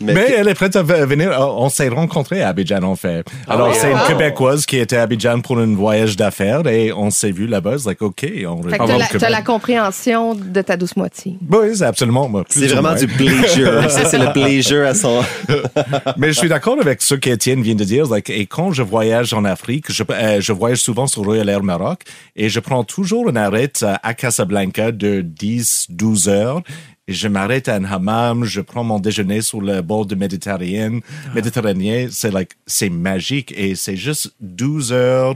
Mais, 0.00 0.34
elle 0.38 0.46
est 0.48 0.54
prête 0.54 0.76
à 0.76 0.82
venir. 0.82 1.32
Euh, 1.32 1.44
On 1.56 1.68
s'est 1.68 1.88
rencontrés 1.88 2.42
à 2.42 2.48
Abidjan, 2.50 2.82
en 2.84 2.94
fait. 2.94 3.26
Alors, 3.48 3.70
oui? 3.70 3.74
c'est 3.76 3.90
une 3.90 3.98
Ah. 4.00 4.06
Québécoise 4.06 4.66
qui 4.66 4.76
était 4.78 4.96
à 4.96 5.02
Abidjan 5.02 5.40
pour 5.40 5.58
un 5.58 5.74
voyage 5.74 6.16
d'affaires 6.16 6.64
et 6.68 6.92
on 6.92 7.10
s'est 7.10 7.32
vu 7.32 7.48
là-bas. 7.48 7.78
C'est 7.78 7.88
like, 7.88 8.02
OK, 8.02 8.24
on 8.46 8.62
Fait 8.62 8.78
que 8.78 8.86
t'as 8.86 9.18
va 9.18 9.30
la, 9.30 9.42
compréhension 9.42 10.36
de 10.36 10.62
ta 10.62 10.76
douce 10.76 10.94
moitié. 10.96 11.36
Oui, 11.50 11.74
c'est 11.74 11.84
absolument. 11.84 12.30
C'est 12.50 12.68
vraiment 12.68 12.94
du 12.94 13.08
pleasure. 13.08 13.82
Ça, 13.90 14.04
c'est 14.04 14.18
le 14.18 14.32
pleasure 14.32 14.86
à 14.86 14.94
son. 14.94 15.22
Mais 16.16 16.28
je 16.32 16.38
suis 16.38 16.48
d'accord 16.48 16.76
avec 16.80 17.02
ce 17.02 17.16
qu'Étienne 17.16 17.62
vient 17.62 17.74
de 17.74 17.84
dire. 17.84 18.06
Like, 18.08 18.30
et 18.30 18.46
quand 18.46 18.70
je 18.72 18.82
voyage 18.82 19.32
en 19.34 19.44
Afrique, 19.44 19.86
je, 19.90 20.04
euh, 20.08 20.40
je 20.40 20.52
voyage 20.52 20.78
souvent 20.78 21.08
sur 21.08 21.22
Royal 21.24 21.48
Air 21.48 21.62
Maroc 21.64 22.00
et 22.36 22.43
je 22.48 22.60
prends 22.60 22.84
toujours 22.84 23.28
une 23.28 23.36
arrête 23.36 23.82
euh, 23.82 23.94
à 24.02 24.14
Casablanca 24.14 24.92
de 24.92 25.22
10-12 25.22 26.28
heures. 26.28 26.62
Et 27.06 27.12
je 27.12 27.28
m'arrête 27.28 27.68
à 27.68 27.74
un 27.74 27.84
hammam, 27.84 28.44
je 28.44 28.60
prends 28.62 28.82
mon 28.82 28.98
déjeuner 28.98 29.42
sur 29.42 29.60
le 29.60 29.82
bord 29.82 30.06
de 30.06 30.14
Méditerranée. 30.14 31.00
Méditerranée, 31.34 32.08
c'est 32.10 32.30
like, 32.30 32.52
c'est 32.66 32.88
magique 32.88 33.52
et 33.56 33.74
c'est 33.74 33.96
juste 33.96 34.34
12 34.40 34.92
heures 34.92 35.34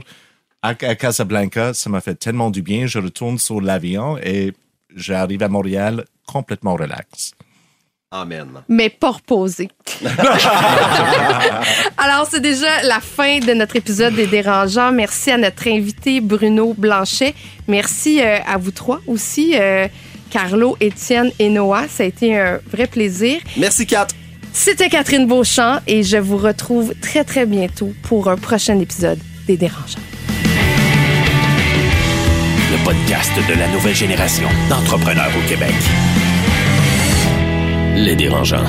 à, 0.63 0.69
à 0.69 0.95
Casablanca. 0.95 1.73
Ça 1.75 1.89
m'a 1.89 2.01
fait 2.01 2.15
tellement 2.15 2.49
du 2.49 2.63
bien. 2.63 2.87
Je 2.87 2.97
retourne 2.97 3.37
sur 3.37 3.61
l'avion 3.61 4.17
et 4.17 4.53
j'arrive 4.95 5.43
à 5.43 5.47
Montréal 5.47 6.05
complètement 6.25 6.75
relax. 6.75 7.33
Amen. 8.11 8.47
mais 8.67 8.89
pas 8.89 9.11
reposé. 9.11 9.69
Alors, 11.97 12.27
c'est 12.29 12.39
déjà 12.39 12.81
la 12.83 12.99
fin 13.01 13.37
de 13.37 13.53
notre 13.53 13.75
épisode 13.75 14.15
des 14.15 14.25
Dérangeants. 14.25 14.91
Merci 14.91 15.29
à 15.29 15.37
notre 15.37 15.67
invité 15.67 16.19
Bruno 16.19 16.73
Blanchet. 16.75 17.35
Merci 17.67 18.19
euh, 18.19 18.39
à 18.47 18.57
vous 18.57 18.71
trois 18.71 18.99
aussi, 19.05 19.53
euh, 19.55 19.87
Carlo, 20.31 20.75
Étienne 20.79 21.29
et 21.37 21.49
Noah. 21.49 21.87
Ça 21.87 22.01
a 22.01 22.07
été 22.07 22.35
un 22.35 22.59
vrai 22.71 22.87
plaisir. 22.87 23.41
Merci, 23.57 23.85
Kat. 23.85 24.07
C'était 24.53 24.89
Catherine 24.89 25.27
Beauchamp 25.27 25.79
et 25.85 26.01
je 26.01 26.17
vous 26.17 26.37
retrouve 26.37 26.95
très, 27.01 27.23
très 27.23 27.45
bientôt 27.45 27.93
pour 28.01 28.27
un 28.27 28.37
prochain 28.37 28.79
épisode 28.79 29.19
des 29.45 29.55
Dérangeants. 29.55 29.99
Le 32.71 32.83
podcast 32.83 33.31
de 33.47 33.53
la 33.53 33.67
nouvelle 33.67 33.95
génération 33.95 34.47
d'entrepreneurs 34.67 35.31
au 35.37 35.47
Québec. 35.47 35.75
Les 37.99 38.15
dérangeants. 38.15 38.63